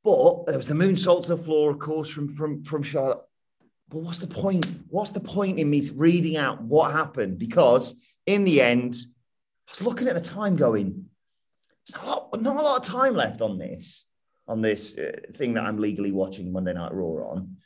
But 0.03 0.45
there 0.47 0.57
was 0.57 0.67
the 0.67 0.73
moonsault 0.73 1.23
to 1.23 1.35
the 1.35 1.43
floor, 1.43 1.71
of 1.71 1.79
course, 1.79 2.09
from 2.09 2.27
from 2.27 2.65
from 2.65 2.83
Charlotte. 2.83 3.19
But 3.90 3.99
what's 3.99 4.20
the 4.20 4.28
point? 4.28 4.68
What's 4.90 5.11
the 5.11 5.20
point 5.20 5.60
in 5.60 5.70
me 5.70 5.90
reading 5.95 6.38
out 6.38 6.61
what 6.61 6.91
happened? 6.91 7.40
Because 7.40 7.95
in 8.26 8.44
the 8.44 8.61
end, 8.61 8.95
I 9.68 9.72
was 9.72 9.82
looking 9.82 10.07
at 10.07 10.16
the 10.16 10.22
time 10.22 10.56
going, 10.56 11.06
there's 11.88 12.03
not 12.03 12.06
a 12.06 12.07
lot, 12.07 12.41
not 12.41 12.56
a 12.56 12.61
lot 12.61 12.82
of 12.82 12.88
time 12.88 13.16
left 13.16 13.41
on 13.41 13.57
this, 13.57 14.06
on 14.48 14.61
this 14.61 14.95
uh, 14.95 15.20
thing 15.34 15.56
that 15.56 15.64
I'm 15.64 15.80
legally 15.80 16.11
watching 16.11 16.52
Monday 16.52 16.74
Night 16.74 16.94
Raw 16.94 17.32
on. 17.32 17.57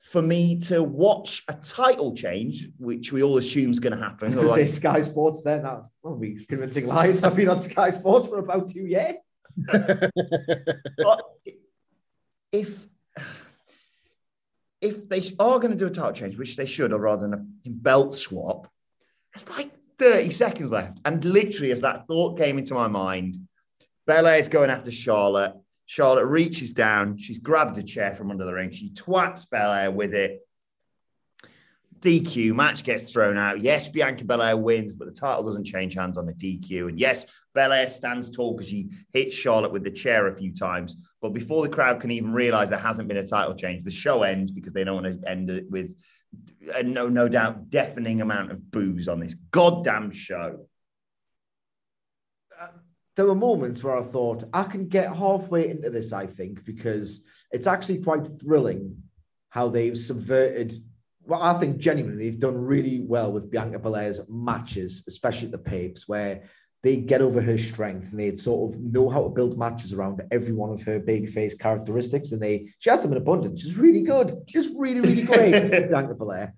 For 0.00 0.22
me 0.22 0.60
to 0.60 0.82
watch 0.82 1.42
a 1.48 1.54
title 1.54 2.14
change, 2.14 2.68
which 2.78 3.10
we 3.10 3.22
all 3.22 3.38
assume 3.38 3.70
is 3.70 3.80
going 3.80 3.96
to 3.96 4.02
happen. 4.02 4.36
Like- 4.36 4.54
say 4.54 4.66
Sky 4.66 5.02
Sports 5.02 5.42
there. 5.42 5.62
That 5.62 5.86
will 6.02 6.18
be 6.18 6.44
convincing 6.44 6.86
lies. 6.86 7.24
I've 7.24 7.34
been 7.34 7.48
on 7.48 7.62
Sky 7.62 7.90
Sports 7.90 8.28
for 8.28 8.38
about 8.38 8.68
two 8.68 8.86
years. 8.86 9.14
but 9.66 11.22
if 12.52 12.86
if 14.84 15.08
they 15.08 15.22
are 15.38 15.58
going 15.58 15.70
to 15.70 15.76
do 15.76 15.86
a 15.86 15.90
title 15.90 16.12
change, 16.12 16.36
which 16.36 16.56
they 16.56 16.66
should, 16.66 16.92
or 16.92 16.98
rather 16.98 17.26
than 17.26 17.58
a 17.66 17.70
belt 17.70 18.14
swap, 18.14 18.68
it's 19.34 19.48
like 19.56 19.72
30 19.98 20.30
seconds 20.30 20.70
left. 20.70 21.00
And 21.04 21.24
literally, 21.24 21.72
as 21.72 21.80
that 21.80 22.06
thought 22.06 22.36
came 22.36 22.58
into 22.58 22.74
my 22.74 22.86
mind, 22.86 23.38
Belair's 24.06 24.50
going 24.50 24.70
after 24.70 24.92
Charlotte. 24.92 25.54
Charlotte 25.86 26.26
reaches 26.26 26.72
down. 26.72 27.16
She's 27.18 27.38
grabbed 27.38 27.78
a 27.78 27.82
chair 27.82 28.14
from 28.14 28.30
under 28.30 28.44
the 28.44 28.52
ring. 28.52 28.70
She 28.70 28.90
twats 28.90 29.48
Belair 29.48 29.90
with 29.90 30.12
it. 30.12 30.43
DQ 32.04 32.54
match 32.54 32.84
gets 32.84 33.10
thrown 33.10 33.38
out. 33.38 33.62
Yes, 33.62 33.88
Bianca 33.88 34.24
Belair 34.24 34.56
wins, 34.56 34.92
but 34.92 35.06
the 35.06 35.18
title 35.18 35.42
doesn't 35.42 35.64
change 35.64 35.94
hands 35.94 36.18
on 36.18 36.26
the 36.26 36.34
DQ. 36.34 36.88
And 36.88 37.00
yes, 37.00 37.24
Belair 37.54 37.86
stands 37.86 38.30
tall 38.30 38.52
because 38.52 38.68
she 38.68 38.90
hit 39.12 39.32
Charlotte 39.32 39.72
with 39.72 39.84
the 39.84 39.90
chair 39.90 40.26
a 40.26 40.34
few 40.36 40.54
times. 40.54 40.96
But 41.22 41.30
before 41.30 41.62
the 41.62 41.74
crowd 41.74 42.00
can 42.00 42.10
even 42.10 42.32
realize 42.32 42.68
there 42.68 42.78
hasn't 42.78 43.08
been 43.08 43.16
a 43.16 43.26
title 43.26 43.54
change, 43.54 43.84
the 43.84 43.90
show 43.90 44.22
ends 44.22 44.50
because 44.50 44.74
they 44.74 44.84
don't 44.84 45.02
want 45.02 45.22
to 45.22 45.28
end 45.28 45.48
it 45.48 45.70
with 45.70 45.94
a 46.74 46.82
no, 46.82 47.08
no 47.08 47.28
doubt 47.28 47.70
deafening 47.70 48.20
amount 48.20 48.50
of 48.50 48.70
booze 48.70 49.08
on 49.08 49.20
this 49.20 49.34
goddamn 49.50 50.10
show. 50.10 50.66
Uh, 52.60 52.68
there 53.16 53.26
were 53.26 53.34
moments 53.34 53.82
where 53.82 53.96
I 53.96 54.04
thought 54.04 54.44
I 54.52 54.64
can 54.64 54.88
get 54.88 55.16
halfway 55.16 55.70
into 55.70 55.88
this, 55.88 56.12
I 56.12 56.26
think, 56.26 56.64
because 56.64 57.22
it's 57.50 57.66
actually 57.66 58.02
quite 58.02 58.26
thrilling 58.40 59.02
how 59.48 59.68
they've 59.68 59.96
subverted. 59.96 60.82
Well, 61.26 61.42
I 61.42 61.58
think 61.58 61.78
genuinely 61.78 62.28
they've 62.28 62.38
done 62.38 62.56
really 62.56 63.00
well 63.00 63.32
with 63.32 63.50
Bianca 63.50 63.78
Belair's 63.78 64.20
matches, 64.28 65.04
especially 65.08 65.46
at 65.46 65.52
the 65.52 65.58
papes, 65.58 66.06
where 66.06 66.42
they 66.82 66.96
get 66.96 67.22
over 67.22 67.40
her 67.40 67.56
strength 67.56 68.10
and 68.10 68.20
they 68.20 68.34
sort 68.34 68.74
of 68.74 68.80
know 68.80 69.08
how 69.08 69.22
to 69.22 69.30
build 69.30 69.58
matches 69.58 69.94
around 69.94 70.20
every 70.30 70.52
one 70.52 70.70
of 70.70 70.82
her 70.82 71.00
babyface 71.00 71.58
characteristics. 71.58 72.32
And 72.32 72.42
they 72.42 72.70
she 72.78 72.90
has 72.90 73.02
them 73.02 73.12
in 73.12 73.18
abundance. 73.18 73.62
She's 73.62 73.76
really 73.76 74.02
good. 74.02 74.42
She's 74.46 74.68
really, 74.76 75.00
really 75.00 75.22
great, 75.32 75.88
Bianca 75.90 76.14
Belair. 76.14 76.54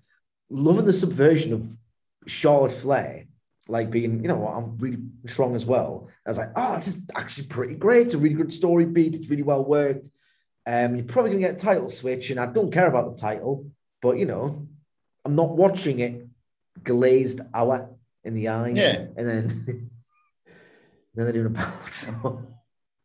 Loving 0.49 0.85
the 0.85 0.93
subversion 0.93 1.53
of 1.53 1.65
Charlotte 2.27 2.73
Flair 2.73 3.27
like 3.69 3.91
being, 3.91 4.21
you 4.21 4.27
know 4.27 4.35
what, 4.35 4.55
I'm 4.55 4.77
really 4.77 4.99
strong 5.27 5.55
as 5.55 5.65
well. 5.65 6.09
I 6.25 6.29
was 6.29 6.37
like, 6.37 6.51
oh, 6.55 6.77
this 6.77 6.87
is 6.87 7.01
actually 7.15 7.47
pretty 7.47 7.75
great. 7.75 8.07
It's 8.07 8.15
a 8.15 8.17
really 8.17 8.35
good 8.35 8.53
story 8.53 8.85
beat. 8.85 9.15
It's 9.15 9.29
really 9.29 9.43
well 9.43 9.63
worked. 9.63 10.07
Um, 10.65 10.95
you're 10.95 11.05
probably 11.05 11.31
going 11.31 11.41
to 11.43 11.47
get 11.49 11.57
a 11.57 11.65
title 11.65 11.89
switch, 11.89 12.29
and 12.29 12.39
I 12.39 12.45
don't 12.45 12.71
care 12.71 12.87
about 12.87 13.15
the 13.15 13.21
title, 13.21 13.69
but 14.01 14.17
you 14.17 14.25
know, 14.25 14.67
I'm 15.25 15.35
not 15.35 15.49
watching 15.49 15.99
it 15.99 16.27
glazed 16.83 17.41
hour 17.53 17.89
in 18.23 18.33
the 18.33 18.49
eye. 18.49 18.69
Yeah. 18.69 19.05
And 19.15 19.27
then, 19.27 19.63
then 21.15 21.25
they're 21.25 21.31
doing 21.31 21.47
a 21.47 21.49
belt. 21.49 21.73
So, 21.91 22.43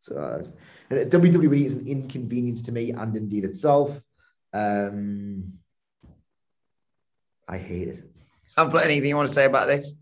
so 0.01 0.17
uh, 0.17 0.43
and 0.89 1.11
WWE 1.11 1.65
is 1.65 1.75
an 1.75 1.87
inconvenience 1.87 2.63
to 2.63 2.71
me 2.71 2.91
and 2.91 3.15
indeed 3.15 3.45
itself. 3.45 4.01
Um, 4.53 5.53
I 7.47 7.57
hate 7.57 7.87
it. 7.87 8.03
Haven't 8.57 8.83
anything 8.83 9.09
you 9.09 9.15
want 9.15 9.29
to 9.29 9.33
say 9.33 9.45
about 9.45 9.67
this? 9.67 9.93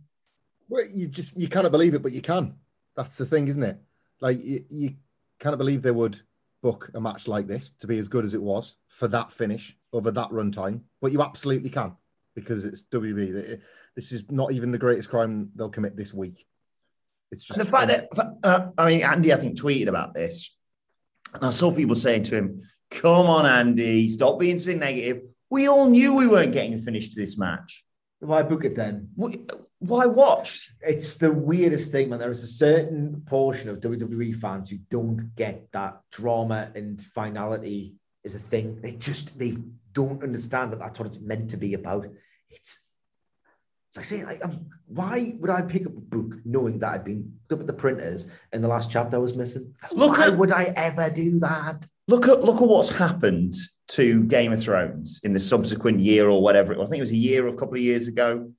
Well, 0.68 0.86
you 0.92 1.08
just 1.08 1.38
you 1.38 1.48
cannot 1.48 1.72
believe 1.72 1.94
it, 1.94 2.02
but 2.02 2.12
you 2.12 2.22
can. 2.22 2.56
That's 2.96 3.18
the 3.18 3.26
thing, 3.26 3.48
isn't 3.48 3.64
it? 3.64 3.78
Like 4.20 4.44
you, 4.44 4.66
you 4.70 4.96
cannot 5.40 5.58
believe 5.58 5.82
they 5.82 5.92
would 5.92 6.20
book 6.62 6.92
a 6.94 7.02
match 7.02 7.28
like 7.28 7.48
this 7.48 7.72
to 7.80 7.88
be 7.88 8.00
as 8.00 8.08
good 8.08 8.26
as 8.26 8.34
it 8.34 8.42
was 8.42 8.78
for 8.88 9.08
that 9.08 9.32
finish 9.32 9.78
over 9.94 10.12
that 10.12 10.30
runtime, 10.30 10.82
but 11.02 11.12
you 11.12 11.22
absolutely 11.22 11.70
can 11.70 11.96
because 12.36 12.64
it's 12.64 12.82
WWE. 12.84 13.60
This 13.96 14.12
is 14.12 14.30
not 14.32 14.52
even 14.52 14.72
the 14.72 14.78
greatest 14.78 15.10
crime 15.10 15.52
they'll 15.56 15.70
commit 15.70 15.98
this 15.98 16.14
week. 16.14 16.46
It's 17.32 17.46
just 17.46 17.60
the 17.60 17.66
fact 17.66 17.88
that 17.88 18.10
uh, 18.44 18.68
I 18.78 18.86
mean, 18.88 19.04
Andy, 19.04 19.34
I 19.34 19.38
think 19.38 19.58
tweeted 19.58 19.88
about 19.88 20.14
this, 20.14 20.54
and 21.34 21.46
I 21.46 21.50
saw 21.50 21.72
people 21.72 21.96
saying 21.96 22.24
to 22.24 22.38
him, 22.38 22.62
"Come 22.90 23.28
on, 23.28 23.46
Andy, 23.46 24.08
stop 24.10 24.40
being 24.40 24.60
so 24.60 24.74
negative." 24.74 25.24
We 25.50 25.68
all 25.68 25.90
knew 25.90 26.14
we 26.14 26.28
weren't 26.28 26.54
getting 26.54 26.74
a 26.74 26.78
finish 26.78 27.10
to 27.10 27.20
this 27.20 27.38
match. 27.38 27.84
Why 28.20 28.44
book 28.44 28.66
it 28.66 28.76
then? 28.76 29.10
Why 29.16 30.06
watch? 30.06 30.72
It's 30.82 31.18
the 31.18 31.32
weirdest 31.32 31.92
thing, 31.92 32.10
man. 32.10 32.20
There 32.20 32.32
is 32.32 32.44
a 32.44 32.48
certain 32.48 33.24
portion 33.26 33.68
of 33.68 33.80
WWE 33.80 34.40
fans 34.40 34.70
who 34.70 34.78
don't 34.90 35.36
get 35.36 35.72
that 35.72 36.02
drama 36.12 36.72
and 36.76 37.02
finality 37.02 37.96
is 38.24 38.36
a 38.36 38.40
thing. 38.40 38.80
They 38.82 38.92
just 38.92 39.38
they 39.40 39.58
don't 39.94 40.24
understand 40.24 40.72
that 40.72 40.80
that's 40.80 41.00
what 41.00 41.08
it's 41.08 41.20
meant 41.20 41.52
to 41.52 41.58
be 41.58 41.74
about. 41.74 42.08
It's 42.50 42.82
it's 43.92 43.98
like 43.98 44.06
saying, 44.06 44.26
like, 44.26 44.46
um, 44.46 44.68
why 44.88 45.36
would 45.40 45.50
I 45.50 45.64
pick 45.64 45.86
up 45.86 45.98
a 45.98 46.00
book 46.00 46.36
knowing 46.46 46.80
that 46.80 46.94
I'd 46.94 47.04
been 47.04 47.34
up 47.52 47.60
at 47.60 47.68
the 47.68 47.74
printers 47.74 48.26
and 48.54 48.64
the 48.64 48.70
last 48.70 48.90
chapter 48.90 49.20
was 49.20 49.36
missing? 49.36 49.74
Look 49.92 50.18
why 50.18 50.28
at- 50.28 50.38
would 50.38 50.54
I 50.54 50.72
ever 50.78 51.10
do 51.10 51.40
that? 51.40 51.86
Look 52.08 52.30
at 52.30 52.42
look 52.42 52.62
at 52.62 52.68
what's 52.70 52.90
happened 52.90 53.54
to 53.90 54.24
Game 54.24 54.54
of 54.54 54.64
Thrones 54.64 55.20
in 55.24 55.34
the 55.34 55.40
subsequent 55.40 56.00
year 56.00 56.30
or 56.30 56.42
whatever 56.42 56.72
it 56.72 56.80
was. 56.80 56.88
I 56.88 56.92
think 56.92 57.00
it 57.00 57.04
was 57.04 57.12
a 57.12 57.18
year 57.18 57.46
or 57.46 57.50
a 57.50 57.58
couple 57.58 57.76
of 57.76 57.82
years 57.82 58.08
ago. 58.08 58.50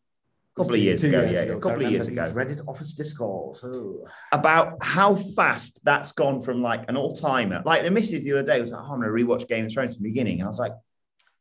A 0.54 0.60
couple 0.60 0.74
of 0.74 0.80
years 0.80 1.02
ago, 1.02 1.22
years 1.22 1.32
yeah, 1.32 1.40
ago, 1.40 1.56
a 1.56 1.60
couple 1.60 1.82
of 1.86 1.90
years 1.90 2.08
ago. 2.08 2.30
Reddit 2.34 2.68
office 2.68 2.92
discourse. 2.92 3.64
Oh. 3.64 4.04
about 4.32 4.84
how 4.84 5.14
fast 5.14 5.80
that's 5.82 6.12
gone 6.12 6.42
from 6.42 6.60
like 6.60 6.90
an 6.90 6.96
all 6.98 7.16
timer. 7.16 7.62
Like 7.64 7.84
the 7.84 7.90
missus 7.90 8.22
the 8.22 8.32
other 8.32 8.42
day 8.42 8.60
was 8.60 8.70
like, 8.70 8.82
oh, 8.82 8.92
I'm 8.92 9.00
going 9.00 9.16
to 9.16 9.24
rewatch 9.24 9.48
Game 9.48 9.64
of 9.64 9.72
Thrones 9.72 9.94
from 9.94 10.02
the 10.02 10.10
beginning. 10.10 10.40
And 10.40 10.44
I 10.44 10.48
was 10.48 10.58
like, 10.58 10.72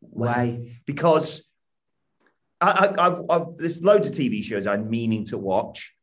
Why? 0.02 0.72
Because 0.86 1.48
I, 2.60 2.70
I, 2.98 3.08
I've, 3.08 3.22
I've, 3.30 3.58
there's 3.58 3.84
loads 3.84 4.08
of 4.10 4.14
TV 4.14 4.44
shows 4.44 4.68
I'm 4.68 4.90
meaning 4.90 5.26
to 5.26 5.38
watch. 5.38 5.94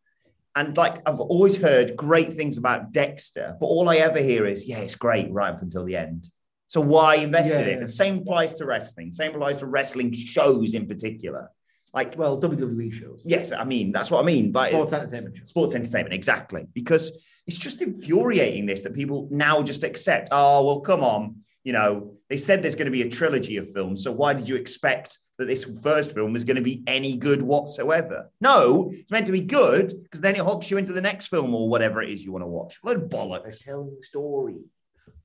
And 0.56 0.76
like 0.76 0.96
I've 1.06 1.20
always 1.20 1.56
heard 1.56 1.96
great 1.96 2.32
things 2.32 2.58
about 2.58 2.92
Dexter, 2.92 3.56
but 3.60 3.66
all 3.66 3.88
I 3.88 3.96
ever 3.96 4.18
hear 4.18 4.46
is, 4.46 4.66
yeah, 4.66 4.78
it's 4.78 4.96
great 4.96 5.30
right 5.30 5.54
up 5.54 5.62
until 5.62 5.84
the 5.84 5.96
end. 5.96 6.28
So 6.66 6.80
why 6.80 7.16
invest 7.16 7.54
in 7.54 7.60
Yeah. 7.60 7.66
it? 7.74 7.78
And 7.78 7.90
same 7.90 8.18
applies 8.18 8.54
to 8.56 8.66
wrestling. 8.66 9.12
Same 9.12 9.34
applies 9.34 9.58
to 9.58 9.66
wrestling 9.66 10.12
shows 10.14 10.74
in 10.74 10.86
particular. 10.88 11.48
Like, 11.94 12.16
well, 12.18 12.40
WWE 12.40 12.92
shows. 12.92 13.22
Yes, 13.24 13.52
I 13.52 13.64
mean 13.64 13.92
that's 13.92 14.10
what 14.10 14.20
I 14.20 14.26
mean. 14.26 14.50
But 14.52 14.70
Sports 14.70 14.92
entertainment 14.92 15.36
shows. 15.36 15.48
sports 15.48 15.74
entertainment, 15.74 16.12
exactly. 16.14 16.66
Because 16.74 17.12
it's 17.46 17.56
just 17.56 17.80
infuriating 17.80 18.66
this 18.66 18.82
that 18.82 18.94
people 18.94 19.28
now 19.30 19.62
just 19.62 19.84
accept. 19.84 20.28
Oh 20.32 20.64
well, 20.66 20.80
come 20.80 21.02
on. 21.02 21.36
You 21.64 21.72
know, 21.72 22.14
they 22.30 22.38
said 22.38 22.62
there's 22.62 22.74
going 22.76 22.86
to 22.86 22.92
be 22.92 23.02
a 23.02 23.10
trilogy 23.10 23.56
of 23.58 23.72
films, 23.74 24.02
so 24.02 24.12
why 24.12 24.32
did 24.32 24.48
you 24.48 24.56
expect 24.56 25.18
that 25.38 25.46
this 25.46 25.64
first 25.82 26.12
film 26.12 26.32
was 26.32 26.44
going 26.44 26.56
to 26.56 26.62
be 26.62 26.82
any 26.86 27.16
good 27.16 27.42
whatsoever? 27.42 28.30
No, 28.40 28.90
it's 28.92 29.10
meant 29.10 29.26
to 29.26 29.32
be 29.32 29.40
good 29.40 29.92
because 30.02 30.20
then 30.20 30.34
it 30.34 30.40
hooks 30.40 30.70
you 30.70 30.78
into 30.78 30.92
the 30.92 31.00
next 31.00 31.26
film 31.28 31.54
or 31.54 31.68
whatever 31.68 32.02
it 32.02 32.10
is 32.10 32.24
you 32.24 32.32
want 32.32 32.42
to 32.42 32.48
watch. 32.48 32.78
What 32.82 32.96
a 32.96 33.00
bollocks! 33.00 33.42
They're 33.42 33.52
telling 33.74 33.96
a 34.00 34.06
story. 34.06 34.56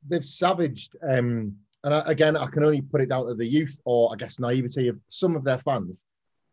they've 0.08 0.26
savaged 0.26 0.96
um 1.10 1.54
and 1.86 1.94
I, 1.94 2.04
again 2.08 2.36
i 2.38 2.46
can 2.48 2.64
only 2.64 2.82
put 2.82 3.02
it 3.02 3.10
down 3.10 3.26
to 3.28 3.34
the 3.36 3.46
youth 3.46 3.80
or 3.86 4.12
i 4.12 4.16
guess 4.16 4.40
naivety 4.40 4.88
of 4.90 4.98
some 5.10 5.36
of 5.36 5.44
their 5.44 5.58
fans 5.60 6.06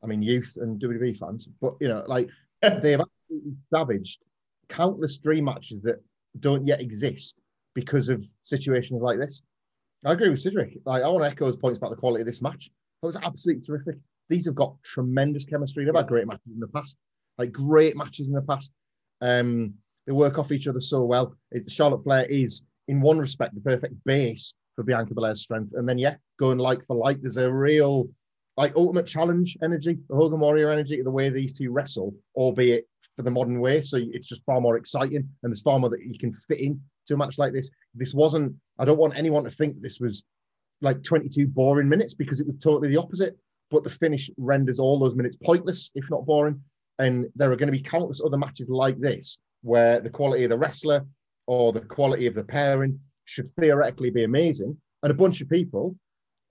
i 0.02 0.06
mean 0.06 0.22
youth 0.22 0.56
and 0.60 0.80
wwe 0.80 1.16
fans 1.16 1.48
but 1.60 1.74
you 1.80 1.88
know 1.88 2.04
like 2.06 2.28
they've 2.62 3.00
absolutely 3.00 3.54
savaged 3.72 4.22
countless 4.68 5.18
dream 5.18 5.44
matches 5.44 5.80
that 5.82 5.96
don't 6.38 6.66
yet 6.66 6.80
exist 6.80 7.36
because 7.74 8.08
of 8.08 8.24
situations 8.44 9.00
like 9.02 9.18
this 9.18 9.42
i 10.04 10.12
agree 10.12 10.28
with 10.28 10.40
cedric 10.40 10.76
like 10.86 11.02
i 11.02 11.08
want 11.08 11.24
to 11.24 11.30
echo 11.30 11.46
his 11.46 11.56
points 11.56 11.78
about 11.78 11.90
the 11.90 11.96
quality 11.96 12.22
of 12.22 12.26
this 12.26 12.42
match. 12.42 12.70
That 13.02 13.06
was 13.06 13.16
absolutely 13.16 13.64
terrific. 13.64 13.96
These 14.28 14.46
have 14.46 14.54
got 14.54 14.74
tremendous 14.82 15.44
chemistry. 15.44 15.84
They've 15.84 15.94
had 15.94 16.06
great 16.06 16.26
matches 16.26 16.52
in 16.52 16.60
the 16.60 16.68
past. 16.68 16.98
Like 17.38 17.50
great 17.50 17.96
matches 17.96 18.26
in 18.28 18.34
the 18.34 18.42
past. 18.42 18.72
Um 19.20 19.74
they 20.06 20.12
work 20.12 20.38
off 20.38 20.52
each 20.52 20.66
other 20.66 20.80
so 20.80 21.04
well. 21.04 21.34
It, 21.50 21.70
charlotte 21.70 22.04
flair 22.04 22.24
is 22.24 22.62
in 22.88 23.00
one 23.00 23.18
respect, 23.18 23.54
the 23.54 23.60
perfect 23.60 23.94
base 24.04 24.52
for 24.74 24.82
Bianca 24.82 25.14
Belair's 25.14 25.40
strength. 25.40 25.72
And 25.76 25.88
then, 25.88 25.98
yeah, 25.98 26.16
going 26.38 26.58
like 26.58 26.84
for 26.84 26.96
like, 26.96 27.20
there's 27.20 27.36
a 27.36 27.52
real, 27.52 28.08
like, 28.56 28.74
ultimate 28.76 29.06
challenge 29.06 29.56
energy, 29.62 29.98
the 30.08 30.16
Hogan 30.16 30.40
Warrior 30.40 30.70
energy, 30.70 31.00
the 31.02 31.10
way 31.10 31.28
these 31.28 31.52
two 31.52 31.70
wrestle, 31.70 32.14
albeit 32.34 32.88
for 33.16 33.22
the 33.22 33.30
modern 33.30 33.60
way. 33.60 33.82
So 33.82 33.98
it's 34.00 34.28
just 34.28 34.44
far 34.44 34.60
more 34.60 34.76
exciting 34.76 35.28
and 35.42 35.52
there's 35.52 35.62
far 35.62 35.78
more 35.78 35.90
that 35.90 36.04
you 36.04 36.18
can 36.18 36.32
fit 36.32 36.60
in 36.60 36.80
to 37.10 37.14
a 37.14 37.18
match 37.18 37.38
like 37.38 37.52
this. 37.52 37.70
This 37.94 38.14
wasn't, 38.14 38.54
I 38.78 38.84
don't 38.84 38.98
want 38.98 39.16
anyone 39.16 39.44
to 39.44 39.50
think 39.50 39.80
this 39.80 40.00
was 40.00 40.24
like 40.80 41.02
22 41.02 41.46
boring 41.46 41.88
minutes 41.88 42.14
because 42.14 42.40
it 42.40 42.46
was 42.46 42.56
totally 42.56 42.88
the 42.88 43.00
opposite. 43.00 43.36
But 43.70 43.84
the 43.84 43.90
finish 43.90 44.30
renders 44.36 44.80
all 44.80 44.98
those 44.98 45.14
minutes 45.14 45.36
pointless, 45.44 45.90
if 45.94 46.10
not 46.10 46.26
boring. 46.26 46.60
And 46.98 47.26
there 47.36 47.52
are 47.52 47.56
going 47.56 47.68
to 47.68 47.78
be 47.78 47.80
countless 47.80 48.20
other 48.24 48.36
matches 48.36 48.68
like 48.68 48.98
this 48.98 49.38
where 49.62 50.00
the 50.00 50.10
quality 50.10 50.44
of 50.44 50.50
the 50.50 50.58
wrestler, 50.58 51.04
or 51.46 51.72
the 51.72 51.80
quality 51.80 52.26
of 52.28 52.34
the 52.34 52.44
pairing 52.44 53.00
should 53.24 53.48
theoretically 53.58 54.10
be 54.10 54.22
amazing. 54.22 54.76
And 55.02 55.10
a 55.10 55.14
bunch 55.14 55.40
of 55.40 55.48
people 55.48 55.96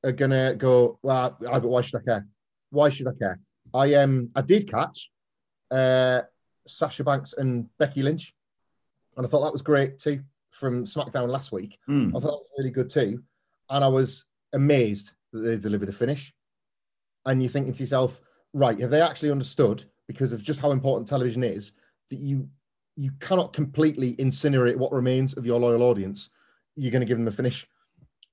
are 0.03 0.11
gonna 0.11 0.55
go, 0.55 0.99
well, 1.01 1.37
but 1.39 1.63
why 1.63 1.81
should 1.81 2.01
I 2.01 2.03
care? 2.03 2.27
Why 2.69 2.89
should 2.89 3.07
I 3.07 3.13
care? 3.17 3.39
I 3.73 3.93
um 3.95 4.29
I 4.35 4.41
did 4.41 4.69
catch 4.69 5.09
uh 5.71 6.23
Sasha 6.67 7.03
Banks 7.03 7.33
and 7.33 7.67
Becky 7.77 8.03
Lynch, 8.03 8.33
and 9.15 9.25
I 9.25 9.29
thought 9.29 9.43
that 9.43 9.53
was 9.53 9.61
great 9.61 9.99
too 9.99 10.21
from 10.59 10.85
SmackDown 10.85 11.29
last 11.29 11.51
week. 11.51 11.77
Mm. 11.89 12.09
I 12.09 12.19
thought 12.19 12.21
that 12.21 12.27
was 12.27 12.51
really 12.57 12.71
good 12.71 12.89
too, 12.89 13.23
and 13.69 13.83
I 13.83 13.87
was 13.87 14.25
amazed 14.53 15.11
that 15.31 15.39
they 15.39 15.57
delivered 15.57 15.89
a 15.89 15.93
finish. 15.93 16.33
And 17.25 17.41
you're 17.41 17.49
thinking 17.49 17.73
to 17.73 17.83
yourself, 17.83 18.21
right, 18.53 18.79
have 18.79 18.89
they 18.89 19.01
actually 19.01 19.31
understood 19.31 19.85
because 20.07 20.33
of 20.33 20.43
just 20.43 20.59
how 20.59 20.71
important 20.71 21.07
television 21.07 21.43
is 21.43 21.73
that 22.09 22.19
you 22.19 22.49
you 22.95 23.11
cannot 23.21 23.53
completely 23.53 24.15
incinerate 24.15 24.75
what 24.75 24.91
remains 24.91 25.33
of 25.35 25.45
your 25.45 25.59
loyal 25.59 25.83
audience. 25.83 26.29
You're 26.75 26.91
going 26.91 27.01
to 27.01 27.05
give 27.05 27.17
them 27.17 27.27
a 27.27 27.31
finish. 27.31 27.65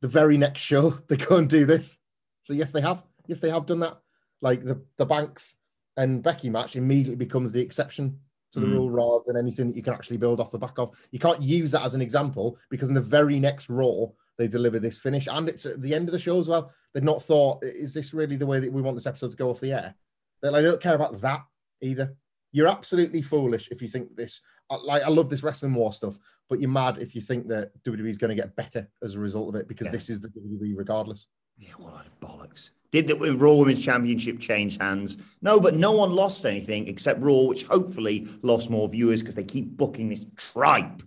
The 0.00 0.08
very 0.08 0.36
next 0.36 0.60
show, 0.60 0.90
they 1.08 1.16
go 1.16 1.36
and 1.36 1.48
do 1.48 1.66
this. 1.66 1.98
So 2.44 2.52
yes, 2.52 2.72
they 2.72 2.80
have. 2.80 3.04
Yes, 3.26 3.40
they 3.40 3.50
have 3.50 3.66
done 3.66 3.80
that. 3.80 3.98
Like 4.42 4.64
the 4.64 4.82
the 4.96 5.06
Banks 5.06 5.56
and 5.96 6.22
Becky 6.22 6.50
match 6.50 6.76
immediately 6.76 7.16
becomes 7.16 7.52
the 7.52 7.60
exception 7.60 8.18
to 8.56 8.60
the 8.60 8.66
Mm. 8.66 8.72
rule 8.72 8.90
rather 8.90 9.22
than 9.26 9.36
anything 9.36 9.68
that 9.68 9.76
you 9.76 9.82
can 9.82 9.92
actually 9.92 10.16
build 10.16 10.40
off 10.40 10.50
the 10.50 10.58
back 10.58 10.78
of. 10.78 10.90
You 11.10 11.18
can't 11.18 11.42
use 11.42 11.70
that 11.72 11.84
as 11.84 11.94
an 11.94 12.00
example 12.00 12.58
because 12.70 12.88
in 12.88 12.94
the 12.94 13.00
very 13.02 13.38
next 13.38 13.68
Raw, 13.68 14.06
they 14.38 14.48
deliver 14.48 14.78
this 14.78 14.98
finish 14.98 15.28
and 15.28 15.48
it's 15.48 15.66
at 15.66 15.80
the 15.82 15.94
end 15.94 16.08
of 16.08 16.12
the 16.12 16.18
show 16.18 16.38
as 16.38 16.48
well. 16.48 16.72
They've 16.94 17.04
not 17.04 17.22
thought, 17.22 17.62
is 17.62 17.92
this 17.92 18.14
really 18.14 18.36
the 18.36 18.46
way 18.46 18.58
that 18.60 18.72
we 18.72 18.80
want 18.82 18.96
this 18.96 19.06
episode 19.06 19.30
to 19.32 19.36
go 19.36 19.50
off 19.50 19.60
the 19.60 19.72
air? 19.72 19.94
They 20.42 20.48
like, 20.48 20.62
they 20.62 20.68
don't 20.70 20.80
care 20.80 20.94
about 20.94 21.20
that 21.20 21.42
either. 21.82 22.16
You're 22.52 22.68
absolutely 22.68 23.20
foolish 23.22 23.68
if 23.70 23.82
you 23.82 23.88
think 23.88 24.16
this. 24.16 24.40
I- 24.70 24.76
Like 24.76 25.02
I 25.02 25.08
love 25.08 25.28
this 25.30 25.42
wrestling 25.42 25.74
war 25.74 25.92
stuff, 25.92 26.18
but 26.48 26.58
you're 26.60 26.70
mad 26.70 26.98
if 26.98 27.14
you 27.14 27.20
think 27.20 27.48
that 27.48 27.72
WWE 27.84 28.08
is 28.10 28.16
going 28.18 28.34
to 28.34 28.42
get 28.42 28.56
better 28.56 28.88
as 29.02 29.14
a 29.14 29.20
result 29.20 29.48
of 29.50 29.60
it 29.60 29.68
because 29.68 29.86
Yeah. 29.86 29.92
this 29.92 30.08
is 30.10 30.20
the 30.20 30.28
WWE 30.28 30.74
regardless. 30.76 31.26
Yeah, 31.58 31.70
what 31.78 31.92
a 31.92 31.96
load 31.96 32.06
of 32.06 32.20
bollocks. 32.20 32.70
Did 32.92 33.08
the 33.08 33.16
uh, 33.18 33.34
Raw 33.34 33.54
Women's 33.54 33.84
Championship 33.84 34.40
change 34.40 34.78
hands? 34.78 35.18
No, 35.42 35.60
but 35.60 35.74
no 35.74 35.92
one 35.92 36.12
lost 36.12 36.44
anything 36.44 36.88
except 36.88 37.22
Raw, 37.22 37.42
which 37.42 37.64
hopefully 37.64 38.28
lost 38.42 38.70
more 38.70 38.88
viewers 38.88 39.22
because 39.22 39.34
they 39.34 39.44
keep 39.44 39.76
booking 39.76 40.08
this 40.08 40.24
tripe. 40.36 41.02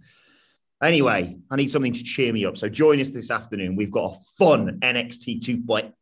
Anyway, 0.81 1.25
hmm. 1.25 1.39
I 1.51 1.57
need 1.57 1.71
something 1.71 1.93
to 1.93 2.03
cheer 2.03 2.31
me 2.31 2.45
up. 2.45 2.57
So 2.57 2.69
join 2.69 2.99
us 2.99 3.09
this 3.09 3.31
afternoon. 3.31 3.75
We've 3.75 3.91
got 3.91 4.13
a 4.13 4.17
fun 4.37 4.79
NXT 4.81 5.41
2.0 5.41 5.93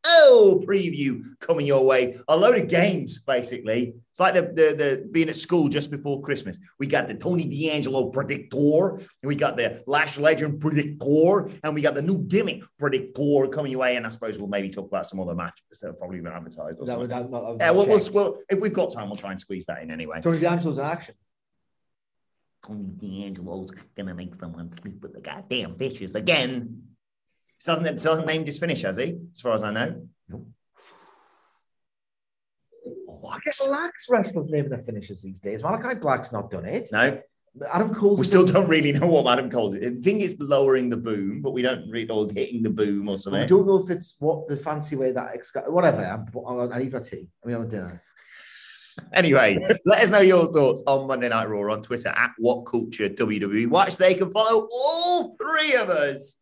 preview 0.66 1.24
coming 1.40 1.66
your 1.66 1.84
way. 1.84 2.20
A 2.28 2.38
load 2.38 2.58
of 2.58 2.68
games, 2.68 3.20
basically. 3.20 3.95
It's 4.12 4.20
like 4.20 4.34
the, 4.36 4.41
the, 4.44 4.76
the 4.76 5.10
being 5.12 5.30
at 5.30 5.36
school 5.36 5.68
just 5.68 5.90
before 5.90 6.22
Christmas. 6.22 6.60
We 6.80 6.88
got 6.88 7.08
the 7.08 7.16
Tony 7.16 7.45
D'Angelo 7.48 8.10
Predictor, 8.10 8.98
and 8.98 9.28
we 9.28 9.36
got 9.36 9.58
the 9.58 9.84
Lash 9.88 10.18
Legend 10.18 10.60
Predictor, 10.60 11.52
and 11.64 11.74
we 11.74 11.82
got 11.82 11.95
the 11.95 12.02
new 12.02 12.20
gimmick 12.20 12.62
Predictor 12.80 13.48
coming 13.48 13.72
your 13.72 13.82
way. 13.82 13.95
And 13.95 14.06
I 14.06 14.10
suppose 14.10 14.38
we'll 14.38 14.48
maybe 14.48 14.70
talk 14.70 14.88
about 14.88 15.08
some 15.08 15.20
other 15.20 15.36
matches 15.36 15.64
that 15.82 15.88
have 15.88 15.99
probably 15.99 16.20
been 16.20 16.32
advertised. 16.34 16.80
Or 16.80 16.86
That 16.86 16.94
something. 16.94 16.99
would- 16.99 17.10
that- 17.10 17.32
that 17.32 17.58
yeah, 17.60 17.72
well, 17.72 18.10
well, 18.14 18.38
if 18.49 18.60
we've 18.60 18.74
got 18.74 18.91
time, 18.94 19.10
we'll 19.10 19.18
try 19.18 19.32
and 19.32 19.40
squeeze 19.40 19.66
that 19.66 19.82
in 19.82 19.91
anyway. 19.91 20.22
Tony 20.22 20.40
D'Angelo's 20.40 20.78
in 20.78 20.86
action. 20.86 21.16
Tony 22.66 22.86
D'Angelo's 22.86 23.72
gonna 23.96 24.16
make 24.16 24.36
someone 24.36 24.72
sleep 24.72 25.02
with 25.02 25.14
the 25.14 25.22
goddamn 25.22 25.78
fishes 25.78 26.16
again. 26.16 26.84
Doesn't, 27.66 27.86
it, 27.86 28.02
doesn't 28.02 28.28
name 28.28 28.46
just 28.46 28.60
finish, 28.60 28.84
has 28.84 28.98
he? 28.98 29.18
As 29.34 29.42
far 29.42 29.54
as 29.54 29.64
I 29.64 29.72
know. 29.72 30.08
I 33.32 33.40
guess 33.44 33.66
relax 33.66 34.06
wrestlers 34.10 34.50
naming 34.50 34.70
their 34.70 34.84
finishes 34.84 35.22
these 35.22 35.40
days. 35.40 35.64
Malachi 35.64 36.00
Black's 36.00 36.32
not 36.32 36.52
done 36.52 36.66
it. 36.66 36.90
No, 36.92 37.20
Adam 37.72 37.94
Cole's 37.94 38.20
we 38.20 38.26
still 38.26 38.46
don't 38.46 38.68
really 38.68 38.92
know 38.92 39.08
what 39.08 39.28
Adam 39.28 39.50
Cole 39.50 39.74
is. 39.74 39.86
I 39.86 40.02
think 40.02 40.22
it's 40.22 40.40
lowering 40.40 40.90
the 40.90 40.98
boom, 40.98 41.42
but 41.42 41.52
we 41.52 41.62
don't 41.62 41.90
really 41.90 42.06
or 42.06 42.30
hitting 42.30 42.62
the 42.64 42.70
boom 42.70 43.10
or 43.10 43.18
something. 43.18 43.42
I 43.42 43.46
don't 43.46 43.66
know 43.66 43.84
if 43.84 43.90
it's 43.90 44.16
what 44.20 44.48
the 44.48 44.58
fancy 44.58 44.96
way 44.96 45.12
that 45.12 45.32
ex- 45.34 45.54
whatever. 45.68 46.04
I'm, 46.04 46.72
I 46.72 46.80
need 46.80 46.94
my 46.94 47.00
tea. 47.00 47.28
I 47.44 47.48
mean, 47.48 47.56
I'm 47.58 47.70
dinner. 47.70 48.04
Anyway, 49.14 49.57
let 49.86 50.03
us 50.03 50.10
know 50.10 50.19
your 50.19 50.52
thoughts 50.53 50.84
on 50.88 51.07
Monday 51.07 51.30
Night 51.30 51.49
Raw 51.49 51.74
on 51.74 51.82
Twitter 51.82 52.10
at 52.10 52.32
What 52.38 52.65
Culture 52.65 53.10
WWE. 53.10 53.68
Watch, 53.68 53.98
they 53.98 54.14
can 54.14 54.32
follow 54.32 54.68
all 54.72 55.36
three 55.36 55.76
of 55.76 55.90
us. 55.90 56.38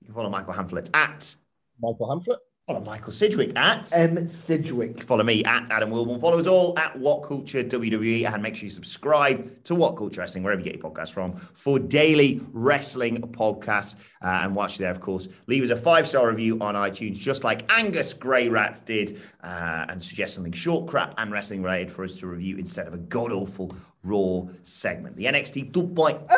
You 0.00 0.06
can 0.06 0.14
follow 0.14 0.30
Michael 0.30 0.54
Hamflett 0.54 0.90
at 0.94 1.34
Michael 1.80 2.08
Hamflett. 2.08 2.38
Follow 2.68 2.80
Michael 2.82 3.12
Sidgwick 3.12 3.56
at 3.56 3.90
M. 3.96 4.28
Sidgwick. 4.28 5.02
Follow 5.02 5.24
me 5.24 5.42
at 5.44 5.70
Adam 5.70 5.90
Wilborn. 5.90 6.20
Follow 6.20 6.38
us 6.38 6.46
all 6.46 6.78
at 6.78 6.96
What 6.98 7.22
Culture 7.22 7.64
WWE 7.64 8.30
and 8.30 8.42
make 8.42 8.56
sure 8.56 8.64
you 8.64 8.70
subscribe 8.70 9.64
to 9.64 9.74
What 9.74 9.96
Culture 9.96 10.20
Wrestling, 10.20 10.44
wherever 10.44 10.60
you 10.60 10.66
get 10.66 10.74
your 10.74 10.90
podcasts 10.90 11.10
from, 11.10 11.34
for 11.54 11.78
daily 11.78 12.42
wrestling 12.52 13.22
podcasts. 13.22 13.96
Uh, 14.20 14.40
and 14.42 14.54
watch 14.54 14.76
there, 14.76 14.90
of 14.90 15.00
course. 15.00 15.28
Leave 15.46 15.64
us 15.64 15.70
a 15.70 15.76
five 15.78 16.06
star 16.06 16.28
review 16.28 16.58
on 16.60 16.74
iTunes, 16.74 17.14
just 17.14 17.42
like 17.42 17.64
Angus 17.72 18.12
Grey 18.12 18.48
Rat 18.50 18.82
did, 18.84 19.18
uh, 19.42 19.86
and 19.88 20.02
suggest 20.02 20.34
something 20.34 20.52
short, 20.52 20.88
crap, 20.88 21.14
and 21.16 21.32
wrestling 21.32 21.62
related 21.62 21.90
for 21.90 22.04
us 22.04 22.18
to 22.18 22.26
review 22.26 22.58
instead 22.58 22.86
of 22.86 22.92
a 22.92 22.98
god 22.98 23.32
awful 23.32 23.74
Raw 24.02 24.48
segment. 24.62 25.16
The 25.16 25.24
NXT 25.26 25.72
2.0 25.72 26.28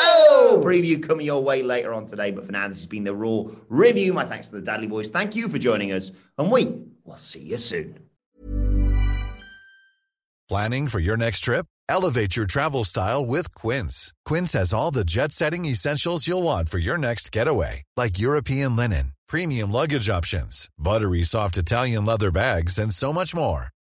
preview 0.62 1.02
coming 1.02 1.26
your 1.26 1.42
way 1.42 1.62
later 1.62 1.92
on 1.92 2.06
today. 2.06 2.30
But 2.30 2.46
for 2.46 2.52
now, 2.52 2.68
this 2.68 2.78
has 2.78 2.86
been 2.86 3.04
the 3.04 3.14
Raw 3.14 3.44
review. 3.68 4.12
My 4.12 4.24
thanks 4.24 4.48
to 4.48 4.56
the 4.56 4.62
Dudley 4.62 4.86
Boys. 4.86 5.08
Thank 5.08 5.36
you 5.36 5.48
for 5.48 5.58
joining 5.58 5.92
us, 5.92 6.12
and 6.38 6.50
we 6.50 6.82
will 7.04 7.16
see 7.16 7.40
you 7.40 7.58
soon. 7.58 7.98
Planning 10.48 10.88
for 10.88 10.98
your 10.98 11.16
next 11.16 11.40
trip? 11.40 11.66
Elevate 11.88 12.36
your 12.36 12.46
travel 12.46 12.84
style 12.84 13.24
with 13.24 13.54
Quince. 13.54 14.12
Quince 14.24 14.52
has 14.54 14.72
all 14.72 14.90
the 14.90 15.04
jet 15.04 15.32
setting 15.32 15.64
essentials 15.64 16.26
you'll 16.26 16.42
want 16.42 16.68
for 16.68 16.78
your 16.78 16.98
next 16.98 17.32
getaway, 17.32 17.82
like 17.96 18.18
European 18.18 18.74
linen, 18.76 19.12
premium 19.28 19.70
luggage 19.70 20.08
options, 20.08 20.68
buttery 20.78 21.22
soft 21.22 21.56
Italian 21.56 22.04
leather 22.04 22.30
bags, 22.30 22.78
and 22.78 22.92
so 22.92 23.12
much 23.12 23.34
more. 23.34 23.68